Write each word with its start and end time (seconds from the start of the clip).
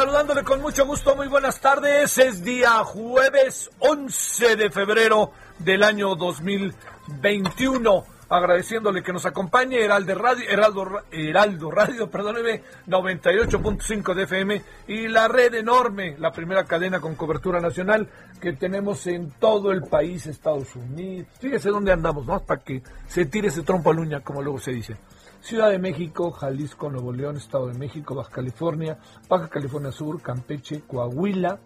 Saludándole 0.00 0.44
con 0.44 0.62
mucho 0.62 0.86
gusto, 0.86 1.14
muy 1.14 1.28
buenas 1.28 1.60
tardes. 1.60 2.16
Es 2.16 2.42
día 2.42 2.82
jueves 2.84 3.70
11 3.80 4.56
de 4.56 4.70
febrero 4.70 5.30
del 5.58 5.82
año 5.82 6.14
2021. 6.14 8.06
Agradeciéndole 8.30 9.02
que 9.02 9.12
nos 9.12 9.26
acompañe 9.26 9.80
Heraldo 9.80 10.14
Radio, 10.14 10.48
Heraldo, 10.48 10.86
Heraldo 11.10 11.70
Radio, 11.72 12.08
perdóneme, 12.12 12.62
98.5 12.86 14.14
de 14.14 14.22
FM 14.22 14.62
y 14.86 15.08
la 15.08 15.26
red 15.26 15.52
enorme, 15.54 16.14
la 16.16 16.30
primera 16.30 16.62
cadena 16.62 17.00
con 17.00 17.16
cobertura 17.16 17.60
nacional 17.60 18.08
que 18.40 18.52
tenemos 18.52 19.04
en 19.08 19.32
todo 19.32 19.72
el 19.72 19.82
país, 19.82 20.26
Estados 20.26 20.76
Unidos. 20.76 21.26
Fíjese 21.40 21.70
dónde 21.70 21.90
andamos, 21.90 22.24
¿no? 22.24 22.38
Para 22.38 22.62
que 22.62 22.84
se 23.08 23.26
tire 23.26 23.48
ese 23.48 23.64
trompo 23.64 23.90
a 23.90 23.94
luña, 23.94 24.20
como 24.20 24.42
luego 24.42 24.60
se 24.60 24.70
dice. 24.70 24.96
Ciudad 25.40 25.70
de 25.70 25.80
México, 25.80 26.30
Jalisco, 26.30 26.88
Nuevo 26.88 27.12
León, 27.12 27.36
Estado 27.36 27.66
de 27.66 27.78
México, 27.78 28.14
Baja 28.14 28.30
California, 28.30 28.96
Baja 29.28 29.48
California 29.48 29.90
Sur, 29.90 30.22
Campeche, 30.22 30.82
Coahuila. 30.86 31.58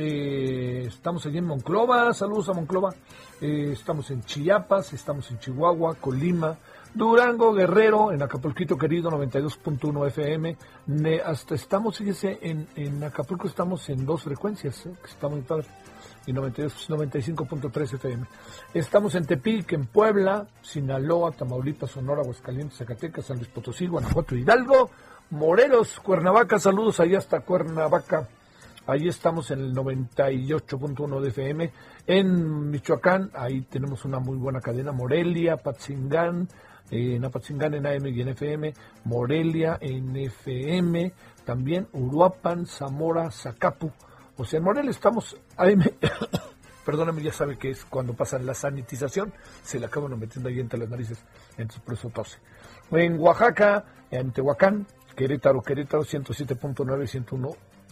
Eh, 0.00 0.84
estamos 0.86 1.26
allí 1.26 1.38
en 1.38 1.46
Monclova, 1.46 2.14
saludos 2.14 2.48
a 2.48 2.52
Monclova. 2.52 2.94
Eh, 3.40 3.70
estamos 3.72 4.08
en 4.12 4.22
Chiapas, 4.22 4.92
estamos 4.92 5.28
en 5.32 5.40
Chihuahua, 5.40 5.96
Colima, 5.96 6.56
Durango, 6.94 7.52
Guerrero, 7.52 8.12
en 8.12 8.22
Acapulquito 8.22 8.78
querido, 8.78 9.10
92.1 9.10 10.06
FM. 10.06 10.56
Hasta 11.24 11.56
estamos, 11.56 11.98
fíjese, 11.98 12.38
en, 12.42 12.68
en 12.76 13.02
Acapulco 13.02 13.48
estamos 13.48 13.88
en 13.88 14.06
dos 14.06 14.22
frecuencias, 14.22 14.86
¿eh? 14.86 14.92
que 15.02 15.10
está 15.10 15.28
muy 15.28 15.40
padre 15.40 15.66
y 16.26 16.32
95.3 16.32 17.94
FM. 17.94 18.24
Estamos 18.74 19.16
en 19.16 19.26
Tepic, 19.26 19.72
en 19.72 19.86
Puebla, 19.86 20.46
Sinaloa, 20.62 21.32
Tamaulipas, 21.32 21.90
Sonora, 21.90 22.22
Aguascalientes, 22.22 22.78
Zacatecas, 22.78 23.26
San 23.26 23.38
Luis 23.38 23.48
Potosí, 23.48 23.88
Guanajuato, 23.88 24.36
Hidalgo, 24.36 24.90
Morelos, 25.30 25.98
Cuernavaca, 25.98 26.60
saludos 26.60 27.00
allá 27.00 27.18
hasta 27.18 27.40
Cuernavaca. 27.40 28.28
Ahí 28.88 29.06
estamos 29.06 29.50
en 29.50 29.60
el 29.60 29.74
98.1 29.74 31.20
de 31.20 31.28
FM. 31.28 31.72
En 32.06 32.70
Michoacán, 32.70 33.30
ahí 33.34 33.60
tenemos 33.60 34.06
una 34.06 34.18
muy 34.18 34.38
buena 34.38 34.60
cadena. 34.62 34.92
Morelia, 34.92 35.58
Patzingán, 35.58 36.48
en 36.90 37.22
Apatzingán 37.22 37.74
en 37.74 37.86
AM 37.86 38.06
y 38.06 38.22
en 38.22 38.28
FM. 38.28 38.72
Morelia 39.04 39.76
en 39.78 40.16
FM. 40.16 41.12
También 41.44 41.86
Uruapan, 41.92 42.64
Zamora, 42.64 43.30
Zacapu. 43.30 43.92
O 44.38 44.46
sea, 44.46 44.56
en 44.56 44.64
Morelia 44.64 44.90
estamos 44.90 45.36
AM. 45.58 45.82
Perdóname, 46.86 47.22
ya 47.22 47.32
sabe 47.32 47.58
que 47.58 47.68
es 47.68 47.84
cuando 47.84 48.14
pasan 48.14 48.46
la 48.46 48.54
sanitización, 48.54 49.34
se 49.62 49.78
le 49.78 49.84
acaban 49.84 50.18
metiendo 50.18 50.48
ahí 50.48 50.60
entre 50.60 50.78
las 50.78 50.88
narices, 50.88 51.22
entonces 51.58 51.82
por 51.82 51.92
eso 51.92 52.08
tose. 52.08 52.38
En 52.90 53.20
Oaxaca, 53.20 53.84
en 54.10 54.32
Tehuacán, 54.32 54.86
Querétaro, 55.14 55.60
Querétaro 55.60 56.04
107.9, 56.04 57.06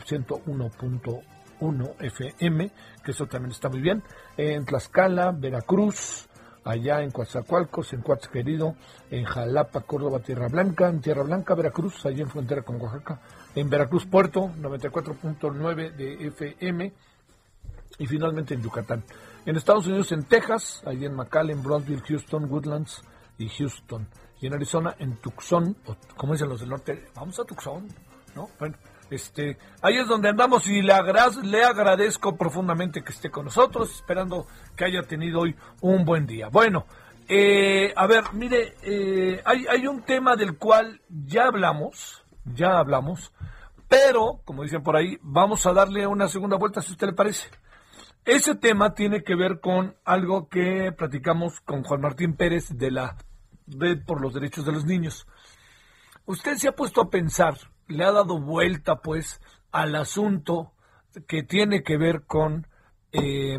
101.1 0.05 1.95
FM, 2.01 2.71
que 3.05 3.11
eso 3.11 3.27
también 3.27 3.53
está 3.53 3.69
muy 3.69 3.81
bien. 3.81 4.03
En 4.37 4.65
Tlaxcala, 4.65 5.33
Veracruz, 5.33 6.29
allá 6.65 7.03
en 7.03 7.11
Coatzacoalcos, 7.11 7.93
en 7.93 8.03
Coatz 8.03 8.29
Querido, 8.29 8.75
en 9.11 9.25
Jalapa, 9.25 9.81
Córdoba, 9.83 10.19
Tierra 10.19 10.49
Blanca, 10.49 10.89
en 10.89 11.01
Tierra 11.01 11.23
Blanca, 11.23 11.55
Veracruz, 11.55 12.05
allá 12.05 12.23
en 12.23 12.29
frontera 12.29 12.63
con 12.63 12.81
Oaxaca, 12.81 13.21
en 13.55 13.71
Veracruz 13.71 14.07
Puerto, 14.07 14.51
94.9 14.61 15.93
de 15.95 16.27
FM, 16.27 16.93
y 17.99 18.07
finalmente 18.07 18.55
en 18.55 18.63
Yucatán. 18.63 19.05
En 19.45 19.57
Estados 19.57 19.87
Unidos, 19.87 20.13
en 20.13 20.25
Texas, 20.25 20.83
allí 20.85 21.07
en 21.07 21.15
McAllen, 21.15 21.63
Brownsville, 21.63 22.03
Houston, 22.03 22.51
Woodlands 22.51 23.03
y 23.39 23.49
Houston. 23.49 24.09
Y 24.41 24.49
en 24.49 24.55
Arizona, 24.55 24.97
en 24.99 25.17
Tucson, 25.17 25.77
o 25.87 25.97
como 26.17 26.33
dicen 26.33 26.49
los 26.49 26.61
del 26.61 26.69
norte, 26.69 27.07
vamos 27.15 27.39
a 27.39 27.45
Tucson, 27.45 27.87
¿no? 28.35 28.51
Bueno, 28.59 28.77
este, 29.11 29.59
ahí 29.83 29.97
es 29.97 30.09
donde 30.09 30.29
andamos 30.29 30.67
y 30.69 30.83
le, 30.83 30.93
agra 30.93 31.29
le 31.43 31.65
agradezco 31.65 32.37
profundamente 32.37 33.03
que 33.03 33.13
esté 33.13 33.31
con 33.31 33.47
nosotros, 33.47 33.95
esperando 33.95 34.47
que 34.77 34.85
haya 34.85 35.03
tenido 35.03 35.41
hoy 35.41 35.55
un 35.81 36.05
buen 36.05 36.27
día. 36.27 36.49
Bueno, 36.49 36.87
Eh, 37.29 37.93
a 37.97 38.07
ver, 38.07 38.25
mire, 38.35 38.77
eh, 38.83 39.43
hay, 39.45 39.87
un 39.89 40.03
tema 40.03 40.37
del 40.37 40.57
cual 40.57 41.01
ya 41.09 41.49
hablamos, 41.49 42.23
ya 42.45 42.79
hablamos, 42.79 43.33
pero, 43.89 44.41
como 44.45 44.63
dicen 44.63 44.83
por 44.83 44.97
ahí, 44.97 45.19
vamos 45.23 45.67
a 45.67 45.73
darle 45.73 46.07
una 46.07 46.29
segunda 46.29 46.57
vuelta 46.57 46.83
si 46.83 46.93
usted 46.93 47.09
le 47.09 47.13
parece. 47.15 47.49
Ese 48.25 48.55
tema 48.55 48.95
tiene 48.95 49.23
que 49.23 49.35
ver 49.35 49.61
con 49.61 49.97
algo 50.05 50.49
que 50.49 50.93
platicamos 50.93 51.61
con 51.61 51.83
Juan 51.83 52.01
Martín 52.01 52.37
Pérez 52.37 52.69
de 52.77 52.91
la 52.91 53.17
Red 53.67 54.05
por 54.05 54.21
los 54.21 54.35
Derechos 54.35 54.65
de 54.65 54.73
los 54.73 54.85
Niños. 54.85 55.27
Usted 56.27 56.57
se 56.57 56.69
ha 56.69 56.73
puesto 56.73 57.01
a 57.01 57.11
pensar, 57.11 57.57
le 57.89 58.05
ha 58.05 58.13
dado 58.13 58.41
vuelta 58.41 58.97
pues 58.97 59.41
al 59.71 59.95
asunto 59.95 60.73
que 61.27 61.43
tiene 61.43 61.83
que 61.83 61.97
ver 61.97 62.25
con 62.27 62.67
eh, 63.13 63.59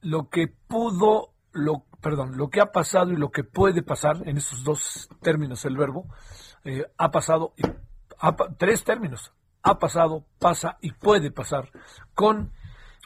lo 0.00 0.28
que 0.28 0.48
pudo, 0.48 1.32
lo, 1.52 1.84
perdón, 2.00 2.36
lo 2.36 2.48
que 2.48 2.60
ha 2.60 2.72
pasado 2.72 3.12
y 3.12 3.16
lo 3.16 3.30
que 3.30 3.44
puede 3.44 3.82
pasar, 3.82 4.28
en 4.28 4.36
esos 4.36 4.64
dos 4.64 5.08
términos 5.20 5.64
el 5.64 5.76
verbo, 5.76 6.06
eh, 6.64 6.84
ha 6.96 7.10
pasado, 7.10 7.54
y, 7.56 7.62
tres 8.58 8.84
términos, 8.84 9.32
ha 9.62 9.78
pasado, 9.78 10.24
pasa 10.38 10.78
y 10.80 10.92
puede 10.92 11.30
pasar 11.30 11.70
con 12.14 12.52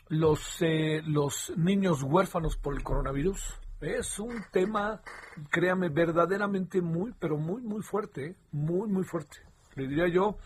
los, 0.08 0.60
eh, 0.60 1.02
los 1.04 1.52
niños 1.56 2.02
huérfanos 2.02 2.56
por 2.56 2.74
el 2.74 2.82
coronavirus. 2.82 3.60
Es 3.80 4.18
un 4.18 4.44
tema, 4.52 5.00
créame, 5.50 5.88
verdaderamente 5.88 6.82
muy, 6.82 7.14
pero 7.18 7.38
muy, 7.38 7.62
muy 7.62 7.82
fuerte, 7.82 8.26
¿eh? 8.26 8.36
muy, 8.52 8.88
muy 8.88 9.04
fuerte. 9.04 9.38
Le 9.74 9.88
diría 9.88 10.08
yo, 10.08 10.38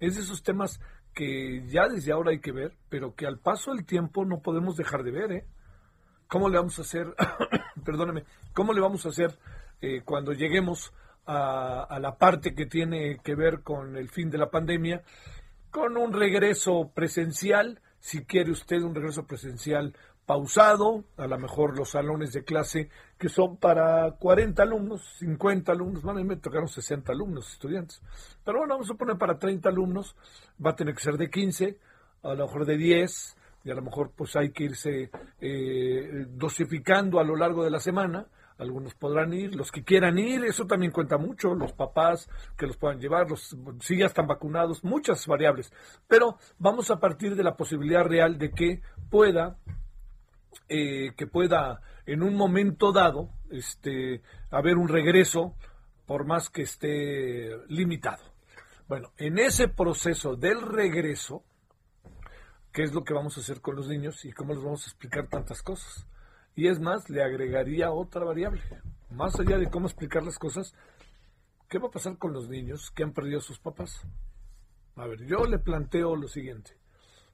es 0.00 0.16
de 0.16 0.22
esos 0.22 0.42
temas 0.42 0.80
que 1.14 1.66
ya 1.66 1.88
desde 1.88 2.12
ahora 2.12 2.30
hay 2.30 2.40
que 2.40 2.52
ver, 2.52 2.76
pero 2.88 3.14
que 3.14 3.26
al 3.26 3.38
paso 3.38 3.74
del 3.74 3.84
tiempo 3.84 4.24
no 4.24 4.40
podemos 4.40 4.76
dejar 4.76 5.02
de 5.02 5.10
ver, 5.10 5.32
¿eh? 5.32 5.46
¿Cómo 6.28 6.48
le 6.48 6.58
vamos 6.58 6.78
a 6.78 6.82
hacer, 6.82 7.14
perdóneme, 7.84 8.24
cómo 8.52 8.72
le 8.72 8.80
vamos 8.80 9.04
a 9.06 9.08
hacer 9.08 9.38
eh, 9.80 10.02
cuando 10.04 10.32
lleguemos 10.32 10.92
a, 11.26 11.98
la 12.00 12.16
parte 12.16 12.54
que 12.54 12.66
tiene 12.66 13.18
que 13.22 13.34
ver 13.34 13.62
con 13.62 13.96
el 13.96 14.08
fin 14.08 14.30
de 14.30 14.38
la 14.38 14.50
pandemia, 14.50 15.02
con 15.70 15.96
un 15.96 16.12
regreso 16.12 16.90
presencial, 16.94 17.80
si 18.00 18.24
quiere 18.24 18.50
usted 18.50 18.80
un 18.82 18.94
regreso 18.94 19.26
presencial 19.26 19.94
pausado, 20.28 21.04
a 21.16 21.26
lo 21.26 21.38
mejor 21.38 21.74
los 21.74 21.92
salones 21.92 22.34
de 22.34 22.44
clase 22.44 22.90
que 23.16 23.30
son 23.30 23.56
para 23.56 24.10
40 24.10 24.62
alumnos, 24.62 25.00
50 25.20 25.72
alumnos, 25.72 26.02
van 26.02 26.18
a 26.18 26.22
me 26.22 26.36
tocaron 26.36 26.68
60 26.68 27.10
alumnos, 27.10 27.50
estudiantes. 27.50 28.02
Pero 28.44 28.58
bueno, 28.58 28.74
vamos 28.74 28.90
a 28.90 28.94
poner 28.94 29.16
para 29.16 29.38
30 29.38 29.70
alumnos, 29.70 30.14
va 30.64 30.72
a 30.72 30.76
tener 30.76 30.94
que 30.94 31.00
ser 31.00 31.16
de 31.16 31.30
15, 31.30 31.78
a 32.24 32.34
lo 32.34 32.44
mejor 32.44 32.66
de 32.66 32.76
10, 32.76 33.36
y 33.64 33.70
a 33.70 33.74
lo 33.74 33.80
mejor 33.80 34.12
pues 34.14 34.36
hay 34.36 34.50
que 34.50 34.64
irse 34.64 35.10
eh, 35.40 36.26
dosificando 36.28 37.20
a 37.20 37.24
lo 37.24 37.34
largo 37.34 37.64
de 37.64 37.70
la 37.70 37.80
semana. 37.80 38.26
Algunos 38.58 38.94
podrán 38.94 39.32
ir, 39.32 39.54
los 39.54 39.72
que 39.72 39.82
quieran 39.82 40.18
ir, 40.18 40.44
eso 40.44 40.66
también 40.66 40.92
cuenta 40.92 41.16
mucho, 41.16 41.54
los 41.54 41.72
papás 41.72 42.28
que 42.58 42.66
los 42.66 42.76
puedan 42.76 43.00
llevar, 43.00 43.30
los, 43.30 43.56
si 43.80 43.96
ya 43.96 44.04
están 44.04 44.26
vacunados, 44.26 44.84
muchas 44.84 45.26
variables. 45.26 45.72
Pero 46.06 46.36
vamos 46.58 46.90
a 46.90 47.00
partir 47.00 47.34
de 47.34 47.44
la 47.44 47.56
posibilidad 47.56 48.04
real 48.04 48.36
de 48.36 48.50
que 48.50 48.82
pueda 49.08 49.56
eh, 50.68 51.12
que 51.16 51.26
pueda 51.26 51.80
en 52.06 52.22
un 52.22 52.34
momento 52.34 52.92
dado 52.92 53.30
este, 53.50 54.22
haber 54.50 54.76
un 54.76 54.88
regreso, 54.88 55.54
por 56.06 56.24
más 56.26 56.48
que 56.48 56.62
esté 56.62 57.50
limitado. 57.68 58.24
Bueno, 58.88 59.12
en 59.18 59.38
ese 59.38 59.68
proceso 59.68 60.36
del 60.36 60.62
regreso, 60.62 61.44
¿qué 62.72 62.82
es 62.82 62.94
lo 62.94 63.04
que 63.04 63.12
vamos 63.12 63.36
a 63.36 63.40
hacer 63.40 63.60
con 63.60 63.76
los 63.76 63.88
niños 63.88 64.24
y 64.24 64.32
cómo 64.32 64.54
les 64.54 64.62
vamos 64.62 64.84
a 64.84 64.88
explicar 64.88 65.28
tantas 65.28 65.62
cosas? 65.62 66.06
Y 66.54 66.68
es 66.68 66.80
más, 66.80 67.10
le 67.10 67.22
agregaría 67.22 67.92
otra 67.92 68.24
variable. 68.24 68.62
Más 69.10 69.38
allá 69.38 69.58
de 69.58 69.70
cómo 69.70 69.86
explicar 69.86 70.22
las 70.22 70.38
cosas, 70.38 70.74
¿qué 71.68 71.78
va 71.78 71.88
a 71.88 71.92
pasar 71.92 72.16
con 72.16 72.32
los 72.32 72.48
niños 72.48 72.90
que 72.90 73.02
han 73.02 73.12
perdido 73.12 73.38
a 73.38 73.42
sus 73.42 73.58
papás? 73.58 74.00
A 74.96 75.06
ver, 75.06 75.24
yo 75.26 75.44
le 75.44 75.58
planteo 75.58 76.16
lo 76.16 76.26
siguiente. 76.26 76.78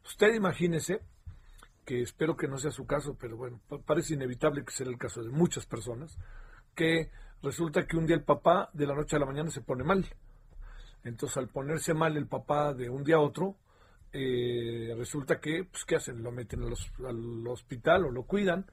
Usted 0.05 0.35
imagínese 0.35 1.01
que 1.85 2.03
espero 2.03 2.37
que 2.37 2.49
no 2.49 2.59
sea 2.59 2.71
su 2.71 2.87
caso, 2.87 3.17
pero 3.19 3.37
bueno, 3.37 3.61
parece 3.87 4.15
inevitable 4.15 4.65
que 4.65 4.73
sea 4.73 4.87
el 4.87 4.99
caso 4.99 5.23
de 5.23 5.31
muchas 5.31 5.67
personas, 5.67 6.19
que 6.75 7.11
resulta 7.43 7.87
que 7.87 7.97
un 7.97 8.07
día 8.07 8.17
el 8.17 8.25
papá 8.25 8.71
de 8.73 8.87
la 8.87 8.95
noche 8.95 9.17
a 9.17 9.19
la 9.19 9.27
mañana 9.27 9.51
se 9.51 9.61
pone 9.61 9.85
mal. 9.85 10.07
Entonces, 11.05 11.37
al 11.37 11.49
ponerse 11.49 11.93
mal 11.93 12.17
el 12.17 12.27
papá 12.27 12.73
de 12.73 12.89
un 12.89 13.05
día 13.05 13.17
a 13.17 13.21
otro, 13.21 13.57
eh, 14.13 14.95
resulta 14.97 15.41
que, 15.41 15.65
pues, 15.65 15.85
¿qué 15.85 15.97
hacen? 15.97 16.23
Lo 16.23 16.33
meten 16.33 16.63
al 16.63 17.47
hospital 17.47 18.07
o 18.07 18.11
lo 18.11 18.23
cuidan, 18.25 18.67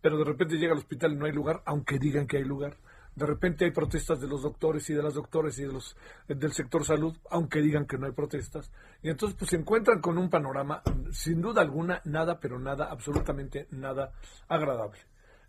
pero 0.00 0.18
de 0.18 0.24
repente 0.24 0.58
llega 0.58 0.72
al 0.72 0.78
hospital 0.78 1.12
y 1.12 1.16
no 1.16 1.26
hay 1.26 1.32
lugar, 1.32 1.62
aunque 1.64 1.98
digan 1.98 2.26
que 2.26 2.36
hay 2.36 2.44
lugar. 2.44 2.76
De 3.18 3.26
repente 3.26 3.64
hay 3.64 3.72
protestas 3.72 4.20
de 4.20 4.28
los 4.28 4.42
doctores 4.42 4.88
y 4.90 4.94
de 4.94 5.02
las 5.02 5.14
doctores 5.14 5.58
y 5.58 5.62
de 5.62 5.72
los 5.72 5.96
del 6.28 6.52
sector 6.52 6.84
salud, 6.84 7.16
aunque 7.30 7.60
digan 7.60 7.84
que 7.84 7.98
no 7.98 8.06
hay 8.06 8.12
protestas. 8.12 8.70
Y 9.02 9.10
entonces 9.10 9.36
pues 9.36 9.50
se 9.50 9.56
encuentran 9.56 10.00
con 10.00 10.18
un 10.18 10.30
panorama, 10.30 10.82
sin 11.10 11.42
duda 11.42 11.62
alguna, 11.62 12.00
nada, 12.04 12.38
pero 12.38 12.60
nada, 12.60 12.88
absolutamente 12.88 13.66
nada 13.72 14.12
agradable. 14.46 15.00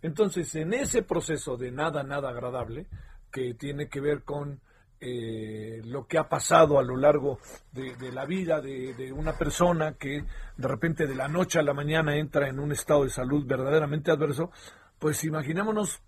Entonces, 0.01 0.56
en 0.56 0.74
ese 0.74 1.04
proceso 1.04 1.57
de 1.57 1.71
nada, 1.71 2.01
nada 2.01 2.30
agradable, 2.30 2.88
que 3.31 3.54
tiene 3.54 3.88
que 3.88 4.00
ver 4.00 4.24
con 4.24 4.62
eh, 5.00 5.81
lo 5.86 6.07
que 6.07 6.18
ha 6.18 6.27
pasado 6.27 6.80
a 6.80 6.83
lo 6.83 6.98
largo 6.98 7.38
de, 7.72 8.12
la 8.12 8.25
vida 8.25 8.62
de, 8.62 8.95
de, 8.95 9.13
una 9.13 9.38
persona 9.38 9.94
que 9.94 10.24
de 10.57 10.68
repente 10.68 11.06
de 11.06 11.13
la 11.13 11.27
noche 11.27 11.60
a 11.60 11.63
la 11.63 11.75
mañana 11.75 12.18
entra 12.18 12.50
en 12.50 12.60
un 12.60 12.72
estado 12.72 13.04
de 13.04 13.12
salud 13.12 13.45
verdaderamente 13.45 14.10
adverso, 14.10 14.50
pues 14.98 15.24
imaginémonos 15.24 16.01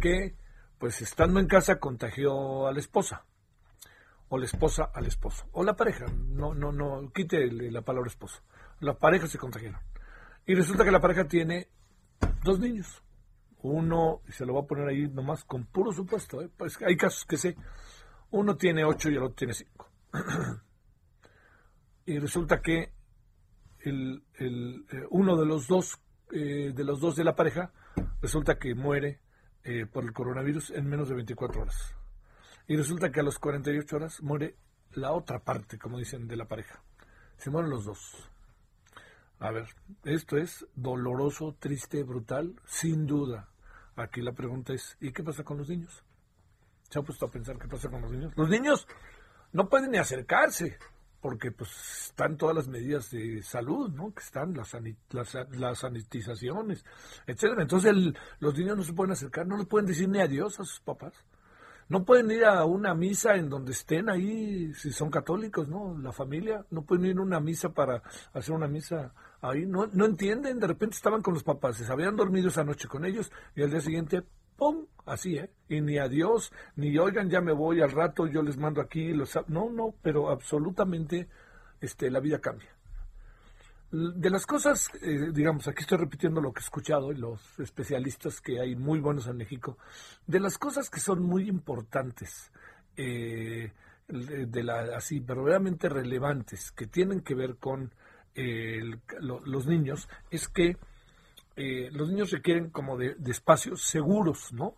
que 0.00 0.34
pues 0.78 1.00
estando 1.02 1.40
en 1.40 1.46
casa 1.46 1.78
contagió 1.78 2.66
a 2.66 2.72
la 2.72 2.78
esposa 2.78 3.24
o 4.28 4.38
la 4.38 4.44
esposa 4.44 4.90
al 4.92 5.06
esposo 5.06 5.46
o 5.52 5.62
la 5.62 5.76
pareja, 5.76 6.06
no 6.06 6.54
no 6.54 6.72
no 6.72 7.10
quite 7.12 7.50
la 7.50 7.82
palabra 7.82 8.08
esposo. 8.08 8.42
La 8.80 8.94
pareja 8.94 9.26
se 9.26 9.38
contagiaron. 9.38 9.80
Y 10.46 10.54
resulta 10.54 10.84
que 10.84 10.90
la 10.90 11.00
pareja 11.00 11.26
tiene 11.26 11.68
dos 12.44 12.58
niños. 12.60 13.02
Uno, 13.62 14.20
y 14.28 14.32
se 14.32 14.44
lo 14.44 14.52
voy 14.52 14.62
a 14.62 14.66
poner 14.66 14.88
ahí 14.88 15.08
nomás 15.08 15.44
con 15.44 15.64
puro 15.64 15.92
supuesto, 15.92 16.40
¿eh? 16.42 16.50
pues 16.56 16.78
hay 16.86 16.96
casos 16.96 17.24
que 17.24 17.36
sé, 17.36 17.56
uno 18.30 18.56
tiene 18.56 18.84
ocho 18.84 19.10
y 19.10 19.16
el 19.16 19.22
otro 19.22 19.34
tiene 19.34 19.54
cinco. 19.54 19.90
y 22.06 22.18
resulta 22.18 22.60
que 22.60 22.92
el, 23.80 24.22
el, 24.34 24.86
eh, 24.90 25.06
uno 25.10 25.36
de 25.36 25.46
los 25.46 25.66
dos 25.66 25.98
eh, 26.32 26.72
de 26.74 26.84
los 26.84 27.00
dos 27.00 27.16
de 27.16 27.24
la 27.24 27.34
pareja 27.34 27.72
resulta 28.20 28.58
que 28.58 28.74
muere 28.74 29.20
eh, 29.68 29.84
por 29.84 30.04
el 30.04 30.12
coronavirus 30.12 30.70
en 30.70 30.88
menos 30.88 31.08
de 31.08 31.16
24 31.16 31.62
horas. 31.62 31.96
Y 32.68 32.76
resulta 32.76 33.10
que 33.10 33.18
a 33.18 33.24
las 33.24 33.40
48 33.40 33.96
horas 33.96 34.22
muere 34.22 34.54
la 34.92 35.10
otra 35.10 35.40
parte, 35.40 35.76
como 35.76 35.98
dicen, 35.98 36.28
de 36.28 36.36
la 36.36 36.46
pareja. 36.46 36.80
Se 37.36 37.50
mueren 37.50 37.70
los 37.70 37.84
dos. 37.84 38.30
A 39.40 39.50
ver, 39.50 39.66
esto 40.04 40.36
es 40.36 40.64
doloroso, 40.76 41.56
triste, 41.58 42.04
brutal, 42.04 42.54
sin 42.64 43.08
duda. 43.08 43.48
Aquí 43.96 44.22
la 44.22 44.30
pregunta 44.30 44.72
es, 44.72 44.96
¿y 45.00 45.10
qué 45.10 45.24
pasa 45.24 45.42
con 45.42 45.58
los 45.58 45.68
niños? 45.68 46.04
¿Se 46.88 47.00
ha 47.00 47.02
puesto 47.02 47.26
a 47.26 47.30
pensar 47.32 47.58
qué 47.58 47.66
pasa 47.66 47.90
con 47.90 48.02
los 48.02 48.12
niños? 48.12 48.32
Los 48.36 48.48
niños 48.48 48.86
no 49.52 49.68
pueden 49.68 49.90
ni 49.90 49.98
acercarse 49.98 50.78
porque 51.26 51.50
pues 51.50 51.70
están 52.06 52.36
todas 52.36 52.54
las 52.54 52.68
medidas 52.68 53.10
de 53.10 53.42
salud, 53.42 53.90
¿no? 53.90 54.14
Que 54.14 54.22
están 54.22 54.54
las, 54.54 54.76
las, 55.10 55.78
sanitizaciones, 55.80 56.84
etcétera. 57.26 57.62
Entonces 57.62 57.92
los 58.38 58.56
niños 58.56 58.76
no 58.76 58.84
se 58.84 58.92
pueden 58.92 59.10
acercar, 59.10 59.44
no 59.44 59.56
les 59.56 59.66
pueden 59.66 59.86
decir 59.86 60.08
ni 60.08 60.20
adiós 60.20 60.60
a 60.60 60.64
sus 60.64 60.78
papás. 60.78 61.14
No 61.88 62.04
pueden 62.04 62.30
ir 62.30 62.44
a 62.44 62.64
una 62.64 62.94
misa 62.94 63.34
en 63.34 63.48
donde 63.48 63.72
estén 63.72 64.08
ahí, 64.08 64.72
si 64.74 64.92
son 64.92 65.10
católicos, 65.10 65.66
¿no? 65.66 65.98
La 65.98 66.12
familia, 66.12 66.64
no 66.70 66.82
pueden 66.82 67.06
ir 67.06 67.18
a 67.18 67.22
una 67.22 67.40
misa 67.40 67.70
para 67.70 68.04
hacer 68.32 68.54
una 68.54 68.68
misa 68.68 69.12
ahí. 69.40 69.66
No, 69.66 69.88
no 69.88 70.04
entienden, 70.04 70.60
de 70.60 70.66
repente 70.68 70.94
estaban 70.94 71.22
con 71.22 71.34
los 71.34 71.42
papás, 71.42 71.78
se 71.78 71.92
habían 71.92 72.14
dormido 72.14 72.50
esa 72.50 72.62
noche 72.62 72.86
con 72.86 73.04
ellos 73.04 73.32
y 73.56 73.64
al 73.64 73.70
día 73.72 73.80
siguiente 73.80 74.22
¡pum! 74.56 74.86
Así, 75.04 75.36
¿eh? 75.36 75.50
Y 75.68 75.80
ni 75.80 75.98
adiós, 75.98 76.52
ni 76.74 76.96
oigan, 76.98 77.30
ya 77.30 77.40
me 77.40 77.52
voy 77.52 77.80
al 77.80 77.92
rato, 77.92 78.26
yo 78.26 78.42
les 78.42 78.56
mando 78.56 78.80
aquí. 78.80 79.12
Los... 79.12 79.38
No, 79.48 79.70
no, 79.70 79.94
pero 80.02 80.30
absolutamente 80.30 81.28
este, 81.80 82.10
la 82.10 82.20
vida 82.20 82.40
cambia. 82.40 82.70
De 83.92 84.30
las 84.30 84.46
cosas, 84.46 84.90
eh, 85.00 85.30
digamos, 85.32 85.68
aquí 85.68 85.82
estoy 85.82 85.98
repitiendo 85.98 86.40
lo 86.40 86.52
que 86.52 86.58
he 86.58 86.64
escuchado 86.64 87.12
y 87.12 87.16
los 87.16 87.40
especialistas 87.60 88.40
que 88.40 88.60
hay 88.60 88.74
muy 88.74 88.98
buenos 88.98 89.28
en 89.28 89.36
México, 89.36 89.78
de 90.26 90.40
las 90.40 90.58
cosas 90.58 90.90
que 90.90 90.98
son 90.98 91.22
muy 91.22 91.48
importantes, 91.48 92.50
eh, 92.96 93.72
de 94.08 94.62
la, 94.64 94.96
así, 94.96 95.20
verdaderamente 95.20 95.88
relevantes, 95.88 96.72
que 96.72 96.86
tienen 96.86 97.20
que 97.20 97.34
ver 97.34 97.56
con 97.56 97.92
eh, 98.34 98.82
los 99.20 99.66
niños, 99.66 100.08
es 100.30 100.48
que 100.48 100.76
eh, 101.56 101.88
los 101.90 102.10
niños 102.10 102.30
requieren 102.30 102.68
como 102.68 102.98
de, 102.98 103.16
espacios 103.26 103.82
seguros, 103.82 104.52
¿no? 104.52 104.76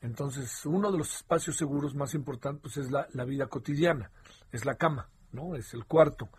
Entonces, 0.00 0.64
uno 0.64 0.90
de 0.90 0.98
los 0.98 1.14
espacios 1.16 1.56
seguros 1.56 1.94
más 1.94 2.14
importantes 2.14 2.62
pues, 2.62 2.76
es 2.78 2.90
la, 2.90 3.24
vida 3.24 3.46
cotidiana, 3.46 4.10
es 4.50 4.64
la 4.64 4.74
cama, 4.74 5.08
¿no? 5.32 5.54
Es 5.54 5.74
el 5.74 5.84
cuarto, 5.84 6.30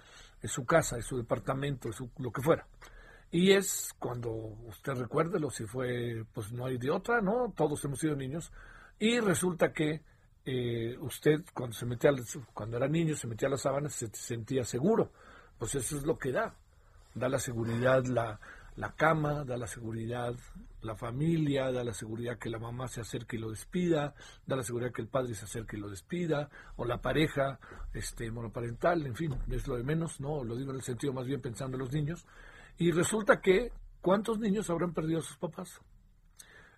es 0.41 0.51
su 0.51 0.65
casa, 0.65 0.97
es 0.97 1.05
su 1.05 1.17
departamento, 1.17 1.89
es 1.89 1.97
lo 2.17 2.31
que 2.31 2.41
fuera. 2.41 2.67
Y 3.31 3.51
es 3.51 3.93
cuando 3.99 4.31
usted 4.31 4.93
recuérdelo, 4.93 5.49
si 5.51 5.65
fue, 5.65 6.25
pues 6.33 6.51
no 6.51 6.65
hay 6.65 6.77
de 6.77 6.89
otra, 6.89 7.21
¿no? 7.21 7.53
Todos 7.55 7.83
hemos 7.85 7.99
sido 7.99 8.15
niños. 8.15 8.51
Y 8.97 9.19
resulta 9.19 9.71
que 9.71 10.01
eh, 10.45 10.95
usted 10.99 11.43
cuando 11.53 11.75
se 11.75 11.85
metía, 11.85 12.11
cuando 12.53 12.77
era 12.77 12.87
niño, 12.87 13.15
se 13.15 13.27
metía 13.27 13.47
a 13.47 13.51
las 13.51 13.61
sábanas, 13.61 13.93
se 13.93 14.07
sentía 14.13 14.63
seguro. 14.63 15.11
Pues 15.59 15.75
eso 15.75 15.97
es 15.97 16.03
lo 16.03 16.17
que 16.17 16.31
da. 16.31 16.55
Da 17.13 17.29
la 17.29 17.39
seguridad, 17.39 18.03
la, 18.05 18.39
la 18.75 18.93
cama, 18.93 19.43
da 19.43 19.57
la 19.57 19.67
seguridad 19.67 20.35
la 20.85 20.95
familia, 20.95 21.71
da 21.71 21.83
la 21.83 21.93
seguridad 21.93 22.37
que 22.37 22.49
la 22.49 22.59
mamá 22.59 22.87
se 22.87 23.01
acerque 23.01 23.35
y 23.35 23.39
lo 23.39 23.49
despida, 23.49 24.13
da 24.45 24.55
la 24.55 24.63
seguridad 24.63 24.91
que 24.91 25.01
el 25.01 25.07
padre 25.07 25.33
se 25.33 25.45
acerque 25.45 25.77
y 25.77 25.79
lo 25.79 25.89
despida, 25.89 26.49
o 26.75 26.85
la 26.85 27.01
pareja 27.01 27.59
este, 27.93 28.31
monoparental, 28.31 29.05
en 29.05 29.15
fin, 29.15 29.35
es 29.49 29.67
lo 29.67 29.75
de 29.75 29.83
menos, 29.83 30.19
no, 30.21 30.43
lo 30.43 30.55
digo 30.55 30.69
en 30.71 30.77
el 30.77 30.83
sentido 30.83 31.11
más 31.11 31.25
bien 31.25 31.41
pensando 31.41 31.75
en 31.75 31.81
los 31.81 31.91
niños. 31.91 32.25
Y 32.77 32.91
resulta 32.91 33.41
que, 33.41 33.71
¿cuántos 34.01 34.39
niños 34.39 34.69
habrán 34.69 34.93
perdido 34.93 35.19
a 35.19 35.23
sus 35.23 35.37
papás? 35.37 35.81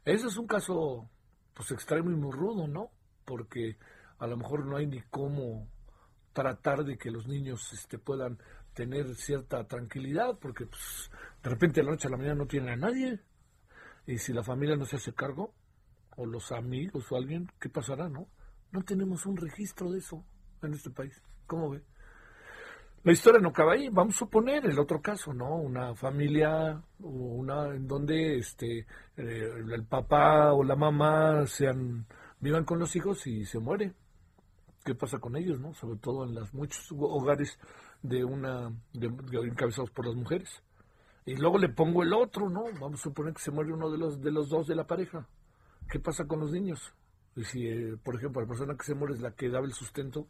Ese 0.05 0.27
es 0.27 0.37
un 0.37 0.47
caso, 0.47 1.09
pues, 1.53 1.71
extremo 1.71 2.09
y 2.09 2.15
muy 2.15 2.31
rudo, 2.31 2.67
¿no? 2.67 2.91
Porque 3.25 3.77
a 4.19 4.27
lo 4.27 4.37
mejor 4.37 4.65
no 4.65 4.77
hay 4.77 4.87
ni 4.87 5.01
cómo 5.09 5.67
tratar 6.31 6.85
de 6.85 6.97
que 6.97 7.11
los 7.11 7.27
niños 7.27 7.73
este, 7.73 7.97
puedan 7.97 8.37
tener 8.77 9.15
cierta 9.15 9.63
tranquilidad, 9.63 10.37
porque 10.39 10.67
pues, 10.67 11.09
de 11.41 11.49
repente 11.49 11.79
de 11.79 11.85
la 11.85 11.91
noche 11.93 12.07
a 12.07 12.11
la 12.11 12.17
mañana 12.17 12.35
no 12.35 12.45
tienen 12.45 12.69
a 12.69 12.75
nadie. 12.75 13.19
Y 14.05 14.19
si 14.19 14.33
la 14.33 14.43
familia 14.43 14.75
no 14.75 14.85
se 14.85 14.97
hace 14.97 15.13
cargo, 15.13 15.51
o 16.15 16.27
los 16.27 16.51
amigos 16.51 17.11
o 17.11 17.17
alguien, 17.17 17.51
¿qué 17.59 17.69
pasará, 17.69 18.07
no? 18.07 18.27
No 18.71 18.83
tenemos 18.83 19.25
un 19.25 19.35
registro 19.35 19.91
de 19.91 19.97
eso 19.97 20.23
en 20.61 20.75
este 20.75 20.91
país. 20.91 21.19
¿Cómo 21.47 21.71
ve? 21.71 21.81
La 23.03 23.13
historia 23.13 23.39
no 23.41 23.49
acaba 23.49 23.73
ahí. 23.73 23.89
Vamos 23.89 24.15
a 24.15 24.19
suponer 24.19 24.65
el 24.65 24.77
otro 24.77 25.01
caso, 25.01 25.33
¿no? 25.33 25.55
Una 25.55 25.95
familia 25.95 26.79
una 26.99 27.67
en 27.73 27.87
donde 27.87 28.37
este 28.37 28.85
eh, 29.15 29.49
el 29.73 29.85
papá 29.85 30.53
o 30.53 30.63
la 30.63 30.75
mamá 30.75 31.47
sean 31.47 32.05
vivan 32.39 32.63
con 32.63 32.77
los 32.77 32.95
hijos 32.95 33.25
y 33.25 33.43
se 33.45 33.59
muere. 33.59 33.93
¿Qué 34.83 34.93
pasa 34.93 35.17
con 35.19 35.35
ellos, 35.35 35.59
no? 35.59 35.73
Sobre 35.73 35.97
todo 35.99 36.25
en 36.25 36.35
los 36.35 36.53
muchos 36.53 36.91
hogares 36.91 37.59
de 38.07 38.23
una 38.23 38.71
de, 38.93 39.07
encabezados 39.43 39.91
por 39.91 40.05
las 40.05 40.15
mujeres. 40.15 40.49
Y 41.25 41.35
luego 41.35 41.57
le 41.57 41.69
pongo 41.69 42.03
el 42.03 42.13
otro, 42.13 42.49
¿no? 42.49 42.63
Vamos 42.79 43.01
a 43.01 43.03
suponer 43.03 43.33
que 43.33 43.41
se 43.41 43.51
muere 43.51 43.73
uno 43.73 43.89
de 43.89 43.97
los 43.97 44.21
de 44.21 44.31
los 44.31 44.49
dos 44.49 44.67
de 44.67 44.75
la 44.75 44.87
pareja. 44.87 45.27
¿Qué 45.89 45.99
pasa 45.99 46.25
con 46.25 46.39
los 46.39 46.51
niños? 46.51 46.93
Y 47.35 47.43
si, 47.43 47.67
eh, 47.67 47.97
por 48.01 48.15
ejemplo, 48.15 48.41
la 48.41 48.47
persona 48.47 48.75
que 48.75 48.85
se 48.85 48.95
muere 48.95 49.13
es 49.13 49.21
la 49.21 49.31
que 49.31 49.49
daba 49.49 49.65
el 49.65 49.73
sustento, 49.73 50.25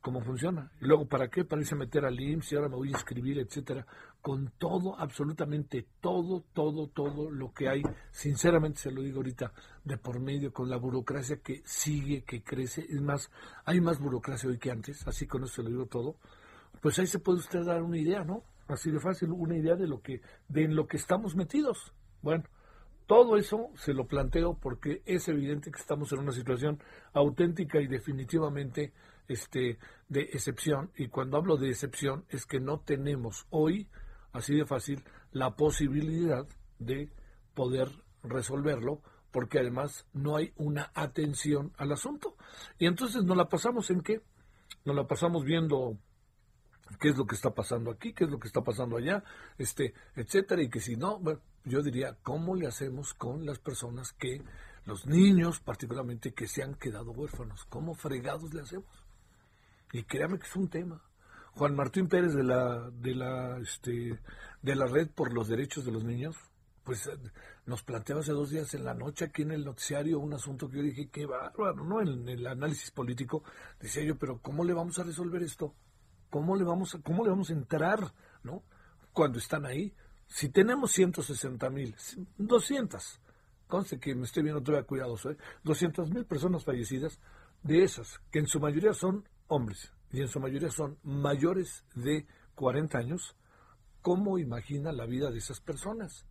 ¿cómo 0.00 0.22
funciona? 0.22 0.72
Y 0.80 0.86
luego, 0.86 1.06
¿para 1.06 1.28
qué? 1.28 1.44
Para 1.44 1.60
irse 1.60 1.74
a 1.74 1.78
meter 1.78 2.04
al 2.04 2.18
IMSS 2.18 2.52
y 2.52 2.56
ahora 2.56 2.68
me 2.68 2.76
voy 2.76 2.88
a 2.88 2.92
inscribir, 2.92 3.38
etcétera. 3.38 3.86
Con 4.20 4.52
todo, 4.58 4.98
absolutamente 4.98 5.86
todo, 6.00 6.44
todo, 6.52 6.88
todo 6.88 7.30
lo 7.30 7.52
que 7.52 7.68
hay, 7.68 7.82
sinceramente 8.10 8.80
se 8.80 8.90
lo 8.90 9.02
digo 9.02 9.18
ahorita, 9.18 9.52
de 9.84 9.98
por 9.98 10.18
medio, 10.18 10.52
con 10.52 10.68
la 10.68 10.78
burocracia 10.78 11.40
que 11.42 11.62
sigue, 11.64 12.24
que 12.24 12.42
crece. 12.42 12.86
Es 12.88 13.00
más, 13.00 13.30
hay 13.64 13.80
más 13.80 14.00
burocracia 14.00 14.48
hoy 14.48 14.58
que 14.58 14.70
antes, 14.70 15.06
así 15.06 15.26
con 15.26 15.44
eso 15.44 15.54
se 15.56 15.62
lo 15.62 15.68
digo 15.68 15.86
todo 15.86 16.16
pues 16.82 16.98
ahí 16.98 17.06
se 17.06 17.20
puede 17.20 17.38
usted 17.38 17.64
dar 17.64 17.80
una 17.82 17.96
idea, 17.96 18.24
¿no? 18.24 18.42
Así 18.66 18.90
de 18.90 18.98
fácil, 18.98 19.30
una 19.30 19.56
idea 19.56 19.76
de 19.76 19.86
lo 19.86 20.02
que, 20.02 20.20
de 20.48 20.64
en 20.64 20.74
lo 20.74 20.88
que 20.88 20.96
estamos 20.96 21.36
metidos. 21.36 21.94
Bueno, 22.22 22.44
todo 23.06 23.36
eso 23.36 23.70
se 23.76 23.94
lo 23.94 24.06
planteo 24.06 24.58
porque 24.60 25.00
es 25.06 25.28
evidente 25.28 25.70
que 25.70 25.80
estamos 25.80 26.12
en 26.12 26.18
una 26.18 26.32
situación 26.32 26.82
auténtica 27.12 27.80
y 27.80 27.86
definitivamente 27.86 28.92
este, 29.28 29.78
de 30.08 30.22
excepción. 30.22 30.90
Y 30.96 31.06
cuando 31.06 31.36
hablo 31.36 31.56
de 31.56 31.70
excepción 31.70 32.24
es 32.30 32.46
que 32.46 32.58
no 32.58 32.80
tenemos 32.80 33.46
hoy, 33.50 33.88
así 34.32 34.56
de 34.56 34.66
fácil, 34.66 35.04
la 35.30 35.54
posibilidad 35.54 36.46
de 36.80 37.10
poder 37.54 37.90
resolverlo 38.24 39.02
porque 39.30 39.60
además 39.60 40.06
no 40.12 40.36
hay 40.36 40.52
una 40.56 40.90
atención 40.94 41.72
al 41.76 41.92
asunto. 41.92 42.36
Y 42.78 42.86
entonces 42.86 43.22
nos 43.22 43.36
la 43.36 43.48
pasamos 43.48 43.88
en 43.90 44.00
qué? 44.00 44.20
Nos 44.84 44.96
la 44.96 45.06
pasamos 45.06 45.44
viendo 45.44 45.96
qué 46.98 47.10
es 47.10 47.16
lo 47.16 47.26
que 47.26 47.34
está 47.34 47.50
pasando 47.50 47.90
aquí, 47.90 48.12
qué 48.12 48.24
es 48.24 48.30
lo 48.30 48.38
que 48.38 48.48
está 48.48 48.62
pasando 48.62 48.96
allá, 48.96 49.22
este, 49.58 49.94
etcétera, 50.14 50.62
y 50.62 50.68
que 50.68 50.80
si 50.80 50.96
no, 50.96 51.18
bueno, 51.18 51.40
yo 51.64 51.82
diría, 51.82 52.16
¿cómo 52.22 52.54
le 52.54 52.66
hacemos 52.66 53.14
con 53.14 53.46
las 53.46 53.58
personas 53.58 54.12
que, 54.12 54.42
los 54.84 55.06
niños 55.06 55.60
particularmente, 55.60 56.32
que 56.32 56.48
se 56.48 56.62
han 56.62 56.74
quedado 56.74 57.12
huérfanos? 57.12 57.64
¿Cómo 57.66 57.94
fregados 57.94 58.52
le 58.52 58.62
hacemos? 58.62 59.04
Y 59.92 60.02
créame 60.04 60.38
que 60.38 60.46
es 60.46 60.56
un 60.56 60.68
tema. 60.68 61.02
Juan 61.52 61.76
Martín 61.76 62.08
Pérez 62.08 62.34
de 62.34 62.42
la, 62.42 62.90
de 62.90 63.14
la, 63.14 63.58
este, 63.58 64.18
de 64.62 64.74
la 64.74 64.86
Red 64.86 65.10
por 65.10 65.32
los 65.32 65.48
Derechos 65.48 65.84
de 65.84 65.92
los 65.92 66.02
Niños, 66.02 66.36
pues 66.82 67.08
nos 67.66 67.82
planteaba 67.82 68.22
hace 68.22 68.32
dos 68.32 68.50
días 68.50 68.74
en 68.74 68.84
la 68.84 68.94
noche 68.94 69.26
aquí 69.26 69.42
en 69.42 69.52
el 69.52 69.64
noticiario 69.64 70.18
un 70.18 70.32
asunto 70.32 70.68
que 70.68 70.78
yo 70.78 70.82
dije, 70.82 71.10
qué 71.10 71.26
bárbaro, 71.26 71.84
¿no? 71.84 72.00
En 72.00 72.28
el 72.28 72.46
análisis 72.46 72.90
político, 72.90 73.44
decía 73.78 74.02
yo, 74.02 74.16
pero 74.16 74.40
¿cómo 74.40 74.64
le 74.64 74.72
vamos 74.72 74.98
a 74.98 75.04
resolver 75.04 75.42
esto? 75.42 75.74
¿Cómo 76.32 76.56
le 76.56 76.64
vamos 76.64 76.94
a, 76.94 77.02
cómo 77.02 77.24
le 77.24 77.28
vamos 77.28 77.50
a 77.50 77.52
entrar, 77.52 78.14
no? 78.42 78.62
Cuando 79.12 79.38
están 79.38 79.66
ahí. 79.66 79.94
Si 80.26 80.48
tenemos 80.48 80.90
160 80.92 81.68
mil, 81.68 81.94
200, 82.38 83.20
conste 83.68 84.00
que 84.00 84.14
me 84.14 84.24
estoy 84.24 84.42
viendo 84.42 84.62
todavía 84.62 84.86
cuidadoso, 84.86 85.30
¿eh? 85.30 85.36
200 85.64 86.08
mil 86.10 86.24
personas 86.24 86.64
fallecidas, 86.64 87.20
de 87.62 87.82
esas, 87.82 88.18
que 88.30 88.38
en 88.38 88.46
su 88.46 88.60
mayoría 88.60 88.94
son 88.94 89.28
hombres 89.46 89.92
y 90.10 90.22
en 90.22 90.28
su 90.28 90.40
mayoría 90.40 90.70
son 90.70 90.96
mayores 91.02 91.84
de 91.94 92.26
40 92.54 92.96
años, 92.96 93.36
¿cómo 94.00 94.38
imagina 94.38 94.90
la 94.90 95.04
vida 95.04 95.30
de 95.30 95.36
esas 95.36 95.60
personas? 95.60 96.24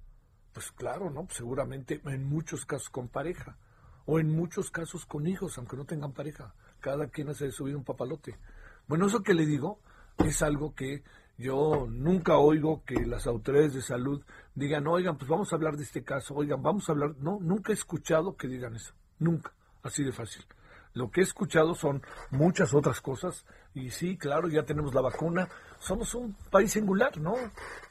Pues 0.51 0.71
claro, 0.71 1.11
¿no? 1.11 1.27
seguramente 1.29 2.01
en 2.05 2.23
muchos 2.23 2.65
casos 2.65 2.89
con 2.89 3.07
pareja, 3.07 3.59
o 4.05 4.19
en 4.19 4.35
muchos 4.35 4.71
casos 4.71 5.05
con 5.05 5.27
hijos, 5.27 5.59
aunque 5.59 5.77
no 5.77 5.85
tengan 5.85 6.11
pareja. 6.11 6.55
Cada 6.79 7.07
quien 7.09 7.29
hace 7.29 7.45
de 7.45 7.51
subir 7.51 7.75
un 7.75 7.83
papalote. 7.83 8.39
Bueno, 8.87 9.05
eso 9.05 9.21
que 9.21 9.35
le 9.35 9.45
digo 9.45 9.79
es 10.17 10.41
algo 10.41 10.73
que 10.75 11.03
yo 11.37 11.87
nunca 11.89 12.37
oigo 12.37 12.83
que 12.85 13.05
las 13.05 13.25
autoridades 13.25 13.73
de 13.73 13.81
salud 13.81 14.23
digan, 14.53 14.85
oigan, 14.87 15.17
pues 15.17 15.29
vamos 15.29 15.51
a 15.51 15.55
hablar 15.55 15.75
de 15.75 15.83
este 15.83 16.03
caso, 16.03 16.35
oigan, 16.35 16.61
vamos 16.61 16.87
a 16.87 16.91
hablar. 16.91 17.15
No, 17.17 17.39
nunca 17.41 17.71
he 17.71 17.75
escuchado 17.75 18.35
que 18.35 18.47
digan 18.47 18.75
eso, 18.75 18.93
nunca, 19.19 19.53
así 19.81 20.03
de 20.03 20.11
fácil. 20.11 20.45
Lo 20.93 21.09
que 21.09 21.21
he 21.21 21.23
escuchado 21.23 21.73
son 21.73 22.01
muchas 22.31 22.73
otras 22.73 22.99
cosas 22.99 23.45
y 23.73 23.91
sí, 23.91 24.17
claro, 24.17 24.49
ya 24.49 24.63
tenemos 24.63 24.93
la 24.93 25.01
vacuna. 25.01 25.47
Somos 25.79 26.13
un 26.15 26.35
país 26.51 26.73
singular, 26.73 27.17
¿no? 27.17 27.35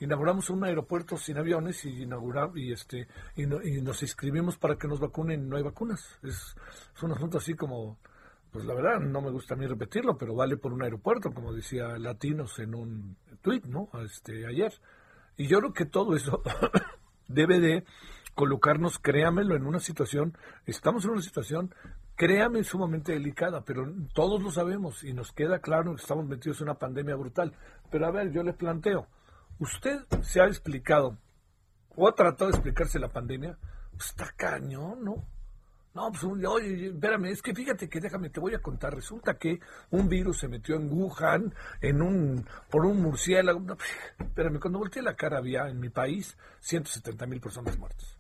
Inauguramos 0.00 0.50
un 0.50 0.64
aeropuerto 0.64 1.16
sin 1.16 1.38
aviones 1.38 1.84
y 1.86 2.02
inauguramos 2.02 2.58
y 2.58 2.72
este 2.72 3.08
y, 3.36 3.46
nos 3.46 4.02
inscribimos 4.02 4.58
para 4.58 4.76
que 4.76 4.86
nos 4.86 5.00
vacunen. 5.00 5.48
No 5.48 5.56
hay 5.56 5.62
vacunas. 5.62 6.18
Es, 6.22 6.54
es 6.94 7.02
un 7.02 7.12
asunto 7.12 7.38
así 7.38 7.54
como 7.54 7.98
pues 8.50 8.64
la 8.64 8.74
verdad 8.74 9.00
no 9.00 9.20
me 9.20 9.30
gusta 9.30 9.54
a 9.54 9.56
mí 9.56 9.66
repetirlo, 9.66 10.16
pero 10.16 10.34
vale 10.34 10.56
por 10.56 10.72
un 10.72 10.82
aeropuerto, 10.82 11.32
como 11.32 11.52
decía 11.52 11.98
Latinos 11.98 12.58
en 12.58 12.74
un 12.74 13.16
tuit, 13.42 13.64
¿no? 13.64 13.88
Este, 14.04 14.46
ayer. 14.46 14.72
Y 15.36 15.46
yo 15.46 15.58
creo 15.58 15.72
que 15.72 15.86
todo 15.86 16.16
eso 16.16 16.42
debe 17.28 17.60
de 17.60 17.84
colocarnos, 18.34 18.98
créamelo, 18.98 19.54
en 19.54 19.66
una 19.66 19.80
situación, 19.80 20.36
estamos 20.66 21.04
en 21.04 21.10
una 21.10 21.22
situación, 21.22 21.74
créame, 22.16 22.64
sumamente 22.64 23.12
delicada, 23.12 23.64
pero 23.64 23.86
todos 24.14 24.42
lo 24.42 24.50
sabemos 24.50 25.04
y 25.04 25.12
nos 25.12 25.32
queda 25.32 25.60
claro 25.60 25.94
que 25.94 26.02
estamos 26.02 26.26
metidos 26.26 26.60
en 26.60 26.68
una 26.68 26.78
pandemia 26.78 27.16
brutal. 27.16 27.54
Pero 27.90 28.06
a 28.06 28.10
ver, 28.10 28.32
yo 28.32 28.42
le 28.42 28.52
planteo, 28.52 29.06
usted 29.58 30.00
se 30.22 30.40
ha 30.40 30.46
explicado 30.46 31.18
o 31.96 32.08
ha 32.08 32.14
tratado 32.14 32.50
de 32.50 32.56
explicarse 32.56 32.98
la 32.98 33.08
pandemia, 33.08 33.58
pues 33.92 34.08
está 34.08 34.32
cañón, 34.36 35.04
¿no? 35.04 35.24
No, 35.92 36.08
pues, 36.12 36.22
oye, 36.22 36.86
espérame, 36.86 37.26
es 37.26 37.42
que 37.42 37.52
fíjate 37.52 37.88
que 37.88 38.00
déjame, 38.00 38.30
te 38.30 38.38
voy 38.38 38.54
a 38.54 38.60
contar. 38.60 38.94
Resulta 38.94 39.36
que 39.36 39.58
un 39.90 40.08
virus 40.08 40.38
se 40.38 40.48
metió 40.48 40.76
en 40.76 40.92
Wuhan, 40.92 41.52
en 41.80 42.00
un, 42.00 42.46
por 42.70 42.86
un 42.86 43.02
murciélago. 43.02 43.58
No, 43.58 43.76
espérame, 44.18 44.60
cuando 44.60 44.78
volteé 44.78 45.02
la 45.02 45.16
cara 45.16 45.38
había 45.38 45.68
en 45.68 45.80
mi 45.80 45.88
país 45.88 46.38
170 46.60 47.26
mil 47.26 47.40
personas 47.40 47.76
muertas. 47.76 48.16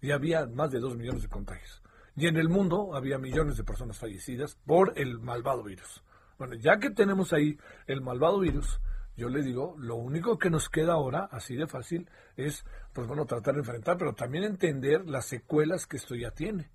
Y 0.00 0.10
había 0.10 0.46
más 0.46 0.72
de 0.72 0.80
2 0.80 0.96
millones 0.96 1.22
de 1.22 1.28
contagios. 1.28 1.80
Y 2.16 2.26
en 2.26 2.38
el 2.38 2.48
mundo 2.48 2.96
había 2.96 3.18
millones 3.18 3.56
de 3.56 3.64
personas 3.64 3.98
fallecidas 3.98 4.56
por 4.66 4.92
el 4.96 5.20
malvado 5.20 5.62
virus. 5.62 6.02
Bueno, 6.38 6.54
ya 6.54 6.78
que 6.78 6.90
tenemos 6.90 7.32
ahí 7.32 7.56
el 7.86 8.00
malvado 8.00 8.40
virus, 8.40 8.80
yo 9.16 9.28
le 9.28 9.42
digo, 9.42 9.76
lo 9.78 9.94
único 9.94 10.38
que 10.38 10.50
nos 10.50 10.68
queda 10.68 10.94
ahora, 10.94 11.28
así 11.30 11.54
de 11.54 11.66
fácil, 11.66 12.10
es, 12.36 12.64
pues 12.92 13.06
bueno, 13.06 13.26
tratar 13.26 13.54
de 13.54 13.60
enfrentar, 13.60 13.96
pero 13.96 14.14
también 14.14 14.44
entender 14.44 15.06
las 15.06 15.26
secuelas 15.26 15.86
que 15.86 15.98
esto 15.98 16.14
ya 16.14 16.32
tiene. 16.32 16.70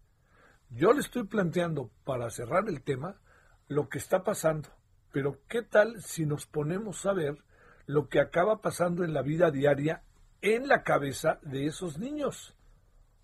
Yo 0.74 0.94
le 0.94 1.02
estoy 1.02 1.26
planteando, 1.26 1.92
para 2.06 2.30
cerrar 2.30 2.70
el 2.70 2.82
tema, 2.82 3.20
lo 3.68 3.90
que 3.90 3.98
está 3.98 4.24
pasando. 4.24 4.70
Pero 5.12 5.42
¿qué 5.50 5.64
tal 5.64 6.02
si 6.02 6.26
nos 6.26 6.46
ponemos 6.46 7.06
a 7.06 7.12
ver 7.12 7.44
lo 7.88 8.08
que 8.08 8.22
acaba 8.22 8.62
pasando 8.62 9.04
en 9.04 9.14
la 9.14 9.22
vida 9.22 9.52
diaria 9.52 10.04
en 10.42 10.70
la 10.70 10.84
cabeza 10.84 11.40
de 11.42 11.66
esos 11.66 12.00
niños? 12.00 12.56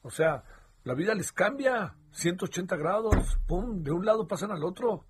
O 0.01 0.09
sea, 0.09 0.43
la 0.83 0.93
vida 0.93 1.15
les 1.15 1.31
cambia 1.31 1.95
180 2.11 2.75
grados, 2.75 3.39
¡pum!, 3.47 3.81
de 3.81 3.91
un 3.91 4.05
lado 4.05 4.27
pasan 4.27 4.51
al 4.51 4.65
otro. 4.65 5.05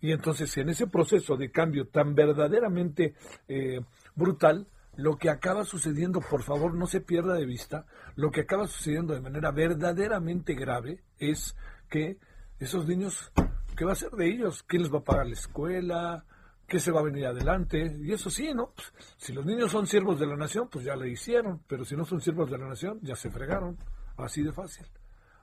Y 0.00 0.10
entonces 0.10 0.56
en 0.56 0.68
ese 0.68 0.88
proceso 0.88 1.36
de 1.36 1.52
cambio 1.52 1.86
tan 1.86 2.16
verdaderamente 2.16 3.14
eh, 3.46 3.80
brutal, 4.16 4.66
lo 4.96 5.18
que 5.18 5.30
acaba 5.30 5.64
sucediendo, 5.64 6.20
por 6.20 6.42
favor, 6.42 6.74
no 6.74 6.86
se 6.86 7.00
pierda 7.00 7.34
de 7.34 7.44
vista, 7.44 7.86
lo 8.14 8.30
que 8.30 8.40
acaba 8.40 8.66
sucediendo 8.66 9.14
de 9.14 9.20
manera 9.20 9.50
verdaderamente 9.50 10.54
grave 10.54 11.04
es 11.18 11.54
que 11.86 12.18
esos 12.58 12.86
niños, 12.86 13.32
¿qué 13.76 13.84
va 13.84 13.92
a 13.92 13.96
ser 13.96 14.10
de 14.10 14.28
ellos? 14.28 14.62
¿Quién 14.62 14.82
les 14.82 14.92
va 14.92 14.98
a 14.98 15.04
pagar 15.04 15.26
la 15.26 15.34
escuela? 15.34 16.24
¿Qué 16.66 16.80
se 16.80 16.90
va 16.90 17.00
a 17.00 17.04
venir 17.04 17.26
adelante? 17.26 17.96
Y 18.00 18.12
eso 18.12 18.28
sí, 18.28 18.52
¿no? 18.54 18.72
Pues, 18.74 18.92
si 19.16 19.32
los 19.32 19.46
niños 19.46 19.70
son 19.70 19.86
siervos 19.86 20.18
de 20.18 20.26
la 20.26 20.36
nación, 20.36 20.68
pues 20.68 20.84
ya 20.84 20.96
le 20.96 21.08
hicieron, 21.08 21.62
pero 21.68 21.84
si 21.84 21.96
no 21.96 22.04
son 22.04 22.20
siervos 22.20 22.50
de 22.50 22.58
la 22.58 22.66
nación, 22.66 22.98
ya 23.02 23.14
se 23.14 23.30
fregaron. 23.30 23.78
Así 24.16 24.42
de 24.42 24.52
fácil. 24.52 24.86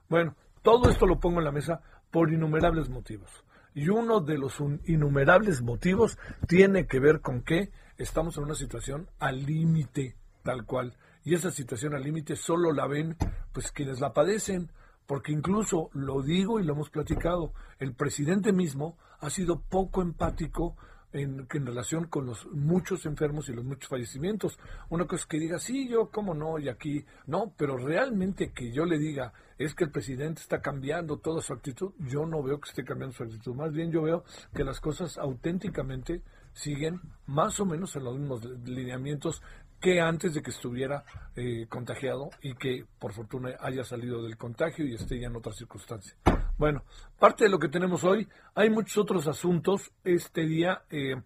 Bueno, 0.08 0.36
todo 0.62 0.90
esto 0.90 1.06
lo 1.06 1.20
pongo 1.20 1.38
en 1.38 1.44
la 1.44 1.52
mesa 1.52 1.80
por 2.10 2.32
innumerables 2.32 2.88
motivos. 2.88 3.30
Y 3.74 3.88
uno 3.88 4.20
de 4.20 4.38
los 4.38 4.60
innumerables 4.86 5.62
motivos 5.62 6.18
tiene 6.46 6.86
que 6.86 7.00
ver 7.00 7.20
con 7.20 7.42
que 7.42 7.70
estamos 7.98 8.36
en 8.36 8.44
una 8.44 8.54
situación 8.54 9.08
al 9.18 9.44
límite, 9.44 10.16
tal 10.42 10.64
cual. 10.64 10.96
Y 11.24 11.34
esa 11.34 11.50
situación 11.50 11.94
al 11.94 12.02
límite 12.02 12.36
solo 12.36 12.72
la 12.72 12.86
ven 12.86 13.16
pues 13.52 13.72
quienes 13.72 14.00
la 14.00 14.12
padecen, 14.12 14.70
porque 15.06 15.32
incluso 15.32 15.90
lo 15.92 16.22
digo 16.22 16.60
y 16.60 16.64
lo 16.64 16.74
hemos 16.74 16.90
platicado, 16.90 17.52
el 17.78 17.94
presidente 17.94 18.52
mismo 18.52 18.96
ha 19.20 19.30
sido 19.30 19.60
poco 19.60 20.02
empático 20.02 20.76
en, 21.12 21.46
en, 21.50 21.66
relación 21.66 22.06
con 22.08 22.26
los 22.26 22.46
muchos 22.52 23.06
enfermos 23.06 23.48
y 23.48 23.52
los 23.52 23.64
muchos 23.64 23.88
fallecimientos. 23.88 24.58
Una 24.90 25.06
cosa 25.06 25.22
es 25.22 25.26
que 25.26 25.38
diga, 25.38 25.58
sí, 25.58 25.88
yo, 25.88 26.10
cómo 26.10 26.34
no, 26.34 26.58
y 26.58 26.68
aquí, 26.68 27.04
no, 27.26 27.54
pero 27.56 27.76
realmente 27.76 28.52
que 28.52 28.72
yo 28.72 28.84
le 28.84 28.98
diga, 28.98 29.32
es 29.56 29.74
que 29.74 29.84
el 29.84 29.90
presidente 29.90 30.40
está 30.40 30.60
cambiando 30.60 31.18
toda 31.18 31.40
su 31.40 31.52
actitud, 31.52 31.92
yo 32.00 32.26
no 32.26 32.42
veo 32.42 32.58
que 32.60 32.68
esté 32.68 32.84
cambiando 32.84 33.16
su 33.16 33.22
actitud, 33.22 33.54
más 33.54 33.72
bien 33.72 33.92
yo 33.92 34.02
veo 34.02 34.24
que 34.52 34.64
las 34.64 34.80
cosas 34.80 35.16
auténticamente 35.16 36.22
siguen 36.52 37.00
más 37.26 37.58
o 37.60 37.66
menos 37.66 37.94
en 37.96 38.04
los 38.04 38.18
mismos 38.18 38.44
lineamientos 38.64 39.42
que 39.84 40.00
antes 40.00 40.32
de 40.32 40.40
que 40.40 40.48
estuviera 40.48 41.04
eh, 41.36 41.66
contagiado 41.68 42.30
y 42.40 42.54
que 42.54 42.86
por 42.98 43.12
fortuna 43.12 43.50
haya 43.60 43.84
salido 43.84 44.22
del 44.22 44.38
contagio 44.38 44.86
y 44.86 44.94
esté 44.94 45.20
ya 45.20 45.26
en 45.26 45.36
otra 45.36 45.52
circunstancia. 45.52 46.16
Bueno, 46.56 46.84
parte 47.18 47.44
de 47.44 47.50
lo 47.50 47.58
que 47.58 47.68
tenemos 47.68 48.02
hoy, 48.02 48.26
hay 48.54 48.70
muchos 48.70 48.96
otros 48.96 49.28
asuntos 49.28 49.92
este 50.02 50.46
día 50.46 50.84
eh, 50.88 51.16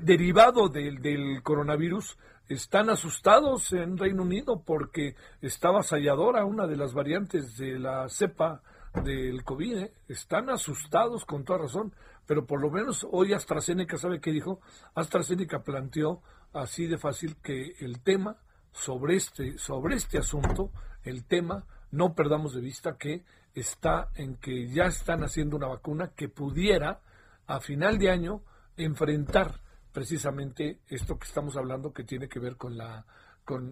derivado 0.00 0.70
del, 0.70 1.02
del 1.02 1.42
coronavirus. 1.42 2.16
Están 2.48 2.88
asustados 2.88 3.70
en 3.74 3.98
Reino 3.98 4.22
Unido 4.22 4.62
porque 4.64 5.14
está 5.42 5.68
avasalladora 5.68 6.46
una 6.46 6.66
de 6.66 6.76
las 6.76 6.94
variantes 6.94 7.58
de 7.58 7.78
la 7.78 8.08
cepa 8.08 8.62
del 9.04 9.44
COVID. 9.44 9.76
¿eh? 9.76 9.92
Están 10.08 10.48
asustados 10.48 11.26
con 11.26 11.44
toda 11.44 11.58
razón, 11.58 11.92
pero 12.26 12.46
por 12.46 12.62
lo 12.62 12.70
menos 12.70 13.06
hoy 13.10 13.34
AstraZeneca, 13.34 13.98
¿sabe 13.98 14.22
qué 14.22 14.32
dijo? 14.32 14.62
AstraZeneca 14.94 15.62
planteó 15.62 16.22
así 16.52 16.86
de 16.86 16.98
fácil 16.98 17.36
que 17.36 17.74
el 17.80 18.00
tema 18.00 18.38
sobre 18.72 19.16
este, 19.16 19.58
sobre 19.58 19.96
este 19.96 20.18
asunto, 20.18 20.70
el 21.02 21.24
tema, 21.24 21.66
no 21.90 22.14
perdamos 22.14 22.54
de 22.54 22.60
vista 22.60 22.96
que 22.96 23.24
está 23.54 24.10
en 24.14 24.36
que 24.36 24.68
ya 24.68 24.84
están 24.84 25.24
haciendo 25.24 25.56
una 25.56 25.66
vacuna 25.66 26.12
que 26.14 26.28
pudiera 26.28 27.00
a 27.46 27.60
final 27.60 27.98
de 27.98 28.10
año 28.10 28.42
enfrentar 28.76 29.60
precisamente 29.92 30.80
esto 30.88 31.18
que 31.18 31.26
estamos 31.26 31.56
hablando 31.56 31.92
que 31.92 32.04
tiene 32.04 32.28
que 32.28 32.38
ver 32.38 32.56
con 32.56 32.76
la 32.76 33.04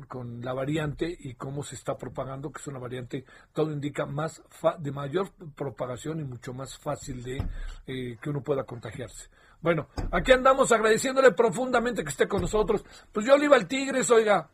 con, 0.08 0.40
la 0.40 0.54
variante 0.54 1.14
y 1.20 1.34
cómo 1.34 1.62
se 1.62 1.74
está 1.74 1.98
propagando, 1.98 2.50
que 2.50 2.60
es 2.60 2.66
una 2.66 2.78
variante, 2.78 3.26
todo 3.52 3.70
indica, 3.70 4.06
más 4.06 4.42
de 4.78 4.90
mayor 4.90 5.30
propagación 5.54 6.20
y 6.20 6.24
mucho 6.24 6.54
más 6.54 6.78
fácil 6.78 7.22
de 7.22 7.46
eh, 7.86 8.16
que 8.18 8.30
uno 8.30 8.40
pueda 8.42 8.64
contagiarse. 8.64 9.28
Bueno, 9.66 9.88
aquí 10.12 10.30
andamos 10.30 10.70
agradeciéndole 10.70 11.32
profundamente 11.32 12.04
que 12.04 12.10
esté 12.10 12.28
con 12.28 12.40
nosotros. 12.40 12.84
Pues 13.10 13.26
yo 13.26 13.36
le 13.36 13.46
iba 13.46 13.56
al 13.56 13.66
Tigres, 13.66 14.08
oiga. 14.12 14.48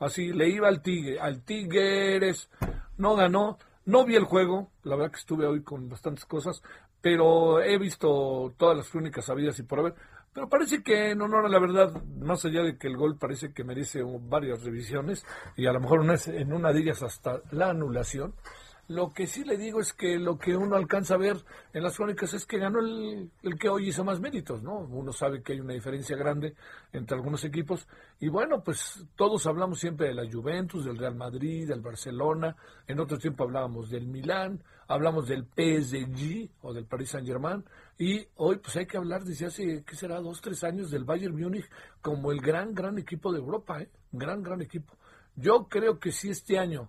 Así, 0.00 0.32
le 0.32 0.48
iba 0.48 0.66
al 0.66 0.82
Tigre, 0.82 1.20
al 1.20 1.44
Tigres. 1.44 2.50
No 2.96 3.14
ganó. 3.14 3.56
No 3.84 4.04
vi 4.04 4.16
el 4.16 4.24
juego. 4.24 4.72
La 4.82 4.96
verdad 4.96 5.12
que 5.12 5.20
estuve 5.20 5.46
hoy 5.46 5.62
con 5.62 5.88
bastantes 5.88 6.24
cosas. 6.24 6.60
Pero 7.00 7.62
he 7.62 7.78
visto 7.78 8.52
todas 8.56 8.76
las 8.76 8.88
crónicas 8.88 9.26
sabidas 9.26 9.56
y 9.60 9.62
por 9.62 9.78
haber. 9.78 9.94
Pero 10.32 10.48
parece 10.48 10.82
que 10.82 11.10
en 11.10 11.22
honor 11.22 11.46
a 11.46 11.48
la 11.48 11.60
verdad, 11.60 11.92
más 12.18 12.44
allá 12.44 12.64
de 12.64 12.76
que 12.76 12.88
el 12.88 12.96
gol 12.96 13.16
parece 13.16 13.52
que 13.52 13.62
merece 13.62 14.02
varias 14.02 14.64
revisiones 14.64 15.24
y 15.56 15.66
a 15.66 15.72
lo 15.72 15.78
mejor 15.78 16.04
en 16.26 16.52
una 16.52 16.72
de 16.72 16.80
ellas 16.80 17.04
hasta 17.04 17.42
la 17.52 17.70
anulación, 17.70 18.34
lo 18.88 19.12
que 19.12 19.26
sí 19.26 19.44
le 19.44 19.58
digo 19.58 19.80
es 19.80 19.92
que 19.92 20.18
lo 20.18 20.38
que 20.38 20.56
uno 20.56 20.74
alcanza 20.74 21.14
a 21.14 21.18
ver 21.18 21.36
en 21.74 21.82
las 21.82 21.94
crónicas 21.94 22.32
es 22.32 22.46
que 22.46 22.58
ganó 22.58 22.80
el, 22.80 23.30
que 23.60 23.68
hoy 23.68 23.88
hizo 23.88 24.02
más 24.02 24.18
méritos, 24.18 24.62
¿no? 24.62 24.78
Uno 24.78 25.12
sabe 25.12 25.42
que 25.42 25.52
hay 25.52 25.60
una 25.60 25.74
diferencia 25.74 26.16
grande 26.16 26.54
entre 26.90 27.14
algunos 27.14 27.44
equipos. 27.44 27.86
Y 28.18 28.28
bueno, 28.28 28.62
pues 28.64 29.04
todos 29.14 29.46
hablamos 29.46 29.78
siempre 29.78 30.08
de 30.08 30.14
la 30.14 30.30
Juventus, 30.30 30.86
del 30.86 30.96
Real 30.96 31.14
Madrid, 31.14 31.68
del 31.68 31.82
Barcelona. 31.82 32.56
En 32.86 32.98
otro 32.98 33.18
tiempo 33.18 33.44
hablábamos 33.44 33.90
del 33.90 34.06
Milán, 34.06 34.64
hablamos 34.86 35.28
del 35.28 35.44
PSG 35.44 36.48
o 36.62 36.72
del 36.72 36.86
Paris 36.86 37.10
Saint-Germain. 37.10 37.62
Y 37.98 38.26
hoy 38.36 38.56
pues 38.56 38.74
hay 38.76 38.86
que 38.86 38.96
hablar 38.96 39.22
desde 39.22 39.46
hace, 39.46 39.84
¿qué 39.84 39.96
será? 39.96 40.18
Dos, 40.20 40.40
tres 40.40 40.64
años 40.64 40.90
del 40.90 41.04
Bayern 41.04 41.38
Múnich 41.38 41.68
como 42.00 42.32
el 42.32 42.40
gran, 42.40 42.74
gran 42.74 42.96
equipo 42.96 43.32
de 43.32 43.38
Europa, 43.38 43.82
¿eh? 43.82 43.90
Gran, 44.12 44.42
gran 44.42 44.62
equipo. 44.62 44.94
Yo 45.36 45.68
creo 45.68 45.98
que 45.98 46.10
si 46.10 46.30
este 46.30 46.58
año 46.58 46.88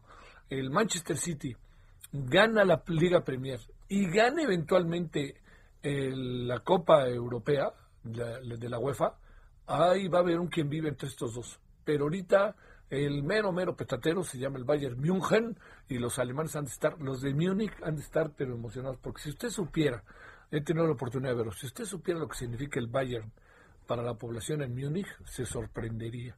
el 0.49 0.69
Manchester 0.69 1.17
City 1.17 1.57
gana 2.11 2.63
la 2.65 2.83
Liga 2.87 3.23
Premier 3.23 3.59
y 3.87 4.09
gana 4.09 4.43
eventualmente 4.43 5.35
la 5.81 6.59
Copa 6.59 7.07
Europea 7.07 7.71
de 8.03 8.69
la 8.69 8.79
UEFA, 8.79 9.15
ahí 9.67 10.07
va 10.07 10.19
a 10.19 10.21
haber 10.21 10.39
un 10.39 10.47
quien 10.47 10.69
vive 10.69 10.89
entre 10.89 11.07
estos 11.07 11.33
dos. 11.33 11.59
Pero 11.85 12.05
ahorita 12.05 12.55
el 12.89 13.23
mero, 13.23 13.51
mero 13.51 13.75
petatero 13.75 14.23
se 14.23 14.39
llama 14.39 14.57
el 14.57 14.63
Bayern 14.63 14.99
München 14.99 15.57
y 15.87 15.99
los 15.99 16.17
alemanes 16.19 16.55
han 16.55 16.65
de 16.65 16.71
estar, 16.71 16.99
los 16.99 17.21
de 17.21 17.33
Múnich 17.33 17.73
han 17.83 17.95
de 17.95 18.01
estar 18.01 18.31
pero 18.35 18.53
emocionados, 18.55 18.97
porque 18.97 19.21
si 19.21 19.29
usted 19.29 19.49
supiera, 19.49 20.03
he 20.51 20.61
tenido 20.61 20.87
la 20.87 20.93
oportunidad 20.93 21.31
de 21.31 21.37
verlo, 21.37 21.51
si 21.51 21.67
usted 21.67 21.85
supiera 21.85 22.19
lo 22.19 22.27
que 22.27 22.37
significa 22.37 22.79
el 22.79 22.87
Bayern 22.87 23.31
para 23.85 24.01
la 24.01 24.15
población 24.15 24.61
en 24.63 24.75
Múnich, 24.75 25.07
se 25.25 25.45
sorprendería. 25.45 26.35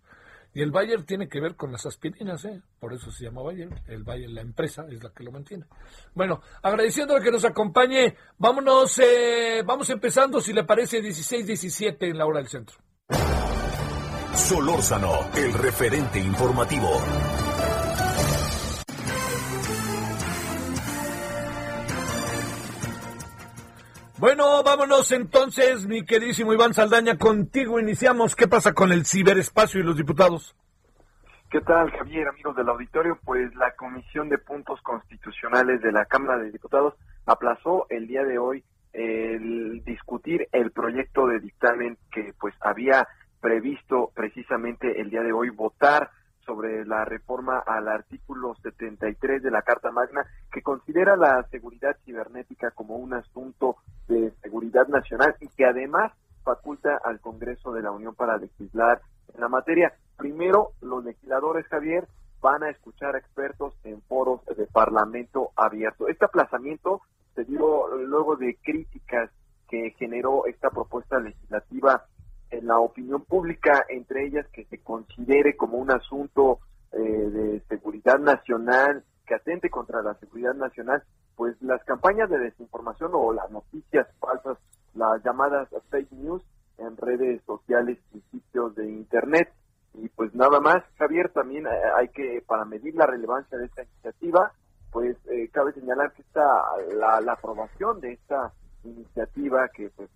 Y 0.53 0.61
el 0.61 0.71
Bayer 0.71 1.03
tiene 1.03 1.29
que 1.29 1.39
ver 1.39 1.55
con 1.55 1.71
las 1.71 1.85
aspirinas, 1.85 2.43
¿eh? 2.45 2.61
por 2.79 2.93
eso 2.93 3.11
se 3.11 3.23
llama 3.23 3.41
Bayer. 3.41 3.69
El 3.87 4.03
Bayer, 4.03 4.29
la 4.29 4.41
empresa, 4.41 4.85
es 4.89 5.01
la 5.01 5.11
que 5.11 5.23
lo 5.23 5.31
mantiene. 5.31 5.65
Bueno, 6.13 6.41
agradeciéndole 6.61 7.23
que 7.23 7.31
nos 7.31 7.45
acompañe, 7.45 8.15
vámonos, 8.37 8.99
eh, 8.99 9.63
vamos 9.65 9.89
empezando, 9.89 10.41
si 10.41 10.51
le 10.51 10.65
parece, 10.65 11.01
16-17 11.01 12.09
en 12.09 12.17
la 12.17 12.25
hora 12.25 12.39
del 12.39 12.49
centro. 12.49 12.77
Solórzano, 14.35 15.29
el 15.35 15.53
referente 15.53 16.19
informativo. 16.19 16.89
Bueno, 24.21 24.61
vámonos 24.61 25.11
entonces, 25.13 25.87
mi 25.87 26.05
queridísimo 26.05 26.53
Iván 26.53 26.75
Saldaña, 26.75 27.17
contigo 27.17 27.79
iniciamos. 27.79 28.35
¿Qué 28.35 28.47
pasa 28.47 28.71
con 28.71 28.91
el 28.91 29.03
ciberespacio 29.03 29.79
y 29.79 29.83
los 29.83 29.97
diputados? 29.97 30.55
¿Qué 31.49 31.59
tal, 31.61 31.89
Javier, 31.89 32.27
amigos 32.27 32.55
del 32.55 32.69
auditorio? 32.69 33.17
Pues 33.25 33.51
la 33.55 33.73
Comisión 33.75 34.29
de 34.29 34.37
Puntos 34.37 34.79
Constitucionales 34.83 35.81
de 35.81 35.91
la 35.91 36.05
Cámara 36.05 36.37
de 36.37 36.51
Diputados 36.51 36.93
aplazó 37.25 37.87
el 37.89 38.05
día 38.05 38.23
de 38.23 38.37
hoy 38.37 38.63
el 38.93 39.83
discutir 39.85 40.47
el 40.51 40.69
proyecto 40.69 41.25
de 41.25 41.39
dictamen 41.39 41.97
que 42.11 42.35
pues 42.39 42.53
había 42.61 43.07
previsto 43.39 44.11
precisamente 44.13 45.01
el 45.01 45.09
día 45.09 45.23
de 45.23 45.33
hoy 45.33 45.49
votar 45.49 46.11
sobre 46.45 46.85
la 46.85 47.05
reforma 47.05 47.59
al 47.59 47.87
artículo 47.87 48.55
73 48.55 49.41
de 49.41 49.51
la 49.51 49.61
Carta 49.61 49.91
Magna, 49.91 50.25
que 50.51 50.61
considera 50.61 51.15
la 51.15 51.43
seguridad 51.49 51.95
cibernética 52.05 52.71
como 52.71 52.97
un 52.97 53.13
asunto 53.13 53.77
de 54.07 54.31
seguridad 54.41 54.87
nacional 54.87 55.35
y 55.39 55.47
que 55.49 55.65
además 55.65 56.11
faculta 56.43 56.99
al 57.03 57.19
Congreso 57.19 57.71
de 57.71 57.81
la 57.81 57.91
Unión 57.91 58.15
para 58.15 58.37
legislar 58.37 59.01
en 59.33 59.41
la 59.41 59.49
materia. 59.49 59.93
Primero, 60.17 60.71
los 60.81 61.03
legisladores, 61.03 61.67
Javier, 61.67 62.07
van 62.41 62.63
a 62.63 62.69
escuchar 62.69 63.15
expertos 63.15 63.75
en 63.83 64.01
foros 64.01 64.43
de 64.45 64.65
Parlamento 64.65 65.51
abierto. 65.55 66.07
Este 66.07 66.25
aplazamiento 66.25 67.01
se 67.35 67.43
dio 67.45 67.87
luego 67.97 68.35
de 68.35 68.57
críticas 68.61 69.29
que 69.69 69.91
generó 69.91 70.45
esta 70.47 70.69
propuesta 70.69 71.19
legislativa 71.19 72.05
la 72.63 72.79
opinión 72.79 73.23
pública, 73.23 73.85
entre 73.89 74.27
ellas 74.27 74.47
que 74.53 74.65
se 74.65 74.79
considere 74.79 75.55
como 75.55 75.77
un 75.77 75.91
asunto 75.91 76.59
eh, 76.91 76.99
de 76.99 77.59
seguridad 77.69 78.19
nacional, 78.19 79.03
que 79.25 79.35
atente 79.35 79.69
contra 79.69 80.01
la 80.01 80.13
seguridad 80.15 80.53
nacional, 80.53 81.03
pues 81.35 81.55
las 81.61 81.83
campañas 81.85 82.29
de 82.29 82.37
desinformación 82.37 83.11
o 83.13 83.31
las 83.33 83.49
noticias 83.49 84.07
falsas, 84.19 84.57
las 84.93 85.23
llamadas 85.23 85.69
fake 85.89 86.11
news 86.11 86.43
en 86.77 86.97
redes 86.97 87.41
sociales 87.45 87.97
y 88.13 88.21
sitios 88.31 88.75
de 88.75 88.89
Internet. 88.89 89.51
Y 89.93 90.09
pues 90.09 90.33
nada 90.35 90.59
más, 90.59 90.83
Javier, 90.97 91.31
también 91.33 91.67
eh, 91.67 91.69
hay 91.97 92.09
que, 92.09 92.43
para 92.45 92.65
medir 92.65 92.95
la 92.95 93.05
relevancia 93.05 93.57
de 93.57 93.65
esta 93.65 93.83
iniciativa, 93.83 94.51
pues 94.91 95.17
eh, 95.27 95.49
cabe 95.51 95.73
señalar 95.73 96.13
que 96.13 96.21
esta, 96.21 96.45
la, 96.97 97.21
la 97.21 97.33
aprobación 97.33 97.99
de 98.01 98.13
esta 98.13 98.53
iniciativa 98.83 99.69
que 99.69 99.89
pues 99.89 100.09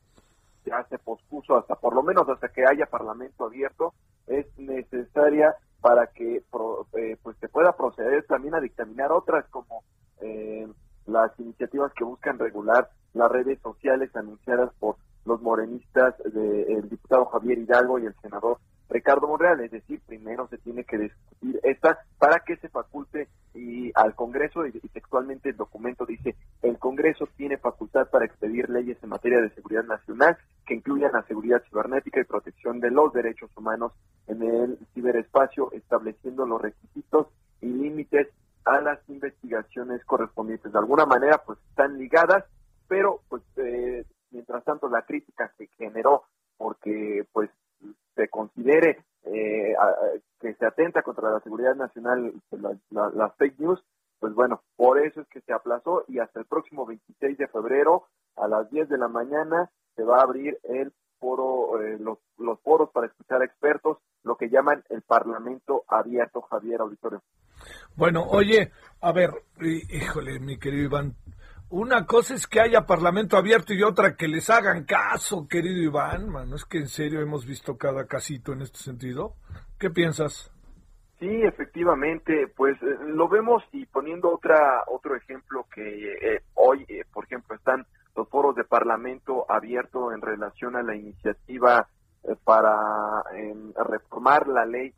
ya 0.66 0.84
se 0.90 0.98
pospuso 0.98 1.58
hasta 1.58 1.76
por 1.76 1.96
lo 1.96 2.04
menos 2.04 2.28
hasta 2.28 2.50
que 2.50 2.66
haya 2.66 2.86
parlamento 2.86 3.46
abierto, 3.46 3.94
es 4.28 4.46
necesaria 4.58 5.56
para 5.82 6.08
que 6.08 6.38
eh, 6.38 7.18
pues 7.22 7.38
se 7.40 7.48
pueda 7.48 7.74
proceder 7.74 8.26
también 8.26 8.56
a 8.56 8.60
dictaminar 8.60 9.12
otras 9.12 9.46
como 9.50 9.84
eh, 10.22 10.68
las 11.06 11.40
iniciativas 11.40 11.94
que 11.94 12.04
buscan 12.04 12.40
regular 12.40 12.90
las 13.14 13.32
redes 13.32 13.60
sociales 13.62 14.16
anunciadas 14.16 14.74
por 14.80 14.98
los 15.26 15.42
morenistas 15.42 16.16
del 16.24 16.90
diputado 16.90 17.26
Javier 17.26 17.60
Hidalgo 17.60 18.00
y 18.00 18.06
el 18.06 18.16
senador 18.22 18.60
Ricardo 18.90 19.28
Monreal, 19.28 19.60
es 19.62 19.72
decir, 19.72 20.00
primero 20.06 20.48
se 20.48 20.60
tiene 20.60 20.84
que 20.84 20.98
discutir 20.98 21.60
esta 21.64 22.00
para 22.20 22.40
que 22.42 22.56
se 22.58 22.70
faculte 22.70 23.28
y 23.56 23.92
al 23.96 24.14
Congreso, 24.16 24.66
y, 24.68 24.72
textualmente 24.90 25.50
el 25.50 25.58
documento 25.58 26.06
dice, 26.06 26.36
el 26.62 26.78
Congreso 26.78 27.28
tiene 27.36 27.58
facultad 27.58 28.10
para 28.10 28.26
expedir 28.26 28.70
leyes 28.70 28.98
en 29.02 29.10
materia 29.10 29.42
de 29.42 29.50
seguridad 29.52 29.86
nacional 29.86 30.38
que 30.66 30.74
incluyan 30.74 31.12
la 31.14 31.24
seguridad 31.24 31.64
cibernética 31.70 32.20
y 32.20 32.26
protección 32.26 32.80
de 32.80 32.92
los 32.92 33.14
derechos 33.14 33.50
humanos 33.56 33.94
en 34.28 34.42
el 34.42 34.78
ciberespacio, 34.94 35.72
estableciendo 35.72 36.46
los 36.46 36.62
requisitos 36.62 37.28
y 37.62 37.68
límites 37.68 38.28
a 38.66 38.82
las 38.82 39.00
investigaciones 39.10 40.04
correspondientes. 40.06 40.72
De 40.72 40.80
alguna 40.80 41.06
manera, 41.06 41.42
pues 41.46 41.60
están 41.70 41.98
ligadas, 41.98 42.46
pero 42.88 43.22
pues 43.30 43.44
eh, 43.58 44.06
mientras 44.32 44.64
tanto 44.64 44.90
la 44.90 45.04
crítica 45.04 45.52
se 45.58 45.68
generó 45.78 46.24
porque 46.58 47.26
pues 47.32 47.50
se 48.16 48.28
considere 48.30 49.04
eh, 49.24 49.76
que 50.40 50.54
se 50.56 50.66
atenta 50.66 51.04
contra 51.04 51.32
la 51.32 51.40
seguridad 51.42 51.76
nacional 51.76 52.34
las 52.90 53.36
fake 53.36 53.60
news, 53.60 53.84
pues 54.20 54.34
bueno, 54.34 54.62
por 54.76 55.00
eso 55.00 55.22
es 55.22 55.28
que 55.28 55.42
se 55.42 55.54
aplazó 55.54 56.06
y 56.08 56.20
hasta 56.20 56.40
el 56.40 56.46
próximo 56.46 56.86
26 56.86 57.38
de 57.38 57.48
febrero 57.48 58.06
a 58.46 58.48
las 58.48 58.70
10 58.70 58.90
de 58.90 58.98
la 58.98 59.08
mañana 59.08 59.70
se 59.96 60.04
va 60.04 60.20
a 60.20 60.24
abrir 60.24 60.58
el 60.64 60.94
foro, 61.20 61.82
eh, 61.82 61.98
los, 62.00 62.20
los 62.38 62.60
foros 62.62 62.90
para 62.92 63.08
escuchar 63.08 63.42
a 63.42 63.46
expertos, 63.46 63.98
lo 64.24 64.36
que 64.38 64.50
llaman 64.50 64.84
el 64.90 65.02
Parlamento 65.02 65.84
Abierto, 65.88 66.42
Javier 66.42 66.82
Auditorio. 66.82 67.22
Bueno, 67.96 68.24
oye, 68.24 68.72
a 69.02 69.12
ver, 69.12 69.32
híjole, 69.62 70.40
mi 70.40 70.58
querido 70.58 70.84
Iván, 70.86 71.16
una 71.70 72.06
cosa 72.06 72.36
es 72.36 72.46
que 72.46 72.60
haya 72.60 72.86
parlamento 72.86 73.38
abierto 73.38 73.74
y 73.74 73.82
otra 73.82 74.16
que 74.16 74.28
les 74.28 74.50
hagan 74.50 74.84
caso, 74.84 75.48
querido 75.48 75.82
Iván. 75.82 76.30
Mano, 76.30 76.56
es 76.56 76.66
que 76.66 76.78
en 76.78 76.88
serio 76.88 77.22
hemos 77.22 77.46
visto 77.46 77.78
cada 77.78 78.06
casito 78.06 78.54
en 78.54 78.62
este 78.62 78.80
sentido. 78.80 79.36
¿Qué 79.80 79.90
piensas? 79.90 80.52
Sí, 81.20 81.28
efectivamente, 81.44 82.48
pues 82.56 82.76
eh, 82.84 82.98
lo 83.08 83.30
vemos 83.30 83.64
y 83.72 83.86
poniendo 83.86 84.34
otra 84.34 84.84
otro 84.88 85.16
ejemplo 85.16 85.66
que 85.74 86.14
eh, 86.14 86.42
hoy, 86.56 86.86
eh, 86.90 87.04
por 87.12 87.24
ejemplo, 87.24 87.56
están 87.56 87.86
foros 88.24 88.56
de 88.56 88.64
parlamento 88.64 89.46
abierto 89.50 90.14
en 90.14 90.22
relación 90.22 90.78
a 90.78 90.84
la 90.84 90.96
iniciativa 90.96 91.90
para 92.44 93.24
em, 93.34 93.74
reformar 93.74 94.48
la 94.48 94.66
ley 94.66 94.94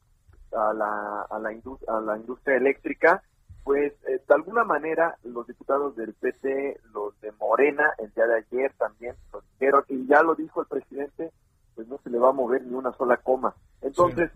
a 0.54 0.74
la, 0.74 1.22
a 1.30 1.40
la, 1.40 1.50
a 1.88 2.02
la 2.02 2.18
industria 2.18 2.58
eléctrica 2.58 3.24
pues 3.68 3.92
eh, 4.08 4.22
de 4.26 4.34
alguna 4.34 4.64
manera 4.64 5.18
los 5.26 5.46
diputados 5.46 5.94
del 5.98 6.14
PT, 6.14 6.80
los 6.94 7.20
de 7.20 7.34
Morena, 7.34 7.94
el 7.98 8.10
día 8.14 8.26
de 8.26 8.38
ayer 8.38 8.72
también 8.78 9.14
lo 9.34 9.42
dijeron, 9.42 9.84
y 9.90 10.08
ya 10.08 10.24
lo 10.24 10.36
dijo 10.36 10.62
el 10.62 10.68
presidente, 10.68 11.34
pues 11.76 11.86
no 11.90 11.98
se 12.02 12.10
le 12.10 12.18
va 12.18 12.30
a 12.30 12.32
mover 12.32 12.62
ni 12.64 12.74
una 12.74 12.94
sola 12.94 13.18
coma. 13.18 13.54
Entonces, 13.82 14.32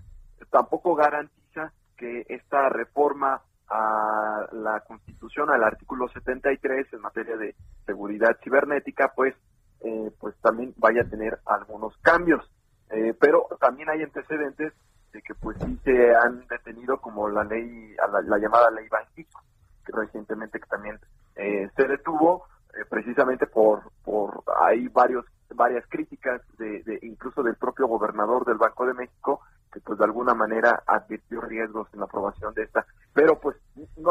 tampoco 0.50 0.96
garantiza 0.96 1.72
que 1.96 2.26
esta 2.28 2.68
reforma 2.68 3.42
a 3.70 4.50
la 4.52 4.82
Constitución, 4.82 5.50
al 5.50 5.64
artículo 5.64 6.10
73 6.10 6.92
en 6.92 7.00
materia 7.00 7.38
de 7.38 7.56
seguridad 7.92 8.38
cibernética, 8.42 9.12
pues, 9.14 9.36
eh, 9.82 10.12
pues 10.20 10.34
también 10.42 10.74
vaya 10.78 11.02
a 11.02 11.10
tener 11.10 11.40
algunos 11.46 11.96
cambios. 11.98 12.50
Eh, 12.90 13.14
pero 13.20 13.48
también 13.60 13.90
hay 13.90 14.02
antecedentes 14.02 14.74
de 15.12 15.22
que 15.22 15.36
pues 15.36 15.58
sí 15.66 15.80
se 15.84 16.16
han 16.16 16.48
detenido 16.48 16.98
como 17.00 17.30
la 17.30 17.44
ley, 17.44 17.96
la, 18.26 18.38
llamada 18.38 18.72
ley 18.72 18.88
Banjico, 18.90 19.42
que 19.86 19.92
recientemente 19.94 20.60
que 20.60 20.68
también 20.68 21.00
eh, 21.36 21.70
se 21.76 21.88
detuvo 21.88 22.46
eh, 22.74 22.86
precisamente 22.90 23.46
por, 23.48 23.92
por 24.04 24.44
hay 24.62 24.88
varios, 24.88 25.26
varias 25.54 25.86
críticas 25.88 26.42
de, 26.58 27.00
incluso 27.02 27.44
del 27.44 27.56
propio 27.56 27.88
gobernador 27.88 28.46
del 28.46 28.58
Banco 28.58 28.86
de 28.86 28.94
México 28.94 29.42
que 29.72 29.80
pues 29.80 29.98
de 29.98 30.06
alguna 30.06 30.34
manera 30.34 30.84
advirtió 30.86 31.40
riesgos 31.40 31.88
en 31.94 32.00
la 32.00 32.06
aprobación 32.06 32.54
de 32.54 32.64
esta. 32.64 32.86
Pero 33.14 33.40
pues 33.40 33.56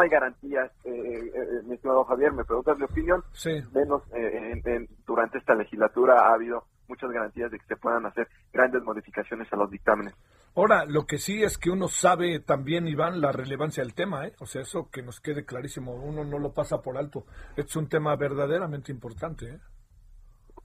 no 0.01 0.05
hay 0.05 0.09
garantías, 0.09 0.71
eh, 0.85 1.31
eh 1.35 1.63
mi 1.65 1.75
estimado 1.75 2.05
Javier, 2.05 2.33
me 2.33 2.45
preguntas 2.45 2.79
mi 2.79 2.85
opinión, 2.85 3.23
sí. 3.33 3.61
menos 3.75 4.03
durante 5.07 5.39
esta 5.39 5.55
legislatura 5.55 6.29
ha 6.29 6.35
habido 6.35 6.65
muchas 6.89 7.11
garantías 7.11 7.51
de 7.51 7.59
que 7.59 7.67
se 7.67 7.77
puedan 7.77 8.07
hacer 8.07 8.29
grandes 8.53 8.83
modificaciones 8.83 9.53
a 9.53 9.57
los 9.57 9.71
dictámenes. 9.71 10.15
Ahora, 10.57 10.85
lo 10.87 11.07
que 11.07 11.19
sí 11.19 11.43
es 11.43 11.59
que 11.59 11.71
uno 11.71 11.87
sabe 11.87 12.41
también, 12.41 12.89
Iván, 12.89 13.21
la 13.21 13.31
relevancia 13.31 13.85
del 13.85 13.95
tema, 13.95 14.27
¿eh? 14.27 14.33
O 14.41 14.47
sea, 14.47 14.63
eso 14.63 14.91
que 14.91 15.03
nos 15.03 15.21
quede 15.21 15.45
clarísimo, 15.45 15.95
uno 15.95 16.25
no 16.25 16.39
lo 16.39 16.53
pasa 16.53 16.83
por 16.83 16.97
alto. 16.97 17.25
Es 17.57 17.77
un 17.77 17.89
tema 17.89 18.17
verdaderamente 18.17 18.91
importante, 18.91 19.47
¿eh? 19.47 19.61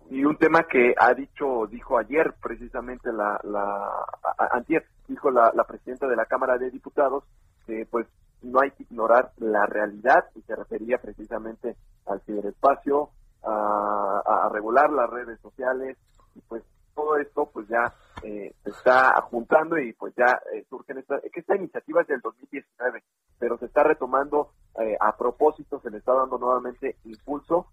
Y 0.09 0.23
un 0.23 0.37
tema 0.37 0.63
que 0.63 0.93
ha 0.97 1.13
dicho, 1.13 1.67
dijo 1.67 1.97
ayer 1.97 2.33
precisamente 2.41 3.11
la, 3.11 3.39
la 3.43 4.05
antier, 4.51 4.85
dijo 5.07 5.31
la, 5.31 5.51
la 5.53 5.63
presidenta 5.63 6.07
de 6.07 6.15
la 6.15 6.25
Cámara 6.25 6.57
de 6.57 6.69
Diputados, 6.69 7.23
que 7.65 7.87
pues 7.89 8.07
no 8.41 8.59
hay 8.61 8.71
que 8.71 8.83
ignorar 8.83 9.31
la 9.37 9.65
realidad 9.65 10.25
y 10.35 10.41
se 10.41 10.55
refería 10.55 10.97
precisamente 10.97 11.75
al 12.05 12.21
ciberespacio, 12.21 13.09
a, 13.43 14.49
regular 14.51 14.89
las 14.89 15.09
redes 15.09 15.39
sociales 15.41 15.97
y 16.33 16.41
pues 16.41 16.63
todo 16.95 17.17
esto 17.17 17.49
pues 17.51 17.67
ya 17.67 17.93
eh, 18.23 18.53
se 18.63 18.69
está 18.69 19.21
juntando 19.29 19.77
y 19.77 19.91
pues 19.93 20.13
ya 20.15 20.41
eh, 20.53 20.65
surgen 20.69 20.99
esta, 20.99 21.19
que 21.19 21.41
esta 21.41 21.55
iniciativa 21.55 22.01
es 22.01 22.07
del 22.07 22.21
2019, 22.21 23.03
pero 23.37 23.57
se 23.57 23.65
está 23.65 23.83
retomando 23.83 24.51
eh, 24.79 24.95
a 24.99 25.15
propósito, 25.17 25.79
se 25.81 25.91
le 25.91 25.97
está 25.97 26.13
dando 26.13 26.37
nuevamente 26.37 26.97
impulso 27.03 27.67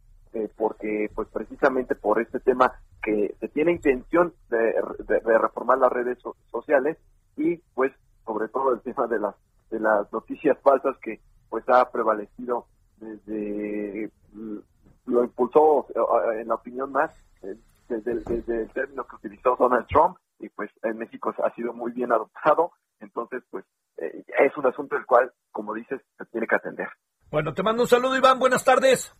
porque 0.56 1.10
pues 1.14 1.28
precisamente 1.28 1.94
por 1.94 2.18
este 2.18 2.40
tema 2.40 2.72
que 3.02 3.34
se 3.38 3.48
tiene 3.48 3.72
intención 3.72 4.32
de, 4.48 4.72
reformar 5.22 5.76
las 5.76 5.92
redes 5.92 6.16
sociales 6.50 6.96
y 7.36 7.58
pues 7.74 7.92
sobre 8.24 8.48
todo 8.48 8.72
el 8.72 8.80
tema 8.80 9.06
de 9.08 9.18
las 9.18 9.34
de 9.72 9.80
las 9.80 10.12
noticias 10.12 10.56
falsas 10.60 10.96
que 10.98 11.20
pues 11.48 11.64
ha 11.68 11.90
prevalecido 11.90 12.66
desde 12.98 14.10
mm, 14.32 14.58
lo 15.06 15.24
impulsó 15.24 15.86
en 16.38 16.48
la 16.48 16.54
opinión 16.54 16.92
más 16.92 17.10
desde, 17.88 18.12
el 18.12 18.70
término 18.72 19.04
que 19.04 19.16
utilizó 19.16 19.56
Donald 19.58 19.86
Trump 19.86 20.16
y 20.38 20.48
pues 20.50 20.70
en 20.82 20.98
México 20.98 21.34
ha 21.44 21.54
sido 21.54 21.72
muy 21.72 21.92
bien 21.92 22.12
adoptado, 22.12 22.72
entonces 23.00 23.42
pues 23.50 23.64
eh, 23.98 24.24
es 24.38 24.56
un 24.56 24.66
asunto 24.66 24.96
del 24.96 25.04
cual, 25.04 25.32
como 25.50 25.74
dices, 25.74 26.00
se 26.16 26.24
tiene 26.26 26.46
que 26.46 26.56
atender. 26.56 26.88
Bueno, 27.30 27.52
te 27.52 27.62
mando 27.62 27.82
un 27.82 27.88
saludo 27.88 28.16
Iván, 28.16 28.38
buenas 28.38 28.64
tardes. 28.64 29.14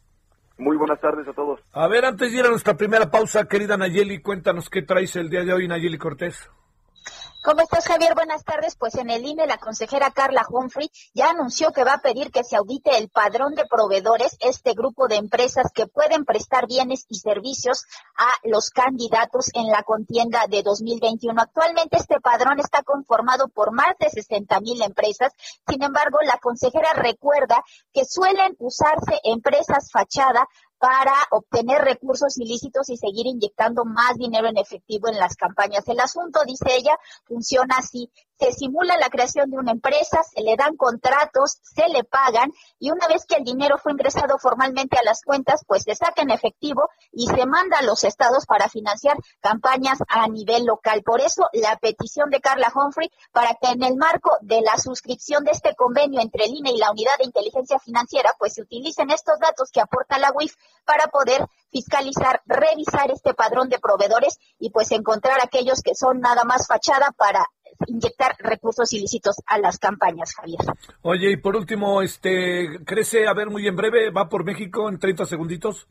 Muy 0.59 0.77
buenas 0.77 1.01
tardes 1.01 1.27
a 1.27 1.33
todos. 1.33 1.61
A 1.73 1.89
ver, 1.89 2.05
antes 2.05 2.31
de 2.31 2.39
ir 2.39 2.45
a 2.45 2.51
nuestra 2.51 2.77
primera 2.77 3.11
pausa, 3.11 3.49
querida 3.49 3.77
Nayeli, 3.77 4.21
cuéntanos 4.21 4.69
qué 4.69 4.83
traes 4.83 5.17
el 5.17 5.29
día 5.29 5.45
de 5.45 5.53
hoy, 5.53 5.67
Nayeli 5.67 5.99
Cortés. 5.99 6.51
¿Cómo 7.45 7.61
estás, 7.61 7.89
Javier? 7.89 8.15
Buenas 8.15 8.45
tardes. 8.45 8.77
Pues 8.77 8.95
en 8.95 9.11
el 9.11 9.27
INE 9.27 9.49
la 9.49 9.59
consejera 9.59 10.13
Carla 10.13 10.47
Humphrey 10.49 10.89
ya 11.13 11.31
anunció 11.31 11.73
que 11.73 11.83
va 11.83 11.95
a 11.95 12.01
pedir 12.01 12.31
que 12.31 12.45
se 12.45 12.55
audite 12.55 12.97
el 12.97 13.09
padrón 13.09 13.57
de 13.57 13.67
proveedores, 13.67 14.37
este 14.39 14.75
grupo 14.75 15.09
de 15.09 15.17
empresas 15.17 15.73
que 15.75 15.89
pueden 15.89 16.25
prestar 16.25 16.69
bienes 16.69 17.05
y 17.09 17.19
servicios 17.19 17.83
a 18.17 18.29
los 18.45 18.71
candidatos 18.71 19.51
en 19.55 19.67
la 19.67 19.83
contienda 19.83 20.47
de 20.49 20.63
2021. 20.63 21.43
Actualmente 21.43 21.97
este 21.97 22.21
padrón 22.21 22.61
está 22.61 22.85
conformado 22.85 23.49
por 23.49 23.73
más 23.73 23.99
de 23.99 24.09
60 24.09 24.61
mil 24.61 24.81
empresas. 24.81 25.33
Sin 25.67 25.83
embargo, 25.83 26.19
la 26.23 26.39
consejera 26.39 26.93
recuerda 26.93 27.65
que 27.93 28.05
suelen 28.05 28.55
usarse 28.61 29.19
empresas 29.25 29.91
fachada 29.91 30.47
para 30.83 31.15
obtener 31.31 31.81
recursos 31.81 32.37
ilícitos 32.39 32.91
y 32.91 32.97
seguir 32.97 33.29
inyectando 33.29 33.85
más 33.85 34.17
dinero 34.17 34.49
en 34.49 34.57
efectivo 34.57 35.07
en 35.07 35.17
las 35.17 35.37
campañas. 35.37 35.87
El 35.87 36.01
asunto, 36.01 36.41
dice 36.45 36.75
ella, 36.75 36.99
funciona 37.25 37.77
así 37.79 38.11
se 38.43 38.53
simula 38.53 38.97
la 38.99 39.09
creación 39.09 39.51
de 39.51 39.57
una 39.57 39.71
empresa, 39.71 40.21
se 40.25 40.43
le 40.43 40.57
dan 40.57 40.77
contratos, 40.77 41.59
se 41.63 41.89
le 41.89 42.03
pagan 42.03 42.53
y 42.81 42.91
una 42.91 43.07
vez 43.07 43.25
que 43.25 43.37
el 43.37 43.45
dinero 43.45 43.79
fue 43.79 43.93
ingresado 43.93 44.37
formalmente 44.37 44.99
a 44.99 45.05
las 45.05 45.23
cuentas, 45.23 45.63
pues 45.65 45.85
se 45.85 45.95
saca 45.95 46.23
en 46.23 46.31
efectivo 46.31 46.89
y 47.13 47.29
se 47.29 47.47
manda 47.47 47.79
a 47.79 47.83
los 47.83 48.03
estados 48.03 48.45
para 48.47 48.69
financiar 48.69 49.17
campañas 49.41 49.99
a 50.09 50.27
nivel 50.27 50.65
local. 50.65 51.03
Por 51.05 51.21
eso 51.21 51.45
la 51.53 51.77
petición 51.77 52.31
de 52.31 52.41
Carla 52.41 52.73
Humphrey 52.75 53.13
para 53.31 53.55
que 53.55 53.69
en 53.69 53.85
el 53.85 53.97
marco 53.97 54.33
de 54.41 54.61
la 54.61 54.77
suscripción 54.77 55.45
de 55.45 55.53
este 55.53 55.77
convenio 55.77 56.21
entre 56.21 56.47
el 56.47 56.55
INE 56.57 56.73
y 56.73 56.79
la 56.79 56.91
Unidad 56.91 57.17
de 57.19 57.27
Inteligencia 57.27 57.79
Financiera, 57.79 58.35
pues 58.41 58.55
se 58.55 58.63
utilicen 58.63 59.11
estos 59.11 59.39
datos 59.39 59.71
que 59.71 59.81
aporta 59.81 60.19
la 60.19 60.33
UIF 60.33 60.57
para 60.85 61.07
poder 61.09 61.45
fiscalizar, 61.71 62.43
revisar 62.47 63.11
este 63.11 63.35
padrón 63.35 63.69
de 63.69 63.79
proveedores 63.79 64.39
y 64.59 64.71
pues 64.71 64.91
encontrar 64.93 65.39
aquellos 65.43 65.81
que 65.83 65.95
son 65.95 66.21
nada 66.21 66.45
más 66.45 66.67
fachada 66.67 67.13
para 67.17 67.47
inyectar 67.87 68.37
recursos 68.39 68.93
ilícitos 68.93 69.37
a 69.47 69.59
las 69.59 69.79
campañas, 69.79 70.35
Javier. 70.35 70.61
Oye, 71.03 71.33
y 71.33 71.37
por 71.37 71.57
último, 71.57 72.03
este, 72.03 72.85
¿crece 72.85 73.27
a 73.27 73.35
ver 73.35 73.49
muy 73.49 73.67
en 73.67 73.77
breve? 73.77 74.11
¿Va 74.11 74.29
por 74.29 74.45
México 74.45 74.89
en 74.89 74.99
30 74.99 75.27
segunditos? 75.27 75.89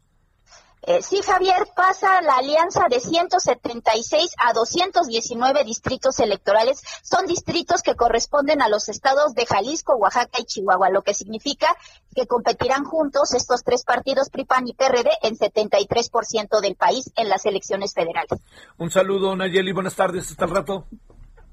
Eh, 0.83 1.03
sí, 1.03 1.21
Javier, 1.23 1.67
pasa 1.75 2.21
la 2.21 2.37
alianza 2.37 2.87
de 2.89 2.99
176 2.99 4.33
a 4.39 4.53
219 4.53 5.63
distritos 5.63 6.19
electorales. 6.19 6.81
Son 7.03 7.27
distritos 7.27 7.83
que 7.83 7.95
corresponden 7.95 8.63
a 8.63 8.69
los 8.69 8.89
estados 8.89 9.35
de 9.35 9.45
Jalisco, 9.45 9.95
Oaxaca 9.95 10.39
y 10.39 10.45
Chihuahua, 10.45 10.89
lo 10.89 11.03
que 11.03 11.13
significa 11.13 11.67
que 12.15 12.25
competirán 12.25 12.83
juntos 12.83 13.33
estos 13.35 13.63
tres 13.63 13.83
partidos, 13.83 14.29
PRIPAN 14.29 14.67
y 14.67 14.73
PRD, 14.73 15.09
en 15.21 15.37
73% 15.37 16.59
del 16.61 16.75
país 16.75 17.11
en 17.15 17.29
las 17.29 17.45
elecciones 17.45 17.93
federales. 17.93 18.39
Un 18.77 18.89
saludo, 18.89 19.35
Nayeli. 19.35 19.71
Buenas 19.73 19.95
tardes. 19.95 20.31
Hasta 20.31 20.45
el 20.45 20.51
rato. 20.51 20.87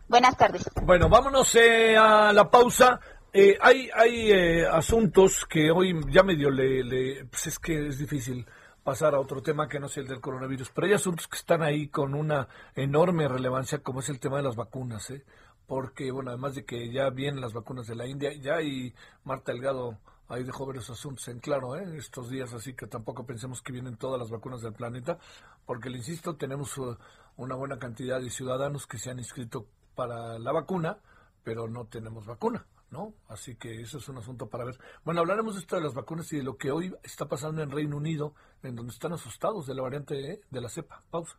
Buenas 0.09 0.38
tardes. 0.38 0.71
Bueno, 0.83 1.11
vámonos 1.11 1.55
eh, 1.55 1.95
a 1.99 2.33
la 2.33 2.51
pausa. 2.51 2.99
Eh, 3.31 3.59
hay 3.61 3.91
hay 3.95 4.33
eh, 4.33 4.67
asuntos 4.67 5.45
que 5.45 5.71
hoy 5.71 5.95
ya 6.09 6.23
medio 6.23 6.51
le, 6.51 6.83
le 6.83 7.27
pues 7.27 7.49
es 7.49 7.59
que 7.59 7.88
es 7.88 7.99
difícil 7.99 8.47
pasar 8.88 9.14
a 9.14 9.20
otro 9.20 9.42
tema 9.42 9.68
que 9.68 9.79
no 9.79 9.87
sea 9.87 10.03
el 10.03 10.09
del 10.09 10.22
coronavirus. 10.22 10.70
Pero 10.70 10.87
hay 10.87 10.94
asuntos 10.94 11.29
que 11.29 11.37
están 11.37 11.61
ahí 11.62 11.88
con 11.88 12.14
una 12.14 12.48
enorme 12.74 13.29
relevancia, 13.29 13.83
como 13.83 14.01
es 14.01 14.09
el 14.09 14.18
tema 14.18 14.38
de 14.38 14.44
las 14.44 14.57
vacunas, 14.57 15.11
¿eh? 15.11 15.27
Porque, 15.66 16.11
bueno, 16.11 16.31
además 16.31 16.55
de 16.55 16.64
que 16.64 16.90
ya 16.90 17.11
vienen 17.11 17.42
las 17.42 17.53
vacunas 17.53 17.87
de 17.87 17.94
la 17.94 18.07
India, 18.07 18.33
ya 18.33 18.62
y 18.62 18.94
Marta 19.24 19.53
Delgado 19.53 19.98
ahí 20.27 20.42
dejó 20.42 20.64
varios 20.64 20.88
asuntos 20.88 21.29
en 21.29 21.38
claro 21.38 21.77
¿eh? 21.77 21.98
estos 21.98 22.31
días, 22.31 22.55
así 22.55 22.72
que 22.72 22.87
tampoco 22.87 23.27
pensemos 23.27 23.61
que 23.61 23.72
vienen 23.72 23.98
todas 23.98 24.18
las 24.18 24.31
vacunas 24.31 24.62
del 24.62 24.72
planeta, 24.72 25.18
porque, 25.66 25.90
le 25.90 25.98
insisto, 25.98 26.37
tenemos 26.37 26.79
uh, 26.79 26.96
una 27.37 27.57
buena 27.57 27.79
cantidad 27.79 28.18
de 28.18 28.31
ciudadanos 28.31 28.87
que 28.87 28.96
se 28.96 29.11
han 29.11 29.18
inscrito 29.18 29.66
para 29.94 30.38
la 30.38 30.53
vacuna, 30.53 30.96
pero 31.44 31.68
no 31.68 31.85
tenemos 31.85 32.24
vacuna. 32.24 32.64
¿No? 32.90 33.14
Así 33.29 33.57
que 33.57 33.81
eso 33.81 33.98
es 33.98 34.09
un 34.09 34.18
asunto 34.18 34.48
para 34.48 34.64
ver. 34.64 34.79
Bueno, 35.05 35.20
hablaremos 35.20 35.55
de 35.55 35.61
esto 35.61 35.77
de 35.77 35.83
las 35.83 35.94
vacunas 35.94 36.33
y 36.33 36.38
de 36.38 36.42
lo 36.42 36.57
que 36.57 36.70
hoy 36.70 36.94
está 37.03 37.27
pasando 37.27 37.62
en 37.62 37.70
Reino 37.70 37.96
Unido, 37.96 38.35
en 38.62 38.77
donde 38.77 38.92
están 38.92 39.12
asustados 39.12 39.66
de 39.66 39.74
la 39.74 39.83
variante 39.83 40.33
E 40.33 40.40
de 40.51 40.61
la 40.61 40.68
cepa. 40.68 41.03
Pausa. 41.11 41.37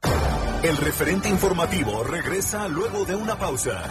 El 0.64 0.78
referente 0.78 1.30
informativo 1.30 2.04
regresa 2.04 2.68
luego 2.68 3.06
de 3.06 3.16
una 3.16 3.38
pausa. 3.38 3.84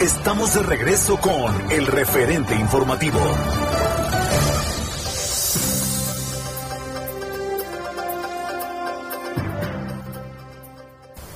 Estamos 0.00 0.54
de 0.54 0.62
regreso 0.62 1.18
con 1.20 1.70
el 1.70 1.86
referente 1.86 2.54
informativo. 2.54 3.20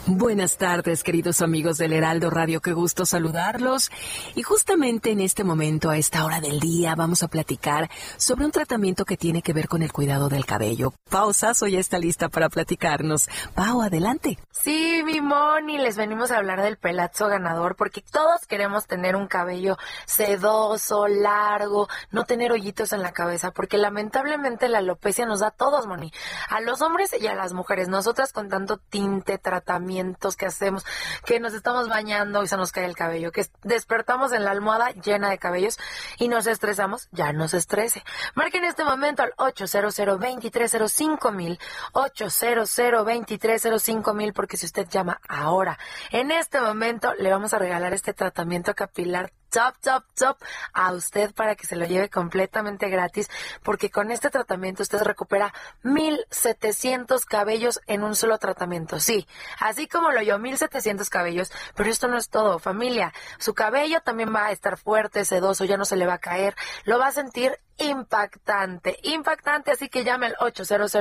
Buenas 0.07 0.59
tardes, 0.59 1.03
queridos 1.03 1.41
amigos 1.41 1.79
del 1.79 1.95
Heraldo 1.95 2.29
Radio, 2.29 2.61
qué 2.61 2.75
gusto 2.75 3.07
saludarlos. 3.07 3.91
Y 4.35 4.43
justamente 4.43 5.11
en 5.11 5.21
este 5.21 5.45
momento, 5.45 5.89
a 5.89 5.97
esta 5.97 6.27
hora 6.27 6.43
del 6.43 6.61
día, 6.61 6.95
vamos 6.95 7.23
a 7.23 7.29
platicar 7.29 7.89
sobre 8.19 8.45
un 8.45 8.51
tratamiento 8.51 9.07
que 9.07 9.17
tiene 9.17 9.41
que 9.41 9.55
ver 9.55 9.67
con 9.67 9.83
el 9.83 9.93
cuidado 9.93 10.29
del 10.29 10.45
cabello. 10.45 10.93
Pau 11.09 11.33
Sasso 11.33 11.67
ya 11.69 11.81
está 11.81 11.99
lista 11.99 12.29
para 12.29 12.51
platicarnos. 12.51 13.31
Pau, 13.55 13.81
adelante. 13.81 14.39
Sí, 14.51 15.01
mi 15.07 15.23
Moni, 15.23 15.79
les 15.79 15.97
venimos 15.97 16.31
a 16.31 16.37
hablar 16.37 16.61
del 16.61 16.77
pelazo 16.77 17.29
ganador, 17.29 17.75
porque 17.75 18.03
todos 18.03 18.47
queremos 18.47 18.87
tener 18.87 19.17
un 19.17 19.27
cabello 19.27 19.79
sedoso, 20.05 21.09
largo, 21.09 21.89
no 22.11 22.25
tener 22.25 22.53
hoyitos 22.53 22.93
en 22.93 23.01
la 23.01 23.13
cabeza, 23.13 23.53
porque 23.53 23.79
lamentablemente 23.79 24.69
la 24.69 24.79
alopecia 24.79 25.25
nos 25.25 25.41
da 25.41 25.47
a 25.47 25.51
todos, 25.51 25.87
Moni. 25.87 26.13
A 26.51 26.61
los 26.61 26.83
hombres 26.83 27.17
y 27.19 27.27
a 27.27 27.35
las 27.35 27.55
mujeres. 27.55 27.89
Nosotras 27.89 28.35
con 28.35 28.51
tanto 28.51 28.77
tinte, 28.77 29.39
tratamiento, 29.39 29.94
que 30.37 30.47
hacemos, 30.47 30.85
que 31.25 31.41
nos 31.41 31.55
estamos 31.55 31.89
bañando 31.89 32.43
y 32.43 32.49
se 32.49 32.57
nos 32.57 32.73
cae 32.73 32.85
el 32.85 32.97
cabello, 32.97 33.33
que 33.33 33.47
despertamos 33.63 34.33
en 34.33 34.45
la 34.45 34.51
almohada 34.51 34.91
llena 34.91 35.31
de 35.31 35.39
cabellos 35.39 35.79
y 36.19 36.29
nos 36.29 36.47
estresamos, 36.47 37.09
ya 37.13 37.33
no 37.33 37.49
se 37.49 37.59
estrese. 37.59 38.03
Marque 38.35 38.59
en 38.59 38.65
este 38.65 38.85
momento 38.85 39.23
al 39.23 39.33
800 39.37 39.95
230 39.97 41.31
mil, 41.33 41.59
800 41.93 42.77
230 42.77 44.13
mil, 44.15 44.33
porque 44.33 44.57
si 44.57 44.67
usted 44.67 44.89
llama 44.89 45.21
ahora, 45.29 45.79
en 46.11 46.31
este 46.31 46.61
momento 46.61 47.15
le 47.15 47.31
vamos 47.31 47.55
a 47.55 47.59
regalar 47.59 47.93
este 47.93 48.13
tratamiento 48.15 48.75
capilar 48.75 49.33
top, 49.55 49.77
top, 49.81 50.05
top 50.17 50.37
a 50.73 50.93
usted 50.93 51.33
para 51.33 51.55
que 51.55 51.65
se 51.67 51.77
lo 51.77 51.87
lleve 51.87 52.11
completamente 52.11 52.89
gratis, 52.89 53.31
porque 53.63 53.89
con 53.89 54.11
este 54.11 54.29
tratamiento 54.29 54.83
usted 54.83 55.01
recupera 55.03 55.55
1700 55.85 57.25
cabellos 57.25 57.81
en 57.87 58.03
un 58.03 58.17
solo 58.17 58.37
tratamiento. 58.39 58.99
Sí, 58.99 59.29
así 59.61 59.87
como 59.87 60.11
lo 60.11 60.23
yo, 60.23 60.41
1700 60.41 61.09
cabellos, 61.09 61.53
pero 61.77 61.89
esto 61.89 62.09
no 62.09 62.19
es 62.19 62.31
todo, 62.31 62.59
familia. 62.59 63.13
Su 63.39 63.55
cabello 63.55 64.01
también 64.01 64.35
va 64.35 64.47
a 64.47 64.51
estar 64.51 64.77
fuerte, 64.77 65.25
sedoso, 65.25 65.65
ya 65.65 65.77
no 65.77 65.85
se 65.85 65.97
le 65.97 66.07
va 66.07 66.15
a 66.15 66.19
caer, 66.19 66.57
lo 66.85 66.99
va 66.99 67.07
a 67.07 67.13
sentir 67.13 67.61
impactante, 67.79 68.99
impactante, 69.03 69.73
así 69.73 69.89
que 69.89 70.05
llame 70.05 70.27
al 70.27 70.37
800 70.39 70.95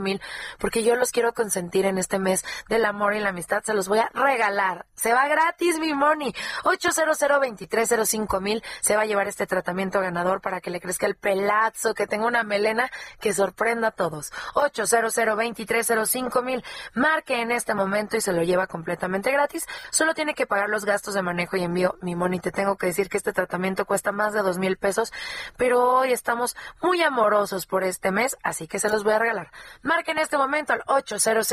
mil 0.00 0.20
porque 0.58 0.82
yo 0.82 0.96
los 0.96 1.12
quiero 1.12 1.32
consentir 1.32 1.86
en 1.86 1.98
este 1.98 2.18
mes 2.18 2.44
del 2.68 2.84
amor 2.84 3.14
y 3.14 3.20
la 3.20 3.28
amistad, 3.30 3.62
se 3.62 3.74
los 3.74 3.88
voy 3.88 4.00
a 4.00 4.10
regalar, 4.12 4.86
se 4.94 5.12
va 5.12 5.28
gratis 5.28 5.78
mi 5.78 5.94
money, 5.94 6.34
800 6.64 8.40
mil 8.40 8.62
se 8.80 8.96
va 8.96 9.02
a 9.02 9.06
llevar 9.06 9.28
este 9.28 9.46
tratamiento 9.46 10.00
ganador 10.00 10.40
para 10.40 10.60
que 10.60 10.70
le 10.70 10.80
crezca 10.80 11.06
el 11.06 11.16
pelazo, 11.16 11.94
que 11.94 12.06
tenga 12.06 12.26
una 12.26 12.42
melena 12.42 12.90
que 13.20 13.32
sorprenda 13.32 13.88
a 13.88 13.90
todos, 13.92 14.32
800 14.54 15.16
mil 16.42 16.64
marque 16.94 17.40
en 17.40 17.52
este 17.52 17.74
momento 17.74 18.16
y 18.16 18.20
se 18.20 18.32
lo 18.32 18.42
lleva 18.42 18.66
completamente 18.66 19.30
gratis, 19.30 19.66
solo 19.90 20.14
tiene 20.14 20.34
que 20.34 20.46
pagar 20.46 20.68
los 20.68 20.84
gastos 20.84 21.14
de 21.14 21.22
manejo 21.22 21.56
y 21.56 21.62
envío, 21.62 21.96
mi 22.00 22.14
money, 22.14 22.40
te 22.40 22.50
tengo 22.50 22.76
que 22.76 22.86
decir 22.86 23.08
que 23.08 23.16
este 23.16 23.32
tratamiento 23.32 23.84
cuesta 23.84 24.12
más 24.12 24.32
de 24.32 24.42
dos 24.42 24.58
mil 24.58 24.76
pesos, 24.76 25.12
pero 25.56 25.98
hoy 25.98 26.12
estamos 26.12 26.56
muy 26.82 27.02
amorosos 27.02 27.66
por 27.66 27.84
este 27.84 28.10
mes, 28.10 28.36
así 28.42 28.66
que 28.66 28.78
se 28.78 28.88
los 28.88 29.04
voy 29.04 29.12
a 29.12 29.18
regalar. 29.18 29.50
Marque 29.82 30.12
en 30.12 30.18
este 30.18 30.36
momento 30.36 30.72
al 30.72 30.82
800 30.86 31.52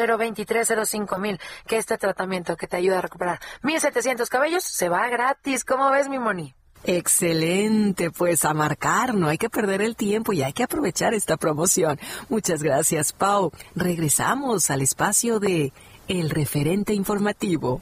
mil 1.20 1.40
que 1.68 1.78
este 1.78 1.98
tratamiento 1.98 2.58
que 2.58 2.68
te 2.68 2.78
ayuda 2.78 3.00
a 3.00 3.02
recuperar 3.02 3.40
1700 3.64 4.30
cabellos 4.30 4.64
se 4.64 4.90
va 4.90 5.08
gratis. 5.08 5.66
¿Cómo 5.66 5.90
ves, 5.92 6.10
mi 6.10 6.20
Moni? 6.20 6.56
Excelente, 6.84 8.10
pues 8.10 8.46
a 8.46 8.54
marcar, 8.54 9.14
no 9.14 9.28
hay 9.28 9.38
que 9.38 9.50
perder 9.50 9.82
el 9.82 9.96
tiempo 9.96 10.32
y 10.32 10.44
hay 10.44 10.54
que 10.54 10.64
aprovechar 10.64 11.14
esta 11.14 11.36
promoción. 11.36 12.00
Muchas 12.30 12.64
gracias, 12.64 13.12
Pau. 13.12 13.52
Regresamos 13.76 14.70
al 14.70 14.82
espacio 14.82 15.40
de 15.40 15.74
El 16.08 16.30
referente 16.30 16.94
informativo. 16.94 17.82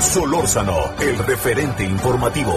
Solórzano, 0.00 0.76
el 1.00 1.18
referente 1.18 1.84
informativo. 1.84 2.56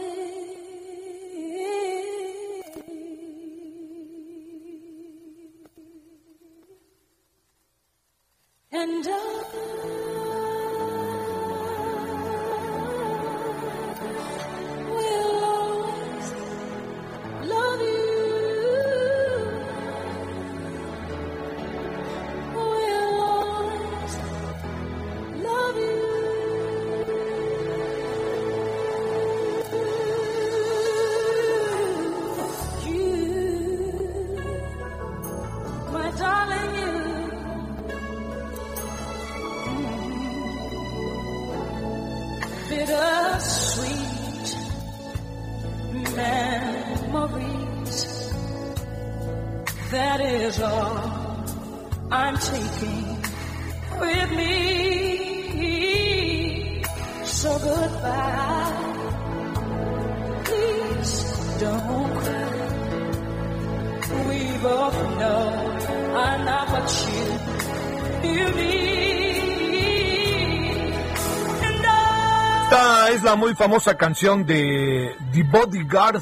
La 73.31 73.37
muy 73.37 73.55
famosa 73.55 73.95
canción 73.95 74.45
de 74.45 75.15
The 75.31 75.43
Bodyguard 75.43 76.21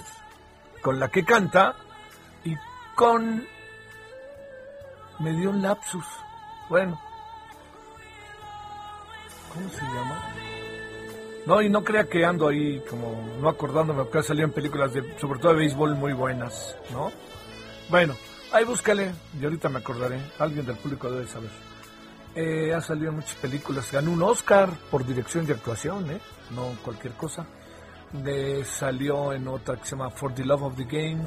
con 0.80 1.00
la 1.00 1.08
que 1.08 1.26
canta 1.26 1.76
y 2.44 2.54
con... 2.94 3.48
Me 5.18 5.32
dio 5.32 5.50
un 5.50 5.60
lapsus. 5.60 6.06
Bueno. 6.70 7.02
¿Cómo 9.52 9.70
se 9.70 9.82
llama? 9.82 10.24
No, 11.48 11.64
y 11.64 11.70
no 11.70 11.84
crea 11.84 12.04
que 12.04 12.24
ando 12.24 12.48
ahí 12.48 12.80
como 12.88 13.28
no 13.42 13.50
acordándome, 13.50 14.04
porque 14.06 14.32
en 14.32 14.52
películas 14.52 14.94
de, 14.94 15.20
sobre 15.20 15.40
todo 15.40 15.54
de 15.54 15.62
béisbol 15.62 15.96
muy 15.96 16.14
buenas, 16.14 16.78
¿no? 16.92 17.12
Bueno, 17.90 18.16
ahí 18.52 18.66
búscale 18.66 19.12
y 19.42 19.44
ahorita 19.44 19.68
me 19.68 19.80
acordaré. 19.80 20.20
Alguien 20.38 20.64
del 20.64 20.78
público 20.78 21.10
debe 21.10 21.26
saber. 21.26 21.50
Eh, 22.42 22.74
ha 22.74 22.80
salido 22.80 23.10
en 23.10 23.18
muchas 23.18 23.36
películas. 23.36 23.92
Ganó 23.92 24.12
un 24.12 24.24
Oscar 24.24 24.70
por 24.90 25.06
dirección 25.06 25.46
y 25.46 25.52
actuación, 25.52 26.10
¿eh? 26.10 26.22
No 26.52 26.72
cualquier 26.86 27.14
cosa. 27.16 27.46
De, 28.14 28.64
salió 28.64 29.34
en 29.34 29.46
otra 29.50 29.76
que 29.76 29.84
se 29.84 29.92
llama 29.98 30.10
For 30.10 30.34
the 30.34 30.46
Love 30.46 30.64
of 30.64 30.78
the 30.78 30.86
Game, 30.86 31.26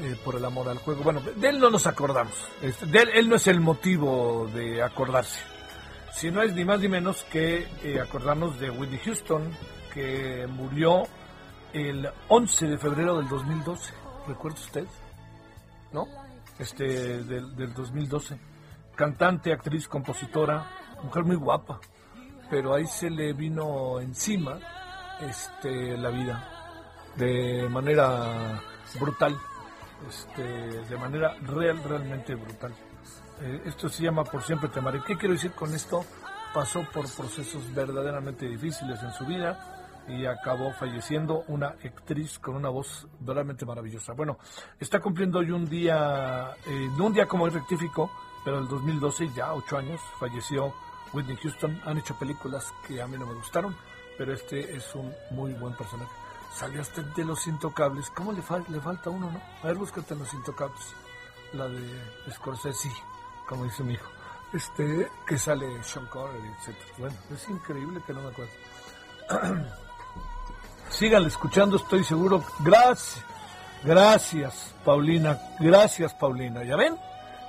eh, 0.00 0.18
por 0.24 0.34
el 0.34 0.44
amor 0.44 0.68
al 0.68 0.78
juego. 0.78 1.04
Bueno, 1.04 1.20
de 1.20 1.48
él 1.48 1.60
no 1.60 1.70
nos 1.70 1.86
acordamos. 1.86 2.34
Este, 2.60 2.86
de 2.86 2.98
él, 2.98 3.10
él 3.14 3.28
no 3.28 3.36
es 3.36 3.46
el 3.46 3.60
motivo 3.60 4.50
de 4.52 4.82
acordarse. 4.82 5.40
Si 6.12 6.32
no 6.32 6.42
es 6.42 6.52
ni 6.52 6.64
más 6.64 6.80
ni 6.80 6.88
menos 6.88 7.22
que 7.30 7.68
eh, 7.84 8.00
acordarnos 8.00 8.58
de 8.58 8.70
Whitney 8.70 8.98
Houston, 9.04 9.52
que 9.94 10.48
murió 10.48 11.04
el 11.72 12.10
11 12.26 12.66
de 12.66 12.76
febrero 12.76 13.18
del 13.18 13.28
2012. 13.28 13.94
¿Recuerda 14.26 14.58
usted? 14.58 14.86
¿No? 15.92 16.08
Este, 16.58 17.22
del, 17.22 17.54
del 17.54 17.72
2012 17.72 18.47
cantante, 18.98 19.52
actriz, 19.52 19.86
compositora, 19.86 20.66
mujer 21.04 21.22
muy 21.22 21.36
guapa, 21.36 21.78
pero 22.50 22.74
ahí 22.74 22.84
se 22.84 23.08
le 23.08 23.32
vino 23.32 24.00
encima 24.00 24.58
este, 25.20 25.96
la 25.96 26.10
vida 26.10 26.48
de 27.14 27.68
manera 27.70 28.60
brutal, 28.98 29.38
este, 30.08 30.42
de 30.42 30.96
manera 30.96 31.36
real, 31.42 31.80
realmente 31.84 32.34
brutal. 32.34 32.74
Eh, 33.40 33.62
esto 33.66 33.88
se 33.88 34.02
llama 34.02 34.24
Por 34.24 34.42
siempre 34.42 34.68
te. 34.68 34.80
¿Qué 35.06 35.16
quiero 35.16 35.34
decir 35.34 35.52
con 35.52 35.72
esto? 35.72 36.04
Pasó 36.52 36.84
por 36.92 37.08
procesos 37.14 37.72
verdaderamente 37.72 38.48
difíciles 38.48 39.00
en 39.00 39.12
su 39.12 39.24
vida 39.26 40.04
y 40.08 40.26
acabó 40.26 40.72
falleciendo 40.72 41.44
una 41.46 41.68
actriz 41.68 42.40
con 42.40 42.56
una 42.56 42.68
voz 42.68 43.06
verdaderamente 43.20 43.64
maravillosa. 43.64 44.12
Bueno, 44.14 44.38
está 44.80 44.98
cumpliendo 44.98 45.38
hoy 45.38 45.52
un 45.52 45.68
día, 45.68 46.56
eh, 46.66 46.88
un 46.98 47.12
día 47.12 47.26
como 47.26 47.48
rectifico, 47.48 48.10
pero 48.48 48.60
el 48.60 48.68
2012, 48.68 49.28
ya 49.34 49.52
ocho 49.52 49.76
años, 49.76 50.00
falleció 50.18 50.72
Whitney 51.12 51.36
Houston. 51.36 51.78
Han 51.84 51.98
hecho 51.98 52.14
películas 52.18 52.72
que 52.86 53.02
a 53.02 53.06
mí 53.06 53.18
no 53.18 53.26
me 53.26 53.34
gustaron, 53.34 53.76
pero 54.16 54.32
este 54.32 54.74
es 54.74 54.94
un 54.94 55.12
muy 55.32 55.52
buen 55.52 55.74
personaje. 55.76 56.10
Salió 56.54 56.80
hasta 56.80 57.02
de 57.02 57.24
Los 57.26 57.46
Intocables. 57.46 58.08
¿Cómo 58.08 58.32
le, 58.32 58.40
fal- 58.42 58.66
le 58.68 58.80
falta 58.80 59.10
uno, 59.10 59.30
no? 59.30 59.38
A 59.62 59.66
ver, 59.66 59.76
búscate 59.76 60.14
en 60.14 60.20
Los 60.20 60.32
Intocables. 60.32 60.94
La 61.52 61.68
de 61.68 62.32
Scorsese, 62.32 62.90
como 63.46 63.64
dice 63.64 63.84
mi 63.84 63.92
hijo. 63.92 64.08
Este, 64.54 65.10
que 65.26 65.36
sale 65.36 65.66
Sean 65.84 66.06
Connery, 66.06 66.48
etc. 66.48 66.74
Bueno, 66.96 67.16
es 67.30 67.46
increíble 67.50 68.00
que 68.06 68.14
no 68.14 68.22
me 68.22 68.28
acuerdo. 68.30 68.52
Síganle 70.88 71.28
escuchando, 71.28 71.76
estoy 71.76 72.02
seguro. 72.02 72.42
Gracias, 72.60 73.22
gracias, 73.84 74.74
Paulina. 74.86 75.38
Gracias, 75.60 76.14
Paulina. 76.14 76.64
¿Ya 76.64 76.76
ven? 76.76 76.96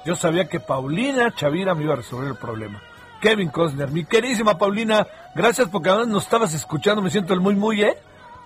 Yo 0.06 0.16
sabía 0.16 0.48
que 0.48 0.60
Paulina 0.60 1.34
Chavira 1.36 1.76
me 1.76 1.84
iba 1.84 1.94
a 1.94 1.98
resolver 1.98 2.30
el 2.30 2.38
problema. 2.38 2.82
Kevin 3.22 3.50
Costner, 3.50 3.90
mi 3.92 4.06
queridísima 4.06 4.58
Paulina, 4.58 5.06
gracias 5.36 5.68
porque 5.70 5.90
además 5.90 6.08
nos 6.08 6.24
estabas 6.24 6.54
escuchando, 6.54 7.02
me 7.02 7.10
siento 7.10 7.34
el 7.34 7.42
muy 7.42 7.56
muy, 7.56 7.84
¿eh? 7.84 7.98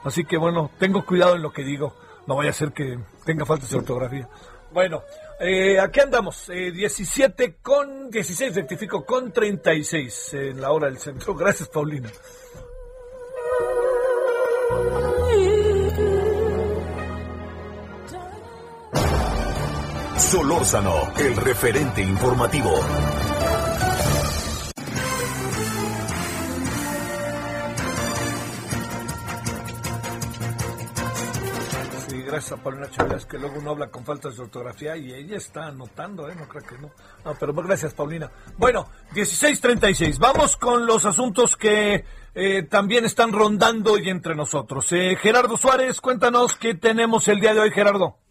Así 0.04 0.26
que 0.26 0.38
bueno, 0.38 0.72
tengo 0.80 1.06
cuidado 1.06 1.36
en 1.36 1.44
lo 1.44 1.54
que 1.54 1.64
digo, 1.64 1.96
no 2.26 2.36
vaya 2.36 2.50
a 2.50 2.54
ser 2.54 2.72
que 2.72 2.98
tenga 3.26 3.46
faltas 3.46 3.70
de 3.70 3.78
ortografía. 3.78 4.28
Bueno, 4.72 5.04
eh, 5.40 5.80
aquí 5.80 6.00
andamos, 6.00 6.50
eh, 6.50 6.72
17 6.72 7.58
con 7.62 8.10
16, 8.10 8.56
rectifico, 8.56 9.06
con 9.06 9.32
36 9.32 10.34
en 10.34 10.62
la 10.62 10.72
hora 10.72 10.88
del 10.88 10.98
centro. 10.98 11.36
Gracias, 11.38 11.70
Paulina. 11.70 12.10
Solórzano, 20.34 21.14
el 21.16 21.36
referente 21.36 22.02
informativo. 22.02 22.72
Sí, 32.08 32.24
gracias 32.24 32.60
Paulina 32.62 32.90
Chávez, 32.90 33.28
que 33.28 33.38
luego 33.38 33.60
uno 33.60 33.70
habla 33.70 33.92
con 33.92 34.04
faltas 34.04 34.36
de 34.36 34.42
ortografía 34.42 34.98
y 34.98 35.14
ella 35.14 35.38
está 35.38 35.68
anotando, 35.68 36.28
¿eh? 36.28 36.34
No 36.36 36.48
creo 36.48 36.64
que 36.64 36.80
no. 36.80 36.90
No, 37.24 37.36
pero 37.40 37.54
gracias, 37.54 37.94
Paulina. 37.94 38.32
Bueno, 38.58 38.88
16.36. 39.14 40.18
Vamos 40.18 40.58
con 40.58 40.88
los 40.88 41.06
asuntos 41.06 41.56
que 41.56 42.06
eh, 42.34 42.64
también 42.64 43.06
están 43.06 43.34
rondando 43.34 44.00
y 44.00 44.10
entre 44.10 44.34
nosotros. 44.34 44.92
Eh, 44.94 45.16
Gerardo 45.16 45.58
Suárez, 45.58 46.02
cuéntanos 46.02 46.56
qué 46.56 46.74
tenemos 46.74 47.28
el 47.28 47.40
día 47.40 47.54
de 47.54 47.60
hoy, 47.60 47.70
Gerardo. 47.70 48.23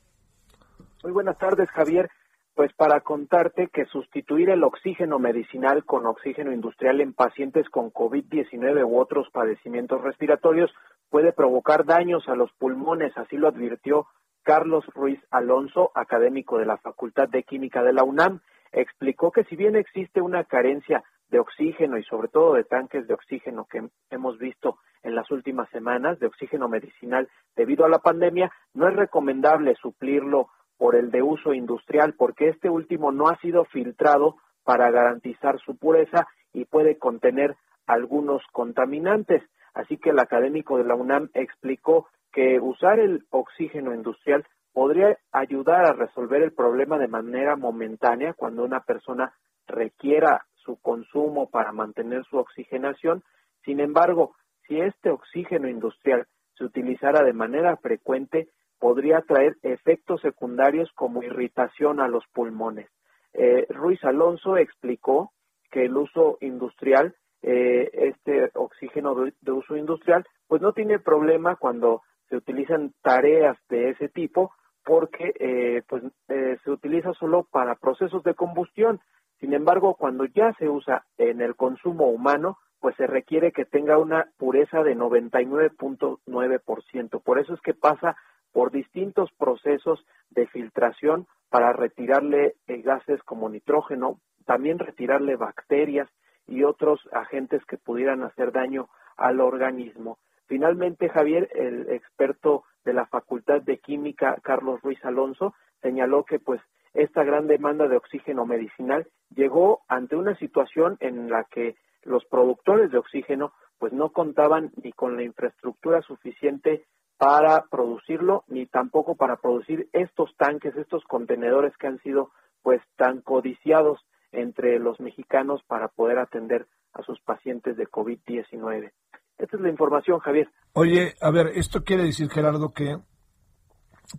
Muy 1.03 1.11
buenas 1.11 1.37
tardes, 1.37 1.69
Javier. 1.71 2.11
Pues 2.55 2.73
para 2.75 3.01
contarte 3.01 3.69
que 3.73 3.87
sustituir 3.87 4.51
el 4.51 4.63
oxígeno 4.63 5.19
medicinal 5.19 5.85
con 5.85 6.07
oxígeno 6.07 6.53
industrial 6.53 7.01
en 7.01 7.13
pacientes 7.13 7.69
con 7.71 7.93
COVID-19 7.93 8.87
u 8.87 9.01
otros 9.01 9.29
padecimientos 9.33 10.01
respiratorios 10.01 10.71
puede 11.11 11.33
provocar 11.33 11.85
daños 11.87 12.29
a 12.29 12.37
los 12.37 12.53
pulmones, 12.53 13.17
así 13.17 13.37
lo 13.37 13.49
advirtió 13.49 14.07
Carlos 14.45 14.85
Ruiz 14.95 15.19
Alonso, 15.31 15.91
académico 15.95 16.59
de 16.59 16.67
la 16.67 16.77
Facultad 16.77 17.29
de 17.29 17.43
Química 17.43 17.83
de 17.83 17.95
la 17.95 18.05
UNAM. 18.05 18.41
Explicó 18.71 19.33
que 19.33 19.45
si 19.45 19.57
bien 19.57 19.75
existe 19.75 20.21
una 20.21 20.45
carencia 20.45 21.03
de 21.31 21.41
oxígeno 21.41 21.99
y 21.99 22.05
sobre 22.05 22.29
todo 22.29 22.55
de 22.55 22.65
tanques 22.65 23.09
de 23.09 23.15
oxígeno 23.15 23.67
que 23.69 23.89
hemos 24.11 24.39
visto 24.39 24.79
en 25.03 25.17
las 25.17 25.29
últimas 25.33 25.69
semanas, 25.71 26.21
de 26.21 26.27
oxígeno 26.27 26.69
medicinal 26.69 27.29
debido 27.57 27.85
a 27.85 27.89
la 27.89 27.99
pandemia, 27.99 28.53
no 28.75 28.89
es 28.89 28.95
recomendable 28.95 29.75
suplirlo 29.75 30.49
por 30.83 30.97
el 30.97 31.13
de 31.13 31.23
uso 31.23 31.55
industrial, 31.55 32.15
porque 32.19 32.49
este 32.49 32.69
último 32.69 33.13
no 33.13 33.29
ha 33.29 33.37
sido 33.37 33.65
filtrado 33.67 34.35
para 34.65 34.91
garantizar 34.91 35.61
su 35.61 35.77
pureza 35.77 36.27
y 36.53 36.65
puede 36.65 36.99
contener 36.99 37.55
algunos 37.87 38.43
contaminantes. 38.51 39.45
Así 39.75 39.97
que 39.97 40.11
el 40.11 40.19
académico 40.19 40.79
de 40.79 40.83
la 40.83 40.97
UNAM 40.97 41.31
explicó 41.35 42.09
que 42.33 42.59
usar 42.59 42.99
el 42.99 43.25
oxígeno 43.31 43.95
industrial 43.95 44.45
podría 44.73 45.17
ayudar 45.31 45.85
a 45.85 45.93
resolver 45.93 46.43
el 46.43 46.51
problema 46.51 46.99
de 46.99 47.07
manera 47.07 47.55
momentánea 47.55 48.35
cuando 48.35 48.65
una 48.65 48.81
persona 48.81 49.33
requiera 49.69 50.47
su 50.65 50.81
consumo 50.81 51.49
para 51.49 51.71
mantener 51.71 52.25
su 52.25 52.39
oxigenación. 52.39 53.23
Sin 53.65 53.79
embargo, 53.79 54.35
si 54.67 54.81
este 54.81 55.11
oxígeno 55.11 55.69
industrial 55.69 56.27
se 56.59 56.65
utilizara 56.65 57.23
de 57.23 57.35
manera 57.35 57.77
frecuente, 57.77 58.49
podría 58.83 59.21
traer 59.21 59.55
efectos 59.63 60.21
secundarios 60.23 60.91
como 60.97 61.23
irritación 61.23 62.01
a 62.01 62.09
los 62.09 62.25
pulmones. 62.35 62.89
Eh, 63.33 63.65
Ruiz 63.69 64.03
Alonso 64.03 64.57
explicó 64.57 65.31
que 65.71 65.85
el 65.85 65.97
uso 65.97 66.37
industrial, 66.41 67.15
eh, 67.43 67.89
este 67.93 68.51
oxígeno 68.55 69.15
de, 69.15 69.53
uso 69.53 69.77
industrial, 69.77 70.27
pues 70.49 70.61
no 70.61 70.73
tiene 70.73 70.99
problema 70.99 71.55
cuando 71.55 72.03
se 72.29 72.35
utilizan 72.35 72.93
tareas 73.03 73.57
de 73.69 73.91
ese 73.91 74.09
tipo, 74.09 74.51
porque 74.85 75.33
eh, 75.39 75.83
pues 75.89 76.03
se 76.27 76.69
utiliza 76.69 77.13
solo 77.13 77.47
para 77.53 77.77
procesos 77.77 78.25
de 78.25 78.35
combustión. 78.35 78.99
Sin 79.39 79.55
embargo, 79.55 79.95
cuando 79.95 80.25
ya 80.25 80.55
se 80.55 80.69
usa 80.69 81.05
en 81.19 81.41
el 81.41 81.55
consumo 81.55 82.09
humano, 82.09 82.59
pues 82.81 82.97
se 82.97 83.07
requiere 83.07 83.53
que 83.53 83.65
tenga 83.65 83.99
una 83.99 84.27
pureza 84.39 84.83
de 84.83 84.97
99.9%. 84.97 87.23
Por 87.23 87.39
eso 87.39 87.55
es 87.55 87.61
que 87.61 87.75
pasa 87.75 88.17
por 88.53 88.71
distintos 88.71 89.31
procesos 89.39 90.05
de 90.31 90.47
filtración 90.47 91.27
para 91.49 91.73
retirarle 91.73 92.55
gases 92.67 93.23
como 93.23 93.49
nitrógeno, 93.49 94.21
también 94.47 94.79
retirarle 94.79 95.37
bacterias 95.37 96.09
y 96.47 96.65
otros 96.65 97.01
agentes 97.13 97.65
que 97.67 97.79
pudieran 97.79 98.23
hacer 98.23 98.53
daño 98.53 98.89
al 99.17 99.41
organismo. 99.41 100.19
Finalmente, 100.47 101.09
Javier, 101.09 101.49
el 101.55 101.91
experto 101.91 102.65
de 102.85 102.93
la 102.93 103.07
Facultad 103.07 103.63
de 103.63 103.79
Química, 103.79 104.37
Carlos 104.43 104.81
Ruiz 104.83 105.03
Alonso, 105.05 105.55
señaló 105.81 106.25
que 106.25 106.39
pues 106.39 106.61
esta 106.95 107.25
gran 107.25 107.47
demanda 107.47 107.89
de 107.89 107.97
oxígeno 107.97 108.45
medicinal 108.45 109.07
llegó 109.35 109.83
ante 109.89 110.17
una 110.17 110.37
situación 110.37 110.97
en 111.01 111.31
la 111.31 111.45
que 111.45 111.77
los 112.03 112.25
productores 112.27 112.91
de 112.91 112.99
oxígeno 112.99 113.53
pues 113.79 113.93
no 113.93 114.11
contaban 114.11 114.73
ni 114.83 114.93
con 114.93 115.17
la 115.17 115.23
infraestructura 115.23 116.03
suficiente 116.03 116.85
para 117.23 117.67
producirlo 117.71 118.43
ni 118.49 118.67
tampoco 118.67 119.15
para 119.15 119.37
producir 119.37 119.89
estos 119.93 120.35
tanques, 120.37 120.75
estos 120.75 121.05
contenedores 121.05 121.73
que 121.77 121.87
han 121.87 122.01
sido 122.01 122.33
pues 122.65 122.83
tan 122.97 123.21
codiciados 123.21 124.01
entre 124.33 124.81
los 124.81 124.99
mexicanos 124.99 125.63
para 125.69 125.87
poder 125.87 126.19
atender 126.19 126.67
a 126.93 127.03
sus 127.05 127.21
pacientes 127.21 127.77
de 127.77 127.87
COVID-19. 127.87 128.91
Esta 129.39 129.57
es 129.57 129.63
la 129.63 129.69
información, 129.69 130.19
Javier. 130.19 130.51
Oye, 130.73 131.15
a 131.21 131.31
ver, 131.31 131.53
esto 131.55 131.85
quiere 131.85 132.03
decir, 132.03 132.29
Gerardo, 132.29 132.73
que 132.73 132.97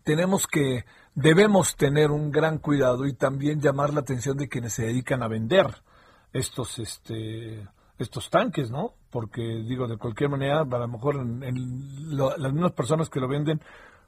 tenemos 0.05 0.47
que, 0.47 0.85
debemos 1.13 1.75
tener 1.75 2.09
un 2.09 2.31
gran 2.31 2.57
cuidado 2.57 3.05
y 3.05 3.13
también 3.13 3.59
llamar 3.59 3.93
la 3.93 3.99
atención 3.99 4.37
de 4.37 4.47
quienes 4.47 4.75
se 4.75 4.85
dedican 4.85 5.23
a 5.23 5.27
vender 5.27 5.65
estos, 6.31 6.79
este, 6.79 7.67
estos 8.03 8.29
tanques, 8.29 8.71
¿no? 8.71 8.93
Porque 9.11 9.41
digo, 9.41 9.87
de 9.87 9.97
cualquier 9.97 10.29
manera, 10.29 10.61
a 10.61 10.65
lo 10.65 10.87
mejor 10.87 11.15
las 11.15 12.53
mismas 12.53 12.71
personas 12.73 13.09
que 13.09 13.19
lo 13.19 13.27
venden 13.27 13.59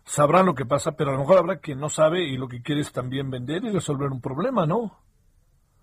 sabrán 0.03 0.45
lo 0.45 0.55
que 0.55 0.65
pasa, 0.65 0.91
pero 0.91 1.09
a 1.09 1.13
lo 1.13 1.19
mejor 1.19 1.39
habrá 1.39 1.57
quien 1.57 1.79
no 1.79 1.89
sabe 1.89 2.23
y 2.23 2.37
lo 2.37 2.47
que 2.47 2.61
quiere 2.61 2.81
es 2.81 2.91
también 2.91 3.29
vender 3.29 3.63
y 3.63 3.71
resolver 3.71 4.11
un 4.11 4.21
problema, 4.21 4.65
¿no? 4.65 4.97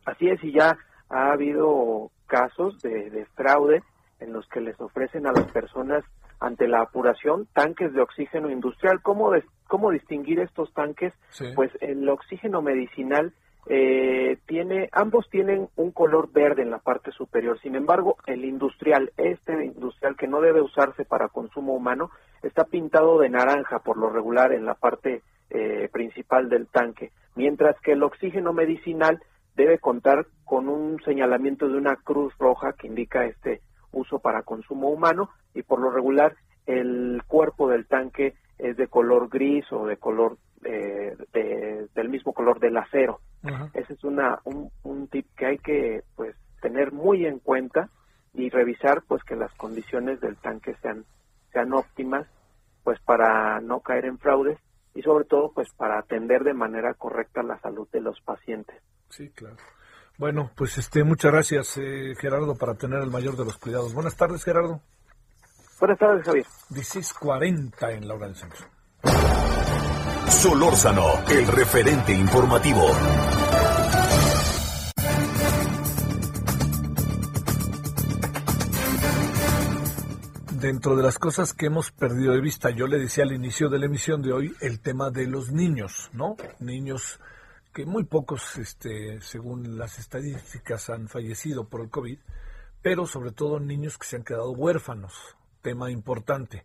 Así 0.05 0.29
es, 0.29 0.43
y 0.43 0.53
ya 0.53 0.77
ha 1.11 1.33
habido 1.33 2.11
casos 2.27 2.81
de, 2.83 3.27
fraude 3.35 3.83
en 4.21 4.33
los 4.33 4.47
que 4.49 4.61
les 4.61 4.81
ofrecen 4.81 5.27
a 5.27 5.33
las 5.33 5.51
personas 5.53 6.05
ante 6.41 6.67
la 6.67 6.81
apuración 6.81 7.47
tanques 7.53 7.93
de 7.93 8.01
oxígeno 8.01 8.51
industrial. 8.51 9.01
¿Cómo, 9.03 9.33
cómo 9.69 9.91
distinguir 9.91 10.41
estos 10.41 10.73
tanques? 10.73 11.13
Pues 11.55 11.71
el 11.81 12.09
oxígeno 12.09 12.63
medicinal 12.63 13.33
eh, 13.67 14.39
tiene, 14.47 14.89
ambos 14.93 15.29
tienen 15.31 15.69
un 15.77 15.93
color 15.93 16.31
verde 16.33 16.63
en 16.63 16.71
la 16.71 16.79
parte 16.79 17.13
superior. 17.13 17.61
Sin 17.61 17.75
embargo, 17.77 18.17
el 18.27 18.45
industrial, 18.45 19.13
este 19.17 19.65
industrial 19.65 20.17
que 20.17 20.27
no 20.27 20.41
debe 20.41 20.61
usarse 20.61 21.05
para 21.05 21.29
consumo 21.29 21.75
humano, 21.75 22.11
está 22.43 22.65
pintado 22.65 23.19
de 23.19 23.29
naranja 23.29 23.79
por 23.79 23.97
lo 23.97 24.11
regular 24.11 24.53
en 24.53 24.65
la 24.65 24.75
parte 24.75 25.23
eh, 25.51 25.89
principal 25.93 26.49
del 26.49 26.67
tanque, 26.67 27.13
mientras 27.37 27.79
que 27.81 27.93
el 27.93 28.03
oxígeno 28.03 28.53
medicinal 28.53 29.23
debe 29.55 29.79
contar 29.79 30.27
con 30.45 30.69
un 30.69 31.01
señalamiento 31.05 31.69
de 31.69 31.77
una 31.77 31.97
cruz 31.97 32.35
roja 32.39 32.73
que 32.73 32.87
indica 32.87 33.27
este 33.27 33.61
uso 33.93 34.19
para 34.19 34.43
consumo 34.43 34.89
humano 34.89 35.31
y 35.55 35.63
por 35.63 35.79
lo 35.79 35.91
regular 35.91 36.35
el 36.67 37.23
cuerpo 37.27 37.69
del 37.69 37.87
tanque 37.87 38.35
es 38.63 38.77
de 38.77 38.87
color 38.87 39.29
gris 39.29 39.65
o 39.73 39.87
de 39.87 39.97
color 39.97 40.39
eh, 40.65 41.17
del 41.95 42.09
mismo 42.09 42.33
color 42.33 42.61
del 42.61 42.77
acero. 42.77 43.21
Ese 43.75 43.95
es 43.95 44.05
una, 44.05 44.39
un, 44.45 44.71
un 44.85 45.09
tip 45.09 45.27
que 45.37 45.47
hay 45.47 45.59
que 45.59 46.05
pues 46.15 46.37
tener 46.61 46.93
muy 46.93 47.27
en 47.27 47.41
cuenta 47.41 47.89
y 48.33 48.49
revisar 48.51 49.03
pues 49.09 49.25
que 49.25 49.35
las 49.35 49.53
condiciones 49.55 50.21
del 50.21 50.37
tanque 50.37 50.77
sean 50.81 51.05
sean 51.53 51.73
óptimas 51.73 52.27
pues 52.85 53.01
para 53.01 53.61
no 53.61 53.81
caer 53.81 54.05
en 54.05 54.19
fraudes 54.19 54.59
y 54.95 55.03
sobre 55.03 55.25
todo 55.25 55.51
pues 55.53 55.69
para 55.77 55.99
atender 55.99 56.45
de 56.45 56.55
manera 56.55 56.95
correcta 56.95 57.43
la 57.43 57.59
salud 57.59 57.89
de 57.93 58.01
los 58.01 58.21
pacientes. 58.21 58.81
Sí, 59.09 59.29
claro. 59.31 59.57
Bueno, 60.19 60.53
pues 60.57 60.79
este 60.79 61.03
muchas 61.03 61.33
gracias 61.33 61.79
eh, 61.79 62.15
Gerardo 62.17 62.55
para 62.55 62.75
tener 62.75 63.01
el 63.01 63.11
mayor 63.11 63.37
de 63.37 63.45
los 63.45 63.59
cuidados. 63.59 63.93
Buenas 63.93 64.17
tardes 64.17 64.45
Gerardo. 64.45 64.81
Buenas 65.83 65.99
tardes 65.99 66.25
Javier. 66.25 66.47
16:40 66.69 67.91
en 67.91 68.07
la 68.07 68.15
hora 68.15 68.27
del 68.29 68.37
centro. 68.37 68.65
Solórzano, 70.29 71.07
el 71.29 71.45
referente 71.49 72.13
informativo. 72.13 72.87
Dentro 80.53 80.95
de 80.95 81.03
las 81.03 81.19
cosas 81.19 81.53
que 81.53 81.67
hemos 81.67 81.91
perdido 81.91 82.33
de 82.33 82.41
vista, 82.41 82.71
yo 82.71 82.87
le 82.87 83.01
decía 83.01 83.25
al 83.25 83.33
inicio 83.33 83.69
de 83.69 83.81
la 83.81 83.87
emisión 83.87 84.23
de 84.23 84.33
hoy 84.33 84.55
el 84.61 84.79
tema 84.79 85.11
de 85.11 85.27
los 85.27 85.51
niños, 85.51 86.11
¿no? 86.13 86.37
Niños 86.61 87.19
que 87.75 87.87
muy 87.87 88.05
pocos, 88.05 88.57
este, 88.57 89.21
según 89.21 89.77
las 89.79 89.99
estadísticas, 89.99 90.91
han 90.91 91.09
fallecido 91.09 91.69
por 91.69 91.81
el 91.81 91.91
COVID, 91.91 92.21
pero 92.83 93.05
sobre 93.05 93.33
todo 93.33 93.59
niños 93.59 93.99
que 93.99 94.07
se 94.07 94.15
han 94.15 94.23
quedado 94.23 94.53
huérfanos, 94.53 95.37
tema 95.63 95.91
importante. 95.91 96.65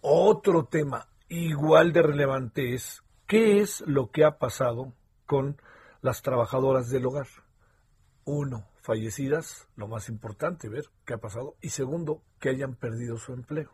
Otro 0.00 0.66
tema 0.66 1.08
igual 1.28 1.92
de 1.92 2.02
relevante 2.02 2.74
es 2.74 3.02
qué 3.26 3.60
es 3.60 3.80
lo 3.86 4.10
que 4.10 4.24
ha 4.24 4.38
pasado 4.38 4.92
con 5.26 5.56
las 6.02 6.20
trabajadoras 6.20 6.90
del 6.90 7.06
hogar. 7.06 7.26
Uno, 8.24 8.66
fallecidas, 8.82 9.66
lo 9.76 9.88
más 9.88 10.08
importante, 10.08 10.68
ver 10.68 10.84
qué 11.06 11.14
ha 11.14 11.18
pasado. 11.18 11.54
Y 11.62 11.70
segundo, 11.70 12.22
que 12.38 12.50
hayan 12.50 12.74
perdido 12.74 13.16
su 13.16 13.32
empleo. 13.32 13.70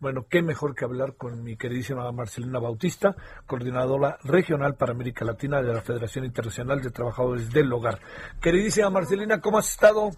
Bueno, 0.00 0.26
qué 0.28 0.42
mejor 0.42 0.74
que 0.74 0.84
hablar 0.84 1.14
con 1.16 1.42
mi 1.44 1.56
queridísima 1.56 2.10
Marcelina 2.10 2.58
Bautista, 2.58 3.14
coordinadora 3.46 4.18
regional 4.24 4.74
para 4.74 4.92
América 4.92 5.24
Latina 5.24 5.62
de 5.62 5.72
la 5.72 5.80
Federación 5.80 6.24
Internacional 6.24 6.82
de 6.82 6.90
Trabajadores 6.90 7.50
del 7.50 7.72
Hogar. 7.72 8.00
Queridísima 8.40 8.90
Marcelina, 8.90 9.40
¿cómo 9.40 9.58
has 9.58 9.70
estado? 9.70 10.10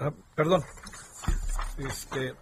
Ah, 0.00 0.12
perdón. 0.34 0.62
Este, 1.76 2.34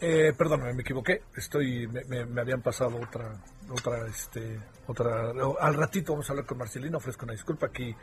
eh, 0.00 0.32
perdón, 0.36 0.76
me 0.76 0.82
equivoqué. 0.82 1.22
Estoy, 1.36 1.86
me, 1.88 2.40
habían 2.40 2.62
pasado 2.62 2.96
otra, 2.96 3.32
otra, 3.70 4.06
este, 4.06 4.60
otra. 4.86 5.32
Al 5.60 5.74
ratito 5.74 6.12
vamos 6.12 6.28
a 6.28 6.32
hablar 6.32 6.46
con 6.46 6.58
Marcelino. 6.58 6.98
Ofrezco 6.98 7.24
una 7.24 7.32
disculpa 7.32 7.66
aquí. 7.66 7.94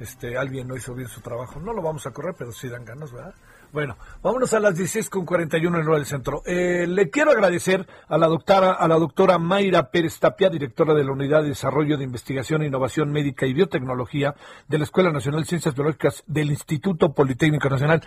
Este, 0.00 0.36
alguien 0.36 0.66
no 0.66 0.76
hizo 0.76 0.94
bien 0.94 1.08
su 1.08 1.20
trabajo. 1.20 1.60
No 1.60 1.72
lo 1.72 1.82
vamos 1.82 2.06
a 2.06 2.10
correr, 2.10 2.34
pero 2.36 2.52
sí 2.52 2.68
dan 2.68 2.84
ganas, 2.84 3.12
¿verdad? 3.12 3.34
Bueno, 3.76 3.98
vámonos 4.22 4.54
a 4.54 4.58
las 4.58 4.74
16 4.74 5.10
con 5.10 5.26
41 5.26 5.76
en 5.76 5.86
el 5.86 5.94
del 5.96 6.06
centro. 6.06 6.40
Eh, 6.46 6.86
le 6.88 7.10
quiero 7.10 7.32
agradecer 7.32 7.86
a 8.08 8.16
la 8.16 8.26
doctora, 8.26 8.72
a 8.72 8.88
la 8.88 8.94
doctora 8.94 9.36
Mayra 9.36 9.90
Pérez 9.90 10.18
Tapia, 10.18 10.48
directora 10.48 10.94
de 10.94 11.04
la 11.04 11.12
Unidad 11.12 11.42
de 11.42 11.50
Desarrollo 11.50 11.98
de 11.98 12.04
Investigación 12.04 12.62
Innovación 12.62 13.12
Médica 13.12 13.44
y 13.44 13.52
Biotecnología 13.52 14.34
de 14.66 14.78
la 14.78 14.84
Escuela 14.84 15.12
Nacional 15.12 15.42
de 15.42 15.48
Ciencias 15.48 15.74
Biológicas 15.74 16.24
del 16.26 16.48
Instituto 16.48 17.12
Politécnico 17.12 17.68
Nacional. 17.68 18.00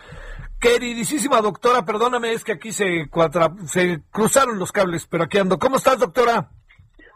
Queridísima 0.59 1.39
doctora, 1.39 1.86
perdóname, 1.86 2.34
es 2.34 2.43
que 2.43 2.53
aquí 2.53 2.72
se, 2.74 3.07
se 3.67 4.01
cruzaron 4.09 4.57
los 4.57 4.72
cables, 4.72 5.05
pero 5.05 5.26
aquí 5.26 5.38
ando. 5.38 5.59
¿Cómo 5.59 5.78
estás, 5.78 5.99
doctora? 5.99 6.49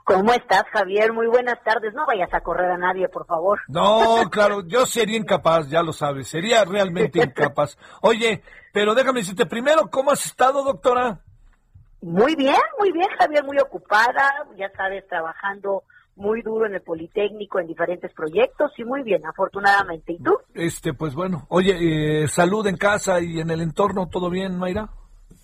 ¿Cómo 0.03 0.33
estás, 0.33 0.63
Javier? 0.71 1.13
Muy 1.13 1.27
buenas 1.27 1.63
tardes. 1.63 1.93
No 1.93 2.05
vayas 2.05 2.33
a 2.33 2.41
correr 2.41 2.71
a 2.71 2.77
nadie, 2.77 3.07
por 3.07 3.25
favor. 3.25 3.59
No, 3.67 4.29
claro, 4.29 4.61
yo 4.67 4.85
sería 4.85 5.17
incapaz, 5.17 5.69
ya 5.69 5.81
lo 5.81 5.93
sabes, 5.93 6.27
sería 6.27 6.65
realmente 6.65 7.23
incapaz. 7.23 7.77
Oye, 8.01 8.41
pero 8.73 8.95
déjame 8.95 9.21
decirte 9.21 9.45
primero, 9.45 9.89
¿cómo 9.89 10.11
has 10.11 10.25
estado, 10.25 10.63
doctora? 10.63 11.21
Muy 12.01 12.35
bien, 12.35 12.59
muy 12.79 12.91
bien, 12.91 13.07
Javier, 13.17 13.45
muy 13.45 13.57
ocupada, 13.59 14.45
ya 14.57 14.69
sabes, 14.75 15.07
trabajando 15.07 15.83
muy 16.15 16.41
duro 16.41 16.65
en 16.65 16.75
el 16.75 16.81
Politécnico, 16.81 17.59
en 17.59 17.67
diferentes 17.67 18.11
proyectos 18.13 18.71
y 18.77 18.83
muy 18.83 19.03
bien, 19.03 19.25
afortunadamente. 19.25 20.13
¿Y 20.13 20.19
tú? 20.21 20.37
Este, 20.53 20.93
pues 20.93 21.15
bueno, 21.15 21.45
oye, 21.47 22.23
eh, 22.23 22.27
salud 22.27 22.67
en 22.67 22.75
casa 22.75 23.21
y 23.21 23.39
en 23.39 23.49
el 23.49 23.61
entorno, 23.61 24.09
¿todo 24.09 24.29
bien, 24.29 24.57
Mayra? 24.57 24.89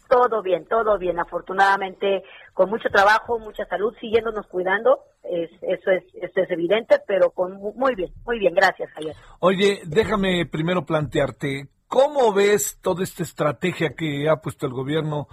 Todo 0.09 0.41
bien, 0.41 0.65
todo 0.65 0.97
bien. 0.97 1.19
Afortunadamente, 1.19 2.23
con 2.53 2.69
mucho 2.69 2.89
trabajo, 2.89 3.37
mucha 3.37 3.65
salud, 3.65 3.93
siguiéndonos 4.01 4.47
cuidando. 4.47 5.03
Es, 5.23 5.51
eso, 5.61 5.91
es, 5.91 6.03
eso 6.15 6.41
es 6.41 6.49
evidente, 6.49 6.99
pero 7.05 7.29
con 7.29 7.53
muy 7.53 7.93
bien, 7.95 8.11
muy 8.25 8.39
bien. 8.39 8.55
Gracias, 8.55 8.89
Javier. 8.91 9.15
Oye, 9.39 9.81
déjame 9.85 10.47
primero 10.47 10.83
plantearte, 10.83 11.67
¿cómo 11.87 12.33
ves 12.33 12.79
toda 12.81 13.03
esta 13.03 13.21
estrategia 13.21 13.93
que 13.95 14.27
ha 14.27 14.37
puesto 14.37 14.65
el 14.65 14.73
gobierno 14.73 15.27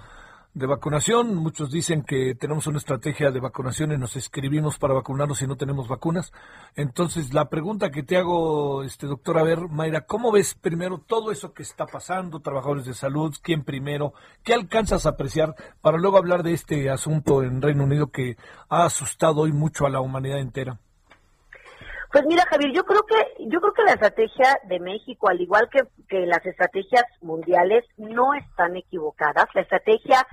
de 0.57 0.67
vacunación. 0.67 1.35
Muchos 1.35 1.71
dicen 1.71 2.03
que 2.03 2.35
tenemos 2.35 2.67
una 2.67 2.79
estrategia 2.79 3.31
de 3.31 3.41
vacunación 3.41 3.93
y 3.93 3.99
nos 3.99 4.17
escribimos 4.17 4.79
para 4.79 4.95
vacunarnos 4.95 5.39
si 5.39 5.47
no 5.47 5.57
tenemos 5.57 5.87
vacunas. 5.87 6.33
Entonces, 6.77 7.35
la 7.35 7.51
pregunta 7.51 7.91
que 7.91 8.03
te 8.03 8.17
hago, 8.17 8.83
este 8.83 9.07
doctor, 9.07 9.39
a 9.39 9.43
ver, 9.43 9.69
Mayra, 9.69 10.07
¿cómo 10.07 10.33
ves 10.33 10.55
primero 10.55 10.97
todo 10.97 11.31
eso 11.31 11.53
que 11.53 11.63
está 11.63 11.85
pasando, 11.85 12.41
trabajadores 12.41 12.87
de 12.87 12.95
salud, 12.95 13.37
quién 13.43 13.65
primero, 13.65 14.15
qué 14.45 14.55
alcanzas 14.55 15.05
a 15.05 15.11
apreciar 15.11 15.55
para 15.83 15.99
luego 15.99 16.17
hablar 16.17 16.43
de 16.43 16.55
este 16.55 16.89
asunto 16.89 17.43
en 17.43 17.61
Reino 17.61 17.85
Unido 17.85 18.07
que 18.07 18.39
ha 18.71 18.87
asustado 18.87 19.43
hoy 19.43 19.53
mucho 19.53 19.85
a 19.85 19.91
la 19.91 20.01
humanidad 20.01 20.39
entera? 20.39 20.79
Pues 22.11 22.25
mira, 22.27 22.45
Javier, 22.49 22.73
yo 22.73 22.85
creo 22.85 23.03
que 23.03 23.45
yo 23.47 23.61
creo 23.61 23.75
que 23.75 23.83
la 23.83 23.93
estrategia 23.93 24.59
de 24.67 24.81
México, 24.81 25.29
al 25.29 25.39
igual 25.39 25.69
que, 25.71 25.83
que 26.09 26.25
las 26.25 26.47
estrategias 26.47 27.05
mundiales, 27.21 27.85
no 27.99 28.33
están 28.33 28.75
equivocadas. 28.77 29.49
La 29.53 29.61
estrategia 29.61 30.27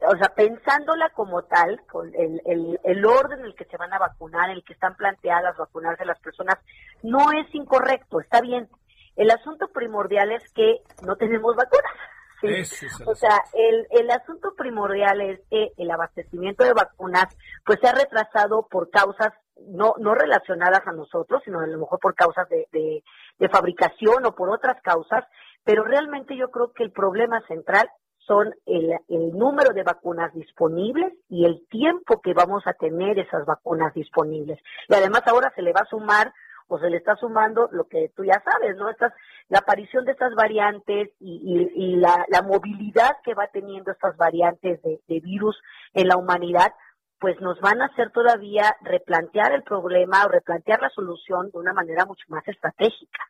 o 0.00 0.16
sea, 0.16 0.28
pensándola 0.28 1.10
como 1.10 1.42
tal, 1.42 1.80
con 1.90 2.14
el, 2.14 2.40
el, 2.46 2.78
el, 2.84 3.04
orden 3.04 3.40
en 3.40 3.46
el 3.46 3.54
que 3.54 3.64
se 3.64 3.76
van 3.76 3.92
a 3.92 3.98
vacunar, 3.98 4.50
en 4.50 4.56
el 4.56 4.64
que 4.64 4.72
están 4.72 4.94
planteadas 4.94 5.56
vacunarse 5.56 6.04
las 6.04 6.20
personas, 6.20 6.56
no 7.02 7.32
es 7.32 7.52
incorrecto, 7.54 8.20
está 8.20 8.40
bien. 8.40 8.68
El 9.16 9.30
asunto 9.30 9.68
primordial 9.68 10.30
es 10.30 10.48
que 10.52 10.82
no 11.04 11.16
tenemos 11.16 11.56
vacunas. 11.56 11.92
¿sí? 12.40 13.02
o 13.04 13.14
sea, 13.16 13.36
el, 13.52 13.86
el 13.90 14.10
asunto 14.10 14.54
primordial 14.56 15.20
es 15.20 15.40
que 15.50 15.72
el 15.76 15.90
abastecimiento 15.90 16.62
de 16.62 16.72
vacunas 16.72 17.26
pues 17.66 17.80
se 17.80 17.88
ha 17.88 17.92
retrasado 17.92 18.68
por 18.70 18.90
causas 18.90 19.32
no, 19.66 19.94
no 19.98 20.14
relacionadas 20.14 20.86
a 20.86 20.92
nosotros, 20.92 21.42
sino 21.44 21.58
a 21.58 21.66
lo 21.66 21.78
mejor 21.78 21.98
por 21.98 22.14
causas 22.14 22.48
de, 22.48 22.68
de, 22.70 23.02
de 23.38 23.48
fabricación 23.48 24.24
o 24.24 24.36
por 24.36 24.50
otras 24.50 24.80
causas, 24.82 25.24
pero 25.64 25.82
realmente 25.82 26.36
yo 26.36 26.52
creo 26.52 26.72
que 26.72 26.84
el 26.84 26.92
problema 26.92 27.42
central 27.48 27.90
son 28.28 28.54
el, 28.66 28.92
el, 29.08 29.36
número 29.36 29.72
de 29.72 29.82
vacunas 29.82 30.32
disponibles 30.34 31.14
y 31.28 31.46
el 31.46 31.66
tiempo 31.68 32.20
que 32.20 32.34
vamos 32.34 32.62
a 32.66 32.74
tener 32.74 33.18
esas 33.18 33.44
vacunas 33.46 33.92
disponibles. 33.94 34.60
Y 34.88 34.94
además 34.94 35.22
ahora 35.26 35.50
se 35.56 35.62
le 35.62 35.72
va 35.72 35.80
a 35.80 35.90
sumar 35.90 36.32
o 36.68 36.78
se 36.78 36.90
le 36.90 36.98
está 36.98 37.16
sumando 37.16 37.68
lo 37.72 37.88
que 37.88 38.12
tú 38.14 38.24
ya 38.24 38.42
sabes, 38.44 38.76
¿no? 38.76 38.90
Estas, 38.90 39.12
la 39.48 39.60
aparición 39.60 40.04
de 40.04 40.12
estas 40.12 40.34
variantes 40.34 41.10
y, 41.18 41.96
la, 41.96 42.42
movilidad 42.46 43.16
que 43.24 43.34
va 43.34 43.48
teniendo 43.48 43.90
estas 43.90 44.16
variantes 44.16 44.80
de 44.82 45.20
virus 45.20 45.58
en 45.94 46.08
la 46.08 46.18
humanidad, 46.18 46.74
pues 47.18 47.40
nos 47.40 47.58
van 47.60 47.80
a 47.80 47.86
hacer 47.86 48.10
todavía 48.10 48.76
replantear 48.82 49.52
el 49.52 49.62
problema 49.62 50.24
o 50.24 50.28
replantear 50.28 50.80
la 50.80 50.90
solución 50.90 51.50
de 51.50 51.58
una 51.58 51.72
manera 51.72 52.04
mucho 52.04 52.24
más 52.28 52.46
estratégica. 52.46 53.24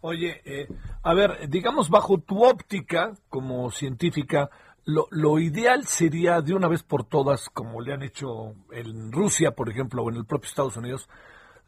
Oye, 0.00 0.40
eh, 0.44 0.68
a 1.02 1.14
ver, 1.14 1.48
digamos 1.48 1.90
bajo 1.90 2.18
tu 2.18 2.44
óptica 2.44 3.12
como 3.28 3.70
científica, 3.70 4.50
lo, 4.84 5.08
lo, 5.10 5.38
ideal 5.38 5.86
sería 5.86 6.40
de 6.40 6.54
una 6.54 6.68
vez 6.68 6.82
por 6.82 7.04
todas, 7.04 7.48
como 7.50 7.80
le 7.80 7.92
han 7.92 8.02
hecho 8.02 8.54
en 8.70 9.12
Rusia, 9.12 9.50
por 9.50 9.68
ejemplo, 9.68 10.02
o 10.02 10.10
en 10.10 10.16
el 10.16 10.24
propio 10.24 10.48
Estados 10.48 10.76
Unidos, 10.76 11.08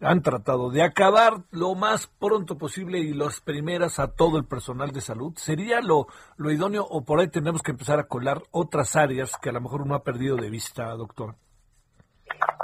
han 0.01 0.23
tratado 0.23 0.71
de 0.71 0.83
acabar 0.83 1.43
lo 1.51 1.75
más 1.75 2.07
pronto 2.07 2.57
posible 2.57 2.99
y 3.01 3.13
las 3.13 3.41
primeras 3.41 3.99
a 3.99 4.09
todo 4.09 4.39
el 4.39 4.47
personal 4.47 4.93
de 4.93 5.01
salud. 5.01 5.35
¿Sería 5.37 5.81
lo, 5.81 6.07
lo 6.37 6.51
idóneo 6.51 6.87
o 6.89 7.05
por 7.05 7.21
ahí 7.21 7.29
tenemos 7.29 7.63
que 7.63 7.73
empezar 7.73 7.99
a 7.99 8.09
colar 8.09 8.43
otras 8.51 8.97
áreas 8.97 9.37
que 9.41 9.51
a 9.51 9.53
lo 9.53 9.61
mejor 9.61 9.83
uno 9.83 9.95
ha 9.95 10.03
perdido 10.03 10.37
de 10.37 10.49
vista, 10.49 10.95
doctor? 10.95 11.35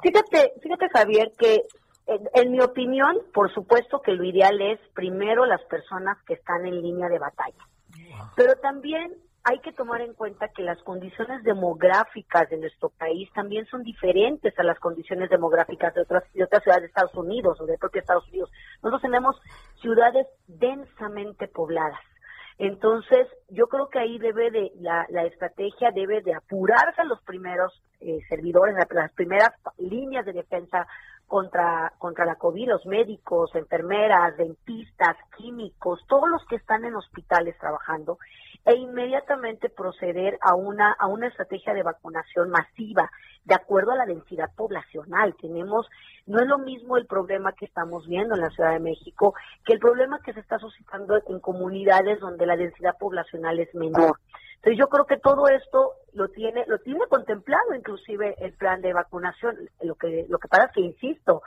Fíjate, 0.02 0.52
fíjate 0.62 0.88
Javier, 0.90 1.32
que 1.36 1.62
en, 2.07 2.52
mi 2.52 2.61
opinión, 2.61 3.16
por 3.34 3.52
supuesto 3.52 4.00
que 4.00 4.12
lo 4.12 4.24
ideal 4.24 4.61
es 4.61 4.78
primero 4.94 5.44
las 5.44 5.62
personas 5.64 6.16
que 6.24 6.34
están 6.34 6.64
en 6.64 6.80
línea 6.80 7.09
de 7.09 7.18
batalla. 7.18 7.66
Pero 8.36 8.54
también 8.57 9.12
hay 9.42 9.61
que 9.61 9.72
tomar 9.72 10.00
en 10.00 10.14
cuenta 10.14 10.48
que 10.48 10.62
las 10.62 10.80
condiciones 10.82 11.42
demográficas 11.44 12.48
de 12.50 12.59
nuestro 12.59 12.90
país 12.90 13.28
también 13.32 13.64
son 13.66 13.82
diferentes 13.82 14.57
a 14.59 14.62
las 14.62 14.78
condiciones 14.80 15.30
demográficas 15.30 15.94
de 15.94 16.02
otras, 16.02 16.24
de 16.32 16.44
otras 16.44 16.62
ciudades 16.62 16.82
de 16.82 16.88
Estados 16.88 17.14
Unidos 17.14 17.61
o 17.61 17.66
de 17.66 17.78
propio 17.78 18.00
Estados 18.00 18.28
Unidos. 18.28 18.50
Nosotros 18.82 19.02
tenemos 19.02 19.36
ciudades 19.80 20.26
densamente 20.46 21.48
pobladas. 21.48 22.00
Entonces, 22.59 23.28
yo 23.48 23.66
creo 23.66 23.88
que 23.88 23.98
ahí 23.98 24.18
debe 24.18 24.50
de, 24.50 24.72
la, 24.80 25.07
la 25.11 25.24
estrategia 25.24 25.90
debe 25.90 26.22
de 26.22 26.34
apurarse 26.34 27.02
a 27.02 27.04
los 27.04 27.20
primeros 27.22 27.82
eh, 28.00 28.18
servidores, 28.28 28.74
las 28.90 29.12
primeras 29.12 29.50
líneas 29.78 30.24
de 30.24 30.32
defensa 30.32 30.86
contra, 31.26 31.92
contra 31.98 32.24
la 32.24 32.36
COVID, 32.36 32.68
los 32.68 32.86
médicos, 32.86 33.54
enfermeras, 33.54 34.36
dentistas, 34.36 35.16
químicos, 35.36 36.00
todos 36.09 36.28
los 36.30 36.44
que 36.46 36.57
están 36.57 36.84
en 36.84 36.94
hospitales 36.94 37.59
trabajando, 37.59 38.18
e 38.66 38.74
inmediatamente 38.74 39.70
proceder 39.70 40.36
a 40.40 40.56
una, 40.56 40.92
a 40.98 41.06
una 41.06 41.28
estrategia 41.28 41.72
de 41.72 41.84
vacunación 41.84 42.50
masiva, 42.50 43.08
de 43.44 43.54
acuerdo 43.54 43.92
a 43.92 43.96
la 43.96 44.06
densidad 44.06 44.50
poblacional. 44.56 45.36
Tenemos, 45.40 45.88
no 46.26 46.40
es 46.40 46.48
lo 46.48 46.58
mismo 46.58 46.96
el 46.96 47.06
problema 47.06 47.52
que 47.52 47.64
estamos 47.64 48.08
viendo 48.08 48.34
en 48.34 48.40
la 48.40 48.50
Ciudad 48.50 48.72
de 48.72 48.80
México 48.80 49.34
que 49.64 49.74
el 49.74 49.78
problema 49.78 50.18
que 50.18 50.32
se 50.32 50.40
está 50.40 50.58
suscitando 50.58 51.14
en 51.28 51.38
comunidades 51.38 52.18
donde 52.18 52.44
la 52.44 52.56
densidad 52.56 52.98
poblacional 52.98 53.60
es 53.60 53.72
menor. 53.72 54.18
Entonces 54.56 54.78
yo 54.78 54.88
creo 54.88 55.06
que 55.06 55.18
todo 55.18 55.46
esto 55.46 55.92
lo 56.12 56.28
tiene, 56.28 56.64
lo 56.66 56.78
tiene 56.80 57.06
contemplado 57.08 57.72
inclusive 57.72 58.34
el 58.38 58.52
plan 58.54 58.80
de 58.80 58.92
vacunación. 58.92 59.56
Lo 59.80 59.94
que, 59.94 60.26
lo 60.28 60.38
que 60.38 60.48
pasa 60.48 60.64
es 60.64 60.72
que 60.72 60.80
insisto, 60.80 61.42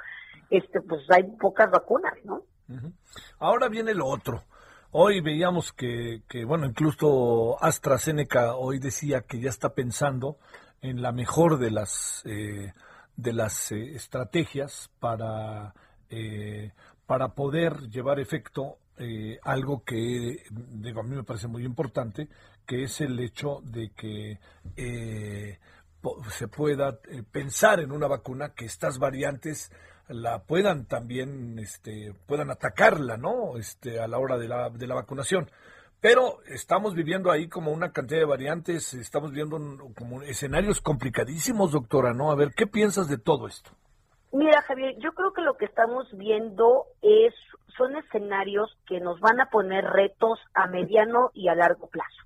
este, 0.50 0.80
pues 0.80 1.02
hay 1.10 1.24
pocas 1.38 1.70
vacunas, 1.70 2.14
¿no? 2.24 2.44
Ahora 3.40 3.68
viene 3.68 3.94
lo 3.94 4.06
otro. 4.06 4.44
Hoy 4.92 5.22
veíamos 5.22 5.72
que, 5.72 6.24
bueno, 6.48 6.66
incluso 6.66 7.64
AstraZeneca 7.64 8.56
hoy 8.56 8.80
decía 8.80 9.22
que 9.22 9.40
ya 9.40 9.52
está 9.52 9.76
pensando 9.76 10.38
en 10.82 11.04
la 11.04 11.12
mejor 11.12 11.60
de 11.60 11.70
las 11.70 12.24
eh, 12.26 12.74
de 13.16 13.34
las 13.34 13.72
eh, 13.72 13.96
estrategias 13.96 14.90
para 15.00 15.76
eh, 16.10 16.72
para 17.06 17.36
poder 17.36 17.90
llevar 17.90 18.20
efecto 18.20 18.80
eh, 18.98 19.38
algo 19.44 19.84
que 19.84 20.44
digo 20.50 21.02
a 21.02 21.04
mí 21.04 21.16
me 21.16 21.24
parece 21.24 21.48
muy 21.48 21.66
importante 21.66 22.28
que 22.66 22.84
es 22.84 23.00
el 23.02 23.20
hecho 23.20 23.62
de 23.64 23.92
que 23.92 24.40
eh, 24.76 25.60
se 26.32 26.48
pueda 26.48 26.98
pensar 27.32 27.80
en 27.80 27.92
una 27.92 28.08
vacuna 28.08 28.54
que 28.56 28.66
estas 28.66 28.98
variantes 28.98 29.72
la 30.10 30.40
puedan 30.40 30.86
también, 30.86 31.60
este, 31.60 32.14
puedan 32.26 32.52
atacarla, 32.52 33.18
¿no? 33.18 33.58
Este, 33.58 34.00
a 34.00 34.08
la 34.08 34.18
hora 34.18 34.38
de 34.38 34.48
la, 34.48 34.70
de 34.70 34.88
la 34.88 34.96
vacunación. 34.96 35.50
Pero 36.02 36.40
estamos 36.48 36.96
viviendo 36.96 37.30
ahí 37.30 37.48
como 37.48 37.72
una 37.72 37.92
cantidad 37.92 38.20
de 38.20 38.26
variantes, 38.26 38.94
estamos 38.94 39.32
viendo 39.32 39.58
como 39.98 40.22
escenarios 40.22 40.82
complicadísimos, 40.82 41.72
doctora, 41.72 42.14
¿no? 42.14 42.32
A 42.32 42.36
ver, 42.36 42.54
¿qué 42.56 42.68
piensas 42.68 43.08
de 43.08 43.18
todo 43.18 43.48
esto? 43.48 43.72
Mira, 44.32 44.62
Javier, 44.62 44.96
yo 45.00 45.12
creo 45.14 45.34
que 45.34 45.42
lo 45.42 45.58
que 45.58 45.66
estamos 45.66 46.08
viendo 46.16 46.86
es 47.02 47.34
son 47.78 47.96
escenarios 47.96 48.78
que 48.88 49.00
nos 49.00 49.20
van 49.20 49.40
a 49.40 49.50
poner 49.50 49.86
retos 49.86 50.40
a 50.54 50.68
mediano 50.68 51.32
y 51.34 51.48
a 51.48 51.56
largo 51.56 51.88
plazo. 51.88 52.24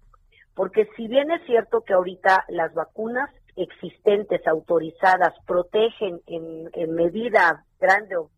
Porque 0.56 0.88
si 0.96 1.08
bien 1.08 1.32
es 1.32 1.46
cierto 1.46 1.82
que 1.82 1.94
ahorita 1.94 2.46
las 2.50 2.74
vacunas 2.74 3.30
existentes, 3.56 4.46
autorizadas, 4.48 5.34
protegen 5.46 6.22
en, 6.28 6.70
en 6.74 6.96
medida 6.96 7.64
grande 7.80 8.16
o, 8.18 8.30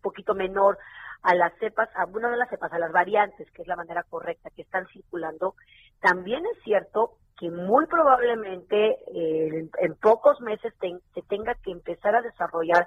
poquito 0.00 0.34
menor 0.34 0.78
a 1.22 1.34
las 1.34 1.52
cepas, 1.58 1.88
a, 1.94 2.06
bueno, 2.06 2.28
no 2.28 2.34
a 2.34 2.38
las 2.38 2.50
cepas, 2.50 2.72
a 2.72 2.78
las 2.78 2.92
variantes, 2.92 3.50
que 3.52 3.62
es 3.62 3.68
la 3.68 3.76
manera 3.76 4.02
correcta 4.02 4.50
que 4.50 4.62
están 4.62 4.86
circulando, 4.88 5.54
también 6.00 6.44
es 6.46 6.62
cierto 6.64 7.12
que 7.38 7.50
muy 7.50 7.86
probablemente 7.86 8.98
eh, 9.14 9.68
en, 9.78 9.94
pocos 9.96 10.40
meses 10.40 10.72
se 10.80 11.22
tenga 11.22 11.54
que 11.56 11.70
empezar 11.70 12.14
a 12.14 12.22
desarrollar 12.22 12.86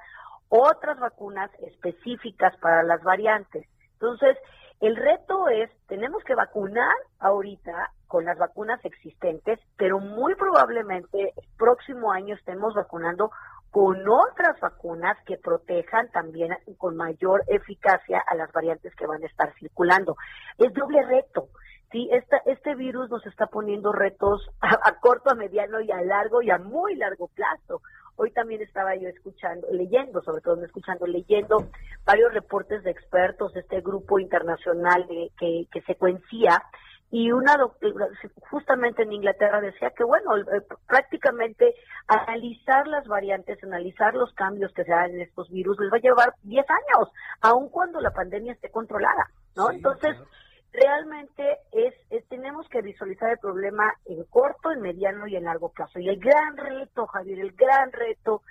otras 0.49 0.99
vacunas 0.99 1.49
específicas 1.61 2.55
para 2.57 2.83
las 2.83 3.01
variantes. 3.03 3.67
Entonces, 3.93 4.37
el 4.81 4.95
reto 4.95 5.47
es, 5.47 5.69
tenemos 5.87 6.23
que 6.23 6.35
vacunar 6.35 6.95
ahorita 7.19 7.91
con 8.07 8.25
las 8.25 8.37
vacunas 8.37 8.83
existentes, 8.83 9.59
pero 9.77 9.99
muy 9.99 10.35
probablemente 10.35 11.33
el 11.35 11.47
próximo 11.57 12.11
año 12.11 12.35
estemos 12.35 12.73
vacunando 12.73 13.31
con 13.71 14.07
otras 14.07 14.57
vacunas 14.61 15.17
que 15.25 15.37
protejan 15.37 16.09
también 16.11 16.55
con 16.77 16.95
mayor 16.95 17.43
eficacia 17.47 18.23
a 18.25 18.35
las 18.35 18.51
variantes 18.53 18.95
que 18.95 19.05
van 19.05 19.21
a 19.21 19.25
estar 19.25 19.53
circulando. 19.59 20.15
Es 20.57 20.73
doble 20.73 21.03
reto. 21.03 21.49
Sí, 21.91 22.09
esta, 22.11 22.37
este 22.45 22.73
virus 22.75 23.09
nos 23.09 23.25
está 23.25 23.47
poniendo 23.47 23.91
retos 23.91 24.49
a, 24.61 24.79
a 24.81 24.99
corto, 24.99 25.29
a 25.29 25.35
mediano 25.35 25.81
y 25.81 25.91
a 25.91 26.01
largo 26.01 26.41
y 26.41 26.51
a 26.51 26.57
muy 26.57 26.95
largo 26.95 27.27
plazo. 27.27 27.81
Hoy 28.17 28.31
también 28.31 28.61
estaba 28.61 28.95
yo 28.95 29.09
escuchando, 29.09 29.67
leyendo, 29.71 30.21
sobre 30.21 30.41
todo 30.41 30.55
no 30.55 30.65
escuchando, 30.65 31.05
leyendo 31.05 31.67
varios 32.05 32.33
reportes 32.33 32.81
de 32.83 32.91
expertos 32.91 33.53
de 33.53 33.59
este 33.59 33.81
grupo 33.81 34.19
internacional 34.19 35.05
de, 35.07 35.31
que, 35.37 35.67
que 35.69 35.81
secuencia 35.81 36.63
y 37.11 37.31
una 37.31 37.57
justamente 38.49 39.03
en 39.03 39.13
Inglaterra 39.13 39.61
decía 39.61 39.91
que 39.91 40.03
bueno, 40.03 40.31
prácticamente 40.87 41.75
analizar 42.07 42.87
las 42.87 43.07
variantes, 43.07 43.63
analizar 43.63 44.13
los 44.15 44.33
cambios 44.33 44.73
que 44.73 44.83
se 44.83 44.91
dan 44.91 45.11
en 45.11 45.21
estos 45.21 45.49
virus 45.49 45.79
les 45.79 45.91
va 45.91 45.97
a 45.97 46.01
llevar 46.01 46.33
10 46.43 46.65
años, 46.69 47.09
aun 47.41 47.69
cuando 47.69 48.01
la 48.01 48.11
pandemia 48.11 48.53
esté 48.53 48.69
controlada, 48.69 49.29
¿no? 49.55 49.71
Entonces, 49.71 50.17
realmente 50.75 51.59
es, 51.71 51.93
tenemos 52.27 52.67
que 52.69 52.81
visualizar 52.81 53.31
el 53.31 53.39
problema 53.39 53.93
en 54.05 54.23
corto, 54.25 54.71
en 54.71 54.81
mediano 54.81 55.27
y 55.27 55.35
en 55.35 55.45
largo 55.45 55.69
plazo. 55.69 55.99
Y 55.99 56.09
el 56.09 56.19
gran 56.19 56.57
reto, 56.57 57.07
Javier, 57.07 57.39
el 57.39 57.51
gran 57.53 57.91
reto 57.91 58.41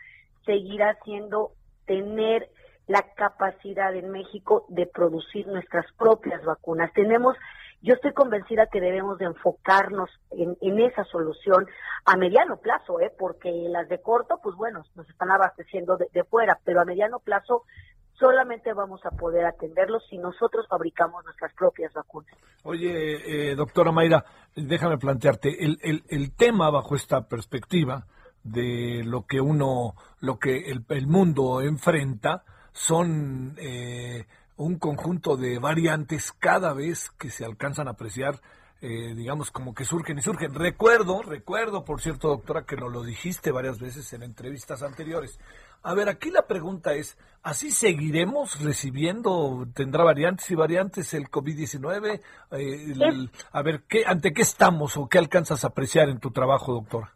seguirá 0.45 0.97
siendo 1.05 1.53
tener 1.87 2.49
la 2.87 3.03
capacidad 3.15 3.95
en 3.95 4.11
México 4.11 4.67
de 4.69 4.87
producir 4.87 5.47
nuestras 5.47 5.87
propias 5.93 6.45
vacunas. 6.45 6.93
Tenemos, 6.93 7.37
yo 7.85 7.93
estoy 7.93 8.15
convencida 8.15 8.67
que 8.67 8.81
debemos 8.81 9.19
de 9.19 9.27
enfocarnos 9.27 10.09
en, 10.31 10.57
en 10.63 10.81
esa 10.81 11.05
solución 11.05 11.67
a 12.07 12.17
mediano 12.17 12.57
plazo, 12.57 12.99
¿eh? 13.01 13.13
porque 13.17 13.51
las 13.69 13.89
de 13.91 14.01
corto, 14.01 14.41
pues 14.43 14.57
bueno, 14.57 14.83
nos 14.95 15.09
están 15.11 15.31
abasteciendo 15.31 15.99
de, 15.99 16.25
fuera, 16.25 16.59
pero 16.65 16.81
a 16.81 16.87
mediano 16.87 17.19
plazo 17.19 17.65
solamente 18.19 18.73
vamos 18.73 19.05
a 19.05 19.11
poder 19.11 19.45
atenderlos 19.45 20.03
si 20.09 20.17
nosotros 20.17 20.67
fabricamos 20.67 21.23
nuestras 21.27 21.53
propias 21.53 21.93
vacunas. 21.93 22.35
Oye, 22.63 23.51
eh, 23.51 23.55
doctora 23.55 23.93
Mayra, 23.93 24.25
déjame 24.57 24.97
plantearte, 24.97 25.63
el, 25.63 25.79
el, 25.83 26.05
el, 26.09 26.35
tema 26.35 26.71
bajo 26.71 26.95
esta 26.95 27.29
perspectiva 27.29 28.07
de 28.43 29.03
lo 29.05 29.27
que 29.27 29.43
uno, 29.43 29.95
lo 30.21 30.39
que 30.39 30.71
el, 30.71 30.87
el 30.89 31.07
mundo 31.07 31.61
enfrenta, 31.61 32.45
son 32.73 33.55
eh, 33.59 34.27
un 34.57 34.79
conjunto 34.79 35.37
de 35.37 35.59
variantes 35.59 36.33
cada 36.33 36.73
vez 36.73 37.11
que 37.19 37.31
se 37.31 37.45
alcanzan 37.45 37.89
a 37.89 37.93
apreciar 37.93 38.41
eh, 38.87 39.15
digamos, 39.15 39.51
como 39.51 39.75
que 39.75 39.87
surgen 39.87 40.19
y 40.19 40.21
surgen. 40.21 40.55
Recuerdo, 40.55 41.23
recuerdo, 41.23 41.87
por 41.87 42.03
cierto, 42.03 42.29
doctora, 42.29 42.67
que 42.67 42.77
nos 42.77 42.93
lo 42.93 43.03
dijiste 43.03 43.51
varias 43.51 43.79
veces 43.81 44.13
en 44.13 44.23
entrevistas 44.23 44.83
anteriores. 44.83 45.41
A 45.83 45.95
ver, 45.95 46.11
aquí 46.11 46.31
la 46.31 46.47
pregunta 46.47 46.93
es, 46.93 47.17
¿así 47.43 47.71
seguiremos 47.71 48.63
recibiendo, 48.63 49.67
tendrá 49.75 50.05
variantes 50.05 50.51
y 50.51 50.55
variantes 50.55 51.15
el 51.15 51.31
COVID-19? 51.31 52.21
Eh, 52.51 53.29
a 53.53 53.63
ver, 53.63 53.85
¿qué, 53.89 54.05
¿ante 54.07 54.35
qué 54.35 54.43
estamos 54.43 54.99
o 54.99 55.09
qué 55.09 55.17
alcanzas 55.17 55.65
a 55.65 55.69
apreciar 55.69 56.11
en 56.11 56.21
tu 56.21 56.31
trabajo, 56.31 56.75
doctora? 56.75 57.11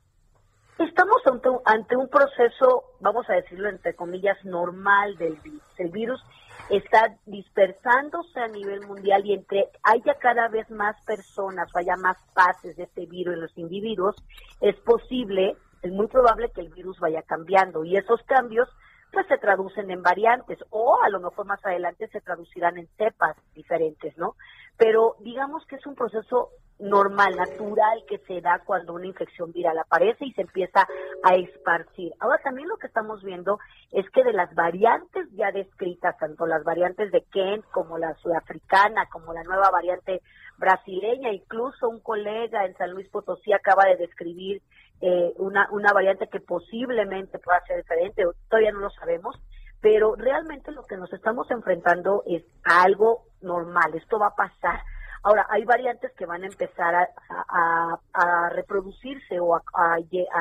Estamos 0.79 1.19
ante, 1.27 1.51
ante 1.67 1.97
un 1.97 2.09
proceso, 2.09 2.95
vamos 3.01 3.29
a 3.29 3.35
decirlo 3.35 3.69
entre 3.69 3.95
comillas, 3.95 4.43
normal 4.43 5.19
del 5.19 5.37
virus. 5.43 5.63
El 5.77 5.91
virus 5.91 6.25
está 6.71 7.17
dispersándose 7.27 8.41
a 8.41 8.49
nivel 8.49 8.87
mundial 8.87 9.25
y 9.25 9.33
entre 9.33 9.69
haya 9.83 10.15
cada 10.15 10.49
vez 10.49 10.71
más 10.71 10.97
personas 11.05 11.69
o 11.75 11.79
haya 11.79 11.97
más 11.97 12.17
pases 12.35 12.77
de 12.77 12.85
este 12.85 13.07
virus 13.07 13.35
en 13.35 13.41
los 13.41 13.59
individuos, 13.59 14.17
es 14.61 14.77
posible, 14.77 15.57
es 15.83 15.93
muy 15.93 16.09
probable 16.09 16.51
que 16.55 16.61
el 16.61 16.69
virus 16.71 16.99
vaya 17.01 17.23
cambiando 17.23 17.85
y 17.85 17.97
esos 17.97 18.23
cambios 18.25 18.69
pues 19.13 19.27
se 19.27 19.39
traducen 19.39 19.91
en 19.91 20.03
variantes 20.03 20.59
o 20.71 21.01
a 21.03 21.09
lo 21.09 21.21
mejor 21.21 21.47
más 21.47 21.65
adelante 21.65 22.09
se 22.09 22.21
traducirán 22.21 22.77
en 22.77 22.89
cepas 22.99 23.37
diferentes, 23.55 24.17
¿no? 24.19 24.37
Pero 24.79 25.17
digamos 25.21 25.67
que 25.67 25.77
es 25.77 25.87
un 25.87 25.95
proceso 25.95 26.51
normal, 26.79 27.37
natural 27.37 28.05
que 28.09 28.19
se 28.19 28.41
da 28.41 28.63
cuando 28.65 28.95
una 28.95 29.07
infección 29.07 29.53
viral 29.53 29.79
aparece 29.79 30.27
y 30.27 30.33
se 30.33 30.43
empieza 30.43 30.87
a 31.25 31.35
esparcir. 31.35 32.13
Ahora 32.21 32.39
también 32.43 32.69
lo 32.69 32.77
que 32.77 32.87
estamos 32.87 33.23
viendo 33.23 33.59
es 33.91 34.09
que 34.11 34.23
de 34.23 34.33
las 34.33 34.55
variantes 34.55 35.27
ya 35.33 35.51
descritas, 35.51 36.17
tanto 36.19 36.47
las 36.47 36.63
variantes 36.63 37.11
de 37.11 37.23
Kent 37.33 37.65
como 37.73 37.99
la 37.99 38.15
sudafricana, 38.15 39.07
como 39.11 39.33
la 39.33 39.43
nueva 39.43 39.71
variante 39.71 40.23
brasileña, 40.57 41.33
incluso 41.33 41.89
un 41.89 42.01
colega 42.01 42.65
en 42.65 42.77
San 42.77 42.93
Luis 42.93 43.09
Potosí 43.09 43.53
acaba 43.53 43.85
de 43.87 43.97
describir 43.97 44.63
eh, 45.01 45.33
una, 45.37 45.69
una 45.71 45.93
variante 45.93 46.29
que 46.29 46.41
posiblemente 46.41 47.39
pueda 47.39 47.61
ser 47.67 47.79
diferente, 47.79 48.25
todavía 48.49 48.73
no 48.73 48.81
lo 48.81 48.91
sabemos, 48.91 49.37
pero 49.81 50.15
realmente 50.17 50.73
lo 50.73 50.85
que 50.85 50.97
nos 50.97 51.13
estamos 51.13 51.51
enfrentando 51.51 52.23
es 52.27 52.45
algo 52.65 53.25
normal, 53.41 53.95
esto 53.95 54.19
va 54.19 54.29
a 54.29 54.35
pasar 54.35 54.81
Ahora, 55.23 55.47
hay 55.51 55.65
variantes 55.65 56.13
que 56.13 56.27
van 56.27 56.43
a 56.43 56.47
empezar 56.47 56.95
a, 56.95 58.51
reproducirse 58.51 59.39
o 59.41 59.57
a, 59.57 59.99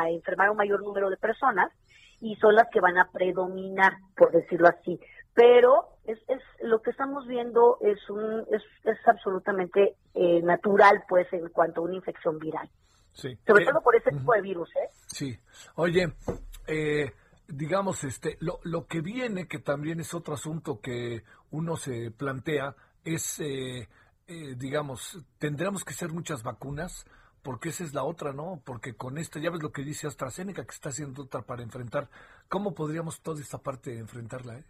enfermar 0.10 0.48
a 0.48 0.52
un 0.52 0.58
mayor 0.58 0.82
número 0.82 1.10
de 1.10 1.18
personas 1.18 1.72
y 2.20 2.36
son 2.38 2.56
las 2.56 2.68
que 2.72 2.80
van 2.80 2.98
a 2.98 3.10
predominar, 3.12 3.98
por 4.16 4.32
decirlo 4.32 4.68
así. 4.68 5.00
Pero 5.34 5.90
es, 6.06 6.18
es 6.28 6.42
lo 6.62 6.82
que 6.82 6.92
estamos 6.92 7.28
viendo 7.28 7.78
es 7.82 8.10
un 8.10 8.46
es, 8.50 8.64
es 8.84 8.98
absolutamente 9.08 9.96
eh, 10.16 10.42
natural, 10.42 11.04
pues, 11.08 11.32
en 11.32 11.50
cuanto 11.50 11.82
a 11.82 11.84
una 11.84 11.96
infección 11.96 12.40
viral. 12.40 12.70
Sí. 13.14 13.38
Sobre 13.46 13.66
todo 13.66 13.82
por 13.82 13.96
ese 13.96 14.12
tipo 14.12 14.34
de 14.34 14.42
virus, 14.42 14.70
¿eh? 14.76 14.90
Sí. 15.08 15.38
Oye, 15.76 16.14
eh, 16.68 17.12
digamos, 17.48 18.04
este, 18.04 18.38
lo, 18.40 18.60
lo 18.64 18.86
que 18.88 19.02
viene, 19.02 19.48
que 19.48 19.60
también 19.60 20.00
es 20.00 20.14
otro 20.14 20.34
asunto 20.34 20.80
que 20.82 21.24
uno 21.52 21.76
se 21.78 22.12
plantea, 22.12 22.76
es 23.04 23.40
eh, 23.40 23.88
eh, 24.28 24.56
digamos, 24.58 25.18
tendremos 25.40 25.86
que 25.86 25.94
ser 25.94 26.10
muchas 26.10 26.44
vacunas, 26.44 27.06
porque 27.42 27.70
esa 27.70 27.86
es 27.86 27.94
la 27.94 28.04
otra, 28.04 28.34
¿no? 28.34 28.62
Porque 28.66 28.94
con 28.94 29.18
esta, 29.18 29.40
ya 29.40 29.50
ves 29.50 29.64
lo 29.64 29.72
que 29.72 29.84
dice 29.84 30.06
AstraZeneca, 30.06 30.66
que 30.66 30.74
está 30.74 30.90
haciendo 30.90 31.24
otra 31.24 31.44
para 31.44 31.64
enfrentar. 31.64 32.10
¿Cómo 32.50 32.74
podríamos 32.74 33.22
toda 33.22 33.40
esta 33.40 33.58
parte 33.58 33.98
enfrentarla? 33.98 34.58
Eh? 34.58 34.64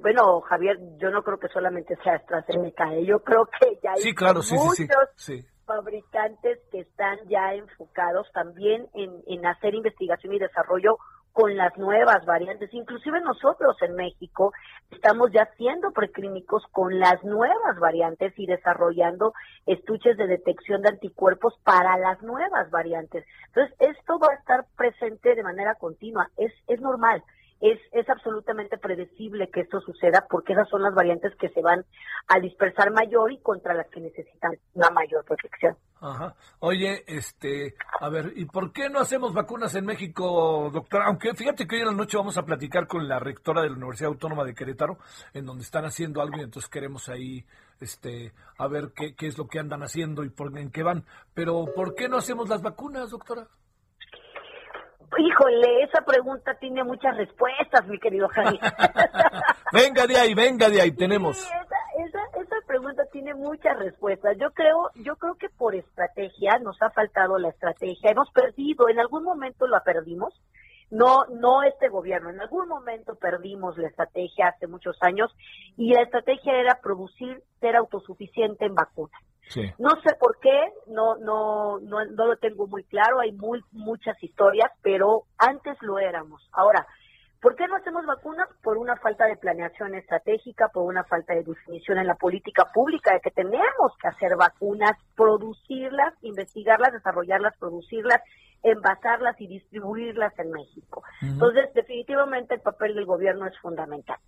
Bueno, 0.00 0.40
Javier, 0.42 0.78
yo 0.98 1.10
no 1.10 1.24
creo 1.24 1.40
que 1.40 1.48
solamente 1.48 1.96
sea 2.04 2.14
AstraZeneca, 2.14 2.94
¿eh? 2.94 3.04
yo 3.04 3.18
creo 3.24 3.46
que 3.46 3.80
ya 3.82 3.94
hay 3.94 4.14
muchos 4.14 5.46
fabricantes 5.66 6.60
que 6.70 6.80
están 6.80 7.18
ya 7.28 7.54
enfocados 7.54 8.28
también 8.32 8.88
en, 8.94 9.10
en 9.26 9.46
hacer 9.46 9.74
investigación 9.74 10.34
y 10.34 10.38
desarrollo 10.38 10.98
con 11.32 11.56
las 11.56 11.76
nuevas 11.78 12.24
variantes. 12.24 12.72
Inclusive 12.72 13.20
nosotros 13.20 13.76
en 13.82 13.94
México 13.94 14.52
estamos 14.90 15.30
ya 15.32 15.42
haciendo 15.42 15.90
preclínicos 15.92 16.64
con 16.70 16.98
las 16.98 17.22
nuevas 17.24 17.78
variantes 17.80 18.32
y 18.38 18.46
desarrollando 18.46 19.32
estuches 19.66 20.16
de 20.16 20.26
detección 20.26 20.82
de 20.82 20.90
anticuerpos 20.90 21.58
para 21.64 21.96
las 21.98 22.22
nuevas 22.22 22.70
variantes. 22.70 23.24
Entonces, 23.46 23.74
esto 23.78 24.18
va 24.18 24.28
a 24.32 24.36
estar 24.36 24.66
presente 24.76 25.34
de 25.34 25.42
manera 25.42 25.74
continua. 25.76 26.30
Es, 26.36 26.52
es 26.68 26.80
normal 26.80 27.22
es, 27.62 27.78
es 27.92 28.08
absolutamente 28.08 28.76
predecible 28.76 29.48
que 29.48 29.60
esto 29.60 29.80
suceda 29.80 30.26
porque 30.28 30.52
esas 30.52 30.68
son 30.68 30.82
las 30.82 30.94
variantes 30.94 31.32
que 31.36 31.48
se 31.50 31.62
van 31.62 31.84
a 32.26 32.40
dispersar 32.40 32.90
mayor 32.90 33.30
y 33.30 33.38
contra 33.38 33.72
las 33.72 33.88
que 33.88 34.00
necesitan 34.00 34.58
una 34.74 34.90
mayor 34.90 35.24
protección. 35.24 35.76
Ajá. 36.00 36.34
Oye, 36.58 37.04
este, 37.06 37.76
a 38.00 38.08
ver, 38.08 38.32
¿y 38.34 38.46
por 38.46 38.72
qué 38.72 38.90
no 38.90 38.98
hacemos 38.98 39.32
vacunas 39.32 39.76
en 39.76 39.86
México, 39.86 40.70
doctora? 40.72 41.06
Aunque 41.06 41.34
fíjate 41.34 41.68
que 41.68 41.76
hoy 41.76 41.82
en 41.82 41.88
la 41.88 41.94
noche 41.94 42.16
vamos 42.16 42.36
a 42.36 42.44
platicar 42.44 42.88
con 42.88 43.06
la 43.06 43.20
rectora 43.20 43.62
de 43.62 43.68
la 43.68 43.76
Universidad 43.76 44.10
Autónoma 44.10 44.42
de 44.42 44.54
Querétaro, 44.54 44.98
en 45.32 45.46
donde 45.46 45.62
están 45.62 45.84
haciendo 45.84 46.20
algo 46.20 46.38
y 46.38 46.42
entonces 46.42 46.68
queremos 46.68 47.08
ahí, 47.08 47.46
este, 47.80 48.32
a 48.58 48.66
ver 48.66 48.90
qué, 48.92 49.14
qué 49.14 49.28
es 49.28 49.38
lo 49.38 49.46
que 49.46 49.60
andan 49.60 49.84
haciendo 49.84 50.24
y 50.24 50.30
por, 50.30 50.58
en 50.58 50.72
qué 50.72 50.82
van. 50.82 51.04
Pero, 51.32 51.66
¿por 51.76 51.94
qué 51.94 52.08
no 52.08 52.16
hacemos 52.16 52.48
las 52.48 52.60
vacunas, 52.60 53.10
doctora? 53.10 53.46
Híjole, 55.18 55.82
esa 55.82 56.02
pregunta 56.04 56.54
tiene 56.54 56.82
muchas 56.84 57.16
respuestas, 57.16 57.86
mi 57.86 57.98
querido 57.98 58.28
Javi. 58.28 58.58
venga 59.72 60.06
de 60.06 60.16
ahí, 60.16 60.34
venga 60.34 60.68
de 60.68 60.80
ahí, 60.80 60.90
tenemos. 60.92 61.38
esa, 61.38 62.18
esa, 62.40 62.56
pregunta 62.66 63.04
tiene 63.12 63.34
muchas 63.34 63.78
respuestas. 63.78 64.36
Yo 64.38 64.50
creo, 64.52 64.90
yo 64.94 65.16
creo 65.16 65.34
que 65.34 65.48
por 65.50 65.74
estrategia 65.74 66.58
nos 66.58 66.80
ha 66.80 66.90
faltado 66.90 67.38
la 67.38 67.50
estrategia. 67.50 68.10
Hemos 68.10 68.30
perdido, 68.30 68.88
en 68.88 68.98
algún 68.98 69.24
momento 69.24 69.66
la 69.66 69.80
perdimos. 69.80 70.32
No, 70.92 71.24
no 71.30 71.62
este 71.62 71.88
gobierno. 71.88 72.28
En 72.28 72.40
algún 72.40 72.68
momento 72.68 73.14
perdimos 73.14 73.78
la 73.78 73.88
estrategia 73.88 74.48
hace 74.48 74.66
muchos 74.66 74.96
años 75.00 75.34
y 75.78 75.94
la 75.94 76.02
estrategia 76.02 76.54
era 76.54 76.80
producir, 76.82 77.42
ser 77.60 77.76
autosuficiente 77.76 78.66
en 78.66 78.74
vacunas. 78.74 79.20
No 79.78 79.90
sé 80.02 80.14
por 80.20 80.38
qué, 80.38 80.72
no, 80.86 81.16
no, 81.16 81.78
no, 81.80 82.04
no 82.04 82.26
lo 82.26 82.36
tengo 82.36 82.66
muy 82.66 82.84
claro, 82.84 83.20
hay 83.20 83.32
muy, 83.32 83.62
muchas 83.72 84.22
historias, 84.22 84.70
pero 84.82 85.24
antes 85.38 85.76
lo 85.80 85.98
éramos. 85.98 86.48
Ahora, 86.52 86.86
¿Por 87.42 87.56
qué 87.56 87.66
no 87.66 87.74
hacemos 87.74 88.06
vacunas? 88.06 88.48
Por 88.62 88.78
una 88.78 88.94
falta 88.98 89.26
de 89.26 89.36
planeación 89.36 89.96
estratégica, 89.96 90.68
por 90.68 90.84
una 90.84 91.02
falta 91.02 91.34
de 91.34 91.42
definición 91.42 91.98
en 91.98 92.06
la 92.06 92.14
política 92.14 92.70
pública 92.72 93.14
de 93.14 93.20
que 93.20 93.32
tenemos 93.32 93.96
que 94.00 94.06
hacer 94.06 94.36
vacunas, 94.36 94.92
producirlas, 95.16 96.14
investigarlas, 96.22 96.92
desarrollarlas, 96.92 97.56
producirlas, 97.58 98.22
envasarlas 98.62 99.40
y 99.40 99.46
distribuirlas 99.46 100.38
en 100.38 100.50
México. 100.50 101.02
Entonces, 101.20 101.72
definitivamente 101.74 102.54
el 102.54 102.60
papel 102.60 102.94
del 102.94 103.06
gobierno 103.06 103.46
es 103.46 103.58
fundamental. 103.58 104.18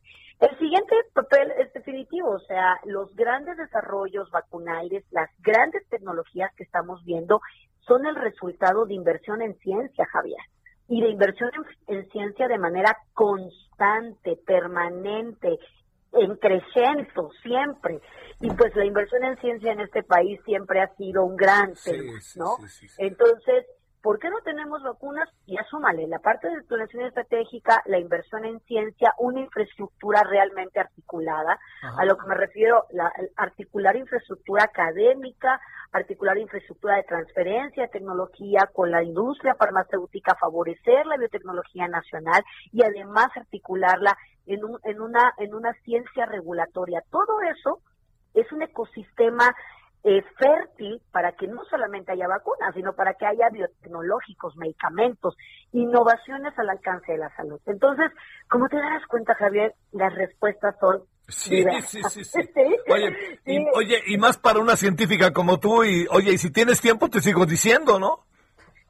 El 0.41 0.59
siguiente 0.59 0.95
papel 1.13 1.53
es 1.59 1.73
definitivo, 1.73 2.31
o 2.31 2.41
sea, 2.41 2.79
los 2.85 3.15
grandes 3.15 3.57
desarrollos 3.57 4.31
vacunales, 4.31 5.05
las 5.11 5.31
grandes 5.41 5.87
tecnologías 5.89 6.53
que 6.57 6.65
estamos 6.65 7.05
viendo 7.05 7.41
son 7.87 8.07
el 8.07 8.17
resultado 8.17 8.87
de 8.87 8.95
inversión 8.95 9.43
en 9.43 9.57
ciencia, 9.59 10.07
Javier 10.07 10.43
y 10.89 11.01
de 11.01 11.09
inversión 11.09 11.51
en, 11.87 12.09
ciencia 12.11 12.49
de 12.49 12.59
manera 12.59 12.97
constante, 13.15 14.37
permanente, 14.47 15.59
en 16.13 16.37
crecimiento 16.37 17.31
siempre. 17.43 18.01
Y 18.41 18.51
pues 18.51 18.75
la 18.77 18.85
inversión 18.85 19.25
en 19.25 19.39
ciencia 19.39 19.73
en 19.73 19.81
este 19.81 20.03
país 20.03 20.41
siempre 20.45 20.81
ha 20.81 20.95
sido 20.97 21.25
un 21.25 21.37
gran 21.37 21.75
tema, 21.75 22.13
¿no? 22.37 22.57
Entonces, 22.99 23.65
¿Por 24.05 24.19
qué 24.19 24.29
no 24.29 24.37
tenemos 24.45 24.83
vacunas? 24.83 25.31
Y 25.47 25.57
asúmale, 25.57 26.07
la 26.07 26.19
parte 26.19 26.47
de 26.51 26.63
planeación 26.65 27.07
estratégica, 27.07 27.83
la 27.87 27.99
inversión 27.99 28.45
en 28.45 28.61
ciencia, 28.61 29.15
una 29.19 29.41
infraestructura 29.41 30.23
realmente 30.25 30.79
articulada. 30.79 31.59
A 31.97 32.05
lo 32.05 32.19
que 32.19 32.27
me 32.27 32.35
refiero, 32.35 32.85
la, 32.91 33.11
articular 33.35 33.97
infraestructura 33.97 34.65
académica, 34.65 35.59
articular 35.91 36.37
infraestructura 36.37 36.97
de 36.97 37.05
transferencia 37.05 37.85
de 37.85 37.89
tecnología 37.89 38.69
con 38.75 38.91
la 38.91 39.03
industria 39.03 39.55
farmacéutica, 39.55 40.35
favorecer 40.35 41.07
la 41.07 41.17
biotecnología 41.17 41.89
nacional 41.89 42.45
y 42.73 42.83
además 42.85 43.29
articularla 43.35 44.19
en, 44.45 44.65
un, 44.65 44.79
en, 44.85 45.01
una, 45.01 45.33
en 45.39 45.55
una 45.55 45.73
ciencia 45.83 46.27
regulatoria. 46.27 47.03
Todo 47.11 47.41
eso 47.41 47.81
es 48.35 48.53
un 48.53 48.61
ecosistema 48.61 49.57
eh, 50.05 50.23
fértil 50.39 51.01
para 51.11 51.33
que 51.33 51.47
no 51.47 51.65
solamente 51.65 52.13
haya 52.13 52.29
vacunas, 52.29 52.75
sino 52.75 52.93
para 52.93 53.15
que 53.15 53.25
haya 53.25 53.49
biotecnológicos, 53.51 54.55
medicamentos, 54.57 55.35
innovaciones 55.73 56.53
al 56.59 56.69
alcance 56.69 57.13
de 57.13 57.19
la 57.19 57.35
salud. 57.35 57.59
Entonces, 57.65 58.13
como 58.49 58.69
te 58.69 58.77
das 58.77 59.07
cuenta, 59.09 59.35
Javier, 59.35 59.75
las 59.93 60.15
respuestas 60.15 60.77
son 60.79 61.03
Sí, 61.27 61.65
sí, 61.87 62.03
sí, 62.11 62.23
sí, 62.23 62.41
Oye, 62.93 63.41
Y, 63.47 63.67
oye, 63.75 64.03
y 64.09 64.19
más 64.19 64.37
para 64.37 64.61
una 64.61 64.77
científica 64.77 65.33
como 65.33 65.59
tú, 65.59 65.83
y 65.83 66.07
oye, 66.11 66.33
y 66.33 66.39
si 66.39 66.53
tienes 66.53 66.83
tiempo 66.83 67.09
te 67.09 67.23
sigo 67.23 67.47
diciendo, 67.47 67.99
¿no? 67.99 68.27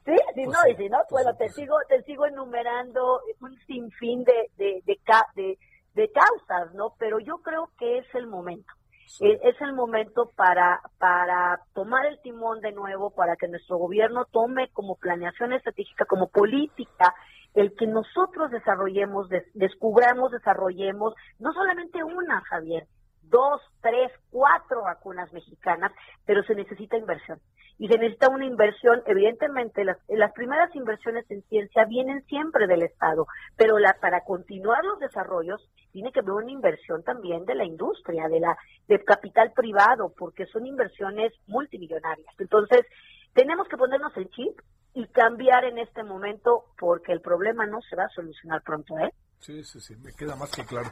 Sí, 0.03 0.11
sí, 0.35 0.41
pues 0.43 0.47
no, 0.49 0.69
y 0.69 0.75
si 0.75 0.89
no, 0.89 0.97
bueno, 1.09 1.33
te 1.37 1.47
sigo, 1.47 1.77
te 1.87 2.03
sigo 2.03 2.25
enumerando 2.25 3.21
un 3.39 3.57
sinfín 3.65 4.25
de, 4.25 4.51
de, 4.57 4.83
de, 4.85 4.99
de, 5.35 5.57
de 5.93 6.11
causas, 6.11 6.73
¿no? 6.73 6.93
Pero 6.99 7.19
yo 7.19 7.37
creo 7.37 7.69
que 7.79 7.99
es 7.99 8.15
el 8.15 8.27
momento 8.27 8.73
Eh, 9.21 9.39
es 9.43 9.59
el 9.61 9.73
momento 9.73 10.31
para, 10.35 10.81
para 10.97 11.61
tomar 11.73 12.05
el 12.05 12.19
timón 12.21 12.61
de 12.61 12.71
nuevo, 12.71 13.11
para 13.11 13.35
que 13.35 13.47
nuestro 13.47 13.77
gobierno 13.77 14.25
tome 14.25 14.69
como 14.69 14.95
planeación 14.95 15.53
estratégica, 15.53 16.05
como 16.05 16.27
política, 16.27 17.13
el 17.53 17.75
que 17.75 17.87
nosotros 17.87 18.51
desarrollemos, 18.51 19.29
descubramos, 19.53 20.31
desarrollemos, 20.31 21.13
no 21.39 21.53
solamente 21.53 22.03
una, 22.03 22.41
Javier, 22.41 22.87
dos, 23.23 23.61
tres, 23.81 24.11
cuatro 24.29 24.83
vacunas 24.83 25.31
mexicanas, 25.31 25.91
pero 26.25 26.43
se 26.43 26.55
necesita 26.55 26.97
inversión. 26.97 27.39
Y 27.77 27.87
se 27.87 27.97
necesita 27.97 28.29
una 28.29 28.45
inversión, 28.45 29.01
evidentemente, 29.05 29.83
las, 29.83 29.97
las 30.07 30.31
primeras 30.31 30.73
inversiones 30.75 31.29
en 31.29 31.41
ciencia 31.43 31.85
vienen 31.85 32.23
siempre 32.25 32.67
del 32.67 32.83
Estado, 32.83 33.27
pero 33.57 33.79
la, 33.79 33.97
para 33.99 34.21
continuar 34.21 34.83
los 34.85 34.99
desarrollos 34.99 35.61
tiene 35.91 36.11
que 36.11 36.21
haber 36.21 36.31
una 36.31 36.51
inversión 36.51 37.03
también 37.03 37.45
de 37.45 37.55
la 37.55 37.65
industria, 37.65 38.27
de 38.29 38.39
la 38.39 38.57
del 38.87 39.03
capital 39.03 39.51
privado, 39.53 40.13
porque 40.17 40.45
son 40.45 40.65
inversiones 40.65 41.33
multimillonarias. 41.47 42.33
Entonces, 42.39 42.85
tenemos 43.33 43.67
que 43.67 43.77
ponernos 43.77 44.15
el 44.15 44.29
chip 44.29 44.59
y 44.93 45.07
cambiar 45.07 45.65
en 45.65 45.77
este 45.77 46.03
momento 46.03 46.65
porque 46.77 47.11
el 47.11 47.19
problema 47.19 47.65
no 47.65 47.81
se 47.81 47.97
va 47.97 48.05
a 48.05 48.09
solucionar 48.09 48.61
pronto, 48.63 48.97
¿eh? 48.97 49.11
Sí, 49.39 49.63
sí, 49.63 49.79
sí, 49.79 49.95
me 49.97 50.11
queda 50.13 50.35
más 50.35 50.51
que 50.51 50.65
claro. 50.65 50.89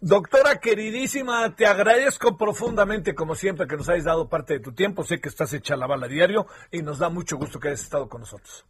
Doctora 0.00 0.58
queridísima, 0.58 1.54
te 1.54 1.66
agradezco 1.66 2.36
profundamente, 2.36 3.14
como 3.14 3.34
siempre, 3.34 3.66
que 3.66 3.76
nos 3.76 3.88
hayas 3.88 4.04
dado 4.04 4.28
parte 4.28 4.54
de 4.54 4.60
tu 4.60 4.72
tiempo. 4.72 5.04
Sé 5.04 5.20
que 5.20 5.28
estás 5.28 5.52
hecha 5.52 5.76
la 5.76 5.86
bala 5.86 6.08
diario 6.08 6.46
y 6.70 6.82
nos 6.82 6.98
da 6.98 7.10
mucho 7.10 7.36
gusto 7.36 7.60
que 7.60 7.68
hayas 7.68 7.82
estado 7.82 8.08
con 8.08 8.20
nosotros. 8.20 8.64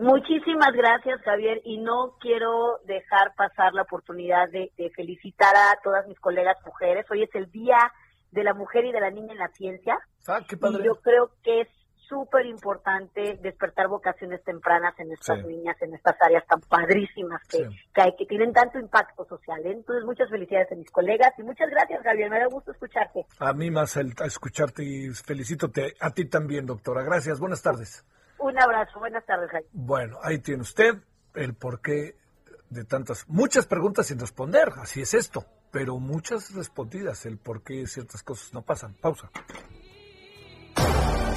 Muchísimas 0.00 0.72
gracias, 0.72 1.20
Javier, 1.20 1.60
y 1.62 1.76
no 1.76 2.16
quiero 2.20 2.78
dejar 2.86 3.34
pasar 3.36 3.74
la 3.74 3.82
oportunidad 3.82 4.48
de, 4.48 4.72
felicitar 4.96 5.54
a 5.54 5.78
todas 5.84 6.06
mis 6.08 6.18
colegas 6.18 6.56
mujeres. 6.64 7.04
Hoy 7.10 7.24
es 7.24 7.34
el 7.34 7.50
Día 7.50 7.92
de 8.30 8.42
la 8.42 8.54
Mujer 8.54 8.86
y 8.86 8.92
de 8.92 9.00
la 9.00 9.10
Niña 9.10 9.32
en 9.32 9.38
la 9.38 9.48
Ciencia. 9.48 9.98
Ah, 10.26 10.40
qué 10.48 10.56
padre. 10.56 10.80
Y 10.80 10.86
yo 10.86 10.94
creo 11.02 11.32
que 11.42 11.60
es 11.60 11.68
súper 12.10 12.44
importante 12.46 13.38
despertar 13.40 13.86
vocaciones 13.86 14.42
tempranas 14.42 14.98
en 14.98 15.12
estas 15.12 15.46
niñas, 15.46 15.80
en 15.80 15.94
estas 15.94 16.16
áreas 16.20 16.44
tan 16.46 16.60
padrísimas 16.60 17.40
que, 17.48 17.68
hay, 17.94 18.16
que 18.16 18.26
tienen 18.26 18.52
tanto 18.52 18.80
impacto 18.80 19.24
social. 19.26 19.64
¿eh? 19.64 19.72
Entonces, 19.72 20.04
muchas 20.04 20.28
felicidades 20.28 20.70
a 20.72 20.74
mis 20.74 20.90
colegas 20.90 21.32
y 21.38 21.42
muchas 21.44 21.70
gracias, 21.70 22.02
Javier. 22.02 22.28
Me 22.28 22.40
da 22.40 22.46
gusto 22.46 22.72
escucharte. 22.72 23.24
A 23.38 23.52
mí 23.52 23.70
más 23.70 23.96
el, 23.96 24.12
a 24.20 24.26
escucharte 24.26 24.82
y 24.82 25.10
felicítote 25.10 25.94
a 26.00 26.10
ti 26.10 26.24
también, 26.24 26.66
doctora. 26.66 27.02
Gracias. 27.04 27.38
Buenas 27.38 27.62
tardes. 27.62 28.04
Un 28.38 28.60
abrazo. 28.60 28.98
Buenas 28.98 29.24
tardes, 29.24 29.48
Javier. 29.48 29.70
Bueno, 29.72 30.18
ahí 30.22 30.40
tiene 30.40 30.62
usted 30.62 30.96
el 31.34 31.54
porqué 31.54 32.16
de 32.70 32.84
tantas, 32.84 33.28
muchas 33.28 33.66
preguntas 33.66 34.08
sin 34.08 34.18
responder. 34.18 34.72
Así 34.76 35.00
es 35.00 35.14
esto, 35.14 35.44
pero 35.70 35.98
muchas 35.98 36.54
respondidas, 36.54 37.24
el 37.24 37.38
por 37.38 37.62
qué 37.62 37.86
ciertas 37.86 38.24
cosas 38.24 38.52
no 38.52 38.62
pasan. 38.62 38.94
Pausa. 38.94 39.30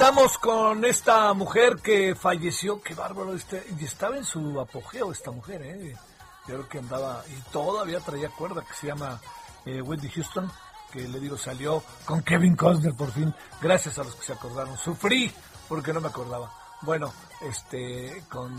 Andamos 0.00 0.38
con 0.38 0.84
esta 0.84 1.34
mujer 1.34 1.78
que 1.82 2.14
falleció, 2.14 2.80
qué 2.80 2.94
bárbaro, 2.94 3.34
este, 3.34 3.66
y 3.80 3.84
estaba 3.84 4.16
en 4.16 4.24
su 4.24 4.60
apogeo 4.60 5.10
esta 5.10 5.32
mujer, 5.32 5.60
¿eh? 5.62 5.96
creo 6.46 6.68
que 6.68 6.78
andaba, 6.78 7.24
y 7.28 7.50
todavía 7.50 7.98
traía 7.98 8.28
cuerda, 8.28 8.64
que 8.64 8.74
se 8.74 8.86
llama 8.86 9.20
eh, 9.66 9.82
Wendy 9.82 10.08
Houston, 10.10 10.48
que 10.92 11.00
le 11.00 11.18
digo 11.18 11.36
salió 11.36 11.82
con 12.04 12.22
Kevin 12.22 12.54
Costner 12.54 12.94
por 12.94 13.10
fin, 13.10 13.34
gracias 13.60 13.98
a 13.98 14.04
los 14.04 14.14
que 14.14 14.24
se 14.24 14.34
acordaron, 14.34 14.78
sufrí 14.78 15.32
porque 15.68 15.92
no 15.92 16.00
me 16.00 16.06
acordaba. 16.06 16.48
Bueno, 16.82 17.12
este, 17.40 18.22
con, 18.28 18.54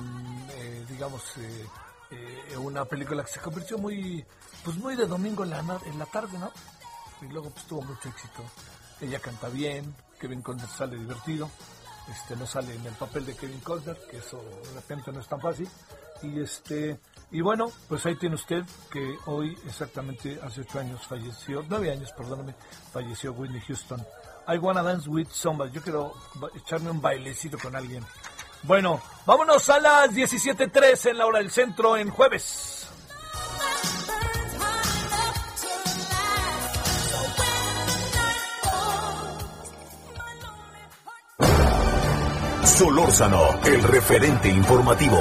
eh, 0.50 0.86
digamos, 0.90 1.24
eh, 1.38 1.66
eh, 2.12 2.58
una 2.58 2.84
película 2.84 3.24
que 3.24 3.32
se 3.32 3.40
convirtió 3.40 3.78
muy, 3.78 4.26
pues 4.66 4.76
muy 4.76 4.98
de 4.98 5.08
domingo 5.08 5.46
en 5.46 5.52
la, 5.52 5.80
en 5.86 5.98
la 5.98 6.06
tarde, 6.06 6.38
¿no? 6.38 6.52
Y 7.22 7.32
luego 7.32 7.50
pues 7.50 7.66
tuvo 7.66 7.82
mucho 7.84 8.10
éxito. 8.10 8.44
Ella 9.00 9.20
canta 9.20 9.48
bien, 9.48 9.96
Kevin 10.20 10.42
Costner 10.42 10.68
sale 10.68 10.98
divertido, 10.98 11.50
este 12.10 12.36
no 12.36 12.46
sale 12.46 12.76
en 12.76 12.86
el 12.86 12.94
papel 12.94 13.26
de 13.26 13.36
Kevin 13.36 13.60
Costner, 13.62 13.98
que 14.10 14.18
eso 14.18 14.44
de 14.64 14.74
repente 14.74 15.12
no 15.12 15.20
es 15.20 15.28
tan 15.28 15.40
fácil. 15.40 15.70
Y 16.22 16.42
este 16.42 17.00
y 17.32 17.42
bueno, 17.42 17.72
pues 17.88 18.06
ahí 18.06 18.16
tiene 18.16 18.36
usted 18.36 18.64
que 18.92 19.16
hoy 19.28 19.58
exactamente 19.66 20.40
hace 20.44 20.62
ocho 20.62 20.80
años 20.80 21.06
falleció, 21.08 21.64
nueve 21.70 21.92
años, 21.92 22.12
perdóname, 22.12 22.56
falleció 22.92 23.34
Whitney 23.34 23.62
Houston. 23.62 24.04
I 24.48 24.58
wanna 24.58 24.82
dance 24.82 25.08
with 25.08 25.28
somebody. 25.32 25.72
Yo 25.72 25.82
quiero 25.82 26.14
echarme 26.56 26.90
un 26.90 27.02
bailecito 27.02 27.60
con 27.60 27.76
alguien. 27.76 28.04
Bueno, 28.64 29.02
vámonos 29.26 29.70
a 29.70 29.80
las 29.80 30.12
17.03 30.12 31.12
en 31.12 31.18
la 31.20 31.28
hora 31.28 31.40
del 31.40 31.52
centro 31.52 31.96
en 31.96 32.10
jueves. 32.10 32.88
Solórzano, 42.80 43.62
el 43.66 43.84
referente 43.84 44.48
informativo. 44.48 45.18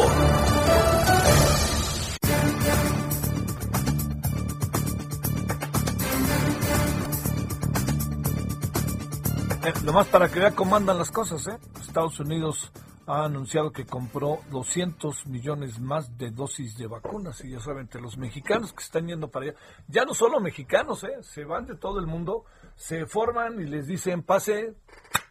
Eh, 9.64 9.72
nomás 9.84 10.06
para 10.06 10.28
que 10.28 10.38
vea 10.38 10.52
cómo 10.52 10.76
andan 10.76 10.98
las 10.98 11.10
cosas, 11.10 11.48
¿eh? 11.48 11.58
Estados 11.80 12.20
Unidos 12.20 12.70
ha 13.08 13.24
anunciado 13.24 13.72
que 13.72 13.84
compró 13.84 14.38
200 14.52 15.26
millones 15.26 15.80
más 15.80 16.16
de 16.16 16.30
dosis 16.30 16.78
de 16.78 16.86
vacunas. 16.86 17.42
Y 17.44 17.50
ya 17.50 17.58
saben, 17.58 17.80
entre 17.80 18.00
los 18.00 18.16
mexicanos 18.18 18.72
que 18.72 18.84
están 18.84 19.08
yendo 19.08 19.32
para 19.32 19.46
allá, 19.46 19.58
ya 19.88 20.04
no 20.04 20.14
solo 20.14 20.38
mexicanos, 20.38 21.02
¿eh? 21.02 21.16
se 21.22 21.44
van 21.44 21.66
de 21.66 21.74
todo 21.74 21.98
el 21.98 22.06
mundo, 22.06 22.44
se 22.76 23.06
forman 23.06 23.60
y 23.60 23.64
les 23.64 23.88
dicen, 23.88 24.22
pase, 24.22 24.76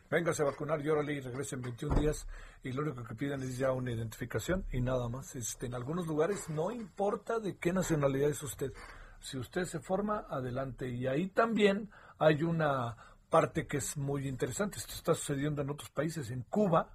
véngase 0.10 0.42
a 0.42 0.46
vacunar 0.46 0.82
y 0.82 0.90
órale 0.90 1.14
y 1.14 1.22
regresen 1.22 1.62
21 1.62 1.96
días 1.96 2.28
y 2.64 2.72
lo 2.72 2.82
único 2.82 3.04
que 3.04 3.16
piden 3.16 3.42
es 3.44 3.58
ya 3.58 3.72
una 3.72 3.92
identificación 3.92 4.66
y 4.72 4.82
nada 4.82 5.10
más. 5.10 5.36
Este, 5.36 5.66
en 5.66 5.76
algunos 5.76 6.08
lugares 6.08 6.50
no 6.50 6.72
importa 6.72 7.40
de 7.40 7.58
qué 7.58 7.74
nacionalidad 7.74 8.30
es 8.30 8.42
usted, 8.44 8.72
si 9.20 9.38
usted 9.38 9.66
se 9.66 9.80
forma, 9.80 10.26
adelante 10.30 10.90
y 10.90 11.08
ahí 11.08 11.28
también 11.28 11.90
hay 12.20 12.44
una 12.44 12.96
parte 13.30 13.68
que 13.68 13.78
es 13.78 13.98
muy 13.98 14.28
interesante, 14.28 14.78
esto 14.78 14.94
está 14.94 15.14
sucediendo 15.14 15.62
en 15.62 15.70
otros 15.70 15.90
países, 15.90 16.32
en 16.32 16.44
Cuba, 16.44 16.90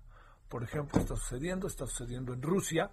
por 0.48 0.62
ejemplo, 0.62 1.00
está 1.00 1.16
sucediendo, 1.16 1.66
está 1.66 1.86
sucediendo 1.86 2.32
en 2.32 2.42
Rusia 2.42 2.90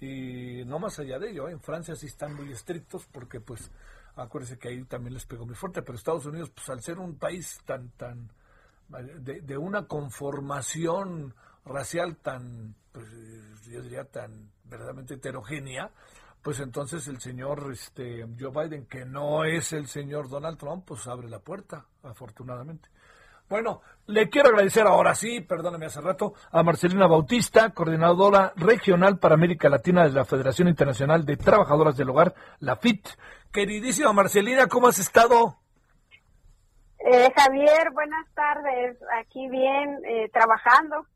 y 0.00 0.64
no 0.64 0.78
más 0.78 0.98
allá 1.00 1.18
de 1.18 1.30
ello, 1.30 1.48
¿eh? 1.48 1.52
en 1.52 1.60
Francia 1.60 1.96
sí 1.96 2.06
están 2.06 2.34
muy 2.34 2.52
estrictos 2.52 3.06
porque 3.06 3.40
pues 3.40 3.70
acuérdense 4.14 4.58
que 4.58 4.68
ahí 4.68 4.84
también 4.84 5.14
les 5.14 5.26
pegó 5.26 5.44
muy 5.44 5.56
fuerte, 5.56 5.82
pero 5.82 5.98
Estados 5.98 6.26
Unidos 6.26 6.50
pues 6.50 6.68
al 6.70 6.80
ser 6.80 6.98
un 6.98 7.16
país 7.16 7.60
tan 7.64 7.90
tan 7.90 8.30
de, 8.88 9.58
una 9.58 9.86
conformación 9.86 11.34
racial 11.64 12.16
tan 12.16 12.74
pues 12.92 13.06
yo 13.66 13.82
diría 13.82 14.04
tan 14.04 14.50
verdaderamente 14.64 15.14
heterogénea, 15.14 15.90
pues 16.42 16.60
entonces 16.60 17.06
el 17.08 17.20
señor 17.20 17.70
este 17.72 18.26
Joe 18.38 18.50
Biden 18.50 18.86
que 18.86 19.04
no 19.04 19.44
es 19.44 19.72
el 19.72 19.86
señor 19.86 20.28
Donald 20.28 20.58
Trump, 20.58 20.84
pues 20.86 21.06
abre 21.06 21.28
la 21.28 21.40
puerta, 21.40 21.86
afortunadamente. 22.02 22.88
Bueno, 23.48 23.80
le 24.06 24.28
quiero 24.28 24.50
agradecer 24.50 24.86
ahora 24.86 25.14
sí, 25.14 25.40
perdóname 25.40 25.86
hace 25.86 26.02
rato, 26.02 26.34
a 26.50 26.62
Marcelina 26.62 27.06
Bautista, 27.06 27.70
coordinadora 27.70 28.52
regional 28.56 29.18
para 29.18 29.34
América 29.34 29.70
Latina 29.70 30.04
de 30.04 30.12
la 30.12 30.26
Federación 30.26 30.68
Internacional 30.68 31.24
de 31.24 31.38
Trabajadoras 31.38 31.96
del 31.96 32.10
Hogar, 32.10 32.34
la 32.60 32.76
FIT. 32.76 33.08
Queridísima 33.50 34.12
Marcelina, 34.12 34.66
¿cómo 34.66 34.88
has 34.88 34.98
estado? 34.98 35.56
Eh, 37.00 37.32
Javier, 37.34 37.90
buenas 37.92 38.26
tardes. 38.34 38.98
Aquí 39.20 39.48
bien, 39.48 40.00
eh, 40.04 40.28
trabajando. 40.32 41.06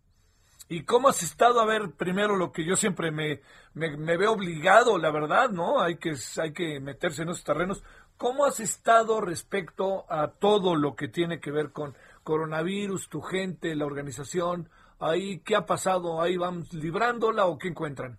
¿Y 0.69 0.85
cómo 0.85 1.09
has 1.09 1.23
estado? 1.23 1.61
A 1.61 1.67
ver, 1.67 1.91
primero 1.99 2.37
lo 2.37 2.53
que 2.53 2.65
yo 2.65 2.77
siempre 2.77 3.11
me, 3.11 3.41
me, 3.75 3.97
me, 3.97 4.17
veo 4.17 4.33
obligado, 4.33 4.97
la 4.97 5.11
verdad, 5.11 5.51
¿no? 5.51 5.81
Hay 5.81 5.97
que, 5.97 6.15
hay 6.41 6.53
que 6.53 6.81
meterse 6.81 7.23
en 7.23 7.31
esos 7.31 7.45
terrenos. 7.45 7.85
¿Cómo 8.17 8.45
has 8.45 8.61
estado 8.61 9.21
respecto 9.21 10.07
a 10.09 10.29
todo 10.29 10.77
lo 10.77 10.95
que 10.95 11.09
tiene 11.09 11.41
que 11.41 11.51
ver 11.51 11.73
con 11.73 11.97
coronavirus, 12.23 13.09
tu 13.09 13.21
gente, 13.21 13.75
la 13.75 13.85
organización, 13.85 14.71
ahí 15.01 15.41
qué 15.41 15.57
ha 15.57 15.67
pasado, 15.67 16.23
ahí 16.23 16.37
van 16.37 16.63
librándola 16.73 17.47
o 17.47 17.59
qué 17.59 17.69
encuentran? 17.69 18.17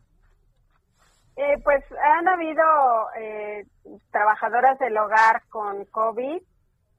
Eh, 1.36 1.58
pues 1.64 1.84
han 2.14 2.28
habido 2.28 2.64
eh, 3.18 3.66
trabajadoras 4.12 4.78
del 4.78 4.98
hogar 4.98 5.42
con 5.50 5.86
COVID, 5.86 6.42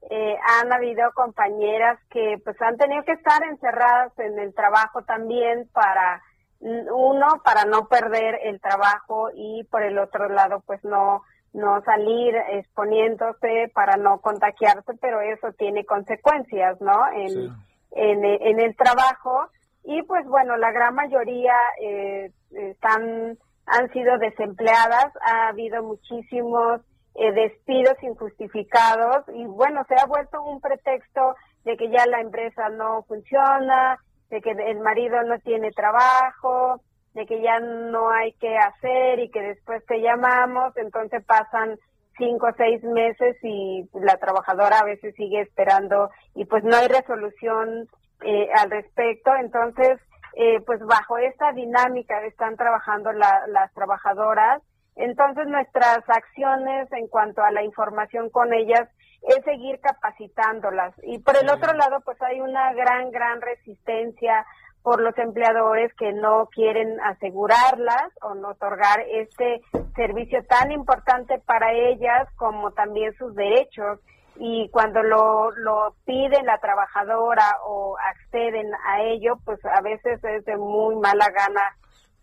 eh, 0.09 0.37
han 0.59 0.71
habido 0.71 1.11
compañeras 1.13 1.99
que 2.09 2.37
pues 2.43 2.61
han 2.61 2.77
tenido 2.77 3.03
que 3.03 3.13
estar 3.13 3.43
encerradas 3.43 4.17
en 4.19 4.37
el 4.39 4.53
trabajo 4.53 5.03
también 5.03 5.67
para 5.73 6.21
uno 6.59 7.41
para 7.43 7.65
no 7.65 7.87
perder 7.87 8.39
el 8.43 8.59
trabajo 8.61 9.29
y 9.35 9.63
por 9.65 9.83
el 9.83 9.99
otro 9.99 10.29
lado 10.29 10.63
pues 10.65 10.83
no 10.83 11.21
no 11.55 11.81
salir 11.83 12.35
exponiéndose 12.51 13.71
para 13.73 13.95
no 13.95 14.19
contagiarse, 14.19 14.93
pero 14.99 15.21
eso 15.21 15.53
tiene 15.57 15.85
consecuencias, 15.85 16.79
¿no? 16.81 17.07
En, 17.13 17.55
en, 17.91 18.59
el 18.59 18.75
trabajo. 18.75 19.47
Y 19.85 20.03
pues 20.03 20.27
bueno, 20.27 20.57
la 20.57 20.71
gran 20.71 20.93
mayoría 20.95 21.55
eh, 21.81 22.29
están, 22.51 23.37
han 23.67 23.89
sido 23.93 24.17
desempleadas, 24.17 25.13
ha 25.21 25.47
habido 25.47 25.81
muchísimos 25.81 26.81
eh, 27.15 27.31
despidos 27.31 28.01
injustificados 28.03 29.25
y 29.33 29.45
bueno, 29.45 29.83
se 29.87 29.95
ha 29.95 30.05
vuelto 30.05 30.41
un 30.43 30.61
pretexto 30.61 31.35
de 31.63 31.77
que 31.77 31.89
ya 31.89 32.05
la 32.05 32.21
empresa 32.21 32.69
no 32.69 33.03
funciona, 33.03 33.97
de 34.29 34.41
que 34.41 34.51
el 34.51 34.79
marido 34.79 35.23
no 35.23 35.39
tiene 35.39 35.71
trabajo, 35.71 36.81
de 37.13 37.25
que 37.25 37.41
ya 37.41 37.59
no 37.59 38.09
hay 38.11 38.33
que 38.33 38.57
hacer 38.57 39.19
y 39.19 39.29
que 39.29 39.41
después 39.41 39.85
te 39.85 40.01
llamamos, 40.01 40.75
entonces 40.77 41.23
pasan 41.25 41.77
cinco 42.17 42.47
o 42.47 42.53
seis 42.57 42.83
meses 42.83 43.37
y 43.43 43.89
la 43.93 44.17
trabajadora 44.17 44.79
a 44.79 44.85
veces 44.85 45.15
sigue 45.15 45.41
esperando 45.41 46.09
y 46.33 46.45
pues 46.45 46.63
no 46.63 46.75
hay 46.75 46.87
resolución 46.87 47.87
eh, 48.21 48.49
al 48.53 48.71
respecto. 48.71 49.31
Entonces, 49.35 49.99
eh, 50.35 50.59
pues 50.65 50.79
bajo 50.81 51.17
esta 51.17 51.51
dinámica 51.53 52.21
están 52.25 52.55
trabajando 52.57 53.11
las 53.13 53.73
trabajadoras. 53.73 54.61
Entonces, 54.95 55.47
nuestras 55.47 55.99
acciones 56.07 56.91
en 56.93 57.07
cuanto 57.07 57.43
a 57.43 57.51
la 57.51 57.63
información 57.63 58.29
con 58.29 58.53
ellas 58.53 58.87
es 59.23 59.43
seguir 59.43 59.79
capacitándolas. 59.79 60.93
Y 61.03 61.19
por 61.19 61.35
el 61.35 61.49
otro 61.49 61.73
lado, 61.73 61.99
pues 62.05 62.21
hay 62.21 62.39
una 62.39 62.73
gran, 62.73 63.11
gran 63.11 63.41
resistencia 63.41 64.45
por 64.83 65.01
los 65.01 65.17
empleadores 65.17 65.91
que 65.95 66.13
no 66.13 66.47
quieren 66.53 66.99
asegurarlas 67.01 68.11
o 68.21 68.35
no 68.35 68.49
otorgar 68.49 68.99
este 69.11 69.61
servicio 69.95 70.45
tan 70.45 70.71
importante 70.71 71.39
para 71.39 71.73
ellas 71.73 72.29
como 72.35 72.71
también 72.71 73.11
sus 73.15 73.33
derechos. 73.33 73.99
Y 74.37 74.69
cuando 74.69 75.01
lo, 75.01 75.49
lo 75.51 75.95
pide 76.05 76.43
la 76.43 76.59
trabajadora 76.59 77.57
o 77.65 77.97
acceden 77.97 78.71
a 78.85 79.01
ello, 79.01 79.39
pues 79.43 79.59
a 79.65 79.81
veces 79.81 80.23
es 80.23 80.45
de 80.45 80.55
muy 80.55 80.95
mala 80.97 81.29
gana 81.31 81.75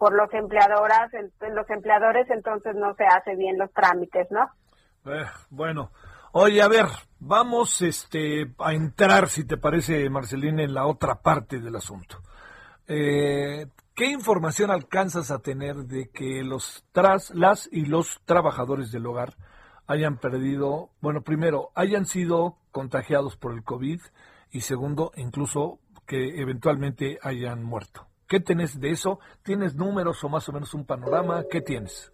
por 0.02 0.14
los 0.14 0.34
empleadoras, 0.34 1.12
los 1.54 1.70
empleadores, 1.70 2.28
entonces 2.28 2.74
no 2.74 2.92
se 2.96 3.04
hace 3.04 3.36
bien 3.36 3.56
los 3.56 3.72
trámites, 3.72 4.26
¿no? 4.32 4.50
Eh, 5.04 5.24
bueno, 5.48 5.92
oye, 6.32 6.60
a 6.60 6.66
ver, 6.66 6.86
vamos 7.20 7.80
este, 7.82 8.52
a 8.58 8.72
entrar, 8.72 9.28
si 9.28 9.44
te 9.44 9.58
parece, 9.58 10.10
Marcelina, 10.10 10.64
en 10.64 10.74
la 10.74 10.86
otra 10.86 11.22
parte 11.22 11.60
del 11.60 11.76
asunto. 11.76 12.18
Eh, 12.88 13.68
¿Qué 13.94 14.06
información 14.06 14.72
alcanzas 14.72 15.30
a 15.30 15.38
tener 15.38 15.76
de 15.76 16.10
que 16.10 16.42
los 16.42 16.84
tras, 16.90 17.30
las 17.30 17.68
y 17.70 17.84
los 17.84 18.22
trabajadores 18.24 18.90
del 18.90 19.06
hogar 19.06 19.34
hayan 19.86 20.16
perdido, 20.16 20.90
bueno, 21.00 21.22
primero, 21.22 21.70
hayan 21.76 22.06
sido 22.06 22.56
contagiados 22.72 23.36
por 23.36 23.52
el 23.52 23.62
COVID 23.62 24.00
y 24.50 24.62
segundo, 24.62 25.12
incluso 25.14 25.78
que 26.06 26.40
eventualmente 26.40 27.20
hayan 27.22 27.62
muerto? 27.62 28.08
¿Qué 28.32 28.40
tenés 28.40 28.80
de 28.80 28.88
eso? 28.88 29.20
¿Tienes 29.42 29.74
números 29.74 30.24
o 30.24 30.28
más 30.30 30.48
o 30.48 30.54
menos 30.54 30.72
un 30.72 30.86
panorama? 30.86 31.44
¿Qué 31.50 31.60
tienes? 31.60 32.10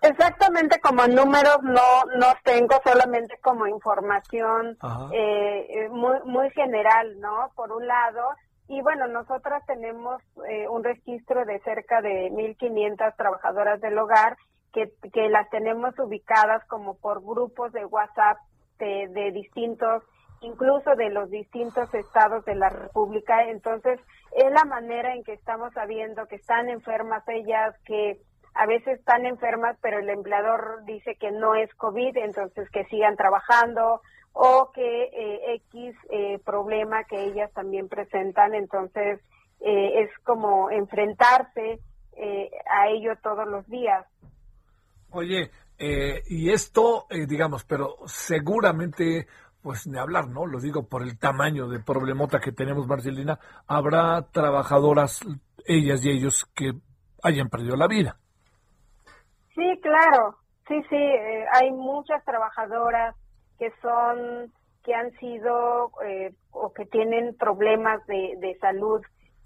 Exactamente 0.00 0.80
como 0.80 1.06
números 1.08 1.58
no 1.62 2.06
no 2.18 2.28
tengo 2.42 2.80
solamente 2.82 3.36
como 3.42 3.66
información 3.66 4.78
eh, 5.12 5.66
eh, 5.68 5.88
muy 5.90 6.16
muy 6.24 6.48
general, 6.52 7.20
¿no? 7.20 7.50
Por 7.54 7.70
un 7.70 7.86
lado 7.86 8.22
y 8.66 8.80
bueno, 8.80 9.08
nosotras 9.08 9.62
tenemos 9.66 10.22
eh, 10.48 10.66
un 10.68 10.82
registro 10.82 11.44
de 11.44 11.60
cerca 11.64 12.00
de 12.00 12.30
1.500 12.30 13.14
trabajadoras 13.14 13.78
del 13.82 13.98
hogar 13.98 14.38
que, 14.72 14.90
que 15.12 15.28
las 15.28 15.50
tenemos 15.50 15.98
ubicadas 15.98 16.64
como 16.66 16.96
por 16.96 17.22
grupos 17.22 17.74
de 17.74 17.84
WhatsApp 17.84 18.38
de, 18.78 19.08
de 19.08 19.32
distintos, 19.32 20.02
incluso 20.40 20.94
de 20.96 21.10
los 21.10 21.30
distintos 21.30 21.92
estados 21.94 22.44
de 22.44 22.54
la 22.54 22.68
República. 22.68 23.44
Entonces, 23.44 24.00
es 24.32 24.52
la 24.52 24.64
manera 24.64 25.14
en 25.14 25.24
que 25.24 25.32
estamos 25.32 25.72
sabiendo 25.74 26.26
que 26.26 26.36
están 26.36 26.68
enfermas 26.68 27.22
ellas, 27.28 27.74
que 27.84 28.20
a 28.54 28.66
veces 28.66 28.98
están 28.98 29.26
enfermas, 29.26 29.76
pero 29.80 29.98
el 29.98 30.08
empleador 30.08 30.84
dice 30.84 31.16
que 31.16 31.30
no 31.30 31.54
es 31.54 31.72
COVID, 31.74 32.16
entonces 32.16 32.68
que 32.70 32.84
sigan 32.86 33.16
trabajando 33.16 34.00
o 34.32 34.70
que 34.72 35.04
eh, 35.04 35.62
X 35.70 35.94
eh, 36.10 36.38
problema 36.44 37.04
que 37.04 37.24
ellas 37.24 37.52
también 37.52 37.88
presentan, 37.88 38.54
entonces 38.54 39.20
eh, 39.60 40.02
es 40.02 40.10
como 40.24 40.70
enfrentarse 40.70 41.80
a 42.70 42.88
ello 42.88 43.12
todos 43.22 43.48
los 43.48 43.66
días. 43.68 44.04
Oye, 45.10 45.50
y 45.78 46.50
esto, 46.50 47.06
digamos, 47.26 47.64
pero 47.64 47.96
seguramente, 48.04 49.26
pues 49.62 49.86
ni 49.86 49.98
hablar, 49.98 50.28
¿no? 50.28 50.46
Lo 50.46 50.60
digo 50.60 50.88
por 50.88 51.02
el 51.02 51.18
tamaño 51.18 51.68
de 51.68 51.80
problemota 51.80 52.40
que 52.40 52.52
tenemos, 52.52 52.86
Marcelina, 52.86 53.38
habrá 53.66 54.22
trabajadoras, 54.30 55.20
ellas 55.66 56.04
y 56.04 56.10
ellos, 56.10 56.46
que 56.54 56.72
hayan 57.22 57.48
perdido 57.48 57.76
la 57.76 57.86
vida. 57.86 58.16
Sí, 59.54 59.80
claro, 59.82 60.36
sí, 60.66 60.82
sí, 60.88 60.96
hay 60.96 61.70
muchas 61.72 62.24
trabajadoras 62.24 63.14
que 63.58 63.70
son 63.82 64.52
que 64.84 64.94
han 64.94 65.10
sido 65.18 65.90
eh, 66.06 66.32
o 66.52 66.72
que 66.72 66.86
tienen 66.86 67.36
problemas 67.36 68.04
de, 68.06 68.34
de 68.38 68.56
salud, 68.58 69.02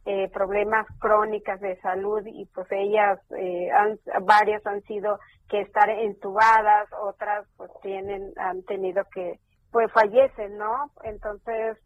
eh, 0.06 0.28
problemas 0.32 0.86
crónicas 0.98 1.60
de 1.60 1.80
salud 1.80 2.22
y 2.26 2.46
pues 2.54 2.66
ellas, 2.70 3.18
eh, 3.36 3.68
han, 3.72 3.98
varias 4.24 4.64
han 4.66 4.82
sido 4.82 5.18
que 5.48 5.62
estar 5.62 5.88
entubadas, 5.90 6.88
otras 7.02 7.46
pues 7.56 7.70
tienen, 7.82 8.32
han 8.36 8.62
tenido 8.64 9.04
que, 9.12 9.40
pues 9.74 9.90
fallecen, 9.90 10.56
¿no? 10.56 10.92
Entonces, 11.02 11.76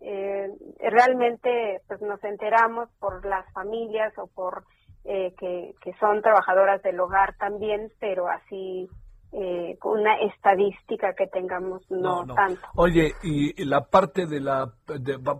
eh, 0.00 0.48
realmente 0.80 1.82
pues 1.86 2.00
nos 2.00 2.24
enteramos 2.24 2.88
por 2.98 3.26
las 3.26 3.44
familias 3.52 4.14
o 4.16 4.28
por 4.28 4.64
eh, 5.04 5.34
que, 5.38 5.74
que 5.82 5.92
son 6.00 6.22
trabajadoras 6.22 6.82
del 6.82 6.98
hogar 6.98 7.36
también, 7.36 7.92
pero 8.00 8.28
así 8.28 8.88
eh, 9.32 9.76
una 9.84 10.14
estadística 10.20 11.12
que 11.12 11.26
tengamos 11.26 11.82
no, 11.90 12.24
tanto. 12.34 12.62
Oye, 12.76 13.12
y, 13.22 13.62
la 13.66 13.90
parte 13.90 14.24
de 14.24 14.40
la, 14.40 14.72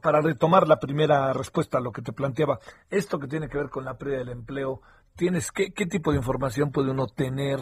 para 0.02 0.20
retomar 0.20 0.68
la 0.68 0.78
primera 0.78 1.32
respuesta 1.32 1.78
a 1.78 1.80
lo 1.80 1.90
que 1.90 2.02
te 2.02 2.12
planteaba, 2.12 2.58
esto 2.90 3.18
que 3.18 3.28
tiene 3.28 3.48
que 3.48 3.56
ver 3.56 3.70
con 3.70 3.86
la 3.86 3.96
pérdida 3.96 4.18
del 4.18 4.28
empleo, 4.28 4.82
tienes 5.16 5.50
qué, 5.50 5.72
qué 5.72 5.86
tipo 5.86 6.10
de 6.10 6.18
información 6.18 6.70
puede 6.70 6.90
uno 6.90 7.06
tener, 7.06 7.60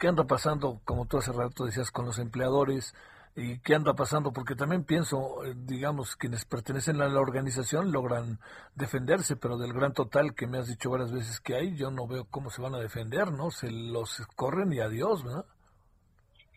qué 0.00 0.08
anda 0.08 0.24
pasando, 0.24 0.80
como 0.84 1.06
tú 1.06 1.18
hace 1.18 1.30
rato 1.30 1.64
decías, 1.66 1.92
con 1.92 2.06
los 2.06 2.18
empleadores, 2.18 2.92
y 3.36 3.60
qué 3.60 3.74
anda 3.74 3.92
pasando, 3.92 4.32
porque 4.32 4.54
también 4.54 4.84
pienso, 4.84 5.44
eh, 5.44 5.52
digamos, 5.54 6.16
quienes 6.16 6.46
pertenecen 6.46 7.02
a 7.02 7.08
la 7.08 7.20
organización 7.20 7.92
logran 7.92 8.38
defenderse, 8.74 9.36
pero 9.36 9.58
del 9.58 9.74
gran 9.74 9.92
total 9.92 10.34
que 10.34 10.46
me 10.46 10.58
has 10.58 10.68
dicho 10.68 10.90
varias 10.90 11.12
veces 11.12 11.40
que 11.40 11.54
hay, 11.54 11.76
yo 11.76 11.90
no 11.90 12.06
veo 12.06 12.24
cómo 12.30 12.48
se 12.48 12.62
van 12.62 12.74
a 12.74 12.80
defender, 12.80 13.30
¿no? 13.30 13.50
Se 13.50 13.70
los 13.70 14.26
corren 14.36 14.72
y 14.72 14.80
adiós, 14.80 15.22
¿verdad? 15.22 15.44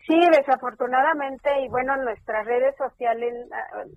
Sí, 0.08 0.18
desafortunadamente, 0.32 1.50
y 1.62 1.68
bueno, 1.68 1.98
nuestras 1.98 2.46
redes 2.46 2.76
sociales, 2.78 3.34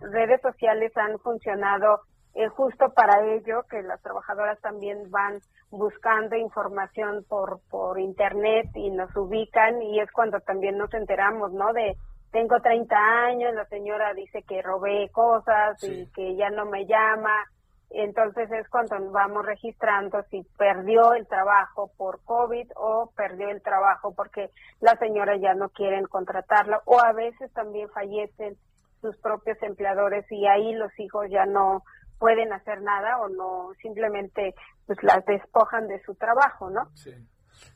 redes 0.01 0.43
sociales 0.43 0.93
han 0.97 1.19
funcionado 1.21 2.01
eh, 2.35 2.49
justo 2.49 2.93
para 2.95 3.25
ello, 3.33 3.63
que 3.71 3.81
las 3.83 4.03
trabajadoras 4.03 4.61
también 4.61 5.11
van 5.11 5.39
buscando 5.71 6.35
información 6.37 7.25
por, 7.29 7.61
por 7.71 8.01
internet 8.01 8.67
y 8.75 8.91
nos 8.91 9.15
ubican 9.17 9.81
y 9.83 10.01
es 10.01 10.11
cuando 10.13 10.41
también 10.41 10.77
nos 10.79 10.93
enteramos, 10.93 11.53
¿no? 11.53 11.73
De 11.73 11.97
tengo 12.33 12.61
30 12.61 12.97
años, 12.97 13.55
la 13.55 13.67
señora 13.67 14.15
dice 14.15 14.43
que 14.43 14.63
robé 14.63 15.11
cosas 15.13 15.83
y 15.85 16.07
que 16.13 16.35
ya 16.35 16.51
no 16.51 16.65
me 16.65 16.87
llama. 16.87 17.45
Entonces 17.91 18.51
es 18.51 18.67
cuando 18.71 18.97
vamos 19.11 19.45
registrando 19.45 20.23
si 20.31 20.43
perdió 20.57 21.13
el 21.13 21.27
trabajo 21.27 21.93
por 21.99 22.25
COVID 22.25 22.71
o 22.77 23.13
perdió 23.15 23.51
el 23.51 23.61
trabajo 23.61 24.15
porque 24.15 24.49
la 24.81 24.97
señora 24.97 25.37
ya 25.37 25.53
no 25.53 25.69
quieren 25.69 26.07
contratarla 26.07 26.81
o 26.87 26.99
a 26.99 27.13
veces 27.13 27.53
también 27.53 27.91
fallecen 27.91 28.57
sus 29.03 29.15
propios 29.19 29.63
empleadores 29.63 30.25
y 30.33 30.47
ahí 30.47 30.73
los 30.73 30.99
hijos 30.99 31.27
ya 31.29 31.45
no 31.45 31.83
pueden 32.19 32.51
hacer 32.55 32.81
nada 32.81 33.19
o 33.21 33.29
no 33.29 33.75
simplemente 33.83 34.55
pues 34.87 34.99
las 35.03 35.23
despojan 35.27 35.87
de 35.87 36.01
su 36.03 36.15
trabajo, 36.15 36.71
¿no? 36.71 36.89
Sí. 36.95 37.13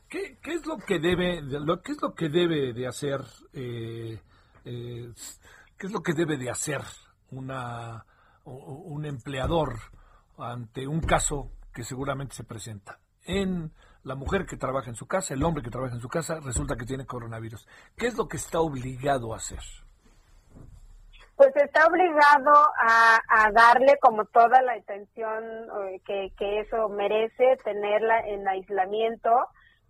¿Qué, 0.09 0.39
qué 0.41 0.53
es 0.53 0.65
lo 0.65 0.77
que 0.77 0.99
debe 0.99 1.41
lo 1.43 1.81
qué 1.83 1.91
es 1.91 2.01
lo 2.01 2.15
que 2.15 2.29
debe 2.29 2.73
de 2.73 2.87
hacer 2.87 3.19
eh, 3.53 4.17
qué 5.77 5.87
es 5.87 5.91
lo 5.91 6.01
que 6.01 6.13
debe 6.13 6.37
de 6.37 6.49
hacer 6.49 6.81
una, 7.31 8.05
un 8.45 9.05
empleador 9.05 9.73
ante 10.37 10.87
un 10.87 11.01
caso 11.01 11.51
que 11.73 11.83
seguramente 11.83 12.35
se 12.35 12.43
presenta. 12.43 12.99
En 13.25 13.71
la 14.03 14.15
mujer 14.15 14.45
que 14.45 14.57
trabaja 14.57 14.89
en 14.89 14.95
su 14.95 15.07
casa, 15.07 15.33
el 15.33 15.43
hombre 15.43 15.63
que 15.63 15.69
trabaja 15.69 15.93
en 15.93 16.01
su 16.01 16.07
casa, 16.07 16.39
resulta 16.39 16.75
que 16.75 16.85
tiene 16.85 17.05
coronavirus. 17.05 17.67
¿Qué 17.97 18.07
es 18.07 18.17
lo 18.17 18.27
que 18.27 18.37
está 18.37 18.61
obligado 18.61 19.33
a 19.33 19.37
hacer? 19.37 19.59
Pues 21.35 21.55
está 21.55 21.85
obligado 21.85 22.51
a, 22.81 23.51
darle 23.51 23.97
como 24.01 24.25
toda 24.25 24.61
la 24.63 24.73
atención 24.73 25.43
eh, 25.83 26.01
que, 26.03 26.31
que, 26.35 26.61
eso 26.61 26.89
merece, 26.89 27.57
tenerla 27.63 28.21
en 28.21 28.47
aislamiento, 28.47 29.29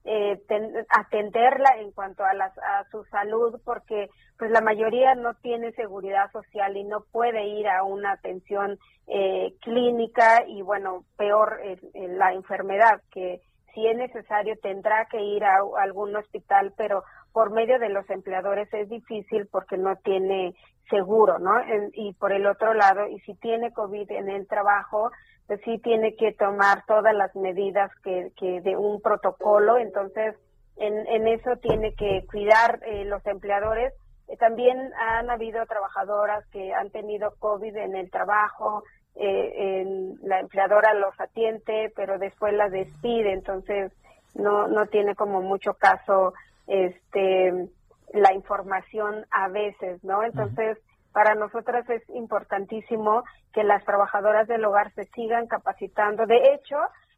eh, 0.04 0.42
atenderla 0.90 1.70
en 1.80 1.92
cuanto 1.92 2.24
a, 2.24 2.32
a 2.32 2.84
su 2.92 3.06
salud 3.06 3.62
porque 3.64 4.10
pues 4.38 4.52
la 4.52 4.62
mayoría 4.62 5.16
no 5.16 5.34
tiene 5.36 5.72
seguridad 5.74 6.32
social 6.32 6.78
y 6.78 6.84
no 6.84 7.02
puede 7.12 7.48
ir 7.48 7.68
a 7.68 7.84
una 7.84 8.12
atención 8.12 8.78
eh, 9.08 9.54
clínica 9.62 10.44
y 10.48 10.62
bueno 10.62 11.04
peor 11.18 11.60
la 11.94 12.34
enfermedad 12.34 13.02
que 13.12 13.42
si 13.74 13.88
es 13.88 13.98
necesario 13.98 14.56
tendrá 14.62 15.06
que 15.06 15.22
ir 15.22 15.44
a, 15.44 15.60
algún 15.80 16.16
hospital 16.16 16.74
pero 16.78 17.04
por 17.32 17.52
medio 17.52 17.80
de 17.80 17.90
los 17.90 18.10
empleadores 18.10 18.68
es 18.74 18.90
difícil 18.90 19.48
porque 19.52 19.78
no 19.78 19.96
tiene 19.98 20.56
seguro, 20.90 21.38
¿no? 21.40 21.52
y 21.94 22.14
por 22.14 22.32
el 22.32 22.48
otro 22.48 22.74
lado, 22.74 23.08
y 23.08 23.20
si 23.20 23.36
tiene 23.36 23.72
COVID 23.74 24.10
en 24.12 24.30
el 24.30 24.48
trabajo, 24.48 25.12
pues 25.46 25.62
sí 25.64 25.80
tiene 25.80 26.16
que 26.16 26.34
tomar 26.34 26.84
todas 26.86 27.14
las 27.14 27.36
medidas 27.36 27.92
que, 28.04 28.32
que 28.38 28.62
de 28.62 28.76
un 28.76 29.02
protocolo, 29.02 29.78
entonces 29.78 30.36
en, 30.78 31.08
en 31.08 31.28
eso 31.28 31.58
tiene 31.62 31.94
que 31.94 32.26
cuidar 32.30 32.80
eh, 32.86 33.06
los 33.06 33.26
empleadores. 33.26 33.94
Eh, 34.28 34.38
también 34.38 34.92
han 35.00 35.30
habido 35.30 35.66
trabajadoras 35.66 36.46
que 36.48 36.74
han 36.74 36.90
tenido 36.90 37.34
COVID 37.40 37.76
en 37.76 37.96
el 37.96 38.10
trabajo, 38.12 38.84
eh, 39.16 39.82
en, 39.82 40.20
la 40.22 40.40
empleadora 40.40 40.94
los 40.94 41.20
atiende, 41.20 41.92
pero 41.96 42.20
después 42.20 42.54
la 42.54 42.70
despide, 42.70 43.34
entonces 43.34 43.92
no, 44.36 44.68
no 44.68 44.86
tiene 44.88 45.16
como 45.16 45.42
mucho 45.42 45.74
caso 45.74 46.34
este 46.68 47.70
la 48.14 48.34
información 48.34 49.26
a 49.32 49.50
veces, 49.50 50.02
¿no? 50.04 50.24
Entonces, 50.24 50.78
para 51.12 51.36
nosotras 51.36 51.90
es 51.90 52.08
importantísimo 52.10 53.24
que 53.54 53.64
las 53.64 53.84
trabajadoras 53.84 54.48
del 54.48 54.64
hogar 54.64 54.94
se 54.94 55.06
sigan 55.06 55.48
capacitando. 55.48 56.26
De 56.26 56.54
hecho, 56.54 56.78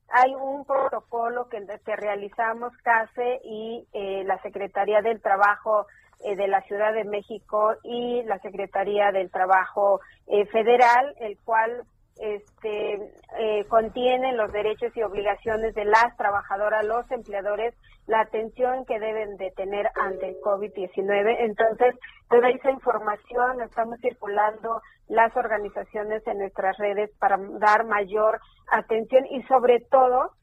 hay 0.10 0.34
un 0.34 0.66
protocolo 0.66 1.48
que, 1.50 1.64
que 1.86 1.96
realizamos 1.96 2.76
CASE 2.78 3.42
y 3.44 3.88
eh, 3.94 4.24
la 4.26 4.42
Secretaría 4.42 5.02
del 5.02 5.22
Trabajo 5.22 5.86
eh, 6.22 6.36
de 6.36 6.48
la 6.48 6.62
Ciudad 6.64 6.94
de 6.94 7.06
México 7.06 7.74
y 7.84 8.24
la 8.24 8.40
Secretaría 8.40 9.12
del 9.12 9.32
Trabajo 9.32 10.02
eh, 10.28 10.46
Federal, 10.48 11.16
el 11.20 11.38
cual 11.46 11.84
este, 12.20 12.96
eh, 13.40 13.64
contiene 13.70 14.34
los 14.34 14.52
derechos 14.52 14.96
y 14.98 15.02
obligaciones 15.02 15.74
de 15.74 15.86
las 15.86 16.16
trabajadoras, 16.18 16.84
los 16.86 17.10
empleadores, 17.12 17.74
la 18.08 18.20
atención 18.20 18.86
que 18.86 19.00
deben 19.00 19.38
de 19.38 19.52
tener 19.52 19.88
ante 19.96 20.28
el 20.28 20.36
COVID-19. 20.42 21.38
Entonces, 21.40 21.96
toda 22.30 22.50
esa 22.50 22.72
información 22.72 23.62
estamos 23.62 24.00
circulando 24.02 24.82
las 25.08 25.36
organizaciones 25.38 26.26
en 26.28 26.40
nuestras 26.40 26.78
redes 26.78 27.10
para 27.20 27.38
dar 27.60 27.86
mayor 27.86 28.42
atención 28.70 29.26
y 29.28 29.42
sobre 29.44 29.80
todo 29.90 30.34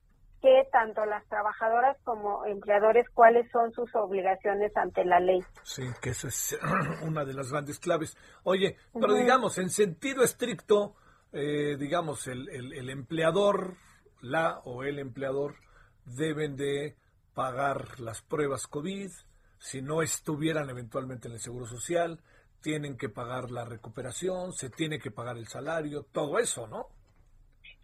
que 0.47 0.68
tanto 0.70 1.05
las 1.07 1.26
trabajadoras 1.26 1.97
como 2.05 2.47
empleadores 2.47 3.05
cuáles 3.12 3.51
son 3.51 3.72
sus 3.72 3.92
obligaciones 3.97 4.70
ante 4.76 5.05
la 5.05 5.18
ley. 5.18 5.40
Sí, 5.64 5.82
que 6.01 6.11
esa 6.11 6.28
es 6.28 6.57
una 7.03 7.24
de 7.24 7.34
las 7.34 7.51
grandes 7.51 7.80
claves. 7.80 8.16
Oye, 8.44 8.76
pero 8.92 9.14
digamos, 9.14 9.59
en 9.59 9.70
sentido 9.70 10.22
estricto, 10.22 10.94
eh, 11.32 11.76
digamos, 11.76 12.28
el, 12.28 12.49
el, 12.49 12.90
empleador, 12.90 13.74
la 14.20 14.61
o 14.61 14.84
el 14.84 15.01
empleador, 15.01 15.57
deben 16.05 16.55
de 16.55 16.97
pagar 17.34 17.99
las 17.99 18.22
pruebas 18.22 18.68
COVID, 18.68 19.11
si 19.59 19.82
no 19.82 20.01
estuvieran 20.01 20.70
eventualmente 20.70 21.26
en 21.26 21.34
el 21.34 21.40
Seguro 21.40 21.66
Social, 21.66 22.20
tienen 22.61 22.97
que 22.97 23.09
pagar 23.09 23.51
la 23.51 23.64
recuperación, 23.64 24.53
se 24.53 24.70
tiene 24.70 25.01
que 25.01 25.11
pagar 25.11 25.38
el 25.38 25.49
salario, 25.49 26.05
todo 26.12 26.38
eso, 26.38 26.68
¿no? 26.68 26.86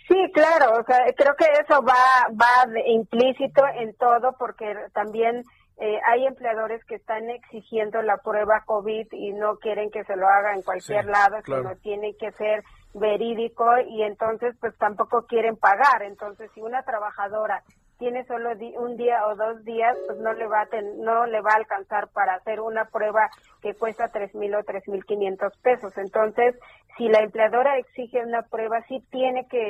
Sí, 0.09 0.16
claro, 0.32 0.78
o 0.80 0.84
sea, 0.84 0.98
creo 1.16 1.34
que 1.36 1.44
eso 1.44 1.82
va, 1.82 2.28
va 2.30 2.80
implícito 2.86 3.62
en 3.76 3.94
todo 3.96 4.34
porque 4.38 4.74
también 4.92 5.44
eh, 5.78 5.98
hay 6.07 6.26
empleadores 6.26 6.84
que 6.84 6.96
están 6.96 7.30
exigiendo 7.30 8.03
la 8.03 8.18
prueba 8.18 8.62
COVID 8.66 9.07
y 9.12 9.32
no 9.32 9.57
quieren 9.57 9.90
que 9.90 10.05
se 10.05 10.16
lo 10.16 10.28
haga 10.28 10.55
en 10.55 10.62
cualquier 10.62 11.07
lado, 11.07 11.38
sino 11.44 11.74
tiene 11.76 12.14
que 12.16 12.30
ser 12.32 12.62
verídico 12.94 13.64
y 13.88 14.03
entonces 14.03 14.55
pues 14.61 14.76
tampoco 14.78 15.26
quieren 15.26 15.57
pagar. 15.57 16.03
Entonces, 16.03 16.50
si 16.55 16.61
una 16.61 16.82
trabajadora 16.82 17.62
tiene 18.03 18.24
solo 18.24 18.50
un 18.80 18.96
día 18.96 19.24
o 19.28 19.36
dos 19.36 19.64
días, 19.64 19.96
pues 20.09 20.18
no 20.18 20.32
le 20.32 20.48
va 20.48 20.62
a 20.62 20.80
no 20.96 21.24
le 21.26 21.40
va 21.40 21.53
a 21.53 21.59
alcanzar 21.59 22.09
para 22.09 22.34
hacer 22.34 22.61
una 22.61 22.86
prueba 22.86 23.30
que 23.61 23.74
cuesta 23.74 24.09
tres 24.09 24.34
mil 24.34 24.57
o 24.57 24.64
tres 24.64 24.88
mil 24.88 25.05
quinientos 25.05 25.57
pesos. 25.59 25.96
Entonces, 25.96 26.59
si 26.96 27.09
la 27.09 27.20
empleadora 27.20 27.78
exige 27.78 28.20
una 28.24 28.42
prueba, 28.42 28.82
sí 28.88 29.07
tiene 29.12 29.46
que 29.46 29.61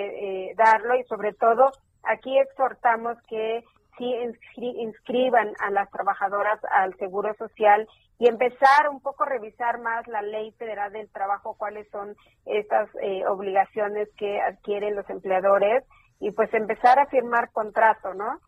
eh, 0.49 0.55
darlo 0.57 0.95
y 0.95 1.05
sobre 1.05 1.35
todo 1.35 1.73
aquí 2.05 2.39
exhortamos 2.39 3.19
que 3.29 3.65
sí 3.99 4.15
inscriban 4.57 5.53
a 5.61 5.71
las 5.71 5.91
trabajadoras 5.91 6.59
al 6.71 6.97
Seguro 6.97 7.35
Social 7.35 7.87
y 8.19 8.29
empezar 8.29 8.89
un 8.91 9.03
poco 9.03 9.25
a 9.25 9.29
revisar 9.29 9.79
más 9.79 10.09
la 10.09 10.23
ley 10.23 10.53
federal 10.53 10.91
del 10.91 11.11
trabajo, 11.11 11.55
cuáles 11.59 11.87
son 11.91 12.17
estas 12.47 12.89
eh, 13.03 13.27
obligaciones 13.27 14.09
que 14.17 14.41
adquieren 14.41 14.97
los 14.97 15.11
empleadores 15.11 15.85
y 16.23 16.31
pues 16.31 16.55
empezar 16.55 17.01
a 17.01 17.07
firmar 17.07 17.51
contrato, 17.51 18.15
¿no? 18.15 18.41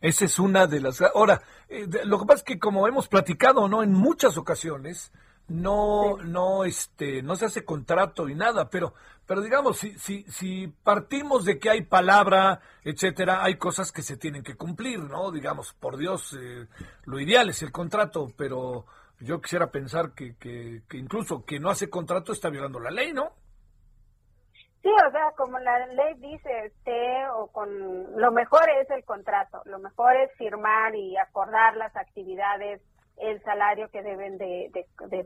Esa 0.00 0.26
es 0.26 0.38
una 0.38 0.66
de 0.66 0.80
las... 0.80 1.00
Ahora, 1.00 1.40
eh, 1.68 1.88
lo 2.04 2.20
que 2.20 2.26
pasa 2.26 2.38
es 2.38 2.44
que 2.44 2.58
como 2.58 2.86
hemos 2.86 3.08
platicado, 3.08 3.66
¿no? 3.66 3.82
En 3.82 3.92
muchas 3.92 4.36
ocasiones, 4.36 5.10
no, 5.48 6.18
no, 6.18 6.64
este, 6.64 7.22
no 7.22 7.34
se 7.34 7.46
hace 7.46 7.64
contrato 7.64 8.28
y 8.28 8.34
nada, 8.34 8.68
pero, 8.68 8.92
pero 9.26 9.40
digamos, 9.40 9.78
si, 9.78 9.98
si, 9.98 10.24
si 10.24 10.68
partimos 10.68 11.46
de 11.46 11.58
que 11.58 11.70
hay 11.70 11.82
palabra, 11.82 12.60
etcétera, 12.84 13.42
hay 13.42 13.56
cosas 13.56 13.90
que 13.90 14.02
se 14.02 14.18
tienen 14.18 14.42
que 14.42 14.56
cumplir, 14.56 15.00
¿no? 15.00 15.32
Digamos, 15.32 15.72
por 15.72 15.96
Dios, 15.96 16.36
eh, 16.38 16.66
lo 17.06 17.18
ideal 17.18 17.48
es 17.48 17.62
el 17.62 17.72
contrato, 17.72 18.30
pero 18.36 18.84
yo 19.18 19.40
quisiera 19.40 19.70
pensar 19.70 20.12
que, 20.12 20.36
que, 20.36 20.82
que 20.86 20.98
incluso 20.98 21.42
quien 21.46 21.62
no 21.62 21.70
hace 21.70 21.88
contrato 21.88 22.32
está 22.32 22.50
violando 22.50 22.78
la 22.78 22.90
ley, 22.90 23.14
¿no? 23.14 23.32
Sí, 24.82 24.90
o 25.06 25.10
sea, 25.10 25.32
como 25.36 25.58
la 25.58 25.86
ley 25.88 26.14
dice, 26.18 26.66
esté 26.66 27.28
o 27.34 27.48
con 27.48 28.16
lo 28.16 28.30
mejor 28.30 28.62
es 28.80 28.88
el 28.90 29.04
contrato, 29.04 29.60
lo 29.64 29.80
mejor 29.80 30.16
es 30.16 30.32
firmar 30.36 30.94
y 30.94 31.16
acordar 31.16 31.76
las 31.76 31.94
actividades, 31.96 32.80
el 33.16 33.42
salario 33.42 33.88
que 33.88 34.02
deben 34.02 34.38
de, 34.38 34.70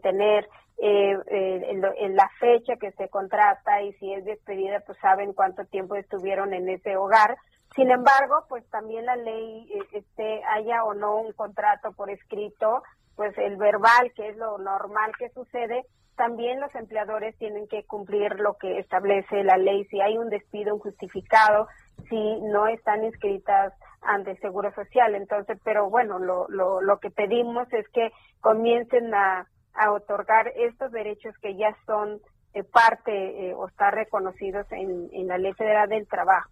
tener, 0.03 0.49
eh, 0.79 1.19
en, 1.29 2.17
la 2.17 2.31
fecha 2.41 2.77
que 2.77 2.93
se 2.93 3.11
contrata 3.11 3.83
y 3.83 3.93
si 3.95 4.15
es 4.15 4.25
despedida, 4.25 4.81
pues 4.81 4.99
saben 4.99 5.35
cuánto 5.35 5.67
tiempo 5.67 5.97
estuvieron 5.97 6.55
en 6.55 6.71
ese 6.71 6.97
hogar. 6.97 7.37
Sin 7.75 7.91
embargo, 7.91 8.47
pues 8.49 8.69
también 8.71 9.05
la 9.05 9.17
ley 9.17 9.71
eh, 9.71 9.83
este, 9.93 10.43
haya 10.45 10.85
o 10.85 10.95
no 10.95 11.17
un 11.17 11.33
contrato 11.33 11.93
por 11.93 12.11
escrito, 12.11 12.83
pues 13.17 13.37
el 13.37 13.57
verbal, 13.57 14.13
que 14.15 14.29
es 14.29 14.37
lo 14.37 14.57
normal 14.57 15.13
que 15.19 15.29
sucede, 15.31 15.85
también 16.17 16.61
los 16.61 16.75
empleadores 16.75 17.37
tienen 17.39 17.67
que 17.69 17.85
cumplir 17.85 18.39
lo 18.39 18.55
que 18.55 18.79
establece 18.79 19.45
la 19.45 19.57
ley. 19.57 19.85
Si 19.87 20.01
hay 20.01 20.19
un 20.19 20.29
despido 20.29 20.75
injustificado, 20.75 21.69
si 22.09 22.41
no 22.43 22.67
están 22.69 23.05
inscritas 23.05 23.73
ante 24.03 24.33
el 24.33 24.41
Seguro 24.41 24.73
Social. 24.75 25.15
Entonces, 25.15 25.59
pero 25.65 25.89
bueno, 25.89 26.19
lo, 26.19 26.47
lo, 26.49 26.81
lo 26.81 26.99
que 26.99 27.11
pedimos 27.11 27.73
es 27.73 27.89
que 27.89 28.11
comiencen 28.41 29.15
a, 29.15 29.47
a 29.75 29.93
otorgar 29.93 30.49
estos 30.57 30.93
derechos 30.93 31.37
que 31.39 31.57
ya 31.57 31.77
son 31.87 32.21
eh, 32.55 32.65
parte 32.65 33.13
eh, 33.49 33.55
o 33.55 33.69
están 33.69 33.93
reconocidos 33.93 34.71
en, 34.73 35.09
en 35.13 35.29
la 35.29 35.39
Ley 35.39 35.55
Federal 35.55 35.89
del 35.89 36.07
Trabajo. 36.07 36.51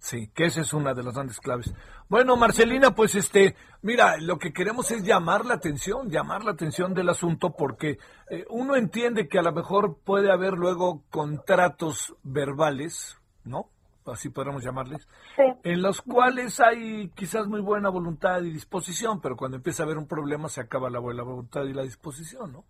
Sí, 0.00 0.28
que 0.34 0.46
esa 0.46 0.62
es 0.62 0.72
una 0.72 0.94
de 0.94 1.02
las 1.02 1.14
grandes 1.14 1.38
claves. 1.40 1.74
Bueno, 2.08 2.34
Marcelina, 2.34 2.94
pues 2.94 3.14
este, 3.14 3.54
mira, 3.82 4.16
lo 4.16 4.38
que 4.38 4.50
queremos 4.50 4.90
es 4.90 5.02
llamar 5.04 5.44
la 5.44 5.54
atención, 5.54 6.08
llamar 6.08 6.42
la 6.42 6.52
atención 6.52 6.94
del 6.94 7.10
asunto, 7.10 7.54
porque 7.54 7.98
eh, 8.30 8.46
uno 8.48 8.76
entiende 8.76 9.28
que 9.28 9.38
a 9.38 9.42
lo 9.42 9.52
mejor 9.52 9.98
puede 10.02 10.32
haber 10.32 10.54
luego 10.54 11.04
contratos 11.10 12.16
verbales, 12.22 13.18
¿no? 13.44 13.68
Así 14.06 14.30
podríamos 14.30 14.64
llamarles, 14.64 15.06
en 15.62 15.82
los 15.82 16.00
cuales 16.00 16.58
hay 16.60 17.10
quizás 17.10 17.46
muy 17.46 17.60
buena 17.60 17.90
voluntad 17.90 18.40
y 18.40 18.50
disposición, 18.50 19.20
pero 19.20 19.36
cuando 19.36 19.58
empieza 19.58 19.82
a 19.82 19.86
haber 19.86 19.98
un 19.98 20.08
problema 20.08 20.48
se 20.48 20.62
acaba 20.62 20.88
la 20.88 20.98
buena 20.98 21.22
voluntad 21.22 21.64
y 21.64 21.74
la 21.74 21.82
disposición, 21.82 22.50
¿no? 22.50 22.64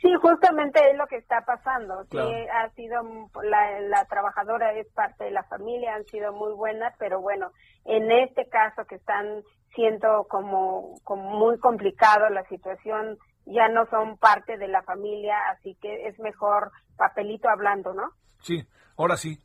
Sí, 0.00 0.08
justamente 0.22 0.78
es 0.90 0.96
lo 0.96 1.06
que 1.06 1.16
está 1.16 1.40
pasando. 1.44 2.06
Que 2.08 2.48
ha 2.50 2.70
sido 2.70 3.02
la, 3.42 4.04
trabajadora 4.04 4.72
es 4.74 4.86
parte 4.92 5.24
de 5.24 5.30
la 5.32 5.42
familia, 5.44 5.94
han 5.94 6.04
sido 6.06 6.32
muy 6.32 6.52
buenas, 6.52 6.94
pero 6.98 7.20
bueno, 7.20 7.50
en 7.84 8.10
este 8.10 8.48
caso 8.48 8.84
que 8.84 8.94
están 8.94 9.42
siendo 9.74 10.26
como, 10.28 10.94
como 11.02 11.38
muy 11.38 11.58
complicado 11.58 12.28
la 12.30 12.44
situación, 12.48 13.18
ya 13.46 13.68
no 13.68 13.86
son 13.86 14.18
parte 14.18 14.56
de 14.56 14.68
la 14.68 14.82
familia, 14.82 15.36
así 15.50 15.76
que 15.80 16.06
es 16.06 16.18
mejor 16.20 16.70
papelito 16.96 17.48
hablando, 17.48 17.92
¿no? 17.92 18.10
Sí, 18.40 18.64
ahora 18.96 19.16
sí. 19.16 19.40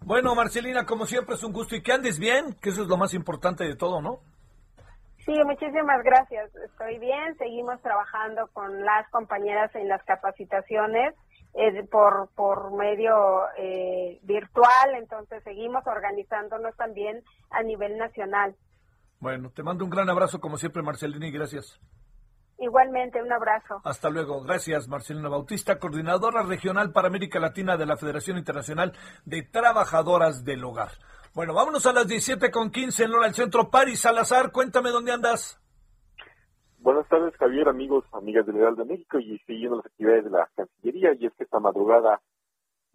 Bueno, 0.00 0.34
Marcelina, 0.34 0.84
como 0.84 1.06
siempre 1.06 1.34
es 1.34 1.44
un 1.44 1.52
gusto 1.52 1.76
y 1.76 1.82
que 1.82 1.92
andes 1.92 2.18
bien, 2.18 2.54
que 2.60 2.70
eso 2.70 2.82
es 2.82 2.88
lo 2.88 2.98
más 2.98 3.14
importante 3.14 3.64
de 3.64 3.74
todo, 3.74 4.02
¿no? 4.02 4.20
Sí, 5.24 5.32
muchísimas 5.44 6.02
gracias. 6.02 6.54
Estoy 6.56 6.98
bien. 6.98 7.36
Seguimos 7.38 7.80
trabajando 7.80 8.46
con 8.52 8.84
las 8.84 9.08
compañeras 9.10 9.74
en 9.74 9.88
las 9.88 10.02
capacitaciones 10.04 11.14
eh, 11.54 11.82
por, 11.90 12.28
por 12.34 12.72
medio 12.76 13.14
eh, 13.56 14.18
virtual. 14.22 14.94
Entonces, 14.96 15.42
seguimos 15.44 15.86
organizándonos 15.86 16.76
también 16.76 17.22
a 17.50 17.62
nivel 17.62 17.96
nacional. 17.96 18.54
Bueno, 19.20 19.50
te 19.50 19.62
mando 19.62 19.84
un 19.84 19.90
gran 19.90 20.10
abrazo, 20.10 20.40
como 20.40 20.58
siempre, 20.58 20.82
Marcelina, 20.82 21.26
y 21.26 21.30
gracias. 21.30 21.80
Igualmente, 22.58 23.22
un 23.22 23.32
abrazo. 23.32 23.80
Hasta 23.84 24.10
luego. 24.10 24.42
Gracias, 24.42 24.88
Marcelina 24.88 25.28
Bautista, 25.28 25.78
coordinadora 25.78 26.42
regional 26.42 26.92
para 26.92 27.08
América 27.08 27.40
Latina 27.40 27.76
de 27.76 27.86
la 27.86 27.96
Federación 27.96 28.36
Internacional 28.36 28.92
de 29.24 29.42
Trabajadoras 29.42 30.44
del 30.44 30.62
Hogar. 30.64 30.90
Bueno, 31.34 31.52
vámonos 31.52 31.84
a 31.86 31.92
las 31.92 32.06
17 32.06 32.52
con 32.52 32.70
15 32.70 33.04
en 33.04 33.12
hora 33.12 33.24
del 33.24 33.34
centro. 33.34 33.68
Paris 33.68 33.98
Salazar, 33.98 34.52
cuéntame 34.52 34.90
dónde 34.90 35.10
andas. 35.10 35.60
Buenas 36.78 37.08
tardes, 37.08 37.34
Javier, 37.36 37.68
amigos, 37.68 38.04
amigas 38.12 38.46
del 38.46 38.54
Real 38.54 38.76
de 38.76 38.84
México 38.84 39.18
y 39.18 39.36
siguiendo 39.40 39.78
las 39.78 39.86
actividades 39.86 40.22
de 40.22 40.30
la 40.30 40.48
Cancillería. 40.54 41.12
Y 41.18 41.26
es 41.26 41.34
que 41.34 41.42
esta 41.42 41.58
madrugada 41.58 42.20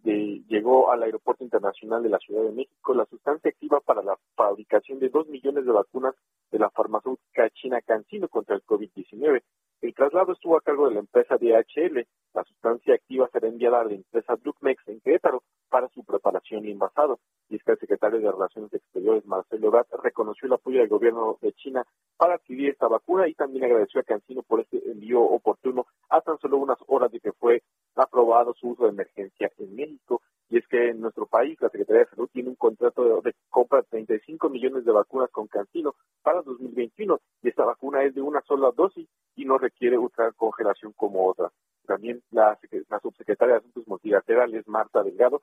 de, 0.04 0.42
llegó 0.48 0.90
al 0.90 1.02
Aeropuerto 1.02 1.44
Internacional 1.44 2.02
de 2.02 2.08
la 2.08 2.18
Ciudad 2.18 2.42
de 2.44 2.52
México 2.52 2.94
la 2.94 3.04
sustancia 3.04 3.50
activa 3.50 3.80
para 3.80 4.02
la 4.02 4.16
fabricación 4.34 5.00
de 5.00 5.10
dos 5.10 5.28
millones 5.28 5.66
de 5.66 5.72
vacunas 5.72 6.14
de 6.50 6.58
la 6.58 6.70
farmacéutica 6.70 7.50
china 7.50 7.82
CanSino 7.82 8.28
contra 8.28 8.54
el 8.56 8.64
COVID-19. 8.64 9.42
El 9.82 9.94
traslado 9.94 10.32
estuvo 10.32 10.56
a 10.56 10.62
cargo 10.62 10.88
de 10.88 10.94
la 10.94 11.00
empresa 11.00 11.36
DHL. 11.36 12.06
La 12.32 12.44
sustancia 12.44 12.94
activa 12.94 13.28
será 13.32 13.48
enviada 13.48 13.82
a 13.82 13.84
la 13.84 13.92
empresa 13.92 14.34
Ducmex 14.42 14.88
en 14.88 15.00
Querétaro 15.00 15.42
para 15.68 15.88
su 15.88 16.04
preparación 16.04 16.64
y 16.64 16.70
envasado. 16.70 17.18
Y 17.50 17.56
es 17.56 17.64
que 17.64 17.72
el 17.72 17.78
secretario 17.78 18.20
de 18.20 18.30
Relaciones 18.30 18.72
Exteriores, 18.72 19.26
Marcelo 19.26 19.66
Ebrard, 19.66 19.88
reconoció 20.04 20.46
el 20.46 20.52
apoyo 20.52 20.78
del 20.78 20.88
gobierno 20.88 21.36
de 21.42 21.52
China 21.54 21.84
para 22.16 22.34
adquirir 22.34 22.70
esta 22.70 22.86
vacuna 22.86 23.26
y 23.26 23.34
también 23.34 23.64
agradeció 23.64 24.00
a 24.00 24.04
Cancino 24.04 24.42
por 24.42 24.60
este 24.60 24.78
envío 24.88 25.20
oportuno 25.20 25.86
a 26.08 26.20
tan 26.20 26.38
solo 26.38 26.58
unas 26.58 26.78
horas 26.86 27.10
de 27.10 27.18
que 27.18 27.32
fue 27.32 27.62
aprobado 27.96 28.54
su 28.54 28.68
uso 28.68 28.84
de 28.84 28.90
emergencia 28.90 29.50
en 29.58 29.74
México. 29.74 30.22
Y 30.48 30.58
es 30.58 30.66
que 30.68 30.90
en 30.90 31.00
nuestro 31.00 31.26
país 31.26 31.60
la 31.60 31.68
Secretaría 31.70 32.04
de 32.04 32.10
Salud 32.10 32.28
tiene 32.32 32.50
un 32.50 32.56
contrato 32.56 33.20
de, 33.20 33.34
compra 33.48 33.80
de 33.80 33.88
35 33.88 34.48
millones 34.48 34.84
de 34.84 34.92
vacunas 34.92 35.30
con 35.30 35.48
Cancino 35.48 35.94
para 36.22 36.42
2021 36.42 37.20
y 37.42 37.48
esta 37.48 37.64
vacuna 37.64 38.04
es 38.04 38.14
de 38.14 38.22
una 38.22 38.40
sola 38.42 38.70
dosis 38.76 39.08
y 39.34 39.44
no 39.44 39.58
requiere 39.58 39.96
otra 39.96 40.30
congelación 40.32 40.92
como 40.92 41.26
otra. 41.26 41.50
También 41.86 42.22
la, 42.30 42.58
subsecretaria 43.02 43.54
de 43.54 43.58
Asuntos 43.58 43.88
Multilaterales, 43.88 44.68
Marta 44.68 45.02
Delgado, 45.02 45.42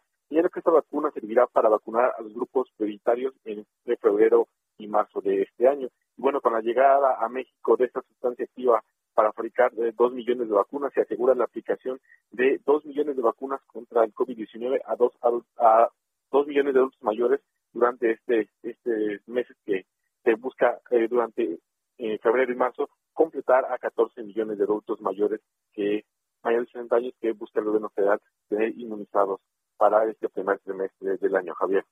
esta 0.60 0.72
vacuna 0.72 1.12
servirá 1.12 1.47
para 1.47 1.70
vacunar 1.70 2.14
a 2.18 2.22
los 2.22 2.34
grupos 2.34 2.70
prioritarios 2.78 3.34
en 3.45 3.66
febrero 4.01 4.47
y 4.78 4.88
marzo 4.88 5.22
de 5.22 5.43
este 5.43 5.68
año. 5.68 5.88
Y 6.18 6.22
bueno, 6.22 6.41
con 6.41 6.53
la 6.53 6.62
llegada 6.62 7.24
a 7.24 7.30
México 7.30 7.76
de 7.78 7.86
esta 7.86 8.01
sustancia 8.01 8.45
activa 8.45 8.84
para 9.18 9.34
fabricar 9.34 9.72
eh, 9.80 9.93
dos 9.97 10.14
millones 10.14 10.47
de 10.47 10.53
vacunas. 10.53 10.93
Se 10.93 11.01
asegura 11.01 11.34
la 11.34 11.45
aplicación 11.45 11.99
de 12.30 12.62
dos 12.64 12.86
millones 12.86 13.16
de 13.16 13.24
vacunas 13.24 13.60
contra 13.66 14.03
el 14.03 14.14
COVID-19 14.14 14.82
a 14.86 14.95
dos, 14.95 15.12
a, 15.58 15.89
dos 16.32 16.45
millones 16.45 16.76
de 16.76 16.80
adultos 16.82 17.01
mayores 17.01 17.41
durante 17.74 18.12
este, 18.12 18.47
este 18.62 19.22
meses 19.26 19.58
que 19.66 19.88
se 20.24 20.36
busca 20.36 20.80
eh, 20.91 21.08
durante 21.10 21.60
eh, 21.97 22.20
febrero 22.20 22.51
y 22.53 22.55
marzo 22.55 22.89
completar 23.12 23.66
a 23.72 23.80
14 23.80 24.22
millones 24.22 24.60
de 24.60 24.66
adultos 24.66 25.01
mayores 25.01 25.41
que 25.74 26.05
mayores 26.43 26.68
de 26.68 26.74
60 26.74 26.95
años 26.95 27.14
que 27.20 27.32
busca 27.32 27.60
el 27.60 27.66
gobierno 27.66 27.89
federal 27.89 28.22
tener 28.49 28.78
inmunizados 28.78 29.41
para 29.78 30.04
este 30.10 30.30
primer 30.30 30.60
trimestre 30.60 31.18
del 31.18 31.36
año, 31.36 31.54
Javier. 31.54 31.86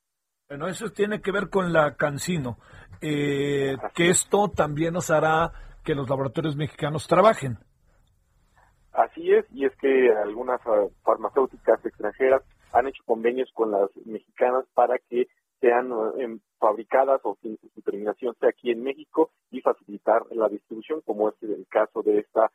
Bueno, 0.48 0.68
eso 0.68 0.90
tiene 0.90 1.22
que 1.22 1.32
ver 1.32 1.50
con 1.50 1.74
la 1.74 1.96
Cancino, 1.96 2.58
que 3.00 3.78
esto 3.98 4.50
también 4.50 4.94
nos 4.94 5.10
hará 5.10 5.52
que 5.84 5.96
los 5.96 6.10
laboratorios 6.10 6.56
mexicanos 6.56 7.08
trabajen. 7.08 7.58
Así 8.96 9.32
es, 9.34 9.46
y 9.52 9.66
es 9.66 9.76
que 9.76 10.10
algunas 10.24 10.62
ah, 10.66 10.88
farmacéuticas 11.04 11.86
extranjeras 11.86 12.44
han 12.72 12.88
hecho 12.88 13.04
convenios 13.06 13.52
con 13.54 13.72
las 13.72 13.90
mexicanas 14.06 14.66
para 14.74 14.98
que 15.10 15.28
sean 15.60 15.92
ah, 15.92 16.12
em, 16.18 16.40
fabricadas 16.60 17.20
o 17.24 17.36
que 17.36 17.58
su 17.74 17.82
terminación 17.82 18.36
sea 18.40 18.50
aquí 18.50 18.72
en 18.72 18.84
México 18.84 19.32
y 19.52 19.60
facilitar 19.60 20.24
la 20.32 20.48
distribución, 20.48 21.02
como 21.06 21.30
es 21.30 21.36
el 21.42 21.68
caso 21.70 22.04
de 22.04 22.20
esta 22.20 22.52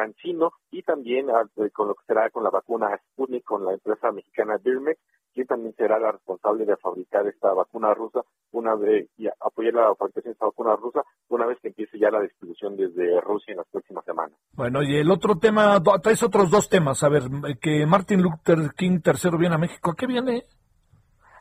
Cancino 0.00 0.52
y 0.70 0.82
también 0.82 1.28
ah, 1.30 1.44
con 1.72 1.88
lo 1.88 1.94
que 1.94 2.04
será 2.06 2.30
con 2.30 2.42
la 2.42 2.50
vacuna 2.50 2.98
Sputnik 3.12 3.44
con 3.44 3.64
la 3.64 3.74
empresa 3.74 4.10
mexicana 4.10 4.56
Birmex, 4.62 4.98
quien 5.34 5.46
también 5.46 5.74
será 5.76 5.98
la 5.98 6.12
responsable 6.12 6.64
de 6.64 6.76
fabricar 6.78 7.26
esta 7.26 7.52
vacuna 7.52 7.92
rusa 7.92 8.22
una 8.52 8.74
vez 8.74 9.08
y 9.18 9.28
apoyar 9.28 9.74
la 9.74 9.94
fabricación 9.94 10.30
de 10.30 10.32
esta 10.32 10.46
vacuna 10.46 10.74
rusa 10.76 11.02
una 11.28 11.46
vez 11.46 11.58
que 11.60 11.68
empiece 11.68 11.98
ya 11.98 12.10
la 12.10 12.22
distribución 12.22 12.76
desde 12.76 13.20
Rusia 13.20 13.52
en 13.52 13.58
las 13.58 13.68
próximas 13.68 14.04
semanas. 14.04 14.36
Bueno, 14.54 14.82
y 14.82 14.96
el 14.96 15.10
otro 15.10 15.36
tema, 15.36 15.78
traes 16.02 16.22
otros 16.22 16.50
dos 16.50 16.68
temas. 16.68 17.02
A 17.04 17.08
ver, 17.08 17.24
que 17.60 17.86
Martin 17.86 18.22
Luther 18.22 18.72
King 18.76 19.00
III 19.04 19.38
viene 19.38 19.54
a 19.54 19.58
México. 19.58 19.90
¿A 19.90 19.94
qué 19.94 20.06
viene? 20.06 20.44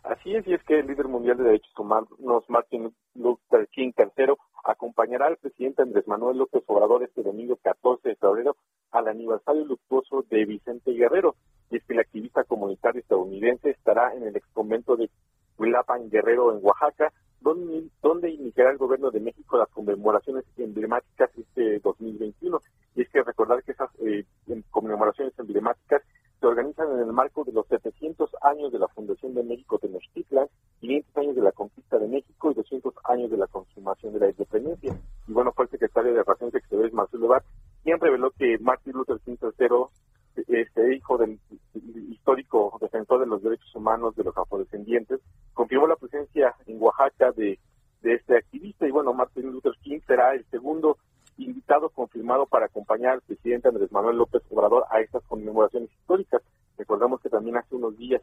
Así 0.03 0.35
es, 0.35 0.45
y 0.47 0.53
es 0.53 0.63
que 0.63 0.79
el 0.79 0.87
líder 0.87 1.07
mundial 1.07 1.37
de 1.37 1.43
derechos 1.43 1.77
humanos, 1.77 2.09
Martin 2.47 2.93
Luther 3.15 3.67
King 3.71 3.91
III, 3.97 4.33
acompañará 4.69 5.27
al 5.27 5.37
presidente 5.37 5.81
Andrés 5.81 6.07
Manuel 6.07 6.37
López 6.37 6.63
Obrador 6.67 7.03
este 7.03 7.23
domingo 7.23 7.57
14 7.61 8.09
de 8.09 8.15
febrero 8.15 8.55
al 8.91 9.07
aniversario 9.07 9.65
luctuoso 9.65 10.23
de 10.29 10.45
Vicente 10.45 10.91
Guerrero. 10.91 11.35
Y 11.71 11.77
es 11.77 11.83
que 11.85 11.93
el 11.93 11.99
activista 11.99 12.43
comunitario 12.43 13.01
estadounidense 13.01 13.71
estará 13.71 14.13
en 14.13 14.23
el 14.23 14.35
ex 14.35 14.45
convento 14.53 14.95
de 14.95 15.09
Huilapan 15.57 16.09
Guerrero 16.09 16.55
en 16.55 16.63
Oaxaca, 16.63 17.11
donde, 17.41 17.87
donde 18.01 18.29
iniciará 18.29 18.71
el 18.71 18.77
gobierno 18.77 19.11
de 19.11 19.19
México 19.19 19.57
las 19.57 19.69
conmemoraciones 19.69 20.45
emblemáticas 20.57 21.31
este 21.35 21.79
2021. 21.79 22.61
Y 22.95 23.01
es 23.01 23.09
que 23.09 23.23
recordar 23.23 23.63
que 23.63 23.71
esas 23.71 23.89
eh, 24.01 24.25
conmemoraciones 24.69 25.37
emblemáticas 25.39 26.03
se 26.39 26.45
organizan 26.45 26.91
en 26.91 26.99
el 26.99 27.13
marco 27.13 27.43
de 27.43 27.51
los 27.51 27.67
700 27.67 28.29
años 28.41 28.71
de 28.71 28.79
la 28.79 28.87
fundación 28.87 29.33
de 29.33 29.43
México 29.43 29.77
Tenochtitlan, 29.77 30.47
500 30.79 31.17
años 31.17 31.35
de 31.35 31.41
la 31.41 31.51
conquista 31.51 31.97
de 31.97 32.07
México 32.07 32.51
y 32.51 32.53
200 32.53 32.93
años 33.05 33.29
de 33.29 33.37
la 33.37 33.47
de 34.01 34.19
la 34.19 34.29
independencia. 34.29 34.95
Y 35.27 35.33
bueno, 35.33 35.51
fue 35.51 35.65
el 35.65 35.71
secretario 35.71 36.13
de 36.13 36.23
Relaciones 36.23 36.55
Exteriores, 36.55 36.93
Marcelo 36.93 37.25
Ebrard, 37.25 37.43
quien 37.83 37.99
reveló 37.99 38.31
que 38.31 38.57
Martin 38.59 38.93
Luther 38.93 39.19
King 39.19 39.37
III, 39.41 40.45
este 40.47 40.95
hijo 40.95 41.17
del 41.17 41.39
histórico 42.09 42.77
defensor 42.79 43.19
de 43.19 43.25
los 43.25 43.41
derechos 43.41 43.75
humanos 43.75 44.15
de 44.15 44.23
los 44.23 44.37
afrodescendientes, 44.37 45.19
confirmó 45.53 45.87
la 45.87 45.95
presencia 45.95 46.55
en 46.67 46.81
Oaxaca 46.81 47.31
de, 47.31 47.59
de 48.01 48.13
este 48.13 48.37
activista 48.37 48.87
y 48.87 48.91
bueno, 48.91 49.13
Martin 49.13 49.51
Luther 49.51 49.73
King 49.81 49.99
será 50.05 50.33
el 50.33 50.45
segundo 50.45 50.97
invitado 51.37 51.89
confirmado 51.89 52.45
para 52.45 52.65
acompañar 52.65 53.13
al 53.13 53.21
presidente 53.21 53.69
Andrés 53.69 53.91
Manuel 53.91 54.17
López 54.17 54.43
Obrador 54.49 54.85
a 54.91 54.99
estas 54.99 55.23
conmemoraciones 55.23 55.89
históricas. 55.91 56.41
Recordamos 56.77 57.21
que 57.21 57.29
también 57.29 57.57
hace 57.57 57.75
unos 57.75 57.97
días 57.97 58.21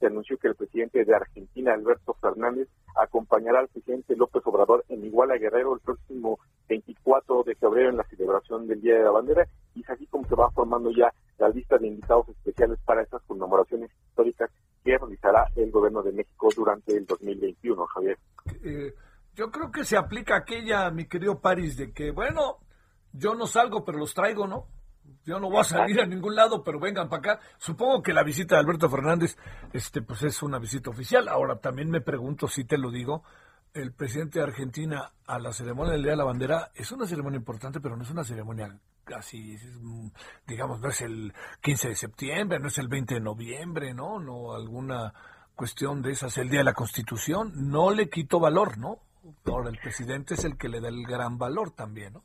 se 0.00 0.06
anunció 0.06 0.36
que 0.38 0.48
el 0.48 0.54
presidente 0.54 1.04
de 1.04 1.14
Argentina, 1.14 1.72
Alberto 1.72 2.14
Fernández, 2.14 2.68
acompañará 3.04 3.60
al 3.60 3.68
presidente 3.68 4.16
López 4.16 4.42
Obrador 4.46 4.84
en 4.88 5.04
Iguala 5.04 5.36
Guerrero 5.36 5.74
el 5.74 5.80
próximo 5.80 6.38
24 6.68 7.44
de 7.44 7.54
febrero 7.54 7.90
en 7.90 7.96
la 7.96 8.04
celebración 8.04 8.66
del 8.66 8.80
Día 8.80 8.96
de 8.96 9.04
la 9.04 9.10
Bandera 9.10 9.46
y 9.74 9.80
es 9.80 9.90
así 9.90 10.06
como 10.06 10.26
se 10.26 10.34
va 10.34 10.50
formando 10.50 10.90
ya 10.90 11.12
la 11.38 11.48
lista 11.48 11.78
de 11.78 11.88
invitados 11.88 12.28
especiales 12.28 12.78
para 12.84 13.02
estas 13.02 13.22
conmemoraciones 13.22 13.90
históricas 14.08 14.50
que 14.84 14.98
realizará 14.98 15.50
el 15.56 15.70
gobierno 15.70 16.02
de 16.02 16.12
México 16.12 16.48
durante 16.54 16.96
el 16.96 17.06
2021, 17.06 17.86
Javier. 17.86 18.18
Eh, 18.62 18.94
yo 19.34 19.50
creo 19.50 19.70
que 19.70 19.84
se 19.84 19.96
aplica 19.96 20.36
aquella, 20.36 20.90
mi 20.90 21.06
querido 21.06 21.40
París, 21.40 21.76
de 21.76 21.92
que, 21.92 22.10
bueno, 22.10 22.58
yo 23.12 23.34
no 23.34 23.46
salgo, 23.46 23.84
pero 23.84 23.98
los 23.98 24.14
traigo, 24.14 24.46
¿no? 24.46 24.66
Yo 25.24 25.40
no 25.40 25.48
voy 25.48 25.60
a 25.60 25.64
salir 25.64 26.00
a 26.00 26.06
ningún 26.06 26.34
lado, 26.34 26.62
pero 26.62 26.78
vengan 26.78 27.08
para 27.08 27.20
acá. 27.34 27.40
Supongo 27.58 28.02
que 28.02 28.12
la 28.12 28.22
visita 28.22 28.56
de 28.56 28.60
Alberto 28.60 28.90
Fernández, 28.90 29.36
este, 29.72 30.02
pues 30.02 30.22
es 30.22 30.42
una 30.42 30.58
visita 30.58 30.90
oficial. 30.90 31.28
Ahora 31.28 31.56
también 31.56 31.90
me 31.90 32.00
pregunto, 32.00 32.46
si 32.46 32.64
te 32.64 32.76
lo 32.76 32.90
digo, 32.90 33.22
el 33.72 33.92
presidente 33.92 34.38
de 34.38 34.44
Argentina 34.44 35.12
a 35.26 35.38
la 35.38 35.52
ceremonia 35.52 35.92
del 35.92 36.02
Día 36.02 36.12
de 36.12 36.18
la 36.18 36.24
Bandera 36.24 36.70
es 36.74 36.92
una 36.92 37.06
ceremonia 37.06 37.38
importante, 37.38 37.80
pero 37.80 37.96
no 37.96 38.02
es 38.02 38.10
una 38.10 38.22
ceremonia 38.22 38.78
así, 39.16 39.58
digamos, 40.46 40.80
no 40.80 40.88
es 40.88 41.00
el 41.02 41.34
15 41.60 41.88
de 41.88 41.94
septiembre, 41.94 42.58
no 42.58 42.68
es 42.68 42.78
el 42.78 42.88
20 42.88 43.14
de 43.14 43.20
noviembre, 43.20 43.92
¿no? 43.92 44.20
No 44.20 44.54
alguna 44.54 45.12
cuestión 45.54 46.02
de 46.02 46.12
esas, 46.12 46.38
el 46.38 46.48
Día 46.50 46.60
de 46.60 46.64
la 46.64 46.74
Constitución. 46.74 47.52
No 47.70 47.90
le 47.90 48.08
quito 48.08 48.40
valor, 48.40 48.78
¿no? 48.78 49.00
Ahora 49.46 49.70
el 49.70 49.78
presidente 49.78 50.34
es 50.34 50.44
el 50.44 50.56
que 50.56 50.68
le 50.68 50.80
da 50.80 50.88
el 50.88 51.04
gran 51.04 51.38
valor 51.38 51.70
también, 51.70 52.14
¿no? 52.14 52.24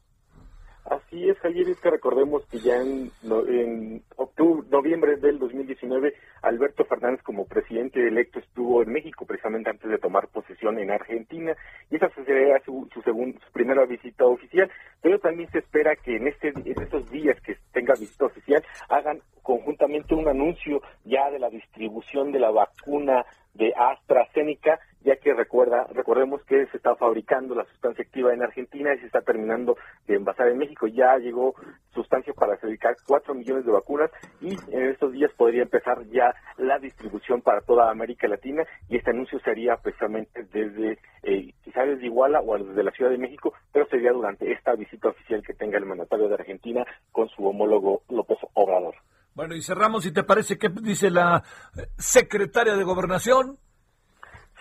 Javier, 1.41 1.69
es 1.69 1.79
que 1.79 1.89
recordemos 1.89 2.45
que 2.47 2.59
ya 2.59 2.75
en, 2.75 3.11
en 3.23 4.03
octubre, 4.15 4.67
noviembre 4.69 5.17
del 5.17 5.39
2019, 5.39 6.13
Alberto 6.41 6.85
Fernández 6.85 7.21
como 7.23 7.45
presidente 7.45 8.05
electo 8.05 8.39
estuvo 8.39 8.83
en 8.83 8.91
México 8.91 9.25
precisamente 9.25 9.69
antes 9.69 9.89
de 9.89 9.97
tomar 9.97 10.27
posesión 10.27 10.79
en 10.79 10.91
Argentina 10.91 11.55
y 11.89 11.95
esa 11.95 12.09
sería 12.09 12.59
su, 12.65 12.87
su, 12.93 13.01
su 13.01 13.51
primera 13.53 13.85
visita 13.85 14.25
oficial, 14.25 14.69
pero 15.01 15.19
también 15.19 15.49
se 15.51 15.59
espera 15.59 15.95
que 15.95 16.17
en, 16.17 16.27
este, 16.27 16.49
en 16.49 16.81
estos 16.81 17.09
días 17.09 17.39
que 17.41 17.57
tenga 17.71 17.93
visita 17.95 18.25
oficial 18.25 18.63
hagan 18.89 19.21
conjuntamente 19.41 20.15
un 20.15 20.27
anuncio 20.27 20.81
ya 21.05 21.31
de 21.31 21.39
la 21.39 21.49
distribución 21.49 22.31
de 22.31 22.39
la 22.39 22.51
vacuna 22.51 23.25
de 23.53 23.73
AstraZeneca, 23.75 24.79
ya 25.01 25.15
que 25.15 25.33
recuerda, 25.33 25.87
recordemos 25.93 26.43
que 26.45 26.65
se 26.67 26.77
está 26.77 26.95
fabricando 26.95 27.55
la 27.55 27.65
sustancia 27.65 28.03
activa 28.03 28.33
en 28.33 28.43
Argentina 28.43 28.93
y 28.93 28.99
se 28.99 29.05
está 29.05 29.21
terminando 29.21 29.77
de 30.07 30.15
envasar 30.15 30.49
en 30.49 30.57
México. 30.57 30.87
Ya 30.87 31.17
llegó 31.17 31.55
sustancia 31.93 32.33
para 32.33 32.57
fabricar 32.57 32.95
cuatro 33.05 33.33
millones 33.33 33.65
de 33.65 33.71
vacunas 33.71 34.11
y 34.41 34.57
en 34.71 34.89
estos 34.89 35.13
días 35.13 35.31
podría 35.37 35.63
empezar 35.63 36.05
ya 36.07 36.33
la 36.57 36.79
distribución 36.79 37.41
para 37.41 37.61
toda 37.61 37.89
América 37.89 38.27
Latina 38.27 38.63
y 38.89 38.97
este 38.97 39.11
anuncio 39.11 39.39
sería 39.39 39.77
precisamente 39.77 40.43
desde 40.51 40.99
eh, 41.23 41.53
quizás 41.63 41.87
desde 41.87 42.05
Iguala 42.05 42.41
o 42.41 42.57
desde 42.57 42.83
la 42.83 42.91
Ciudad 42.91 43.11
de 43.11 43.17
México, 43.17 43.53
pero 43.71 43.87
sería 43.87 44.11
durante 44.11 44.51
esta 44.51 44.73
visita 44.75 45.09
oficial 45.09 45.41
que 45.45 45.53
tenga 45.53 45.77
el 45.77 45.85
mandatario 45.85 46.27
de 46.27 46.35
Argentina 46.35 46.85
con 47.11 47.29
su 47.29 47.45
homólogo 47.45 48.03
López 48.09 48.37
Obrador. 48.53 48.95
Bueno, 49.33 49.55
y 49.55 49.61
cerramos, 49.61 50.03
si 50.03 50.11
te 50.11 50.23
parece, 50.23 50.57
¿qué 50.57 50.69
dice 50.69 51.09
la 51.09 51.43
eh, 51.77 51.87
secretaria 51.97 52.75
de 52.75 52.83
Gobernación? 52.83 53.57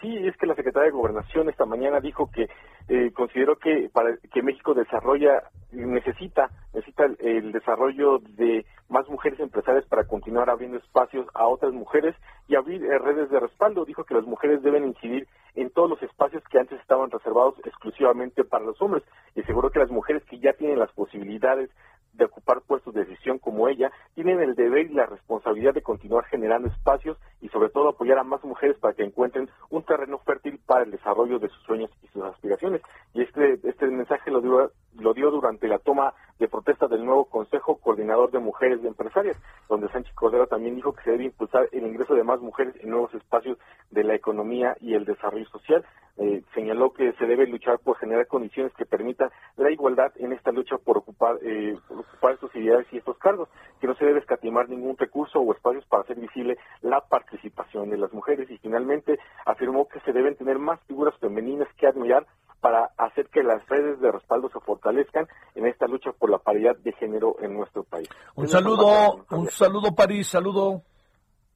Sí, 0.01 0.17
es 0.27 0.37
que 0.37 0.47
la 0.47 0.55
secretaria 0.55 0.91
de 0.91 0.97
Gobernación 0.97 1.49
esta 1.49 1.65
mañana 1.65 2.01
dijo 2.01 2.31
que 2.31 2.49
eh, 2.89 3.11
consideró 3.13 3.57
que 3.57 3.91
para 3.93 4.17
que 4.33 4.43
México 4.43 4.73
desarrolla 4.73 5.43
necesita 5.73 6.51
necesita 6.73 7.05
el, 7.19 7.51
desarrollo 7.53 8.19
de 8.19 8.65
más 8.89 9.09
mujeres 9.09 9.41
empresarias 9.41 9.85
para 9.87 10.07
continuar 10.07 10.51
abriendo 10.51 10.79
espacios 10.79 11.27
a 11.35 11.49
otras 11.49 11.73
mujeres 11.73 12.15
y 12.47 12.55
abrir 12.55 12.85
eh, 12.85 12.99
redes 12.99 13.29
de 13.31 13.41
respaldo. 13.41 13.85
Dijo 13.85 14.05
que 14.05 14.15
las 14.15 14.25
mujeres 14.25 14.63
deben 14.63 14.87
incidir 14.87 15.27
en 15.57 15.71
todos 15.71 15.91
los 15.91 16.03
espacios 16.03 16.45
que 16.45 16.61
antes 16.61 16.81
estaban 16.81 17.11
reservados 17.11 17.55
exclusivamente 17.65 18.45
para 18.45 18.65
los 18.65 18.81
hombres. 18.81 19.03
Y 19.35 19.41
aseguró 19.41 19.71
que 19.71 19.81
las 19.81 19.91
mujeres 19.91 20.23
que 20.25 20.39
ya 20.39 20.53
tienen 20.53 20.79
las 20.79 20.93
posibilidades 20.93 21.71
de 22.13 22.25
ocupar 22.25 22.61
puestos 22.63 22.95
de 22.95 23.05
decisión 23.05 23.39
como 23.39 23.69
ella, 23.69 23.91
tienen 24.15 24.41
el 24.41 24.55
deber 24.55 24.91
y 24.91 24.95
la 24.95 25.07
responsabilidad 25.07 25.75
de 25.75 25.83
continuar 25.83 26.25
generando 26.25 26.69
espacios 26.69 27.17
y 27.41 27.49
sobre 27.49 27.71
todo 27.71 27.89
apoyar 27.89 28.19
a 28.19 28.25
más 28.25 28.43
mujeres 28.45 28.77
para 28.79 28.95
que 28.95 29.05
encuentren 29.05 29.49
un 29.71 29.83
terreno 29.85 30.19
fértil 30.19 30.59
para 30.67 30.85
el 30.85 30.91
desarrollo 30.91 31.39
de 31.39 31.49
sus 31.49 31.63
sueños 31.65 31.91
y 32.03 32.09
sus 32.09 32.23
aspiraciones. 32.25 32.83
Y 33.15 33.23
este, 33.23 33.61
este 33.63 33.87
mensaje 33.87 34.31
lo 34.31 34.41
dio, 34.41 34.73
lo 34.99 35.15
dio 35.15 35.31
durante 35.31 35.69
la 35.69 35.79
toma 35.79 36.15
de 36.39 36.49
protesta 36.49 36.87
del 36.87 37.05
nuevo 37.05 37.25
Consejo 37.25 37.77
Coordinador 37.79 38.31
de 38.31 38.39
Mujeres 38.39 38.83
de 38.83 38.89
Empresarias, 38.89 39.37
donde 39.69 39.89
Sánchez 39.89 40.15
Cordero 40.15 40.47
también 40.47 40.77
dijo 40.77 40.93
que 40.93 41.03
se 41.03 41.11
debe 41.11 41.25
impulsar 41.25 41.69
el 41.73 41.87
ingreso 41.87 42.15
de 42.15 42.25
más 42.25 42.41
mujeres 42.41 42.75
en 42.81 42.91
nuevos 42.91 43.13
espacios 43.15 43.59
de 43.91 44.05
la 44.05 44.15
economía 44.15 44.77
y 44.81 44.95
el 44.95 45.05
desarrollo 45.05 45.47
social. 45.47 45.85
Eh, 46.21 46.43
señaló 46.53 46.93
que 46.93 47.13
se 47.13 47.27
debe 47.27 47.47
luchar 47.47 47.79
por 47.79 47.97
generar 47.97 48.27
condiciones 48.27 48.73
que 48.75 48.85
permitan 48.85 49.31
la 49.57 49.71
igualdad 49.71 50.13
en 50.17 50.33
esta 50.33 50.51
lucha 50.51 50.77
por 50.77 50.99
ocupar, 50.99 51.39
eh, 51.43 51.77
ocupar 52.01 52.35
estos 52.35 52.55
ideales 52.55 52.87
y 52.93 52.99
estos 52.99 53.19
cargos, 53.19 53.49
que 53.81 53.87
no 53.87 53.95
se 53.95 54.05
debe 54.05 54.21
escatimar 54.21 54.69
ningún 54.69 54.97
recurso 54.97 55.41
o 55.41 55.53
espacios 55.53 55.85
para 55.87 56.03
hacer 56.03 56.19
visible 56.19 56.57
la 56.83 57.01
participación 57.01 57.91
de 57.91 57.99
las 57.99 58.13
mujeres 58.13 58.51
y 58.51 58.59
finalmente 58.59 59.19
afirmó 59.47 59.89
que 59.89 60.01
se 60.01 60.13
deben 60.13 60.37
tener 60.37 60.59
más 60.59 60.81
figuras 60.87 61.15
femeninas 61.19 61.69
que 61.77 61.87
admirar 61.87 62.27
para 62.61 62.91
hacer 62.97 63.29
que 63.29 63.43
las 63.43 63.67
redes 63.69 64.01
de 64.01 64.11
respaldo 64.11 64.49
se 64.51 64.61
fortalezcan 64.61 65.29
en 65.55 65.67
esta 65.67 65.87
lucha 65.87 66.11
por 66.13 66.31
la 66.31 66.39
paridad 66.39 66.77
de 66.77 66.93
género 66.93 67.37
en 67.41 67.55
nuestro 67.55 67.85
país. 67.85 68.09
Un 68.35 68.49
saludo, 68.49 69.25
un 69.31 69.49
saludo 69.49 69.95
París, 69.95 70.29
saludo. 70.29 70.83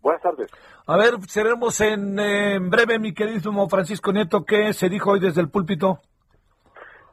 Buenas 0.00 0.22
tardes. 0.22 0.48
A 0.86 0.96
ver, 0.96 1.14
seremos 1.28 1.80
en, 1.80 2.18
en 2.18 2.70
breve, 2.70 2.98
mi 2.98 3.14
queridísimo 3.14 3.68
Francisco 3.68 4.12
Nieto, 4.12 4.44
¿qué 4.44 4.72
se 4.72 4.88
dijo 4.88 5.12
hoy 5.12 5.20
desde 5.20 5.40
el 5.40 5.48
púlpito? 5.48 6.00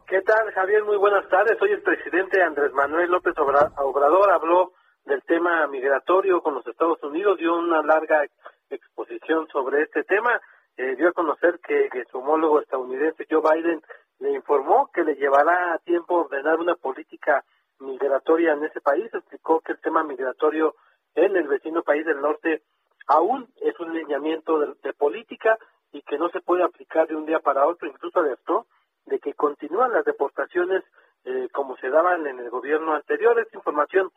¿Qué 0.09 0.23
tal, 0.23 0.51
Javier? 0.53 0.83
Muy 0.85 0.97
buenas 0.97 1.29
tardes. 1.29 1.61
Hoy 1.61 1.71
el 1.71 1.83
presidente 1.83 2.41
Andrés 2.41 2.73
Manuel 2.73 3.11
López 3.11 3.35
Obrador 3.37 4.31
habló 4.31 4.73
del 5.05 5.21
tema 5.21 5.67
migratorio 5.67 6.41
con 6.41 6.55
los 6.55 6.65
Estados 6.65 6.97
Unidos, 7.03 7.37
dio 7.37 7.55
una 7.55 7.83
larga 7.83 8.25
exposición 8.71 9.47
sobre 9.49 9.83
este 9.83 10.03
tema, 10.05 10.41
eh, 10.77 10.95
dio 10.95 11.09
a 11.09 11.13
conocer 11.13 11.59
que, 11.59 11.91
su 12.09 12.17
homólogo 12.17 12.59
estadounidense 12.59 13.27
Joe 13.29 13.43
Biden 13.53 13.83
le 14.17 14.31
informó 14.31 14.89
que 14.91 15.03
le 15.03 15.13
llevará 15.13 15.77
tiempo 15.85 16.21
ordenar 16.21 16.59
una 16.59 16.73
política 16.73 17.43
migratoria 17.79 18.53
en 18.53 18.63
ese 18.63 18.81
país, 18.81 19.13
explicó 19.13 19.59
que 19.59 19.73
el 19.73 19.79
tema 19.79 20.03
migratorio 20.03 20.73
en 21.13 21.35
el 21.35 21.47
vecino 21.47 21.83
país 21.83 22.03
del 22.03 22.19
norte 22.19 22.63
aún 23.05 23.47
es 23.61 23.79
un 23.79 23.93
lineamiento 23.93 24.57
de, 24.57 24.93
política 24.93 25.55
y 25.91 26.01
que 26.01 26.17
no 26.17 26.29
se 26.29 26.41
puede 26.41 26.63
aplicar 26.63 27.07
de 27.07 27.15
un 27.15 27.27
día 27.27 27.41
para 27.41 27.67
otro, 27.67 27.87
incluso 27.87 28.19
alertó 28.19 28.65
de 29.05 29.19
que 29.19 29.33
continúan 29.33 29.93
las 29.93 30.05
deportaciones 30.05 30.83
eh, 31.25 31.49
como 31.51 31.75
se 31.77 31.89
daban 31.89 32.25
en 32.27 32.39
el 32.39 32.49
gobierno 32.49 32.93
anterior. 32.93 33.37
Esta 33.39 33.57
información 33.57 34.11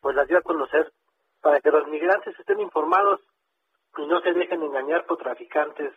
pues 0.00 0.14
la 0.14 0.24
dio 0.24 0.38
a 0.38 0.42
conocer 0.42 0.92
para 1.40 1.60
que 1.60 1.70
los 1.70 1.86
migrantes 1.88 2.38
estén 2.38 2.60
informados 2.60 3.20
y 3.96 4.06
no 4.06 4.20
se 4.20 4.32
dejen 4.32 4.62
engañar 4.62 5.06
por 5.06 5.18
traficantes 5.18 5.92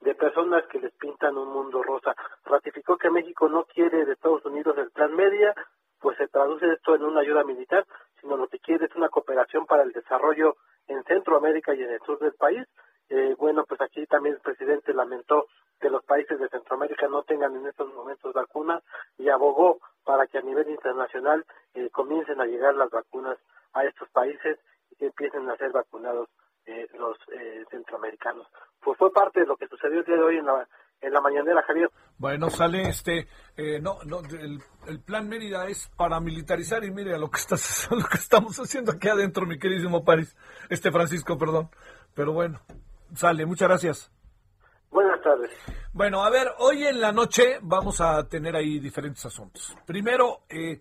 de 0.00 0.14
personas 0.14 0.66
que 0.66 0.80
les 0.80 0.92
pintan 0.94 1.36
un 1.36 1.52
mundo 1.52 1.82
rosa. 1.82 2.14
Ratificó 2.44 2.96
que 2.96 3.10
México 3.10 3.48
no 3.48 3.64
quiere 3.64 4.04
de 4.04 4.12
Estados 4.12 4.44
Unidos 4.44 4.76
el 4.78 4.90
plan 4.90 5.14
media, 5.14 5.54
pues 6.00 6.16
se 6.18 6.28
traduce 6.28 6.70
esto 6.72 6.94
en 6.94 7.04
una 7.04 7.20
ayuda 7.20 7.44
militar, 7.44 7.86
sino 8.20 8.36
lo 8.36 8.48
que 8.48 8.58
quiere 8.58 8.86
es 8.86 8.94
una 8.96 9.08
cooperación 9.08 9.66
para 9.66 9.82
el 9.82 9.92
desarrollo 9.92 10.56
en 10.88 11.02
Centroamérica 11.04 11.74
y 11.74 11.82
en 11.82 11.90
el 11.90 12.00
sur 12.00 12.18
del 12.18 12.34
país. 12.34 12.66
Eh, 13.08 13.34
bueno, 13.38 13.64
pues 13.66 13.80
aquí 13.80 14.06
también 14.06 14.34
el 14.34 14.40
presidente 14.40 14.92
lamentó 14.92 15.46
que 15.84 15.90
los 15.90 16.02
países 16.06 16.40
de 16.40 16.48
Centroamérica 16.48 17.08
no 17.08 17.24
tengan 17.24 17.54
en 17.56 17.66
estos 17.66 17.92
momentos 17.92 18.32
vacunas 18.32 18.82
y 19.18 19.28
abogó 19.28 19.80
para 20.02 20.26
que 20.26 20.38
a 20.38 20.40
nivel 20.40 20.70
internacional 20.70 21.44
eh, 21.74 21.90
comiencen 21.90 22.40
a 22.40 22.46
llegar 22.46 22.74
las 22.74 22.88
vacunas 22.88 23.36
a 23.74 23.84
estos 23.84 24.08
países 24.08 24.58
y 24.90 24.96
que 24.96 25.06
empiecen 25.08 25.46
a 25.50 25.56
ser 25.58 25.72
vacunados 25.72 26.30
eh, 26.64 26.88
los 26.98 27.18
eh, 27.38 27.66
centroamericanos. 27.70 28.46
Pues 28.82 28.96
fue 28.96 29.12
parte 29.12 29.40
de 29.40 29.46
lo 29.46 29.58
que 29.58 29.68
sucedió 29.68 29.98
el 29.98 30.06
día 30.06 30.16
de 30.16 30.22
hoy 30.22 30.38
en 30.38 30.46
la, 30.46 30.66
en 31.02 31.12
la 31.12 31.20
mañanera, 31.20 31.62
Javier. 31.66 31.90
Bueno, 32.16 32.48
sale 32.48 32.88
este, 32.88 33.28
eh, 33.58 33.78
no, 33.78 33.98
no, 34.06 34.20
el, 34.20 35.00
plan 35.00 35.28
Mérida 35.28 35.66
es 35.66 35.90
paramilitarizar 35.98 36.82
y 36.84 36.92
mire 36.92 37.14
a 37.14 37.18
lo 37.18 37.30
que, 37.30 37.40
lo 37.90 38.06
que 38.06 38.16
estamos 38.16 38.58
haciendo 38.58 38.92
aquí 38.92 39.08
adentro, 39.08 39.44
mi 39.44 39.58
queridísimo 39.58 40.02
París, 40.02 40.34
este 40.70 40.90
Francisco, 40.90 41.36
perdón. 41.36 41.68
Pero 42.14 42.32
bueno, 42.32 42.62
sale, 43.14 43.44
muchas 43.44 43.68
gracias. 43.68 44.10
Buenas 44.94 45.20
tardes. 45.22 45.50
Bueno, 45.92 46.22
a 46.22 46.30
ver, 46.30 46.46
hoy 46.58 46.84
en 46.84 47.00
la 47.00 47.10
noche 47.10 47.58
vamos 47.60 48.00
a 48.00 48.28
tener 48.28 48.54
ahí 48.54 48.78
diferentes 48.78 49.26
asuntos. 49.26 49.76
Primero, 49.84 50.42
eh, 50.48 50.80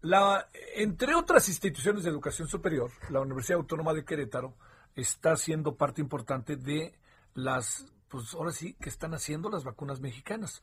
la, 0.00 0.48
entre 0.76 1.14
otras 1.14 1.46
instituciones 1.50 2.04
de 2.04 2.08
educación 2.08 2.48
superior, 2.48 2.90
la 3.10 3.20
Universidad 3.20 3.58
Autónoma 3.58 3.92
de 3.92 4.02
Querétaro 4.02 4.54
está 4.94 5.36
siendo 5.36 5.76
parte 5.76 6.00
importante 6.00 6.56
de 6.56 6.94
las, 7.34 7.86
pues 8.08 8.32
ahora 8.32 8.50
sí, 8.50 8.76
que 8.80 8.88
están 8.88 9.12
haciendo 9.12 9.50
las 9.50 9.62
vacunas 9.62 10.00
mexicanas. 10.00 10.62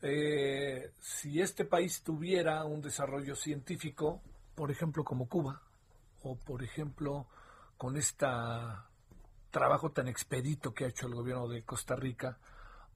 Eh, 0.00 0.92
si 1.00 1.40
este 1.40 1.64
país 1.64 2.04
tuviera 2.04 2.64
un 2.66 2.82
desarrollo 2.82 3.34
científico, 3.34 4.22
por 4.54 4.70
ejemplo, 4.70 5.02
como 5.02 5.28
Cuba, 5.28 5.60
o 6.22 6.36
por 6.36 6.62
ejemplo, 6.62 7.26
con 7.76 7.96
este 7.96 8.26
trabajo 9.56 9.90
tan 9.90 10.06
expedito 10.06 10.74
que 10.74 10.84
ha 10.84 10.88
hecho 10.88 11.06
el 11.06 11.14
gobierno 11.14 11.48
de 11.48 11.64
Costa 11.64 11.96
Rica, 11.96 12.36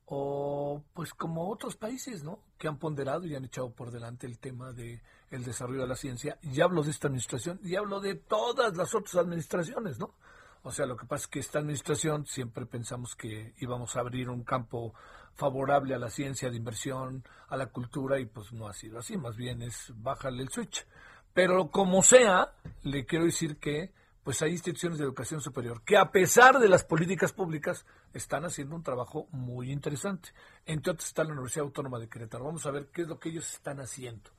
o 0.05 0.82
pues 0.93 1.15
como 1.15 1.49
otros 1.49 1.74
países, 1.74 2.23
¿no? 2.23 2.41
Que 2.59 2.69
han 2.69 2.77
ponderado 2.77 3.24
y 3.24 3.35
han 3.35 3.47
echado 3.47 3.70
por 3.70 3.91
delante 3.91 4.27
el 4.27 4.39
tema 4.39 4.70
de 4.70 5.01
el 5.31 5.43
desarrollo 5.43 5.81
de 5.81 5.87
la 5.87 5.97
ciencia. 5.97 6.37
Y 6.43 6.61
hablo 6.61 6.82
de 6.82 6.91
esta 6.91 7.09
administración 7.09 7.61
y 7.65 7.77
hablo 7.77 7.99
de 8.01 8.15
todas 8.15 8.77
las 8.77 8.95
otras 8.95 9.15
administraciones, 9.15 9.99
¿no? 9.99 10.12
O 10.62 10.70
sea, 10.70 10.85
lo 10.85 10.99
que 10.99 11.07
pasa 11.07 11.23
es 11.24 11.28
que 11.28 11.39
esta 11.39 11.61
administración 11.61 12.27
siempre 12.27 12.66
pensamos 12.66 13.16
que 13.16 13.55
íbamos 13.57 13.97
a 13.97 14.01
abrir 14.01 14.28
un 14.28 14.45
campo 14.45 14.93
favorable 15.37 15.95
a 15.95 15.99
la 15.99 16.11
ciencia 16.11 16.51
de 16.51 16.59
inversión, 16.59 17.24
a 17.49 17.57
la 17.57 17.69
cultura, 17.69 18.20
y 18.20 18.27
pues 18.27 18.53
no 18.53 18.69
ha 18.69 18.74
sido 18.74 18.99
así, 18.99 19.16
más 19.16 19.35
bien 19.35 19.62
es 19.62 19.95
bajarle 19.97 20.43
el 20.43 20.51
switch. 20.51 20.87
Pero 21.32 21.70
como 21.70 22.03
sea, 22.03 22.53
le 22.82 23.07
quiero 23.07 23.24
decir 23.24 23.57
que 23.57 23.95
pues 24.22 24.42
hay 24.42 24.52
instituciones 24.52 24.98
de 24.98 25.05
educación 25.05 25.40
superior 25.40 25.82
que 25.82 25.97
a 25.97 26.10
pesar 26.10 26.59
de 26.59 26.68
las 26.68 26.84
políticas 26.84 27.32
públicas 27.32 27.86
están 28.12 28.44
haciendo 28.44 28.76
un 28.76 28.82
trabajo 28.82 29.28
muy 29.30 29.72
interesante. 29.72 30.30
Entre 30.66 30.92
otras 30.92 31.09
está 31.09 31.24
la 31.24 31.32
Universidad 31.32 31.64
Autónoma 31.64 31.98
de 31.98 32.09
Querétaro. 32.09 32.44
Vamos 32.44 32.66
a 32.66 32.70
ver 32.70 32.88
qué 32.92 33.02
es 33.02 33.09
lo 33.09 33.18
que 33.18 33.30
ellos 33.30 33.52
están 33.52 33.80
haciendo. 33.80 34.30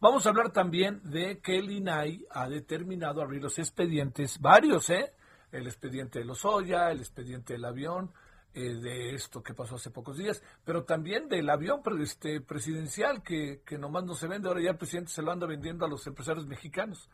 Vamos 0.00 0.26
a 0.26 0.30
hablar 0.30 0.50
también 0.50 1.00
de 1.04 1.38
que 1.38 1.58
el 1.58 1.70
INAI 1.70 2.26
ha 2.30 2.48
determinado 2.48 3.22
abrir 3.22 3.42
los 3.42 3.58
expedientes, 3.58 4.40
varios, 4.40 4.90
¿eh? 4.90 5.14
El 5.52 5.66
expediente 5.66 6.18
de 6.18 6.24
los 6.24 6.44
Oya, 6.44 6.90
el 6.90 6.98
expediente 6.98 7.52
del 7.52 7.64
avión, 7.64 8.12
eh, 8.54 8.74
de 8.74 9.14
esto 9.14 9.42
que 9.42 9.54
pasó 9.54 9.76
hace 9.76 9.90
pocos 9.90 10.18
días, 10.18 10.42
pero 10.64 10.84
también 10.84 11.28
del 11.28 11.48
avión 11.48 11.80
este, 12.00 12.42
presidencial 12.42 13.22
que, 13.22 13.62
que 13.64 13.78
nomás 13.78 14.04
no 14.04 14.14
se 14.14 14.28
vende, 14.28 14.48
ahora 14.48 14.60
ya 14.60 14.70
el 14.72 14.76
presidente 14.76 15.10
se 15.10 15.22
lo 15.22 15.32
anda 15.32 15.46
vendiendo 15.46 15.86
a 15.86 15.88
los 15.88 16.06
empresarios 16.06 16.46
mexicanos. 16.46 17.08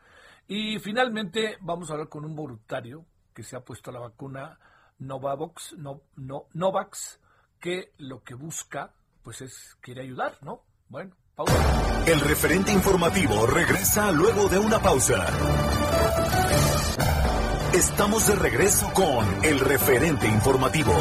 Y 0.49 0.79
finalmente 0.79 1.57
vamos 1.61 1.89
a 1.89 1.93
hablar 1.93 2.09
con 2.09 2.25
un 2.25 2.35
voluntario 2.35 3.05
que 3.35 3.43
se 3.43 3.55
ha 3.55 3.59
puesto 3.59 3.91
la 3.91 3.99
vacuna 3.99 4.57
Novavax, 4.97 5.73
no, 5.77 6.01
no, 6.15 6.47
Novax, 6.53 7.19
que 7.59 7.93
lo 7.99 8.23
que 8.23 8.33
busca 8.33 8.91
pues 9.21 9.41
es 9.41 9.77
quiere 9.79 10.01
ayudar, 10.01 10.39
¿no? 10.41 10.63
Bueno, 10.87 11.15
pausa. 11.35 11.53
El 12.07 12.19
referente 12.21 12.73
informativo 12.73 13.45
regresa 13.45 14.11
luego 14.11 14.49
de 14.49 14.57
una 14.57 14.79
pausa. 14.79 15.23
Estamos 17.71 18.27
de 18.27 18.35
regreso 18.35 18.91
con 18.95 19.45
el 19.45 19.59
referente 19.59 20.27
informativo. 20.27 20.93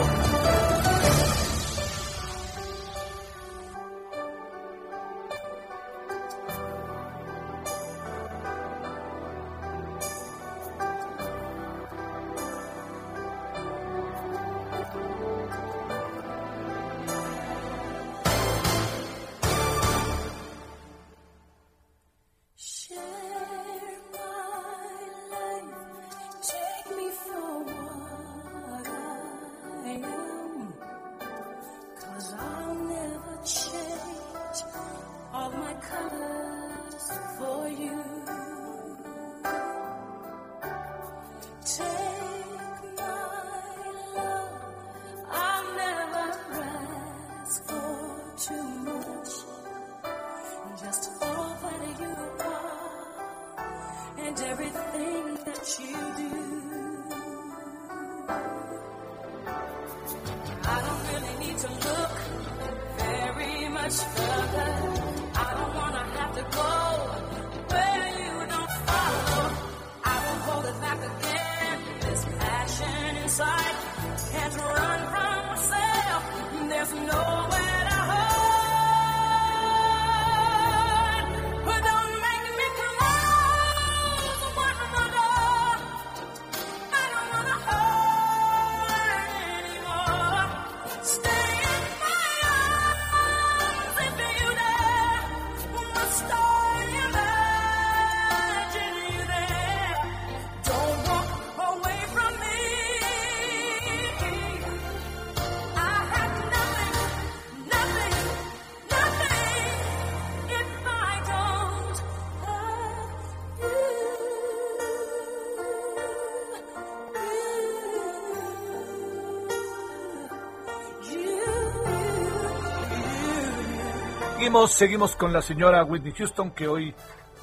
Seguimos, 124.48 125.14
con 125.14 125.30
la 125.30 125.42
señora 125.42 125.84
Whitney 125.84 126.14
Houston, 126.14 126.52
que 126.52 126.66
hoy, 126.66 126.94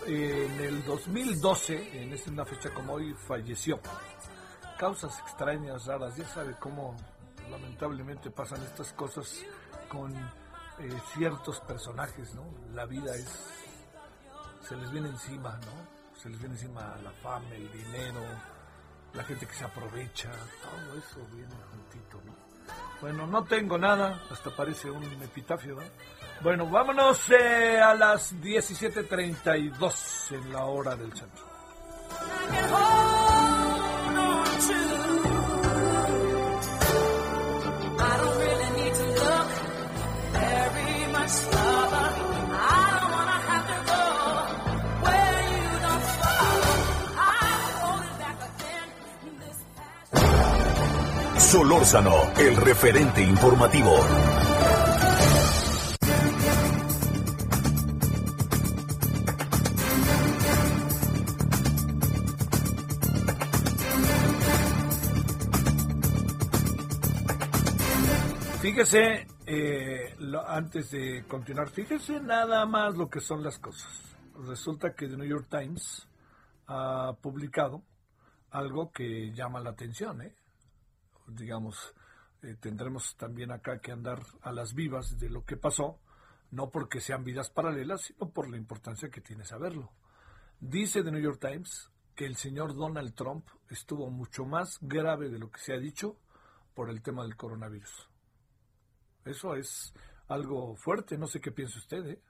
eh, 0.08 0.50
en 0.50 0.60
el 0.60 0.84
2012, 0.84 2.02
en 2.02 2.12
esta 2.12 2.32
una 2.32 2.46
fecha 2.46 2.74
como 2.74 2.94
hoy, 2.94 3.14
falleció. 3.14 3.80
Causas 4.80 5.20
extrañas, 5.20 5.86
raras, 5.86 6.16
ya 6.16 6.28
sabe 6.28 6.56
cómo 6.60 6.96
lamentablemente 7.52 8.32
pasan 8.32 8.60
estas 8.64 8.92
cosas 8.94 9.46
con 9.88 10.16
eh, 10.16 11.00
ciertos 11.14 11.60
personajes, 11.60 12.34
¿no? 12.34 12.44
La 12.74 12.88
vida 12.88 13.16
es, 13.16 13.30
se 14.68 14.76
les 14.76 14.90
viene 14.90 15.10
encima, 15.10 15.52
¿no? 15.58 16.20
Se 16.20 16.28
les 16.28 16.40
viene 16.40 16.56
encima 16.56 16.96
la 17.04 17.12
fama, 17.12 17.54
el 17.54 17.72
dinero, 17.72 18.22
la 19.14 19.24
gente 19.26 19.46
que 19.46 19.54
se 19.54 19.64
aprovecha, 19.64 20.32
todo 20.64 20.98
eso 20.98 21.20
viene 21.36 21.54
juntito, 21.70 22.20
¿no? 22.26 22.55
Bueno, 23.02 23.28
no 23.28 23.44
tengo 23.44 23.78
nada, 23.78 24.22
hasta 24.32 24.50
parece 24.50 24.90
un 24.90 25.04
epitafio, 25.22 25.76
¿no? 25.76 25.82
Bueno, 26.42 26.68
vámonos 26.68 27.30
eh, 27.32 27.80
a 27.80 27.94
las 27.96 28.36
17.32 28.36 30.32
en 30.32 30.54
la 30.54 30.66
hora 30.66 30.96
del 30.96 31.14
centro. 31.14 31.46
Solórzano, 51.56 52.12
el 52.38 52.58
referente 52.58 53.24
informativo. 53.24 53.96
Fíjese, 68.60 69.26
eh, 69.46 70.14
antes 70.48 70.92
de 70.92 71.24
continuar, 71.26 71.70
fíjese 71.70 72.20
nada 72.20 72.66
más 72.66 72.98
lo 72.98 73.10
que 73.10 73.22
son 73.22 73.42
las 73.42 73.60
cosas. 73.60 74.18
Resulta 74.46 74.94
que 74.94 75.08
The 75.08 75.16
New 75.16 75.26
York 75.26 75.48
Times 75.50 76.06
ha 76.68 77.14
publicado 77.22 77.82
algo 78.52 78.92
que 78.92 79.32
llama 79.32 79.62
la 79.62 79.70
atención, 79.70 80.22
¿eh? 80.22 80.36
Digamos, 81.28 81.94
eh, 82.42 82.56
tendremos 82.60 83.16
también 83.18 83.52
acá 83.52 83.80
que 83.80 83.92
andar 83.92 84.22
a 84.42 84.52
las 84.52 84.74
vivas 84.74 85.18
de 85.20 85.30
lo 85.30 85.46
que 85.46 85.58
pasó, 85.58 86.00
no 86.52 86.70
porque 86.70 87.02
sean 87.02 87.24
vidas 87.24 87.50
paralelas, 87.50 88.02
sino 88.02 88.30
por 88.30 88.50
la 88.50 88.58
importancia 88.58 89.10
que 89.10 89.22
tiene 89.22 89.46
saberlo. 89.46 89.92
Dice 90.60 91.04
The 91.04 91.12
New 91.12 91.22
York 91.22 91.40
Times 91.40 91.92
que 92.16 92.26
el 92.26 92.38
señor 92.38 92.76
Donald 92.76 93.14
Trump 93.14 93.48
estuvo 93.70 94.10
mucho 94.10 94.46
más 94.46 94.78
grave 94.82 95.30
de 95.30 95.40
lo 95.40 95.52
que 95.52 95.60
se 95.60 95.74
ha 95.74 95.78
dicho 95.78 96.18
por 96.74 96.90
el 96.90 97.02
tema 97.02 97.24
del 97.24 97.36
coronavirus. 97.36 98.10
Eso 99.26 99.56
es 99.56 99.94
algo 100.28 100.76
fuerte, 100.76 101.18
no 101.18 101.28
sé 101.28 101.42
qué 101.42 101.52
piensa 101.52 101.78
usted, 101.80 102.06
¿eh? 102.06 102.22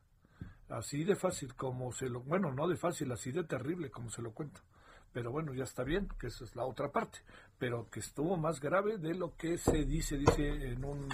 Así 0.70 1.04
de 1.04 1.16
fácil 1.16 1.54
como 1.56 1.92
se 1.92 2.10
lo, 2.10 2.22
bueno, 2.22 2.52
no 2.52 2.68
de 2.68 2.76
fácil, 2.76 3.12
así 3.12 3.32
de 3.32 3.44
terrible 3.44 3.92
como 3.92 4.10
se 4.10 4.22
lo 4.22 4.34
cuento. 4.34 4.62
Pero 5.16 5.32
bueno, 5.32 5.54
ya 5.54 5.64
está 5.64 5.84
bien, 5.86 6.10
que 6.20 6.28
esa 6.28 6.44
es 6.44 6.58
la 6.58 6.66
otra 6.66 6.92
parte. 6.92 7.20
Pero 7.58 7.90
que 7.90 8.02
estuvo 8.02 8.36
más 8.36 8.60
grave 8.60 8.98
de 8.98 9.14
lo 9.14 9.34
que 9.38 9.58
se 9.58 9.86
dice, 9.86 10.18
dice 10.18 10.46
en 10.46 10.84
un 10.84 11.08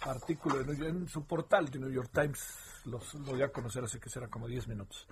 artículo 0.00 0.60
en 0.62 1.06
su 1.06 1.24
portal 1.24 1.70
de 1.70 1.78
New 1.78 1.92
York 1.92 2.10
Times. 2.12 2.44
Los, 2.86 3.14
lo 3.14 3.26
voy 3.26 3.42
a 3.42 3.52
conocer 3.52 3.84
hace 3.84 4.00
que 4.00 4.10
será 4.10 4.26
como 4.26 4.48
10 4.48 4.66
minutos. 4.66 5.06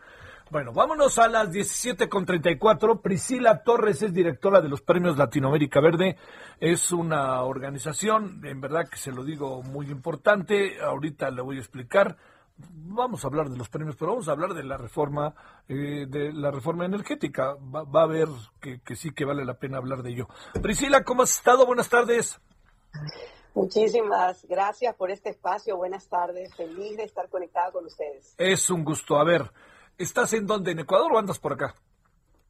Bueno, 0.50 0.72
vámonos 0.72 1.16
a 1.20 1.28
las 1.28 1.48
17.34. 1.50 3.00
Priscila 3.00 3.62
Torres 3.62 4.02
es 4.02 4.12
directora 4.12 4.60
de 4.60 4.68
los 4.68 4.82
Premios 4.82 5.16
Latinoamérica 5.16 5.80
Verde. 5.80 6.16
Es 6.58 6.90
una 6.90 7.40
organización, 7.42 8.44
en 8.44 8.60
verdad 8.60 8.88
que 8.90 8.96
se 8.96 9.12
lo 9.12 9.22
digo, 9.22 9.62
muy 9.62 9.92
importante. 9.92 10.82
Ahorita 10.82 11.30
le 11.30 11.40
voy 11.40 11.58
a 11.58 11.60
explicar 11.60 12.16
vamos 12.56 13.24
a 13.24 13.28
hablar 13.28 13.50
de 13.50 13.56
los 13.56 13.68
premios, 13.68 13.96
pero 13.96 14.12
vamos 14.12 14.28
a 14.28 14.32
hablar 14.32 14.54
de 14.54 14.64
la 14.64 14.76
reforma, 14.76 15.34
eh, 15.68 16.06
de 16.08 16.32
la 16.32 16.50
reforma 16.50 16.84
energética. 16.84 17.54
Va, 17.54 18.02
a 18.02 18.06
ver 18.06 18.28
que, 18.60 18.80
que, 18.80 18.96
sí 18.96 19.12
que 19.12 19.24
vale 19.24 19.44
la 19.44 19.54
pena 19.54 19.78
hablar 19.78 20.02
de 20.02 20.10
ello. 20.10 20.28
Priscila, 20.62 21.02
¿cómo 21.02 21.22
has 21.22 21.32
estado? 21.32 21.66
Buenas 21.66 21.88
tardes. 21.88 22.40
Muchísimas 23.54 24.44
gracias 24.46 24.94
por 24.96 25.10
este 25.10 25.30
espacio. 25.30 25.76
Buenas 25.76 26.08
tardes. 26.08 26.54
Feliz 26.54 26.96
de 26.96 27.04
estar 27.04 27.28
conectada 27.28 27.70
con 27.72 27.84
ustedes. 27.84 28.34
Es 28.38 28.70
un 28.70 28.84
gusto. 28.84 29.16
A 29.16 29.24
ver, 29.24 29.50
¿estás 29.96 30.32
en 30.32 30.46
dónde? 30.46 30.72
¿En 30.72 30.80
Ecuador 30.80 31.12
o 31.12 31.18
andas 31.18 31.38
por 31.38 31.52
acá? 31.52 31.74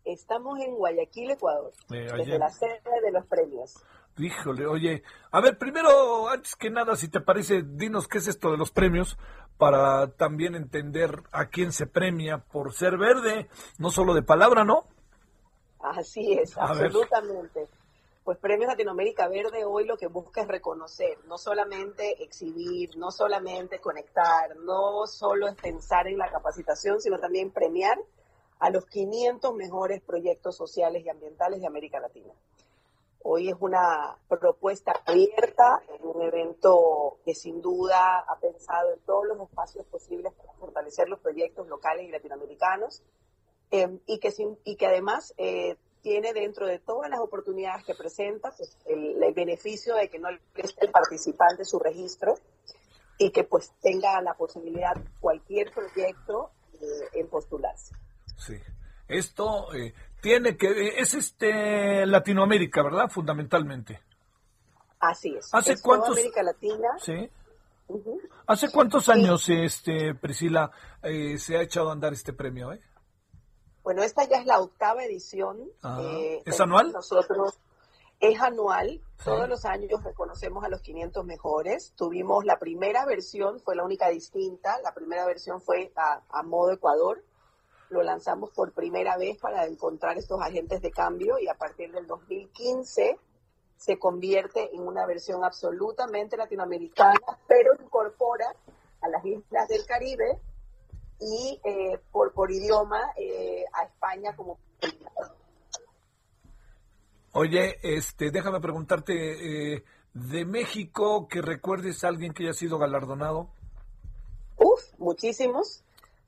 Estamos 0.05 0.59
en 0.61 0.75
Guayaquil, 0.75 1.31
Ecuador, 1.31 1.73
eh, 1.91 2.11
desde 2.15 2.39
la 2.39 2.51
sede 2.51 2.81
de 3.03 3.11
los 3.11 3.25
premios. 3.27 3.75
Híjole, 4.17 4.67
oye, 4.67 5.03
a 5.33 5.41
ver, 5.41 5.59
primero, 5.59 6.29
antes 6.29 6.55
que 6.55 6.71
nada, 6.71 6.95
si 6.95 7.09
te 7.09 7.21
parece, 7.21 7.63
dinos 7.65 8.07
qué 8.07 8.19
es 8.19 8.29
esto 8.29 8.53
de 8.53 8.59
los 8.59 8.71
premios 8.71 9.19
para 9.59 10.09
también 10.13 10.55
entender 10.55 11.23
a 11.33 11.47
quién 11.47 11.73
se 11.73 11.87
premia 11.87 12.39
por 12.39 12.75
ser 12.75 12.99
verde, 12.99 13.49
no 13.79 13.91
solo 13.91 14.15
de 14.15 14.23
palabra, 14.23 14.65
¿no? 14.65 14.85
Así 15.81 16.33
es, 16.33 16.57
absolutamente. 16.57 17.69
Pues 18.25 18.39
Premios 18.39 18.69
Latinoamérica 18.69 19.29
Verde 19.29 19.67
hoy 19.67 19.85
lo 19.85 19.99
que 19.99 20.07
busca 20.07 20.41
es 20.41 20.49
reconocer, 20.49 21.19
no 21.27 21.37
solamente 21.37 22.23
exhibir, 22.25 22.97
no 22.97 23.11
solamente 23.11 23.81
conectar, 23.81 24.57
no 24.57 25.07
solo 25.07 25.47
es 25.47 25.55
pensar 25.57 26.09
en 26.09 26.17
la 26.17 26.31
capacitación, 26.31 27.03
sino 27.03 27.19
también 27.19 27.51
premiar 27.51 27.99
a 28.61 28.71
los 28.71 28.87
500 28.87 29.55
mejores 29.55 30.01
proyectos 30.01 30.57
sociales 30.57 31.05
y 31.05 31.11
ambientales 31.11 31.61
de 31.61 31.67
América 31.67 32.01
Latina. 32.01 32.33
Hoy 33.27 33.49
es 33.49 33.57
una 33.59 34.19
propuesta 34.29 34.93
abierta, 35.07 35.81
un 36.03 36.21
evento 36.21 37.21
que 37.25 37.35
sin 37.35 37.63
duda 37.63 38.19
ha 38.19 38.39
pensado 38.39 38.93
en 38.93 39.01
todos 39.01 39.25
los 39.27 39.41
espacios 39.41 39.87
posibles 39.87 40.35
para 40.35 40.53
fortalecer 40.53 41.09
los 41.09 41.21
proyectos 41.21 41.67
locales 41.67 42.07
y 42.07 42.11
latinoamericanos 42.11 43.03
eh, 43.71 43.99
y, 44.05 44.19
que 44.19 44.31
y 44.65 44.77
que 44.77 44.87
además 44.87 45.33
eh, 45.39 45.79
tiene 46.03 46.35
dentro 46.35 46.67
de 46.67 46.81
todas 46.81 47.09
las 47.09 47.19
oportunidades 47.19 47.87
que 47.87 47.95
presenta 47.95 48.53
pues, 48.55 48.77
el, 48.85 49.33
beneficio 49.33 49.95
de 49.95 50.11
que 50.11 50.19
no 50.19 50.31
le 50.31 50.41
el 50.83 50.91
participante 50.91 51.65
su 51.65 51.79
registro 51.79 52.35
y 53.17 53.31
que 53.31 53.45
pues 53.45 53.73
tenga 53.81 54.21
la 54.21 54.35
posibilidad 54.35 54.93
cualquier 55.21 55.73
proyecto 55.73 56.51
eh, 56.75 57.21
en 57.21 57.29
postularse. 57.29 57.95
Sí. 58.37 58.59
Esto 59.09 59.69
tiene 60.25 60.57
que 60.57 60.95
es 60.97 61.13
este 61.13 62.07
Latinoamérica, 62.07 62.83
¿verdad? 62.83 63.11
Fundamentalmente. 63.11 64.01
Así 64.99 65.37
es. 65.37 65.53
¿Hace 65.53 65.79
cuántos 65.83 66.13
América 66.13 66.43
Latina? 66.43 66.89
Sí. 66.99 67.31
¿Hace 68.47 68.73
cuántos 68.73 69.11
años, 69.11 69.47
este 69.51 70.15
Priscila, 70.15 70.71
eh, 71.03 71.37
se 71.37 71.59
ha 71.59 71.61
echado 71.61 71.91
a 71.91 71.93
andar 71.93 72.15
este 72.15 72.33
premio? 72.33 72.73
Eh? 72.73 72.81
Bueno, 73.83 74.03
esta 74.03 74.27
ya 74.27 74.39
es 74.39 74.47
la 74.47 74.61
octava 74.61 75.05
edición. 75.05 75.59
Ah, 75.83 76.01
eh, 76.03 76.43
¿Es 76.47 76.59
anual? 76.59 76.91
Nosotros 76.91 77.59
es 78.19 78.41
anual. 78.41 79.03
Todos 79.23 79.47
los 79.47 79.67
años 79.67 80.03
reconocemos 80.03 80.65
a 80.65 80.71
los 80.71 80.81
500 80.81 81.23
mejores. 81.27 81.93
Tuvimos 81.97 82.47
la 82.47 82.59
primera 82.59 83.05
versión, 83.05 83.61
fue 83.61 83.77
la 83.77 83.85
única 83.85 84.09
distinta. 84.09 84.81
La 84.83 84.95
primera 84.95 85.27
versión 85.27 85.61
fue 85.61 85.93
a 85.97 86.43
modo 86.45 86.73
Ecuador 86.73 87.23
lo 87.95 88.03
lanzamos 88.03 88.51
por 88.51 88.73
primera 88.73 89.17
vez 89.17 89.39
para 89.39 89.65
encontrar 89.67 90.19
estos 90.19 90.41
agentes 90.43 90.83
de 90.83 90.91
cambio 90.91 91.39
y 91.39 91.49
a 91.49 91.55
partir 91.55 91.93
del 91.93 92.07
2015 92.07 93.19
se 93.77 93.99
convierte 93.99 94.75
en 94.75 94.83
una 94.83 95.07
versión 95.07 95.45
absolutamente 95.45 96.37
latinoamericana, 96.37 97.21
pero 97.47 97.73
incorpora 97.81 98.47
a 99.01 99.09
las 99.09 99.25
islas 99.25 99.69
del 99.69 99.87
Caribe 99.87 100.39
y 101.21 101.61
eh, 101.65 102.01
por, 102.11 102.33
por 102.33 102.51
idioma 102.51 103.01
eh, 103.17 103.65
a 103.73 103.85
España 103.85 104.35
como 104.37 104.59
Oye, 107.37 107.79
este, 107.83 108.31
déjame 108.31 108.61
preguntarte, 108.61 109.75
eh, 109.75 109.85
de 110.13 110.45
México, 110.45 111.27
que 111.29 111.43
recuerdes 111.43 112.05
a 112.05 112.09
alguien 112.09 112.33
que 112.33 112.45
haya 112.45 112.53
sido 112.53 112.79
galardonado. 112.79 113.51
Uf, 114.57 114.81
muchísimos. 114.99 115.83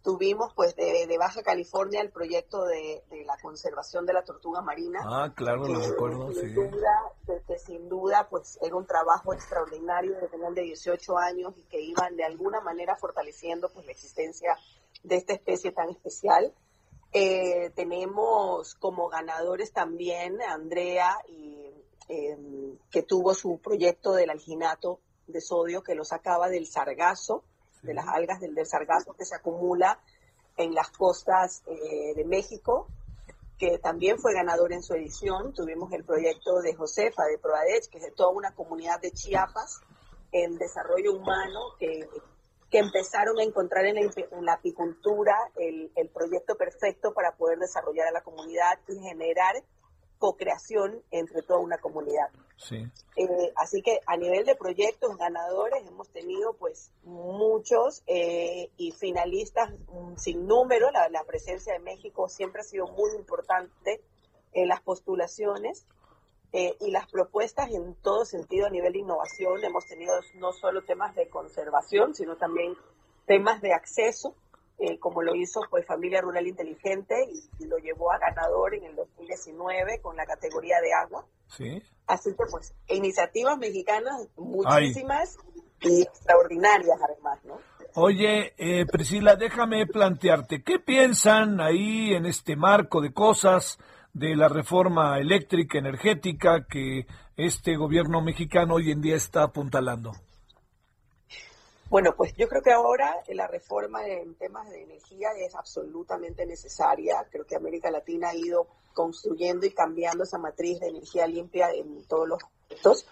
Tuvimos 0.07 0.55
pues 0.55 0.77
de, 0.77 1.17
Baja 1.19 1.43
California 1.43 2.01
el 2.01 2.13
proyecto 2.13 2.65
de, 2.65 3.03
la 3.27 3.37
conservación 3.43 4.07
de 4.07 4.13
la 4.13 4.23
tortuga 4.23 4.63
marina. 4.63 5.01
Ah, 5.03 5.33
claro, 5.35 5.67
lo 5.67 5.81
recuerdo, 5.81 6.33
sin 6.33 6.55
Duda, 6.55 7.13
que, 7.49 7.59
sin 7.59 7.89
duda 7.89 8.29
pues 8.31 8.57
era 8.63 8.77
un 8.77 8.87
trabajo 8.87 9.35
extraordinario 9.35 10.15
de 10.21 10.29
tener 10.29 10.53
de 10.53 10.63
18 10.63 11.19
años 11.19 11.55
y 11.57 11.63
que 11.63 11.81
iban 11.81 12.15
de 12.15 12.23
alguna 12.23 12.61
manera 12.61 12.95
fortaleciendo 12.95 13.69
pues 13.69 13.85
la 13.85 13.91
existencia 13.91 14.57
de 15.03 15.17
esta 15.17 15.33
especie 15.33 15.73
tan 15.73 15.91
especial. 15.91 16.55
Eh, 17.13 17.73
tenemos 17.75 18.77
como 18.77 19.09
ganadores 19.09 19.73
también 19.73 20.41
a 20.41 20.53
Andrea, 20.53 21.19
y, 21.27 21.69
em, 22.07 22.79
que 22.93 23.03
tuvo 23.03 23.35
su 23.35 23.59
proyecto 23.59 24.13
del 24.13 24.31
alginato 24.31 25.01
de 25.27 25.41
sodio 25.41 25.83
que 25.83 25.97
lo 25.97 26.05
sacaba 26.05 26.49
del 26.49 26.69
sargazo 26.69 27.43
de 27.87 27.95
las 27.95 28.09
algas 28.09 28.41
del, 28.41 28.55
del 28.55 28.67
sargazo 28.67 29.15
que 29.15 29.25
se 29.25 29.37
acumula 29.37 29.99
en 30.57 30.75
las 30.75 30.91
costas 30.91 31.63
eh, 31.67 32.15
de 32.15 32.25
México, 32.25 32.89
que 33.59 33.79
también 33.79 34.19
fue 34.19 34.35
ganador 34.35 34.73
en 34.73 34.83
su 34.83 34.95
edición. 34.95 35.53
Tuvimos 35.55 35.93
el 35.93 36.05
proyecto 36.05 36.61
de 36.61 36.75
Josefa 36.75 37.25
de 37.25 37.39
Proadech, 37.39 37.89
que 37.89 37.99
es 37.99 38.05
de 38.05 38.11
toda 38.11 38.31
una 38.31 38.55
comunidad 38.55 39.01
de 39.01 39.13
Chiapas 39.13 39.81
en 40.33 40.59
desarrollo 40.59 41.15
humano 41.15 41.61
que, 41.79 42.09
que 42.71 42.79
empezaron 42.79 43.39
a 43.39 43.43
encontrar 43.43 43.87
en 43.87 43.95
la, 43.95 44.01
en 44.03 44.45
la 44.45 44.55
apicultura 44.55 45.35
el, 45.57 45.91
el, 45.95 46.09
proyecto 46.09 46.57
perfecto 46.57 47.15
para 47.15 47.37
poder 47.37 47.59
desarrollar 47.59 48.09
a 48.09 48.13
la 48.13 48.23
comunidad 48.23 48.79
y 48.89 48.99
generar 48.99 49.55
co-creación 50.19 51.03
entre 51.11 51.43
toda 51.43 51.61
una 51.61 51.79
comunidad. 51.79 52.29
Eh, 53.17 53.53
así 53.57 53.83
que 53.83 54.01
a 54.07 54.17
nivel 54.17 54.45
de 54.47 54.55
proyectos 54.55 55.17
ganadores 55.19 55.87
hemos 55.87 56.09
tenido 56.09 56.55
pues 56.55 56.91
muchos 57.05 58.03
eh, 58.07 58.71
y 58.77 58.93
finalistas 58.93 59.71
sin 60.17 60.47
número. 60.47 60.91
La, 60.91 61.25
presencia 61.25 61.75
de 61.75 61.81
México 61.81 62.29
siempre 62.29 62.63
ha 62.63 62.65
sido 62.65 62.87
muy 62.87 63.15
importante 63.15 64.01
en 64.53 64.69
las 64.69 64.81
postulaciones 64.81 65.87
eh, 66.53 66.77
y 66.81 66.91
las 66.91 67.07
propuestas 67.11 67.71
en 67.71 67.95
todo 67.97 68.25
sentido 68.25 68.67
a 68.67 68.71
nivel 68.71 68.93
de 68.93 69.01
innovación. 69.01 69.63
Hemos 69.63 69.85
tenido 69.87 70.15
no 70.37 70.53
solo 70.53 70.83
temas 70.83 71.15
de 71.15 71.29
conservación, 71.29 72.15
sino 72.15 72.37
también 72.37 72.75
temas 73.27 73.61
de 73.61 73.75
acceso 73.75 74.35
eh, 74.79 74.99
como 74.99 75.23
lo 75.23 75.35
hizo 75.35 75.61
pues 75.71 75.87
Familia 75.87 76.21
Rural 76.21 76.47
Inteligente 76.47 77.15
y, 77.31 77.67
lo 77.67 77.79
llevó 77.79 78.13
a 78.13 78.19
ganador 78.19 78.75
en 78.75 78.85
el 78.85 78.95
2019 78.95 80.01
con 80.03 80.17
la 80.17 80.27
categoría 80.27 80.81
de 80.81 80.93
agua. 80.93 81.25
Sí. 81.49 81.83
Así 82.07 82.31
que 82.31 82.45
pues 82.51 82.75
iniciativas 82.89 83.59
mexicanas 83.59 84.29
muchísimas 84.37 85.37
y 85.81 86.03
extraordinarias 86.03 86.99
además, 87.03 87.45
¿no? 87.45 87.59
Oye, 87.95 88.53
eh, 88.59 88.85
Priscila, 88.85 89.37
déjame 89.37 89.87
plantearte, 89.87 90.63
¿qué 90.63 90.79
piensan 90.79 91.61
ahí 91.61 92.13
en 92.13 92.27
este 92.27 92.55
marco 92.55 93.01
de 93.01 93.15
cosas 93.15 93.79
de 94.13 94.37
la 94.37 94.49
reforma 94.49 95.19
eléctrica, 95.19 95.79
energética 95.79 96.67
que 96.67 97.07
este 97.37 97.77
gobierno 97.77 98.21
mexicano 98.21 98.75
hoy 98.75 98.91
en 98.91 99.01
día 99.01 99.17
está 99.17 99.45
apuntalando? 99.45 100.13
Bueno, 101.89 102.15
pues 102.17 102.35
yo 102.35 102.49
creo 102.49 102.63
que 102.63 102.73
ahora 102.73 103.23
la 103.29 103.47
reforma 103.47 104.05
en 104.07 104.35
temas 104.35 104.69
de 104.71 104.83
energía 104.83 105.29
es 105.39 105.55
absolutamente 105.55 106.45
necesaria. 106.45 107.25
Creo 107.31 107.47
que 107.47 107.55
América 107.55 107.91
Latina 107.93 108.31
ha 108.31 108.35
ido 108.35 108.67
construyendo 108.93 109.67
y 109.67 109.71
cambiando 109.71 110.25
esa 110.25 110.39
matriz 110.39 110.81
de 110.81 110.89
energía 110.89 111.29
limpia 111.29 111.71
en 111.71 112.05
todos 112.09 112.27
los 112.27 112.43
aspectos. 112.43 113.07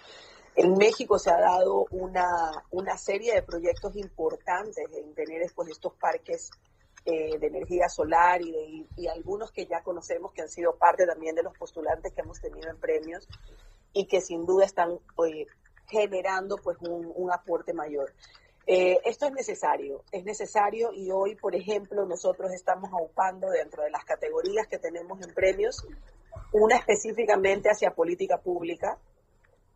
En 0.56 0.76
México 0.76 1.20
se 1.20 1.30
ha 1.30 1.38
dado 1.38 1.86
una, 1.90 2.50
una 2.70 2.98
serie 2.98 3.34
de 3.34 3.42
proyectos 3.42 3.94
importantes 3.96 4.84
en 4.92 5.14
tener 5.14 5.40
después 5.42 5.68
estos 5.68 5.94
parques 5.94 6.50
eh, 7.04 7.38
de 7.38 7.46
energía 7.46 7.88
solar 7.88 8.40
y, 8.42 8.88
y 8.96 9.06
algunos 9.06 9.52
que 9.52 9.66
ya 9.66 9.82
conocemos 9.82 10.32
que 10.32 10.42
han 10.42 10.48
sido 10.48 10.76
parte 10.76 11.06
también 11.06 11.36
de 11.36 11.42
los 11.42 11.56
postulantes 11.56 12.12
que 12.12 12.22
hemos 12.22 12.40
tenido 12.40 12.70
en 12.70 12.78
premios 12.78 13.28
y 13.92 14.06
que 14.06 14.20
sin 14.20 14.46
duda 14.46 14.64
están 14.64 14.98
eh, 15.26 15.46
generando 15.86 16.56
pues 16.56 16.78
un, 16.80 17.12
un 17.14 17.32
aporte 17.32 17.72
mayor. 17.72 18.12
Eh, 18.66 18.98
esto 19.04 19.26
es 19.26 19.32
necesario, 19.32 20.02
es 20.10 20.24
necesario 20.24 20.90
y 20.92 21.10
hoy, 21.10 21.34
por 21.34 21.54
ejemplo, 21.54 22.06
nosotros 22.06 22.50
estamos 22.52 22.90
aupando 22.92 23.50
dentro 23.50 23.82
de 23.82 23.90
las 23.90 24.04
categorías 24.04 24.66
que 24.68 24.78
tenemos 24.78 25.20
en 25.20 25.34
premios, 25.34 25.86
una 26.52 26.76
específicamente 26.76 27.68
hacia 27.68 27.90
política 27.90 28.38
pública, 28.38 28.98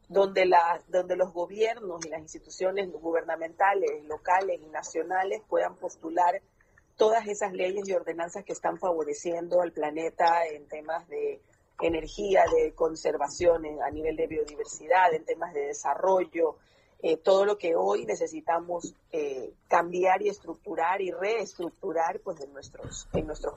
donde, 0.08 0.46
la, 0.46 0.82
donde 0.88 1.16
los 1.16 1.34
gobiernos 1.34 2.04
y 2.06 2.08
las 2.08 2.20
instituciones 2.20 2.90
gubernamentales, 2.90 4.04
locales 4.04 4.58
y 4.62 4.70
nacionales 4.70 5.42
puedan 5.46 5.76
postular 5.76 6.40
todas 6.96 7.28
esas 7.28 7.52
leyes 7.52 7.86
y 7.86 7.92
ordenanzas 7.92 8.42
que 8.44 8.54
están 8.54 8.78
favoreciendo 8.78 9.60
al 9.60 9.72
planeta 9.72 10.46
en 10.46 10.66
temas 10.66 11.06
de 11.08 11.42
energía, 11.80 12.44
de 12.56 12.72
conservación, 12.72 13.64
a 13.82 13.90
nivel 13.90 14.16
de 14.16 14.26
biodiversidad, 14.26 15.12
en 15.12 15.24
temas 15.24 15.52
de 15.52 15.66
desarrollo, 15.66 16.56
eh, 17.00 17.16
todo 17.16 17.44
lo 17.44 17.58
que 17.58 17.76
hoy 17.76 18.04
necesitamos 18.06 18.94
eh, 19.12 19.52
cambiar 19.68 20.20
y 20.22 20.28
estructurar 20.28 21.00
y 21.00 21.12
reestructurar 21.12 22.20
pues 22.20 22.40
en 22.40 22.52
nuestros 22.52 23.08
en 23.12 23.26
nuestros 23.26 23.54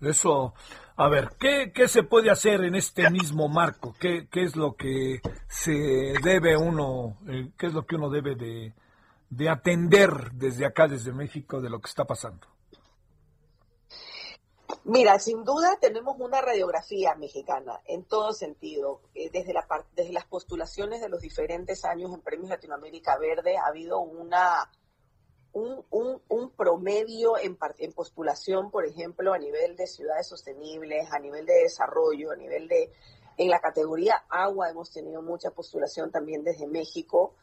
eso 0.00 0.54
a 0.96 1.08
ver 1.08 1.30
qué, 1.38 1.70
qué 1.74 1.88
se 1.88 2.02
puede 2.02 2.30
hacer 2.30 2.64
en 2.64 2.74
este 2.74 3.10
mismo 3.10 3.48
marco 3.48 3.94
qué, 4.00 4.26
qué 4.30 4.44
es 4.44 4.56
lo 4.56 4.74
que 4.74 5.20
se 5.48 6.14
debe 6.22 6.56
uno 6.56 7.18
eh, 7.28 7.50
qué 7.58 7.66
es 7.66 7.74
lo 7.74 7.84
que 7.84 7.96
uno 7.96 8.08
debe 8.08 8.36
de, 8.36 8.72
de 9.28 9.48
atender 9.50 10.32
desde 10.32 10.64
acá 10.64 10.88
desde 10.88 11.12
México 11.12 11.60
de 11.60 11.68
lo 11.68 11.80
que 11.80 11.88
está 11.88 12.06
pasando 12.06 12.46
Mira, 14.84 15.16
sin 15.20 15.44
duda 15.44 15.78
tenemos 15.80 16.16
una 16.18 16.40
radiografía 16.40 17.14
mexicana 17.14 17.80
en 17.86 18.04
todo 18.04 18.32
sentido. 18.32 19.00
Eh, 19.14 19.30
desde, 19.30 19.52
la, 19.52 19.64
desde 19.94 20.12
las 20.12 20.26
postulaciones 20.26 21.00
de 21.00 21.08
los 21.08 21.20
diferentes 21.20 21.84
años 21.84 22.12
en 22.12 22.20
Premios 22.20 22.50
Latinoamérica 22.50 23.16
Verde 23.16 23.56
ha 23.56 23.66
habido 23.66 24.00
una, 24.00 24.68
un, 25.52 26.50
promedio 26.56 27.38
en, 27.38 27.56
en, 27.78 27.92
postulación, 27.92 28.72
por 28.72 28.84
ejemplo, 28.84 29.32
a 29.32 29.38
nivel 29.38 29.76
de 29.76 29.86
ciudades 29.86 30.26
sostenibles, 30.26 31.08
a 31.12 31.20
nivel 31.20 31.46
de 31.46 31.62
desarrollo, 31.62 32.32
a 32.32 32.36
nivel 32.36 32.66
de... 32.66 32.90
En 33.38 33.48
la 33.48 33.60
categoría 33.60 34.24
agua 34.28 34.68
hemos 34.68 34.90
tenido 34.90 35.22
mucha 35.22 35.50
postulación 35.52 36.10
también 36.10 36.42
desde 36.42 36.66
México 36.66 37.34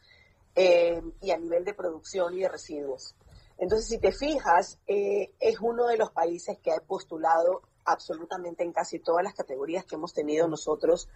eh, 0.56 1.02
y 1.22 1.32
a 1.32 1.38
nivel 1.38 1.64
de 1.64 1.74
producción 1.74 2.34
y 2.34 2.42
de 2.42 2.50
residuos. 2.50 3.16
Entonces, 3.60 3.90
si 3.90 4.00
te 4.00 4.14
fijas, 4.14 4.80
eh, 4.88 5.34
es 5.40 5.60
uno 5.60 5.88
de 5.88 5.98
los 5.98 6.12
países 6.12 6.58
que 6.60 6.72
ha 6.72 6.80
postulado 6.80 7.62
absolutamente 7.84 8.64
en 8.64 8.72
casi 8.72 9.00
todas 9.00 9.24
las 9.24 9.34
categorías 9.34 9.86
que 9.86 9.96
hemos 9.96 10.14
tenido 10.14 10.48
nosotros 10.48 11.10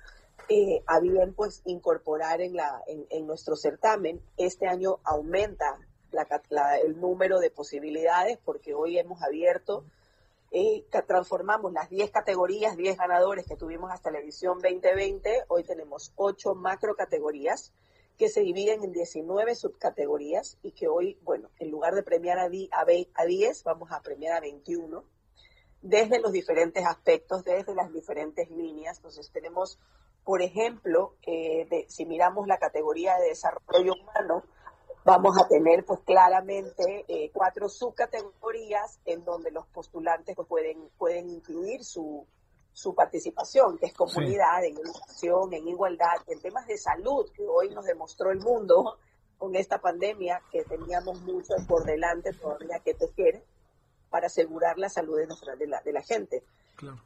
eh, 0.50 0.84
a 0.88 1.00
bien 1.00 1.34
pues 1.34 1.62
incorporar 1.66 2.42
en, 2.42 2.56
la, 2.56 2.84
en, 2.88 3.26
nuestro 3.28 3.56
certamen. 3.56 4.22
Este 4.36 4.68
año 4.68 5.00
aumenta 5.04 5.78
el 6.84 7.00
número 7.00 7.40
de 7.40 7.50
posibilidades 7.50 8.38
porque 8.44 8.74
hoy 8.74 8.98
hemos 8.98 9.24
abierto, 9.24 9.86
eh, 10.52 10.86
transformamos 11.08 11.72
las 11.72 11.90
10 11.90 12.12
categorías, 12.12 12.76
10 12.76 12.98
ganadores 12.98 13.48
que 13.48 13.56
tuvimos 13.56 13.90
hasta 13.90 14.12
la 14.12 14.20
edición 14.20 14.60
2020, 14.60 15.46
hoy 15.48 15.64
tenemos 15.64 16.12
8 16.18 16.56
macro 16.56 16.96
categorías 16.96 17.72
que 18.18 18.30
se 18.30 18.42
dividen 18.42 18.84
en 18.84 18.92
19 18.92 19.56
subcategorías 19.56 20.58
y 20.62 20.72
que 20.72 20.88
hoy, 20.88 21.18
bueno, 21.24 21.50
en 21.60 21.72
lugar 21.72 21.96
de 21.96 22.04
premiar 22.04 22.40
a, 22.40 22.46
a 22.46 23.26
10, 23.26 23.64
vamos 23.64 23.92
a 23.92 24.02
premiar 24.02 24.34
a 24.34 24.40
21 24.42 25.04
desde 25.82 26.20
los 26.20 26.32
diferentes 26.32 26.86
aspectos, 26.86 27.44
desde 27.44 27.76
las 27.76 27.92
diferentes 27.92 28.50
líneas. 28.50 28.98
Entonces 28.98 29.30
tenemos, 29.32 29.80
por 30.24 30.42
ejemplo, 30.42 31.16
eh, 31.28 31.86
si 31.90 32.06
miramos 32.06 32.48
la 32.48 32.58
categoría 32.58 33.18
de 33.18 33.30
desarrollo 33.30 33.94
humano, 33.94 34.44
vamos 35.04 35.38
a 35.38 35.48
tener 35.48 35.86
pues 35.86 36.00
claramente 36.06 37.06
eh, 37.08 37.30
cuatro 37.34 37.68
subcategorías 37.68 39.00
en 39.06 39.26
donde 39.26 39.52
los 39.52 39.68
postulantes 39.68 40.36
pues, 40.36 40.48
pueden, 40.48 40.90
pueden 40.98 41.30
incluir 41.30 41.84
su, 41.84 42.26
su 42.74 42.96
participación, 42.96 43.78
que 43.78 43.86
es 43.86 43.94
comunidad, 43.94 44.66
en 44.66 44.78
educación, 44.78 45.54
en 45.54 45.68
igualdad, 45.68 46.18
en 46.28 46.42
temas 46.42 46.66
de 46.66 46.78
salud, 46.78 47.30
que 47.32 47.46
hoy 47.48 47.70
nos 47.70 47.86
demostró 47.86 48.32
el 48.32 48.40
mundo 48.40 48.98
con 49.38 49.56
esta 49.56 49.80
pandemia, 49.80 50.42
que 50.52 50.64
teníamos 50.64 51.22
mucho 51.22 51.54
por 51.68 51.86
delante 51.86 52.34
todavía 52.34 52.80
que 52.84 52.96
tejer 52.96 53.44
para 54.10 54.28
asegurar 54.28 54.78
la 54.78 54.90
salud 54.90 55.18
de, 55.18 55.28
nuestra, 55.28 55.56
de, 55.56 55.68
la, 55.68 55.82
de 55.82 55.94
la 55.94 56.02
gente. 56.02 56.44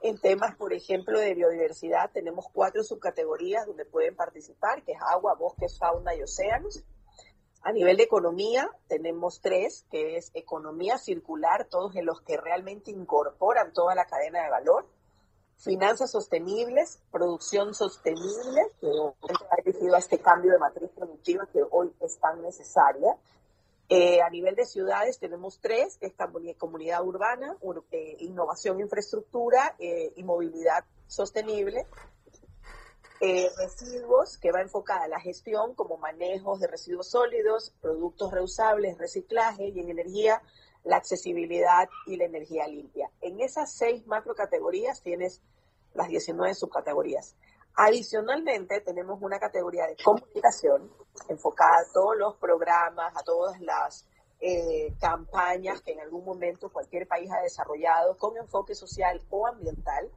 En 0.01 0.19
temas, 0.19 0.55
por 0.55 0.71
ejemplo, 0.73 1.19
de 1.19 1.33
biodiversidad, 1.33 2.11
tenemos 2.11 2.45
cuatro 2.53 2.83
subcategorías 2.83 3.65
donde 3.65 3.85
pueden 3.85 4.15
participar, 4.15 4.83
que 4.83 4.93
es 4.93 4.99
agua, 5.01 5.35
bosques, 5.35 5.77
fauna 5.77 6.15
y 6.15 6.21
océanos. 6.21 6.83
A 7.61 7.73
nivel 7.73 7.97
de 7.97 8.03
economía, 8.03 8.69
tenemos 8.87 9.41
tres, 9.41 9.85
que 9.91 10.15
es 10.15 10.31
economía 10.33 10.97
circular, 10.97 11.67
todos 11.69 11.95
en 11.95 12.05
los 12.05 12.21
que 12.21 12.37
realmente 12.37 12.91
incorporan 12.91 13.73
toda 13.73 13.93
la 13.93 14.05
cadena 14.05 14.43
de 14.43 14.49
valor 14.49 14.87
finanzas 15.57 16.11
sostenibles, 16.11 16.99
producción 17.11 17.73
sostenible, 17.73 18.61
que 18.79 18.87
ha 18.87 19.63
dirigido 19.63 19.95
a 19.95 19.99
este 19.99 20.19
cambio 20.19 20.51
de 20.51 20.59
matriz 20.59 20.89
productiva 20.95 21.47
que 21.51 21.63
hoy 21.71 21.91
es 21.99 22.17
tan 22.19 22.41
necesaria. 22.41 23.17
Eh, 23.89 24.21
a 24.21 24.29
nivel 24.29 24.55
de 24.55 24.65
ciudades 24.65 25.17
tenemos 25.17 25.59
tres, 25.59 25.97
que 25.97 26.07
es 26.07 26.13
comunidad 26.57 27.05
urbana, 27.05 27.55
eh, 27.91 28.17
innovación, 28.19 28.81
infraestructura 28.81 29.75
eh, 29.79 30.11
y 30.15 30.23
movilidad 30.23 30.83
sostenible. 31.07 31.85
residuos, 33.19 34.37
que 34.37 34.51
va 34.51 34.61
enfocada 34.61 35.05
a 35.05 35.07
la 35.07 35.19
gestión 35.19 35.73
como 35.73 35.97
manejos 35.97 36.59
de 36.59 36.67
residuos 36.67 37.09
sólidos, 37.09 37.73
productos 37.81 38.31
reusables, 38.31 38.97
reciclaje 38.99 39.69
y 39.69 39.79
en 39.79 39.89
energía 39.89 40.39
la 40.87 40.97
accesibilidad 40.97 41.89
y 42.05 42.17
la 42.17 42.25
energía 42.25 42.67
limpia. 42.67 43.09
En 43.21 43.39
esas 43.41 43.73
seis 43.73 44.05
macro 44.07 44.33
categorías 44.35 45.01
tienes 45.01 45.41
las 45.93 46.07
19 46.07 46.53
subcategorías. 46.55 47.35
Adicionalmente, 47.75 48.81
tenemos 48.81 49.21
una 49.21 49.39
categoría 49.39 49.85
de 49.85 49.95
comunicación 50.03 50.91
enfocada 51.29 51.77
a 51.77 51.93
todos 51.93 52.17
los 52.17 52.35
programas, 52.37 53.13
a 53.15 53.23
todas 53.23 53.59
las 53.61 54.07
eh, 54.39 54.93
campañas 54.99 55.81
que 55.81 55.91
en 55.91 55.99
algún 55.99 56.23
momento 56.23 56.69
cualquier 56.69 57.07
país 57.07 57.29
ha 57.31 57.41
desarrollado 57.41 58.17
con 58.17 58.37
enfoque 58.37 58.73
social 58.75 59.21
o 59.29 59.47
ambiental 59.47 60.09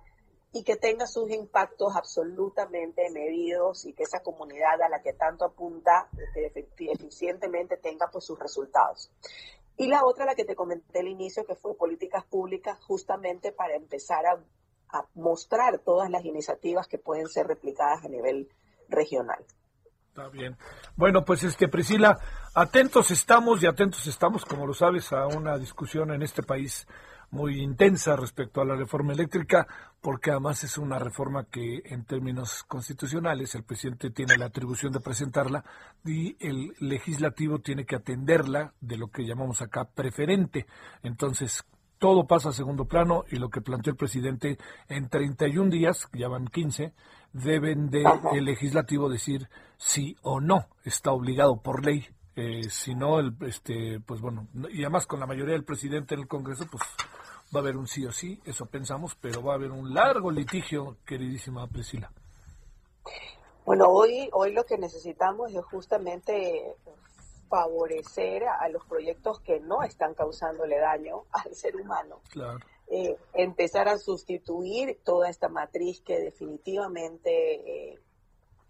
y 0.53 0.65
que 0.65 0.77
tenga 0.77 1.07
sus 1.07 1.31
impactos 1.31 1.95
absolutamente 1.97 3.09
medidos 3.11 3.85
y 3.87 3.93
que 3.93 4.03
esa 4.03 4.21
comunidad 4.21 4.83
a 4.83 4.89
la 4.89 5.01
que 5.01 5.13
tanto 5.13 5.45
apunta 5.45 6.09
eficientemente 6.79 7.77
tenga 7.77 8.09
pues 8.11 8.25
sus 8.25 8.39
resultados. 8.39 9.11
Y 9.81 9.87
la 9.87 10.05
otra, 10.05 10.27
la 10.27 10.35
que 10.35 10.45
te 10.45 10.55
comenté 10.55 11.01
al 11.01 11.09
inicio, 11.09 11.47
que 11.47 11.55
fue 11.55 11.75
políticas 11.75 12.23
públicas, 12.27 12.79
justamente 12.83 13.51
para 13.51 13.77
empezar 13.77 14.27
a, 14.27 14.39
mostrar 15.15 15.79
todas 15.79 16.11
las 16.11 16.23
iniciativas 16.23 16.87
que 16.87 16.99
pueden 16.99 17.29
ser 17.29 17.47
replicadas 17.47 18.05
a 18.05 18.09
nivel 18.11 18.51
regional. 18.91 19.43
Está 20.09 20.29
bien. 20.29 20.59
Bueno, 20.97 21.25
pues 21.25 21.45
este 21.45 21.69
Priscila, 21.69 22.19
atentos 22.55 23.11
estamos 23.11 23.63
y 23.63 23.67
atentos 23.67 24.07
estamos, 24.07 24.45
como 24.45 24.67
lo 24.67 24.75
sabes, 24.75 25.15
a 25.15 25.27
una 25.29 25.57
discusión 25.57 26.11
en 26.11 26.21
este 26.21 26.43
país 26.43 26.87
muy 27.31 27.61
intensa 27.61 28.17
respecto 28.17 28.61
a 28.61 28.65
la 28.65 28.75
reforma 28.75 29.13
eléctrica, 29.13 29.67
porque 30.01 30.31
además 30.31 30.65
es 30.65 30.79
una 30.79 30.99
reforma 30.99 31.45
que 31.45 31.83
en 31.85 32.05
términos 32.05 32.65
constitucionales 32.65 33.55
el 33.55 33.63
presidente 33.63 34.11
tiene 34.11 34.37
la 34.37 34.47
atribución 34.47 34.93
de 34.93 35.01
presentarla 35.01 35.65
y 36.05 36.37
el 36.41 36.75
legislativo 36.81 37.61
tiene 37.61 37.85
que 37.85 37.97
atenderla 37.97 38.75
de 38.81 38.97
lo 38.97 39.09
que 39.09 39.25
llamamos 39.25 39.63
acá 39.63 39.85
preferente. 39.85 40.67
Entonces, 41.03 41.65
todo 41.99 42.27
pasa 42.27 42.49
a 42.49 42.53
segundo 42.53 42.87
plano 42.87 43.25
y 43.31 43.37
lo 43.37 43.51
que 43.51 43.61
planteó 43.61 43.93
el 43.93 43.97
presidente 43.99 44.59
en 44.89 45.09
31 45.09 45.71
días, 45.71 46.09
ya 46.13 46.29
van 46.29 46.49
15, 46.49 46.95
deben 47.33 47.91
de 47.91 48.05
el 48.33 48.45
legislativo 48.45 49.09
decir 49.09 49.49
sí 49.77 50.17
o 50.23 50.41
no, 50.41 50.67
está 50.85 51.13
obligado 51.13 51.61
por 51.61 51.85
ley. 51.85 52.07
Eh, 52.37 52.71
si 52.71 52.95
no, 52.95 53.21
el, 53.21 53.35
este, 53.43 54.01
pues 54.01 54.21
bueno, 54.21 54.49
y 54.73 54.83
además 54.83 55.07
con 55.07 55.21
la 55.21 55.27
mayoría 55.27 55.53
del 55.53 55.65
presidente 55.65 56.15
en 56.15 56.21
el 56.21 56.29
Congreso, 56.29 56.67
pues 56.71 56.83
va 57.55 57.61
a 57.61 57.63
haber 57.63 57.77
un 57.77 57.87
sí 57.87 58.07
o 58.07 58.13
sí, 58.13 58.41
eso 58.45 58.67
pensamos, 58.67 59.17
pero 59.21 59.43
va 59.43 59.53
a 59.53 59.57
haber 59.57 59.73
un 59.73 59.93
largo 59.93 60.31
litigio, 60.31 60.97
queridísima 61.05 61.67
Priscila. 61.67 62.11
Bueno, 63.65 63.87
hoy, 63.89 64.29
hoy 64.33 64.53
lo 64.53 64.65
que 64.65 64.79
necesitamos 64.79 65.53
es 65.53 65.65
justamente 65.65 66.75
favorecer 67.49 68.45
a, 68.45 68.69
los 68.69 68.85
proyectos 68.87 69.41
que 69.41 69.59
no 69.61 69.83
están 69.83 70.15
causándole 70.15 70.79
daño 70.79 71.25
al 71.33 71.55
ser 71.55 71.77
humano. 71.77 72.21
Eh, 72.87 73.17
empezar 73.35 73.89
a 73.89 73.99
sustituir 73.99 75.01
toda 75.05 75.29
esta 75.29 75.49
matriz 75.49 76.01
que 76.01 76.19
definitivamente 76.21 77.93
eh, 77.93 77.99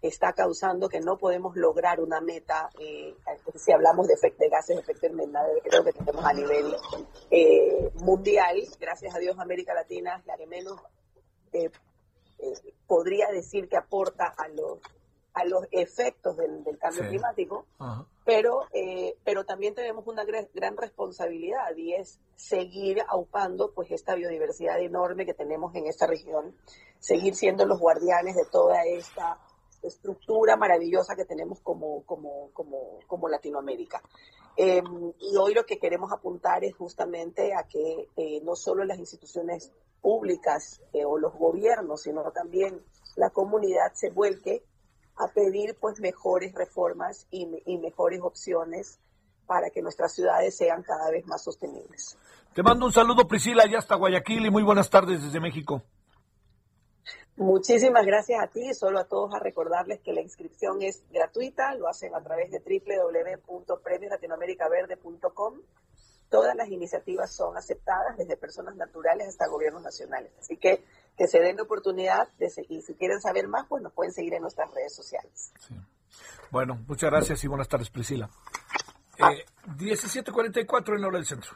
está 0.01 0.33
causando 0.33 0.89
que 0.89 0.99
no 0.99 1.17
podemos 1.17 1.55
lograr 1.55 1.99
una 1.99 2.21
meta, 2.21 2.69
eh, 2.79 3.15
si 3.55 3.71
hablamos 3.71 4.07
de, 4.07 4.15
de 4.15 4.49
gases 4.49 4.75
de 4.75 4.81
efecto 4.81 5.07
invernadero, 5.07 5.59
creo 5.63 5.83
que 5.83 5.93
tenemos 5.93 6.25
a 6.25 6.33
nivel 6.33 6.75
mundial, 7.95 8.61
gracias 8.79 9.15
a 9.15 9.19
Dios 9.19 9.37
América 9.39 9.73
Latina 9.73 10.17
es 10.17 10.25
la 10.25 10.37
que 10.37 10.47
menos 10.47 10.79
podría 12.87 13.27
decir 13.27 13.69
que 13.69 13.77
aporta 13.77 14.33
a 14.37 14.47
los 14.47 14.79
a 15.33 15.45
los 15.45 15.65
efectos 15.71 16.35
del, 16.35 16.77
cambio 16.77 17.07
climático, 17.07 17.65
pero 18.25 18.67
eh, 18.73 19.15
pero 19.23 19.45
también 19.45 19.73
tenemos 19.73 20.05
una 20.07 20.25
gran, 20.25 20.77
responsabilidad 20.77 21.75
y 21.77 21.93
es 21.93 22.19
seguir 22.35 23.01
aupando 23.07 23.71
pues 23.73 23.91
esta 23.91 24.15
biodiversidad 24.15 24.79
enorme 24.81 25.25
que 25.25 25.33
tenemos 25.33 25.73
en 25.75 25.87
esta 25.87 26.05
región, 26.05 26.55
seguir 26.99 27.35
siendo 27.35 27.65
los 27.65 27.79
guardianes 27.79 28.35
de 28.35 28.45
toda 28.51 28.83
esta 28.83 29.39
estructura 29.81 30.55
maravillosa 30.57 31.15
que 31.15 31.25
tenemos 31.25 31.59
como, 31.61 32.03
como, 32.05 32.49
como, 32.53 32.99
como 33.07 33.27
Latinoamérica. 33.29 34.01
Em, 34.55 35.13
y 35.19 35.35
hoy 35.37 35.53
lo 35.53 35.65
que 35.65 35.79
queremos 35.79 36.11
apuntar 36.11 36.63
es 36.63 36.75
justamente 36.75 37.53
a 37.53 37.63
que 37.63 38.09
eh, 38.15 38.41
no 38.43 38.55
solo 38.55 38.83
las 38.83 38.99
instituciones 38.99 39.71
públicas 40.01 40.81
eh, 40.93 41.05
o 41.05 41.17
los 41.17 41.33
gobiernos, 41.33 42.01
sino 42.01 42.23
también 42.31 42.81
la 43.15 43.29
comunidad 43.29 43.93
se 43.93 44.09
vuelque 44.09 44.63
a 45.17 45.27
pedir 45.27 45.77
pues 45.79 45.99
mejores 45.99 46.53
reformas 46.53 47.27
y, 47.29 47.45
mejores 47.77 48.21
opciones 48.21 48.99
para 49.45 49.69
que 49.69 49.81
nuestras 49.81 50.13
ciudades 50.13 50.55
sean 50.55 50.81
cada 50.83 51.11
vez 51.11 51.25
más 51.27 51.43
sostenibles. 51.43 52.17
Te 52.53 52.63
mando 52.63 52.85
un 52.85 52.91
saludo 52.91 53.27
Priscila, 53.27 53.65
ya 53.69 53.77
hasta 53.77 53.95
Guayaquil 53.95 54.45
y 54.45 54.49
muy 54.49 54.63
buenas 54.63 54.89
tardes 54.89 55.23
desde 55.23 55.39
México. 55.39 55.83
Muchísimas 57.41 58.05
gracias 58.05 58.39
a 58.39 58.45
ti 58.45 58.69
y 58.69 58.75
solo 58.75 58.99
a 58.99 59.05
todos 59.05 59.33
a 59.33 59.39
recordarles 59.39 59.99
que 60.01 60.13
la 60.13 60.21
inscripción 60.21 60.83
es 60.83 61.01
gratuita, 61.11 61.73
lo 61.73 61.87
hacen 61.87 62.13
a 62.13 62.21
través 62.21 62.51
de 62.51 62.59
www.premioslatinoamericaverde.com. 62.59 65.55
Todas 66.29 66.55
las 66.55 66.69
iniciativas 66.69 67.33
son 67.33 67.57
aceptadas 67.57 68.15
desde 68.15 68.37
personas 68.37 68.75
naturales 68.75 69.27
hasta 69.27 69.47
gobiernos 69.47 69.81
nacionales. 69.81 70.31
Así 70.39 70.57
que 70.57 70.83
que 71.17 71.27
se 71.27 71.39
den 71.39 71.57
la 71.57 71.63
oportunidad 71.63 72.27
de 72.37 72.51
seguir. 72.51 72.83
Si 72.83 72.93
quieren 72.93 73.19
saber 73.19 73.47
más, 73.47 73.65
pues 73.67 73.81
nos 73.81 73.91
pueden 73.91 74.13
seguir 74.13 74.35
en 74.35 74.43
nuestras 74.43 74.69
redes 74.71 74.93
sociales. 74.93 75.51
Bueno, 76.51 76.77
muchas 76.87 77.09
gracias 77.09 77.43
y 77.43 77.47
buenas 77.47 77.67
tardes, 77.67 77.89
Priscila. 77.89 78.29
Eh, 79.17 79.43
17.44 79.79 80.95
en 80.95 81.05
hora 81.05 81.17
del 81.17 81.25
centro. 81.25 81.53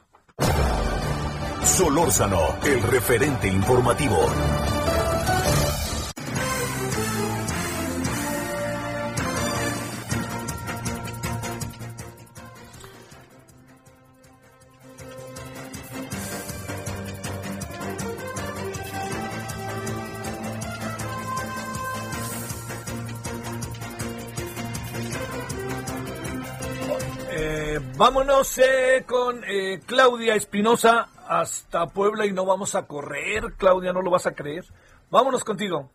Solórzano, 1.64 2.58
el 2.64 2.82
referente 2.82 3.48
informativo. 3.48 4.18
Vámonos 28.06 28.60
eh, 28.60 29.04
con 29.08 29.44
eh, 29.46 29.80
Claudia 29.84 30.36
Espinosa 30.36 31.10
hasta 31.28 31.88
Puebla 31.88 32.28
y 32.28 32.34
no 32.34 32.46
vamos 32.46 32.76
a 32.76 32.86
correr. 32.86 33.56
Claudia, 33.58 33.94
no 33.94 34.04
lo 34.04 34.12
vas 34.12 34.28
a 34.28 34.36
creer. 34.36 34.64
Vámonos 35.10 35.44
contigo. 35.44 35.90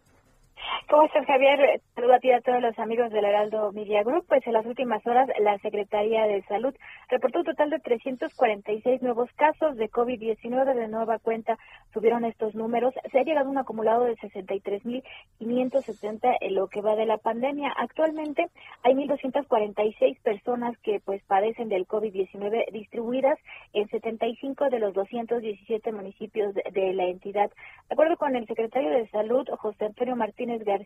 ¿Cómo 0.91 1.05
estás, 1.05 1.25
Javier? 1.25 1.81
Saludo 1.95 2.15
a 2.15 2.19
ti 2.19 2.33
a 2.33 2.41
todos 2.41 2.61
los 2.61 2.77
amigos 2.77 3.13
del 3.13 3.25
Heraldo 3.25 3.71
Media 3.71 4.03
Group. 4.03 4.25
Pues 4.27 4.45
en 4.45 4.55
las 4.55 4.67
últimas 4.67 5.07
horas, 5.07 5.29
la 5.39 5.57
Secretaría 5.59 6.27
de 6.27 6.43
Salud 6.49 6.75
reportó 7.09 7.39
un 7.39 7.45
total 7.45 7.71
de 7.71 7.79
346 7.79 9.01
nuevos 9.01 9.31
casos 9.37 9.77
de 9.77 9.89
COVID-19. 9.89 10.75
De 10.75 10.89
nueva 10.89 11.21
cuenta 11.21 11.57
subieron 11.95 12.25
estos 12.25 12.57
números. 12.57 12.93
Se 13.13 13.21
ha 13.21 13.23
llegado 13.23 13.47
a 13.47 13.51
un 13.53 13.59
acumulado 13.59 14.03
de 14.03 14.17
63.570 14.17 16.39
en 16.41 16.57
lo 16.57 16.67
que 16.67 16.81
va 16.81 16.97
de 16.97 17.07
la 17.07 17.19
pandemia. 17.19 17.73
Actualmente 17.77 18.49
hay 18.83 18.95
1.246 18.95 20.21
personas 20.23 20.77
que 20.79 20.99
pues 21.05 21.23
padecen 21.23 21.69
del 21.69 21.87
COVID-19 21.87 22.69
distribuidas 22.73 23.39
en 23.75 23.87
75 23.87 24.71
de 24.71 24.81
los 24.81 24.93
217 24.95 25.93
municipios 25.93 26.53
de, 26.53 26.65
de 26.73 26.95
la 26.95 27.05
entidad. 27.05 27.49
De 27.89 27.95
acuerdo 27.95 28.17
con 28.17 28.35
el 28.35 28.49
secretario 28.49 28.91
de 28.91 29.07
Salud, 29.11 29.47
José 29.57 29.85
Antonio 29.85 30.17
Martínez 30.17 30.65
García, 30.65 30.80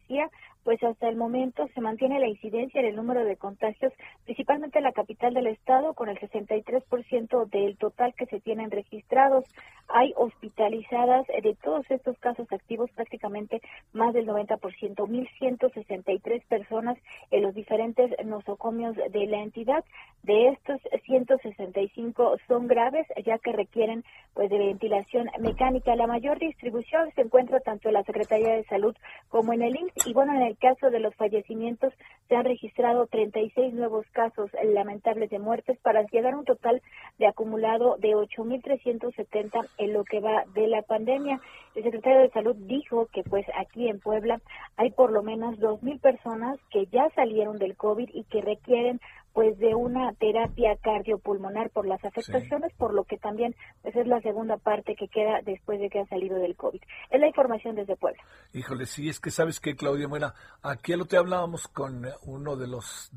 pues 0.65 0.83
hasta 0.83 1.09
el 1.09 1.17
momento 1.17 1.69
se 1.75 1.81
mantiene 1.81 2.19
la 2.19 2.27
incidencia 2.27 2.81
en 2.81 2.87
el 2.87 2.97
número 2.97 3.25
de 3.25 3.37
contagios, 3.37 3.93
principalmente 4.25 4.79
en 4.79 4.85
la 4.85 4.93
capital 4.93 5.35
del 5.35 5.47
estado, 5.47 5.93
con 5.93 6.09
el 6.09 6.19
63% 6.19 7.51
del 7.51 7.77
total 7.77 8.15
que 8.15 8.27
se 8.27 8.41
tienen 8.41 8.71
registrados. 8.71 9.45
Hay 9.89 10.15
hospitalizadas 10.17 11.27
de 11.27 11.55
todos 11.63 11.85
estos 11.91 12.19
casos 12.19 12.51
activos, 12.51 12.91
prácticamente 12.93 13.61
más 13.93 14.15
del 14.15 14.27
90%, 14.27 14.59
1.163 14.59 16.47
personas 16.47 16.97
en 17.31 17.43
los 17.43 17.55
diferentes 17.55 18.11
nosocomios 18.25 18.97
de 18.97 19.27
la 19.27 19.43
entidad. 19.43 19.85
De 20.23 20.49
estos, 20.49 20.81
165 21.05 22.37
son 22.49 22.67
graves, 22.67 23.07
ya 23.27 23.39
que 23.39 23.53
requieren 23.53 24.03
pues 24.33 24.49
de 24.49 24.57
ventilación 24.59 25.29
mecánica. 25.41 25.95
La 25.95 26.07
mayor 26.07 26.39
distribución 26.39 27.13
se 27.15 27.21
encuentra 27.21 27.61
tanto 27.61 27.89
en 27.89 27.95
la 27.95 28.03
Secretaría 28.05 28.55
de 28.55 28.65
Salud 28.65 28.97
como 29.29 29.53
en 29.53 29.63
el 29.63 29.74
y 30.07 30.13
bueno, 30.13 30.35
en 30.35 30.43
el 30.43 30.57
caso 30.59 30.91
de 30.91 31.01
los 31.01 31.15
fallecimientos, 31.15 31.93
se 32.29 32.37
han 32.37 32.45
registrado 32.45 33.07
36 33.07 33.75
nuevos 33.75 34.07
casos 34.13 34.51
lamentables 34.63 35.31
de 35.31 35.39
muertes 35.39 35.79
para 35.81 36.03
llegar 36.03 36.35
a 36.35 36.39
un 36.39 36.45
total 36.45 36.83
de 37.19 37.27
acumulado 37.27 37.97
de 37.99 38.11
8.370 38.11 39.69
en 39.79 39.93
lo 39.93 40.05
que 40.05 40.21
va 40.21 40.45
de 40.55 40.69
la 40.69 40.83
pandemia. 40.83 41.41
El 41.75 41.83
secretario 41.83 42.21
de 42.21 42.31
Salud 42.31 42.57
dijo 42.57 43.07
que 43.13 43.23
pues 43.23 43.47
aquí 43.59 43.89
en 43.89 44.01
Puebla 44.01 44.41
hay 44.77 44.91
por 44.91 45.11
lo 45.11 45.23
menos 45.23 45.59
2.000 45.59 46.01
personas 46.01 46.59
que 46.71 46.87
ya 46.87 47.11
salieron 47.15 47.59
del 47.59 47.77
COVID 47.77 48.11
y 48.13 48.25
que 48.25 48.41
requieren 48.43 49.01
pues 49.35 49.59
de 49.59 49.75
una 49.75 50.13
terapia 50.15 50.77
cardiopulmonar 50.77 51.69
por 51.71 51.87
las 51.87 52.03
afectaciones, 52.05 52.73
por 52.79 52.95
lo 52.95 53.03
que 53.03 53.19
también 53.19 53.55
pues 53.83 53.95
es 53.97 54.07
la 54.07 54.21
segunda 54.21 54.57
parte 54.59 54.95
que 54.95 55.09
queda 55.09 55.41
después 55.45 55.81
de 55.81 55.91
que 55.91 55.99
ha 55.99 56.07
salido 56.07 56.39
del 56.39 56.55
COVID. 56.55 56.81
Es 57.11 57.21
la 57.21 57.27
información 57.27 57.75
desde 57.75 57.97
Puebla. 57.97 58.23
Híjole, 58.53 58.87
sí, 58.87 59.09
es 59.09 59.19
que 59.19 59.33
sabes 59.33 59.59
que 59.59 59.75
Claudia 59.75 60.07
Buena, 60.07 60.35
aquí 60.63 60.95
lo 60.95 61.07
te 61.07 61.17
hablábamos 61.17 61.67
con 61.67 62.07
uno 62.23 62.55
de 62.55 62.69
los 62.69 63.11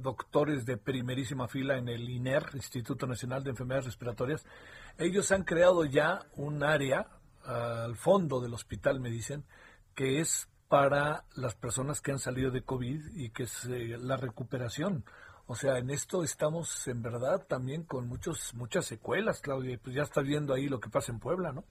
doctores 0.00 0.64
de 0.64 0.78
primerísima 0.78 1.48
fila 1.48 1.76
en 1.76 1.88
el 1.88 2.08
INER, 2.08 2.44
Instituto 2.54 3.06
Nacional 3.06 3.44
de 3.44 3.50
Enfermedades 3.50 3.84
Respiratorias. 3.84 4.46
Ellos 4.96 5.30
han 5.32 5.44
creado 5.44 5.84
ya 5.84 6.20
un 6.36 6.62
área 6.62 7.08
al 7.44 7.96
fondo 7.96 8.40
del 8.40 8.54
hospital, 8.54 9.00
me 9.00 9.10
dicen, 9.10 9.44
que 9.94 10.20
es 10.20 10.48
para 10.68 11.24
las 11.34 11.54
personas 11.54 12.00
que 12.00 12.12
han 12.12 12.18
salido 12.18 12.50
de 12.50 12.62
COVID 12.62 13.14
y 13.14 13.30
que 13.30 13.44
es 13.44 13.64
eh, 13.66 13.96
la 13.98 14.16
recuperación. 14.16 15.04
O 15.50 15.54
sea, 15.54 15.78
en 15.78 15.88
esto 15.88 16.22
estamos 16.22 16.86
en 16.88 17.00
verdad 17.00 17.42
también 17.48 17.82
con 17.82 18.06
muchos 18.06 18.52
muchas 18.54 18.84
secuelas, 18.84 19.40
Claudia. 19.40 19.80
Pues 19.82 19.96
ya 19.96 20.02
estás 20.02 20.24
viendo 20.24 20.52
ahí 20.52 20.68
lo 20.68 20.78
que 20.78 20.90
pasa 20.90 21.10
en 21.10 21.20
Puebla, 21.20 21.52
¿no? 21.52 21.64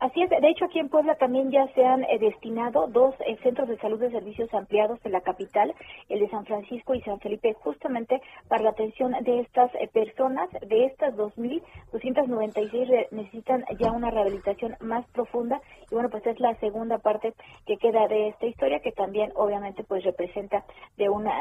Así 0.00 0.22
es, 0.22 0.30
de 0.30 0.48
hecho 0.48 0.66
aquí 0.66 0.78
en 0.78 0.88
Puebla 0.88 1.16
también 1.16 1.50
ya 1.50 1.66
se 1.74 1.84
han 1.84 2.04
eh, 2.04 2.18
destinado 2.20 2.86
dos 2.86 3.16
eh, 3.26 3.36
centros 3.42 3.68
de 3.68 3.76
salud 3.78 3.98
de 3.98 4.12
servicios 4.12 4.48
ampliados 4.54 5.00
en 5.02 5.10
la 5.10 5.22
capital, 5.22 5.74
el 6.08 6.20
de 6.20 6.30
San 6.30 6.46
Francisco 6.46 6.94
y 6.94 7.00
San 7.02 7.18
Felipe, 7.18 7.52
justamente 7.54 8.22
para 8.46 8.62
la 8.62 8.70
atención 8.70 9.10
de 9.22 9.40
estas 9.40 9.74
eh, 9.74 9.88
personas. 9.92 10.48
De 10.68 10.84
estas 10.84 11.16
2.296 11.16 13.08
necesitan 13.10 13.64
ya 13.80 13.90
una 13.90 14.12
rehabilitación 14.12 14.76
más 14.80 15.04
profunda 15.08 15.60
y 15.90 15.94
bueno, 15.94 16.10
pues 16.10 16.24
es 16.26 16.38
la 16.38 16.54
segunda 16.60 16.98
parte 16.98 17.34
que 17.66 17.76
queda 17.76 18.06
de 18.06 18.28
esta 18.28 18.46
historia 18.46 18.78
que 18.78 18.92
también 18.92 19.32
obviamente 19.34 19.82
pues 19.82 20.04
representa 20.04 20.64
de 20.96 21.08
una, 21.08 21.32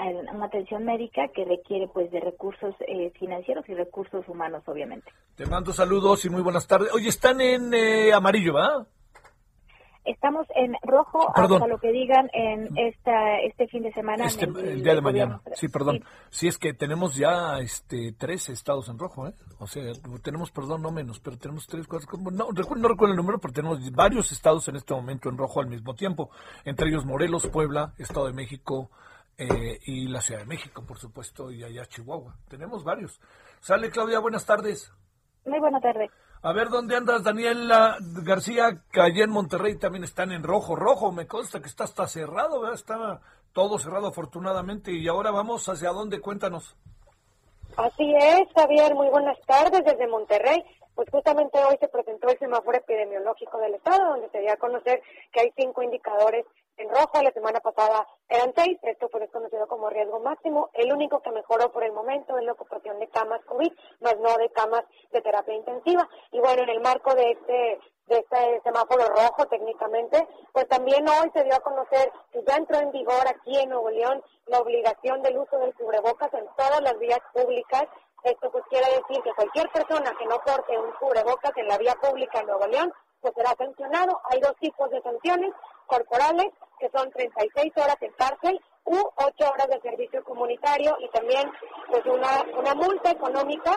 atención 0.43 0.83
médica 0.83 1.27
que 1.27 1.45
requiere 1.45 1.87
pues 1.87 2.09
de 2.09 2.21
recursos 2.21 2.73
financieros 3.19 3.67
y 3.69 3.75
recursos 3.75 4.27
humanos 4.27 4.63
obviamente. 4.65 5.11
Te 5.35 5.45
mando 5.45 5.73
saludos 5.73 6.25
y 6.25 6.29
muy 6.29 6.41
buenas 6.41 6.65
tardes. 6.65 6.91
Oye, 6.93 7.09
están 7.09 7.41
en 7.41 7.73
amarillo 8.13 8.46
Estamos 10.05 10.47
en 10.55 10.73
rojo 10.83 11.19
hasta 11.35 11.67
lo 11.67 11.79
que 11.79 11.91
digan 11.91 12.29
en 12.31 12.77
esta, 12.77 13.39
este 13.41 13.67
fin 13.67 13.83
de 13.83 13.91
semana. 13.91 14.25
Este, 14.25 14.45
el, 14.45 14.81
día 14.81 14.95
de 14.95 15.01
mañana. 15.01 15.41
Sí, 15.53 15.67
perdón. 15.67 16.01
Sí. 16.29 16.47
es 16.47 16.57
que 16.57 16.73
tenemos 16.73 17.17
ya 17.17 17.59
este 17.59 18.13
tres 18.17 18.47
estados 18.47 18.87
en 18.87 18.97
rojo, 18.97 19.27
¿eh? 19.27 19.33
O 19.59 19.67
sea, 19.67 19.83
tenemos, 20.23 20.49
perdón, 20.51 20.81
no 20.81 20.91
menos, 20.91 21.19
pero 21.19 21.37
tenemos 21.37 21.67
tres, 21.67 21.87
cuatro, 21.87 22.07
no, 22.31 22.47
no 22.51 22.87
recuerdo 22.87 23.07
el 23.07 23.17
número, 23.17 23.37
pero 23.39 23.53
tenemos 23.53 23.91
varios 23.91 24.31
estados 24.31 24.65
en 24.69 24.77
este 24.77 24.93
momento 24.93 25.27
en 25.27 25.37
rojo 25.37 25.59
al 25.59 25.67
mismo 25.67 25.93
tiempo. 25.93 26.29
Entre 26.63 26.87
ellos 26.87 27.05
Morelos, 27.05 27.47
Puebla, 27.47 27.93
Estado 27.97 28.27
de 28.27 28.33
México, 28.33 28.89
eh, 29.37 29.77
y 29.85 30.07
la 30.07 30.21
Ciudad 30.21 30.41
de 30.41 30.47
México, 30.47 30.83
por 30.87 30.97
supuesto, 30.97 31.51
y 31.51 31.63
allá 31.63 31.85
Chihuahua. 31.85 32.35
Tenemos 32.47 32.83
varios. 32.83 33.19
Sale 33.59 33.91
Claudia, 33.91 34.19
buenas 34.19 34.45
tardes. 34.45 34.91
Muy 35.45 35.59
buenas 35.59 35.81
tardes. 35.81 36.09
A 36.43 36.53
ver, 36.53 36.69
¿dónde 36.69 36.95
andas, 36.95 37.23
Daniela 37.23 37.97
García? 37.99 38.83
Que 38.91 39.01
allá 39.01 39.23
en 39.23 39.31
Monterrey 39.31 39.77
también 39.77 40.03
están 40.03 40.31
en 40.31 40.43
rojo, 40.43 40.75
rojo. 40.75 41.11
Me 41.11 41.27
consta 41.27 41.59
que 41.59 41.67
está 41.67 41.85
hasta 41.85 42.07
cerrado, 42.07 42.61
¿verdad? 42.61 42.75
Está 42.75 43.21
todo 43.53 43.79
cerrado 43.79 44.07
afortunadamente. 44.07 44.91
Y 44.91 45.07
ahora 45.07 45.31
vamos 45.31 45.67
hacia 45.67 45.89
dónde, 45.89 46.21
cuéntanos. 46.21 46.75
Así 47.75 48.13
es, 48.15 48.47
Javier, 48.55 48.93
muy 48.93 49.07
buenas 49.09 49.37
tardes 49.47 49.83
desde 49.83 50.07
Monterrey. 50.07 50.63
Pues 50.93 51.09
justamente 51.11 51.59
hoy 51.63 51.77
se 51.79 51.87
presentó 51.87 52.27
el 52.29 52.39
semáforo 52.39 52.77
epidemiológico 52.77 53.57
del 53.59 53.75
estado, 53.75 54.09
donde 54.09 54.29
se 54.29 54.39
dio 54.39 54.51
a 54.51 54.57
conocer 54.57 55.01
que 55.31 55.41
hay 55.41 55.53
cinco 55.55 55.83
indicadores 55.83 56.45
en 56.77 56.89
rojo. 56.89 57.21
La 57.21 57.31
semana 57.31 57.59
pasada 57.59 58.07
eran 58.29 58.53
seis, 58.55 58.77
esto 58.83 59.09
pues 59.09 59.23
es 59.23 59.31
conocido 59.31 59.67
como 59.67 59.89
riesgo 59.89 60.19
máximo. 60.19 60.69
El 60.73 60.93
único 60.93 61.21
que 61.21 61.31
mejoró 61.31 61.71
por 61.71 61.83
el 61.83 61.91
momento 61.91 62.37
es 62.37 62.45
la 62.45 62.53
ocupación 62.53 62.99
de 62.99 63.07
camas 63.09 63.43
COVID, 63.45 63.71
más 64.01 64.17
no 64.19 64.35
de 64.37 64.49
camas 64.51 64.83
de 65.11 65.21
terapia 65.21 65.55
intensiva. 65.55 66.07
Y 66.31 66.39
bueno, 66.39 66.63
en 66.63 66.69
el 66.69 66.81
marco 66.81 67.13
de 67.15 67.31
este 67.31 67.79
de 68.07 68.19
este 68.19 68.61
semáforo 68.63 69.03
rojo 69.09 69.45
técnicamente, 69.47 70.25
pues 70.53 70.65
también 70.69 71.05
hoy 71.09 71.29
se 71.33 71.43
dio 71.43 71.53
a 71.53 71.59
conocer 71.59 72.09
que 72.31 72.41
ya 72.47 72.55
entró 72.55 72.79
en 72.79 72.91
vigor 72.91 73.27
aquí 73.27 73.59
en 73.59 73.69
Nuevo 73.69 73.89
León 73.89 74.23
la 74.45 74.59
obligación 74.59 75.21
del 75.21 75.37
uso 75.37 75.57
del 75.57 75.73
cubrebocas 75.73 76.33
en 76.33 76.45
todas 76.55 76.81
las 76.81 76.97
vías 76.99 77.19
públicas. 77.33 77.83
Esto 78.23 78.49
pues 78.49 78.63
quiere 78.69 78.87
decir 78.87 79.21
que 79.23 79.33
cualquier 79.33 79.69
persona 79.69 80.11
que 80.17 80.25
no 80.25 80.37
porte 80.39 80.77
un 80.77 80.91
cubrebocas 80.93 81.51
en 81.57 81.67
la 81.67 81.77
vía 81.77 81.95
pública 82.01 82.39
en 82.39 82.47
Nuevo 82.47 82.65
León, 82.67 82.93
pues 83.19 83.33
será 83.35 83.53
sancionado. 83.57 84.21
Hay 84.29 84.39
dos 84.39 84.55
tipos 84.59 84.89
de 84.89 85.01
sanciones 85.01 85.51
corporales, 85.87 86.47
que 86.79 86.89
son 86.89 87.09
36 87.11 87.73
horas 87.77 87.97
en 88.01 88.11
cárcel 88.13 88.61
u 88.85 88.95
8 88.95 89.51
horas 89.51 89.67
de 89.67 89.81
servicio 89.81 90.23
comunitario 90.23 90.95
y 90.99 91.09
también 91.09 91.51
pues 91.89 92.05
una, 92.05 92.45
una 92.57 92.75
multa 92.75 93.11
económica 93.11 93.75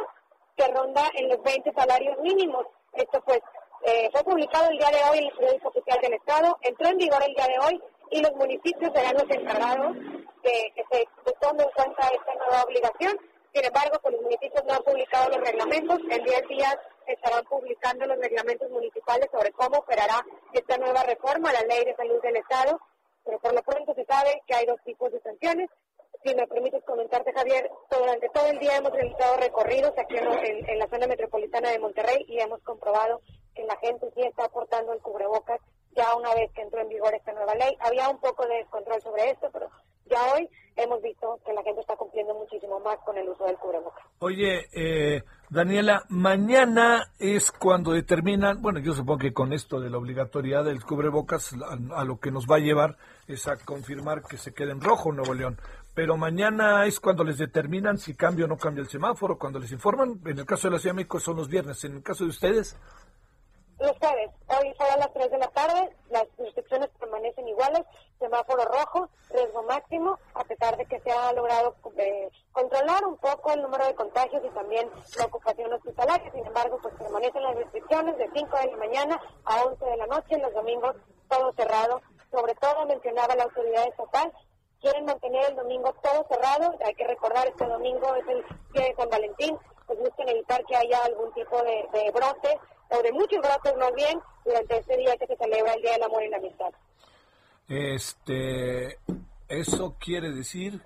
que 0.57 0.69
ronda 0.69 1.03
en 1.15 1.29
los 1.29 1.43
20 1.43 1.73
salarios 1.73 2.19
mínimos. 2.21 2.67
Esto 2.93 3.21
pues 3.23 3.41
eh, 3.85 4.11
fue 4.13 4.23
publicado 4.23 4.69
el 4.71 4.79
día 4.79 4.91
de 4.91 5.11
hoy 5.11 5.19
en 5.19 5.25
el 5.25 5.33
periódico 5.33 5.69
oficial 5.69 5.99
del 6.03 6.15
Estado, 6.15 6.59
entró 6.61 6.89
en 6.89 6.99
vigor 6.99 7.23
el 7.27 7.35
día 7.35 7.47
de 7.47 7.59
hoy 7.67 7.83
y 8.11 8.21
los 8.21 8.33
municipios 8.35 8.93
serán 8.95 9.15
los 9.15 9.31
encargados 9.31 9.97
de 10.43 10.73
que 10.75 10.85
se, 10.91 11.09
tome 11.41 11.63
en 11.63 11.71
cuenta 11.71 12.09
esta 12.09 12.35
nueva 12.35 12.63
obligación. 12.65 13.17
Sin 13.53 13.65
embargo, 13.65 13.99
pues 14.01 14.15
los 14.15 14.23
municipios 14.23 14.65
no 14.65 14.75
han 14.75 14.83
publicado 14.83 15.29
los 15.31 15.41
reglamentos. 15.41 15.99
En 16.11 16.23
10 16.23 16.49
días 16.49 16.77
estarán 17.07 17.45
publicando 17.45 18.07
los 18.07 18.19
reglamentos 18.19 18.71
municipales 18.71 19.29
sobre 19.33 19.51
cómo 19.53 19.79
operará 19.79 20.25
esta 20.53 20.79
nueva 20.79 21.03
reforma, 21.03 21.53
la 21.53 21.63
ley 21.63 21.85
de 21.85 21.97
salud 21.97 22.21
del 22.23 22.37
Estado. 22.37 22.81
Pero 23.25 23.39
por 23.41 23.53
lo 23.53 23.63
pronto 23.63 23.95
se 23.95 24.05
sabe 24.05 24.43
que 24.47 24.55
hay 24.55 24.67
dos 24.67 24.81
tipos 24.85 25.11
de 25.13 25.21
sanciones. 25.21 25.69
Si 26.25 26.35
me 26.35 26.47
permites 26.47 26.85
comentarte, 26.85 27.33
Javier, 27.33 27.71
durante 27.91 28.29
todo 28.29 28.47
el 28.47 28.59
día 28.59 28.77
hemos 28.77 28.93
realizado 28.93 29.37
recorridos 29.39 29.93
aquí 29.97 30.17
en 30.17 30.79
la 30.79 30.89
zona 30.89 31.07
metropolitana 31.07 31.71
de 31.71 31.79
Monterrey 31.79 32.25
y 32.29 32.41
hemos 32.41 32.61
comprobado 32.63 33.21
que 33.55 33.65
la 33.65 33.77
gente 33.77 34.11
sí 34.15 34.23
está 34.23 34.45
aportando 34.45 34.93
el 34.93 35.01
cubrebocas 35.01 35.61
ya 35.93 36.15
una 36.15 36.35
vez 36.35 36.51
que 36.53 36.63
entró 36.63 36.81
en 36.81 36.89
vigor 36.89 37.15
esta 37.15 37.33
nueva 37.33 37.55
ley. 37.55 37.77
Había 37.81 38.09
un 38.09 38.21
poco 38.21 38.47
de 38.47 38.57
descontrol 38.57 39.01
sobre 39.03 39.31
esto, 39.31 39.51
pero 39.53 39.71
ya 40.11 40.35
hoy 40.35 40.49
hemos 40.77 41.03
visto 41.03 41.39
que 41.45 41.53
la 41.53 41.63
gente 41.63 41.81
está 41.81 41.97
cumpliendo 41.97 42.35
muchísimo 42.35 42.81
más 42.81 42.99
con 43.05 43.17
el 43.17 43.29
uso 43.29 43.45
del 43.45 43.57
cubrebocas. 43.57 44.05
Oye, 44.19 44.67
eh, 44.73 45.23
Daniela, 45.49 46.05
mañana 46.09 47.13
es 47.19 47.51
cuando 47.53 47.93
determinan, 47.93 48.61
bueno, 48.63 48.81
yo 48.81 48.93
supongo 48.93 49.19
que 49.19 49.33
con 49.33 49.53
esto 49.53 49.81
de 49.81 49.91
la 49.91 49.99
obligatoriedad 49.99 50.65
del 50.65 50.83
cubrebocas, 50.85 51.55
a, 51.95 52.05
lo 52.05 52.19
que 52.19 52.31
nos 52.31 52.47
va 52.47 52.57
a 52.57 52.61
llevar 52.61 52.97
es 53.27 53.47
a 53.47 53.57
confirmar 53.57 54.23
que 54.23 54.37
se 54.37 54.53
quede 54.53 54.73
en 54.73 54.81
rojo 54.81 55.13
Nuevo 55.13 55.35
León. 55.35 55.59
Pero 55.95 56.17
mañana 56.17 56.87
es 56.87 57.01
cuando 57.01 57.25
les 57.25 57.39
determinan 57.39 57.99
si 57.99 58.15
cambia 58.15 58.45
o 58.45 58.49
no 58.49 58.57
cambia 58.57 58.83
el 58.83 58.89
semáforo, 58.89 59.39
cuando 59.39 59.59
les 59.59 59.73
informan. 59.73 60.21
En 60.25 60.39
el 60.39 60.47
caso 60.47 60.69
de 60.69 60.75
la 60.75 60.79
Ciudad 60.79 60.95
de 60.95 60.99
México 60.99 61.19
son 61.19 61.37
los 61.37 61.49
viernes. 61.49 61.85
En 61.85 61.97
el 61.97 62.03
caso 62.03 62.25
de 62.25 62.31
ustedes. 62.31 62.77
Ustedes, 63.81 64.31
hoy 64.47 64.75
fue 64.77 64.91
a 64.91 64.99
las 64.99 65.11
3 65.15 65.31
de 65.31 65.39
la 65.39 65.49
tarde, 65.49 65.97
las 66.11 66.27
restricciones 66.37 66.91
permanecen 67.01 67.49
iguales, 67.49 67.81
semáforo 68.19 68.67
rojo, 68.67 69.09
riesgo 69.31 69.63
máximo, 69.63 70.19
a 70.35 70.45
pesar 70.45 70.77
de 70.77 70.85
que 70.85 71.01
se 71.01 71.11
ha 71.11 71.33
logrado 71.33 71.75
eh, 71.97 72.29
controlar 72.53 73.07
un 73.07 73.17
poco 73.17 73.53
el 73.53 73.63
número 73.63 73.87
de 73.87 73.95
contagios 73.95 74.43
y 74.45 74.51
también 74.51 74.91
la 75.17 75.25
ocupación 75.25 75.73
hospitalaria. 75.73 76.31
Sin 76.31 76.45
embargo, 76.45 76.79
pues 76.83 76.95
permanecen 76.97 77.43
las 77.43 77.55
restricciones 77.55 78.19
de 78.19 78.29
5 78.35 78.57
de 78.59 78.71
la 78.71 78.77
mañana 78.77 79.21
a 79.47 79.63
11 79.63 79.83
de 79.83 79.97
la 79.97 80.07
noche, 80.09 80.37
los 80.37 80.53
domingos 80.53 80.97
todo 81.31 81.51
cerrado. 81.55 82.03
Sobre 82.31 82.55
todo 82.57 82.85
mencionaba 82.85 83.35
la 83.35 83.45
autoridad 83.45 83.89
estatal, 83.89 84.31
quieren 84.83 85.07
mantener 85.07 85.49
el 85.49 85.57
domingo 85.57 85.95
todo 86.03 86.27
cerrado. 86.29 86.75
Hay 86.85 86.95
que 86.97 87.07
recordar, 87.07 87.49
este 87.49 87.65
domingo 87.65 88.15
es 88.17 88.29
el 88.29 88.45
día 88.75 88.89
de 88.89 88.95
San 88.95 89.09
Valentín, 89.09 89.57
pues 89.87 89.99
busquen 89.99 90.29
evitar 90.29 90.63
que 90.67 90.77
haya 90.77 91.03
algún 91.03 91.33
tipo 91.33 91.63
de 91.63 92.11
brote 92.13 92.61
o 92.91 93.03
de 93.03 93.13
muchos 93.13 93.41
brotes 93.41 93.77
más 93.77 93.93
bien 93.95 94.21
durante 94.45 94.79
este 94.79 94.97
día 94.97 95.17
que 95.17 95.27
se 95.27 95.37
celebra 95.37 95.75
el 95.75 95.83
Día 95.83 95.93
del 95.93 96.03
Amor 96.03 96.23
y 96.23 96.29
la 96.29 96.37
Amistad. 96.37 96.73
Este, 97.69 98.99
eso 99.49 99.97
quiere 99.99 100.31
decir 100.31 100.83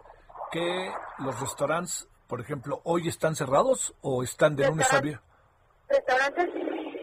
que 0.52 0.92
los 1.18 1.40
restaurantes, 1.40 2.06
por 2.26 2.40
ejemplo, 2.40 2.80
hoy 2.84 3.08
están 3.08 3.34
cerrados 3.34 3.94
o 4.02 4.22
están 4.22 4.54
de 4.54 4.68
lunes 4.68 4.92
a 4.92 5.00
viernes. 5.00 5.24
Restaurantes, 5.88 6.50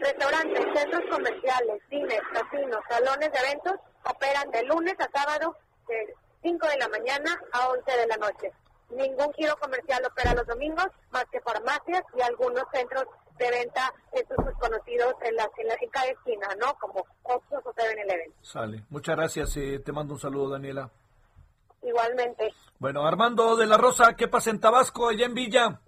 restaurantes, 0.00 0.80
centros 0.80 1.02
comerciales, 1.10 1.82
cines, 1.88 2.20
casinos, 2.32 2.80
salones 2.88 3.32
de 3.32 3.38
eventos 3.38 3.74
operan 4.04 4.50
de 4.50 4.62
lunes 4.64 4.94
a 4.98 5.08
sábado 5.10 5.56
de 5.88 6.14
5 6.42 6.66
de 6.66 6.78
la 6.78 6.88
mañana 6.88 7.40
a 7.52 7.68
11 7.68 7.90
de 7.90 8.06
la 8.06 8.16
noche. 8.16 8.52
Ningún 8.90 9.32
giro 9.34 9.56
comercial 9.56 10.04
opera 10.04 10.34
los 10.34 10.46
domingos, 10.46 10.86
más 11.10 11.24
que 11.30 11.40
farmacias 11.40 12.04
y 12.16 12.20
algunos 12.20 12.64
centros 12.72 13.06
de 13.38 13.50
venta, 13.50 13.92
estos 14.12 14.36
pues 14.36 14.56
conocidos 14.56 15.14
en, 15.22 15.36
la, 15.36 15.44
en, 15.44 15.90
cada 15.90 16.06
esquina, 16.06 16.48
¿no? 16.60 16.74
Como 16.74 17.04
Oxxos 17.22 17.66
o 17.66 17.74
el 17.76 18.10
evento. 18.10 18.36
Sale. 18.42 18.82
Muchas 18.90 19.16
gracias. 19.16 19.56
Eh, 19.56 19.80
te 19.80 19.92
mando 19.92 20.14
un 20.14 20.20
saludo, 20.20 20.50
Daniela. 20.50 20.90
Igualmente. 21.82 22.52
Bueno, 22.78 23.06
Armando 23.06 23.56
de 23.56 23.66
la 23.66 23.76
Rosa, 23.76 24.14
¿qué 24.16 24.28
pasa 24.28 24.50
en 24.50 24.60
Tabasco, 24.60 25.08
allá 25.08 25.26
en 25.26 25.34
Villa? 25.34 25.80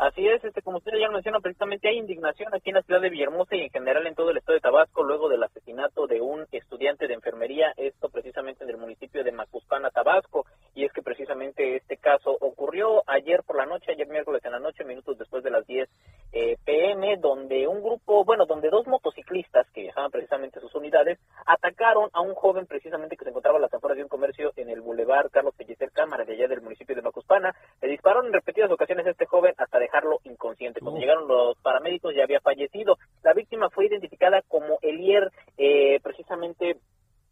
Así 0.00 0.26
es, 0.26 0.42
este, 0.42 0.62
como 0.62 0.78
usted 0.78 0.92
ya 0.98 1.08
lo 1.08 1.12
menciona, 1.12 1.40
precisamente 1.40 1.86
hay 1.86 1.98
indignación 1.98 2.54
aquí 2.54 2.70
en 2.70 2.76
la 2.76 2.82
ciudad 2.82 3.02
de 3.02 3.10
Villahermosa 3.10 3.54
y 3.54 3.60
en 3.60 3.70
general 3.70 4.06
en 4.06 4.14
todo 4.14 4.30
el 4.30 4.38
estado 4.38 4.54
de 4.54 4.62
Tabasco 4.62 5.04
luego 5.04 5.28
del 5.28 5.42
asesinato 5.42 6.06
de 6.06 6.22
un 6.22 6.46
estudiante 6.52 7.06
de 7.06 7.12
enfermería, 7.12 7.74
esto 7.76 8.08
precisamente 8.08 8.64
en 8.64 8.70
el 8.70 8.78
municipio 8.78 9.22
de 9.22 9.30
Macuspana, 9.30 9.90
Tabasco, 9.90 10.46
y 10.80 10.86
es 10.86 10.92
que 10.94 11.02
precisamente 11.02 11.76
este 11.76 11.98
caso 11.98 12.34
ocurrió 12.40 13.02
ayer 13.06 13.42
por 13.46 13.56
la 13.58 13.66
noche, 13.66 13.92
ayer 13.92 14.08
miércoles 14.08 14.42
en 14.46 14.52
la 14.52 14.58
noche, 14.58 14.82
minutos 14.82 15.18
después 15.18 15.44
de 15.44 15.50
las 15.50 15.66
10 15.66 15.86
eh, 16.32 16.56
pm, 16.64 17.18
donde 17.18 17.68
un 17.68 17.82
grupo, 17.82 18.24
bueno, 18.24 18.46
donde 18.46 18.70
dos 18.70 18.86
motociclistas 18.86 19.70
que 19.74 19.82
viajaban 19.82 20.10
precisamente 20.10 20.58
sus 20.58 20.74
unidades 20.74 21.18
atacaron 21.44 22.08
a 22.14 22.22
un 22.22 22.34
joven 22.34 22.64
precisamente 22.64 23.18
que 23.18 23.24
se 23.24 23.30
encontraba 23.30 23.58
a 23.58 23.60
las 23.60 23.74
afueras 23.74 23.98
de 23.98 24.04
un 24.04 24.08
comercio 24.08 24.52
en 24.56 24.70
el 24.70 24.80
Boulevard 24.80 25.30
Carlos 25.30 25.54
Pellicer 25.54 25.90
Cámara 25.92 26.24
de 26.24 26.32
allá 26.32 26.48
del 26.48 26.62
municipio 26.62 26.96
de 26.96 27.02
Macuspana. 27.02 27.54
Le 27.82 27.88
dispararon 27.88 28.28
en 28.28 28.32
repetidas 28.32 28.70
ocasiones 28.70 29.06
a 29.06 29.10
este 29.10 29.26
joven 29.26 29.52
hasta 29.58 29.78
dejarlo 29.78 30.20
inconsciente. 30.24 30.80
Cuando 30.80 30.98
llegaron 30.98 31.28
los 31.28 31.58
paramédicos 31.58 32.14
ya 32.14 32.22
había 32.22 32.40
fallecido. 32.40 32.96
La 33.22 33.34
víctima 33.34 33.68
fue 33.68 33.84
identificada 33.84 34.40
como 34.48 34.78
Elier, 34.80 35.30
eh, 35.58 36.00
precisamente 36.02 36.78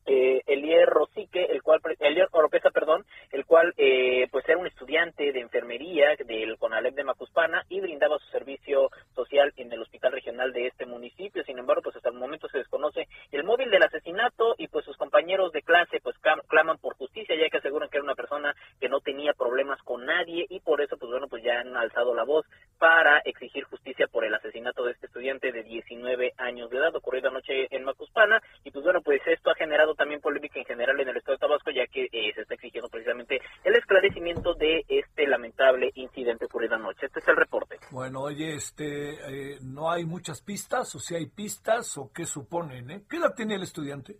eh, 0.09 0.43
Elier 0.47 0.89
Rosique, 0.89 1.45
el 1.45 1.63
cual, 1.63 1.81
Elier 2.01 2.29
Oropesa, 2.33 2.71
perdón, 2.71 3.05
el 3.31 3.45
cual 3.45 3.75
eh, 3.77 4.27
pues 4.33 4.49
era 4.49 4.59
un 4.59 4.67
estudiante 4.67 5.33
de 5.33 5.41
enfermería 5.41 6.17
del 6.27 6.57
CONALEP 6.59 6.95
de 6.95 7.05
Macuspana 7.05 7.65
y 7.69 7.81
brindaba 7.81 8.19
su 8.19 8.27
servicio 8.31 8.91
social 9.15 9.53
en 9.57 9.73
el 9.73 9.83
hospital 9.83 10.13
regional 10.13 10.53
de 10.53 10.67
este 10.67 10.87
municipio. 10.87 11.45
Sin 11.45 11.59
embargo, 11.59 11.83
pues 11.83 11.97
hasta 11.97 12.09
el 12.09 12.17
momento 12.17 12.49
se 12.49 12.59
desconoce 12.59 13.07
el 13.31 13.45
móvil 13.45 13.71
del 13.71 13.83
asesinato 13.83 14.55
y 14.57 14.69
pues 14.69 14.85
sus 14.85 14.97
compañeros 14.97 15.53
de 15.53 15.63
clase 15.63 16.01
pues 16.03 16.17
claman 16.49 16.79
por 16.79 16.95
justicia 16.97 17.37
ya 17.37 17.49
que 17.51 17.59
aseguran 17.59 17.89
que 17.89 17.99
era 17.99 18.05
una 18.05 18.15
persona 18.15 18.55
que 18.81 18.89
no 18.89 19.01
tenía 19.01 19.33
problemas 19.35 19.81
con 19.83 20.05
nadie 20.05 20.47
y 20.49 20.61
por 20.61 20.81
eso 20.81 20.97
pues 20.97 21.11
bueno 21.11 21.29
pues 21.29 21.43
ya 21.43 21.61
han 21.61 21.77
alzado 21.77 22.15
la 22.15 22.25
voz 22.25 22.47
para 22.79 23.19
exigir 23.19 23.65
justicia 23.65 24.07
por 24.07 24.25
el 24.25 24.35
asesinato 24.35 24.85
de 24.85 24.93
este 24.93 25.07
estudiante 25.07 25.53
de 25.53 25.63
19 25.63 26.33
años 26.39 26.71
de 26.71 26.79
edad 26.79 26.95
ocurrido 26.95 27.29
anoche 27.29 27.69
en 27.71 27.85
Macuspana 27.85 28.41
y 28.65 28.71
pues 28.71 28.85
bueno 28.85 29.01
pues 29.03 29.21
esto 29.27 29.51
ha 29.51 29.55
generado 29.55 29.95
también 29.99 30.21
polémica 30.21 30.59
en 30.59 30.65
general 30.65 30.99
en 31.01 31.09
el 31.09 31.17
estado 31.17 31.37
de 31.37 31.41
Tabasco, 31.41 31.71
ya 31.71 31.87
que 31.89 32.05
eh, 32.05 32.33
se 32.35 32.43
está 32.43 32.55
exigiendo 32.55 32.89
precisamente 32.89 33.41
el 33.65 33.75
esclarecimiento 33.75 34.55
de 34.55 34.85
este 34.89 35.27
lamentable 35.27 35.91
incidente 35.95 36.47
ocurrido 36.47 36.77
anoche. 36.77 37.07
Este 37.07 37.19
es 37.19 37.29
el 37.29 37.37
reporte. 37.37 37.77
Bueno, 37.91 38.23
oye, 38.23 38.55
este, 38.55 39.53
eh, 39.53 39.59
¿no 39.61 39.91
hay 39.91 40.07
muchas 40.07 40.41
pistas? 40.41 40.95
¿O 40.95 41.01
si 41.01 41.17
hay 41.17 41.27
pistas? 41.27 41.99
¿O 41.99 42.11
qué 42.15 42.25
suponen? 42.25 42.91
Eh? 42.91 43.03
¿Qué 43.09 43.17
edad 43.17 43.35
tiene 43.35 43.57
el 43.57 43.63
estudiante? 43.65 44.17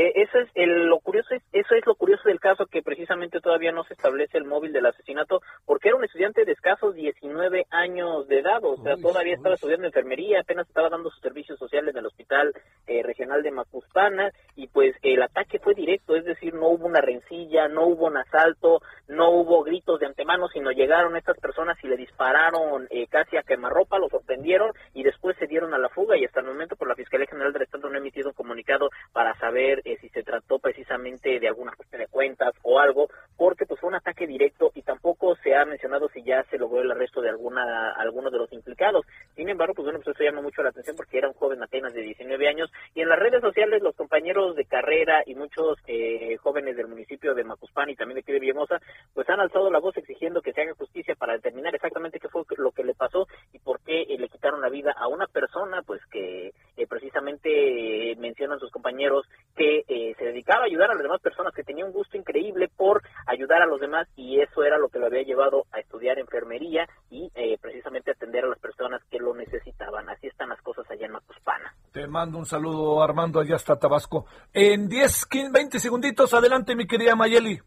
Eh, 0.00 0.12
eso 0.14 0.38
es 0.38 0.48
el, 0.54 0.84
lo 0.86 1.00
curioso 1.00 1.34
es, 1.34 1.42
eso 1.52 1.74
es 1.74 1.84
lo 1.84 1.96
curioso 1.96 2.28
del 2.28 2.38
caso 2.38 2.66
que 2.66 2.82
precisamente 2.82 3.40
todavía 3.40 3.72
no 3.72 3.82
se 3.82 3.94
establece 3.94 4.38
el 4.38 4.44
móvil 4.44 4.72
del 4.72 4.86
asesinato 4.86 5.40
porque 5.66 5.88
era 5.88 5.96
un 5.96 6.04
estudiante 6.04 6.44
de 6.44 6.52
escasos 6.52 6.94
19 6.94 7.66
años 7.70 8.28
de 8.28 8.38
edad, 8.38 8.62
o 8.62 8.76
sea, 8.76 8.94
todavía 8.96 9.34
estaba 9.34 9.56
estudiando 9.56 9.88
enfermería, 9.88 10.42
apenas 10.42 10.68
estaba 10.68 10.88
dando 10.88 11.10
sus 11.10 11.20
servicios 11.20 11.58
sociales 11.58 11.92
en 11.92 11.98
el 11.98 12.06
hospital 12.06 12.52
eh, 12.86 13.02
regional 13.02 13.42
de 13.42 13.50
Macuspana 13.50 14.30
y 14.54 14.68
pues 14.68 14.94
el 15.02 15.20
ataque 15.20 15.58
fue 15.58 15.74
directo, 15.74 16.14
es 16.14 16.24
decir, 16.24 16.54
no 16.54 16.68
hubo 16.68 16.86
una 16.86 17.00
rencilla, 17.00 17.66
no 17.66 17.86
hubo 17.86 18.06
un 18.06 18.18
asalto, 18.18 18.80
no 19.08 19.30
hubo 19.30 19.64
gritos 19.64 19.98
de 19.98 20.06
antemano, 20.06 20.46
sino 20.46 20.70
llegaron 20.70 21.16
estas 21.16 21.40
personas 21.40 21.76
y 21.82 21.88
le 21.88 21.96
dispararon 21.96 22.86
eh, 22.90 23.08
casi 23.08 23.36
a 23.36 23.42
quemarropa, 23.42 23.98
lo 23.98 24.08
sorprendieron 24.08 24.70
y 24.94 25.02
después 25.02 25.36
se 25.38 25.48
dieron 25.48 25.74
a 25.74 25.78
la 25.78 25.88
fuga 25.88 26.16
y 26.16 26.24
hasta 26.24 26.38
el 26.38 26.46
momento 26.46 26.76
por 26.76 26.86
pues, 26.86 26.90
la 26.90 27.02
Fiscalía 27.02 27.26
General 27.26 27.52
del 27.52 27.62
Estado 27.62 27.88
no 27.88 27.96
ha 27.96 27.98
emitido 27.98 28.28
un 28.28 28.34
comunicado 28.34 28.90
para 29.12 29.34
saber 29.40 29.82
eh, 29.88 29.98
si 30.00 30.08
se 30.10 30.22
trató 30.22 30.58
precisamente 30.58 31.40
de 31.40 31.48
alguna 31.48 31.72
cuestión 31.74 32.00
de 32.02 32.08
cuentas 32.08 32.54
o 32.62 32.78
algo, 32.78 33.08
porque 33.36 33.66
pues 33.66 33.80
fue 33.80 33.88
un 33.88 33.96
ataque 33.96 34.26
directo 34.26 34.70
y 34.74 34.82
tampoco 34.82 35.36
se 35.36 35.54
ha 35.54 35.64
mencionado 35.64 36.08
si 36.08 36.22
ya 36.22 36.44
se 36.50 36.58
logró 36.58 36.82
el 36.82 36.90
arresto 36.90 37.20
de 37.20 37.30
alguna 37.30 37.92
alguno 37.92 38.30
de 38.30 38.38
los 38.38 38.52
implicados. 38.52 39.06
Sin 39.34 39.48
embargo, 39.48 39.74
pues 39.74 39.84
bueno, 39.84 40.00
pues 40.02 40.16
eso 40.16 40.24
llama 40.24 40.42
mucho 40.42 40.62
la 40.62 40.70
atención 40.70 40.96
porque 40.96 41.18
era 41.18 41.28
un 41.28 41.34
joven 41.34 41.62
apenas 41.62 41.94
de 41.94 42.02
19 42.02 42.48
años 42.48 42.70
y 42.94 43.00
en 43.00 43.08
las 43.08 43.18
redes 43.18 43.40
sociales 43.40 43.82
los 43.82 43.96
compañeros 43.96 44.56
de 44.56 44.64
carrera 44.64 45.22
y 45.26 45.34
muchos 45.34 45.78
eh, 45.86 46.36
jóvenes 46.38 46.76
del 46.76 46.88
municipio 46.88 47.34
de 47.34 47.44
Macuspán 47.44 47.90
y 47.90 47.96
también 47.96 48.16
de 48.16 48.20
aquí 48.20 48.32
de 48.32 48.40
Villamosa, 48.40 48.80
pues 49.14 49.28
han 49.28 49.40
alzado 49.40 49.70
la 49.70 49.80
voz 49.80 49.96
exigiendo 49.96 50.42
que 50.42 50.52
se 50.52 50.62
haga 50.62 50.74
justicia 50.74 51.14
para 51.14 51.34
determinar 51.34 51.74
exactamente 51.74 52.18
qué 52.20 52.28
fue 52.28 52.42
lo 52.56 52.72
que 52.72 52.84
le 52.84 52.94
pasó 52.94 53.26
y 53.52 53.58
por 53.58 53.80
qué 53.80 54.02
eh, 54.02 54.18
le 54.18 54.28
quitaron 54.28 54.60
la 54.60 54.68
vida 54.68 54.92
a 54.96 55.08
una 55.08 55.26
persona, 55.26 55.82
pues 55.82 56.00
que 56.10 56.52
eh, 56.78 56.86
precisamente 56.86 58.16
mencionan 58.18 58.58
sus 58.58 58.70
compañeros 58.70 59.26
que 59.56 59.82
se 60.16 60.24
dedicaba 60.24 60.62
a 60.62 60.66
ayudar 60.66 60.90
a 60.90 60.94
las 60.94 61.02
demás 61.02 61.20
personas, 61.20 61.52
que 61.52 61.64
tenía 61.64 61.84
un 61.84 61.92
gusto 61.92 62.16
increíble 62.16 62.68
por 62.68 63.02
ayudar 63.26 63.62
a 63.62 63.66
los 63.66 63.80
demás 63.80 64.08
y 64.16 64.40
eso 64.40 64.62
era 64.62 64.78
lo 64.78 64.88
que 64.88 64.98
lo 64.98 65.06
había 65.06 65.22
llevado 65.22 65.64
a 65.72 65.80
estudiar 65.80 66.18
enfermería 66.18 66.88
y 67.10 67.28
precisamente 67.60 68.12
atender 68.12 68.44
a 68.44 68.48
las 68.48 68.58
personas 68.58 69.02
que 69.10 69.18
lo 69.18 69.34
necesitaban. 69.34 70.08
Así 70.08 70.28
están 70.28 70.50
las 70.50 70.62
cosas 70.62 70.88
allá 70.90 71.06
en 71.06 71.12
Macuspana. 71.12 71.74
Te 71.92 72.06
mando 72.06 72.38
un 72.38 72.46
saludo, 72.46 73.02
Armando, 73.02 73.40
allá 73.40 73.56
hasta 73.56 73.78
Tabasco. 73.78 74.26
En 74.52 74.88
10, 74.88 75.26
15, 75.26 75.50
20 75.52 75.78
segunditos, 75.80 76.32
adelante, 76.34 76.76
mi 76.76 76.86
querida 76.86 77.16
Mayeli. 77.16 77.58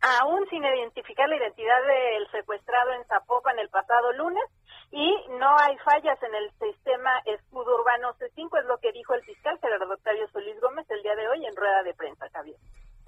Aún 0.00 0.46
sin 0.50 0.64
identificar 0.64 1.28
la 1.28 1.36
identidad 1.36 1.78
del 1.86 2.30
secuestrado 2.30 2.92
en 2.92 3.04
Zapopan 3.06 3.58
el 3.58 3.68
pasado 3.68 4.12
lunes, 4.12 4.44
y 4.90 5.14
no 5.38 5.56
hay 5.58 5.76
fallas 5.78 6.22
en 6.22 6.34
el 6.34 6.50
sistema 6.52 7.10
escudo 7.24 7.80
urbano 7.80 8.14
C5, 8.14 8.60
es 8.60 8.66
lo 8.66 8.78
que 8.78 8.92
dijo 8.92 9.14
el 9.14 9.22
fiscal 9.24 9.58
Gerardo 9.60 9.92
Octavio 9.92 10.28
Solís 10.28 10.60
Gómez 10.60 10.86
el 10.90 11.02
día 11.02 11.16
de 11.16 11.28
hoy 11.28 11.44
en 11.44 11.56
rueda 11.56 11.82
de 11.82 11.94
prensa, 11.94 12.28
Javier. 12.32 12.56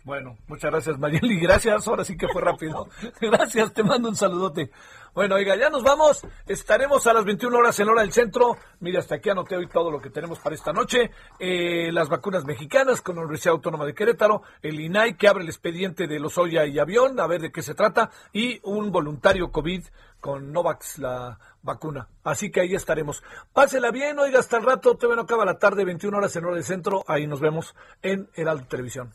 Bueno, 0.08 0.38
muchas 0.46 0.70
gracias 0.70 0.98
Mayeli, 0.98 1.38
gracias, 1.42 1.86
ahora 1.86 2.02
sí 2.02 2.16
que 2.16 2.28
fue 2.28 2.40
rápido. 2.40 2.88
gracias, 3.20 3.74
te 3.74 3.82
mando 3.82 4.08
un 4.08 4.16
saludote. 4.16 4.70
Bueno, 5.14 5.34
oiga, 5.34 5.54
ya 5.54 5.68
nos 5.68 5.82
vamos, 5.82 6.26
estaremos 6.46 7.06
a 7.06 7.12
las 7.12 7.26
21 7.26 7.54
horas 7.54 7.78
en 7.78 7.90
hora 7.90 8.00
del 8.00 8.12
centro. 8.12 8.56
Mira, 8.80 9.00
hasta 9.00 9.16
aquí 9.16 9.28
anoté 9.28 9.56
hoy 9.56 9.68
todo 9.68 9.90
lo 9.90 10.00
que 10.00 10.08
tenemos 10.08 10.38
para 10.38 10.54
esta 10.54 10.72
noche. 10.72 11.10
Eh, 11.38 11.92
las 11.92 12.08
vacunas 12.08 12.46
mexicanas 12.46 13.02
con 13.02 13.16
la 13.16 13.20
Universidad 13.20 13.52
Autónoma 13.52 13.84
de 13.84 13.92
Querétaro, 13.92 14.40
el 14.62 14.80
INAI 14.80 15.18
que 15.18 15.28
abre 15.28 15.42
el 15.42 15.50
expediente 15.50 16.06
de 16.06 16.18
los 16.18 16.38
Oya 16.38 16.64
y 16.64 16.78
Avión, 16.78 17.20
a 17.20 17.26
ver 17.26 17.42
de 17.42 17.52
qué 17.52 17.60
se 17.60 17.74
trata, 17.74 18.10
y 18.32 18.60
un 18.62 18.90
voluntario 18.90 19.52
COVID 19.52 19.84
con 20.22 20.54
Novax, 20.54 21.00
la 21.00 21.38
vacuna. 21.60 22.08
Así 22.24 22.50
que 22.50 22.62
ahí 22.62 22.74
estaremos. 22.74 23.22
Pásela 23.52 23.90
bien, 23.90 24.18
oiga, 24.18 24.40
hasta 24.40 24.56
el 24.56 24.62
rato, 24.62 24.94
todavía 24.94 25.16
no 25.16 25.22
acaba 25.24 25.44
la 25.44 25.58
tarde, 25.58 25.84
21 25.84 26.16
horas 26.16 26.34
en 26.34 26.46
hora 26.46 26.54
del 26.54 26.64
centro, 26.64 27.04
ahí 27.06 27.26
nos 27.26 27.40
vemos 27.40 27.76
en 28.00 28.30
Heraldo 28.34 28.64
Televisión. 28.68 29.12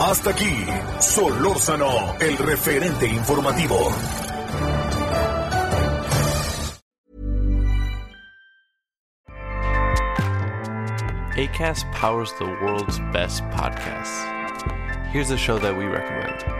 Hasta 0.00 0.30
aquí, 0.30 0.64
Solórzano, 0.98 2.16
el 2.20 2.38
referente 2.38 3.06
informativo. 3.06 3.76
ACAST 11.36 11.84
powers 11.92 12.32
the 12.38 12.46
world's 12.46 12.98
best 13.12 13.42
podcasts. 13.50 14.24
Here's 15.12 15.30
a 15.30 15.36
show 15.36 15.58
that 15.58 15.76
we 15.76 15.84
recommend. 15.84 16.59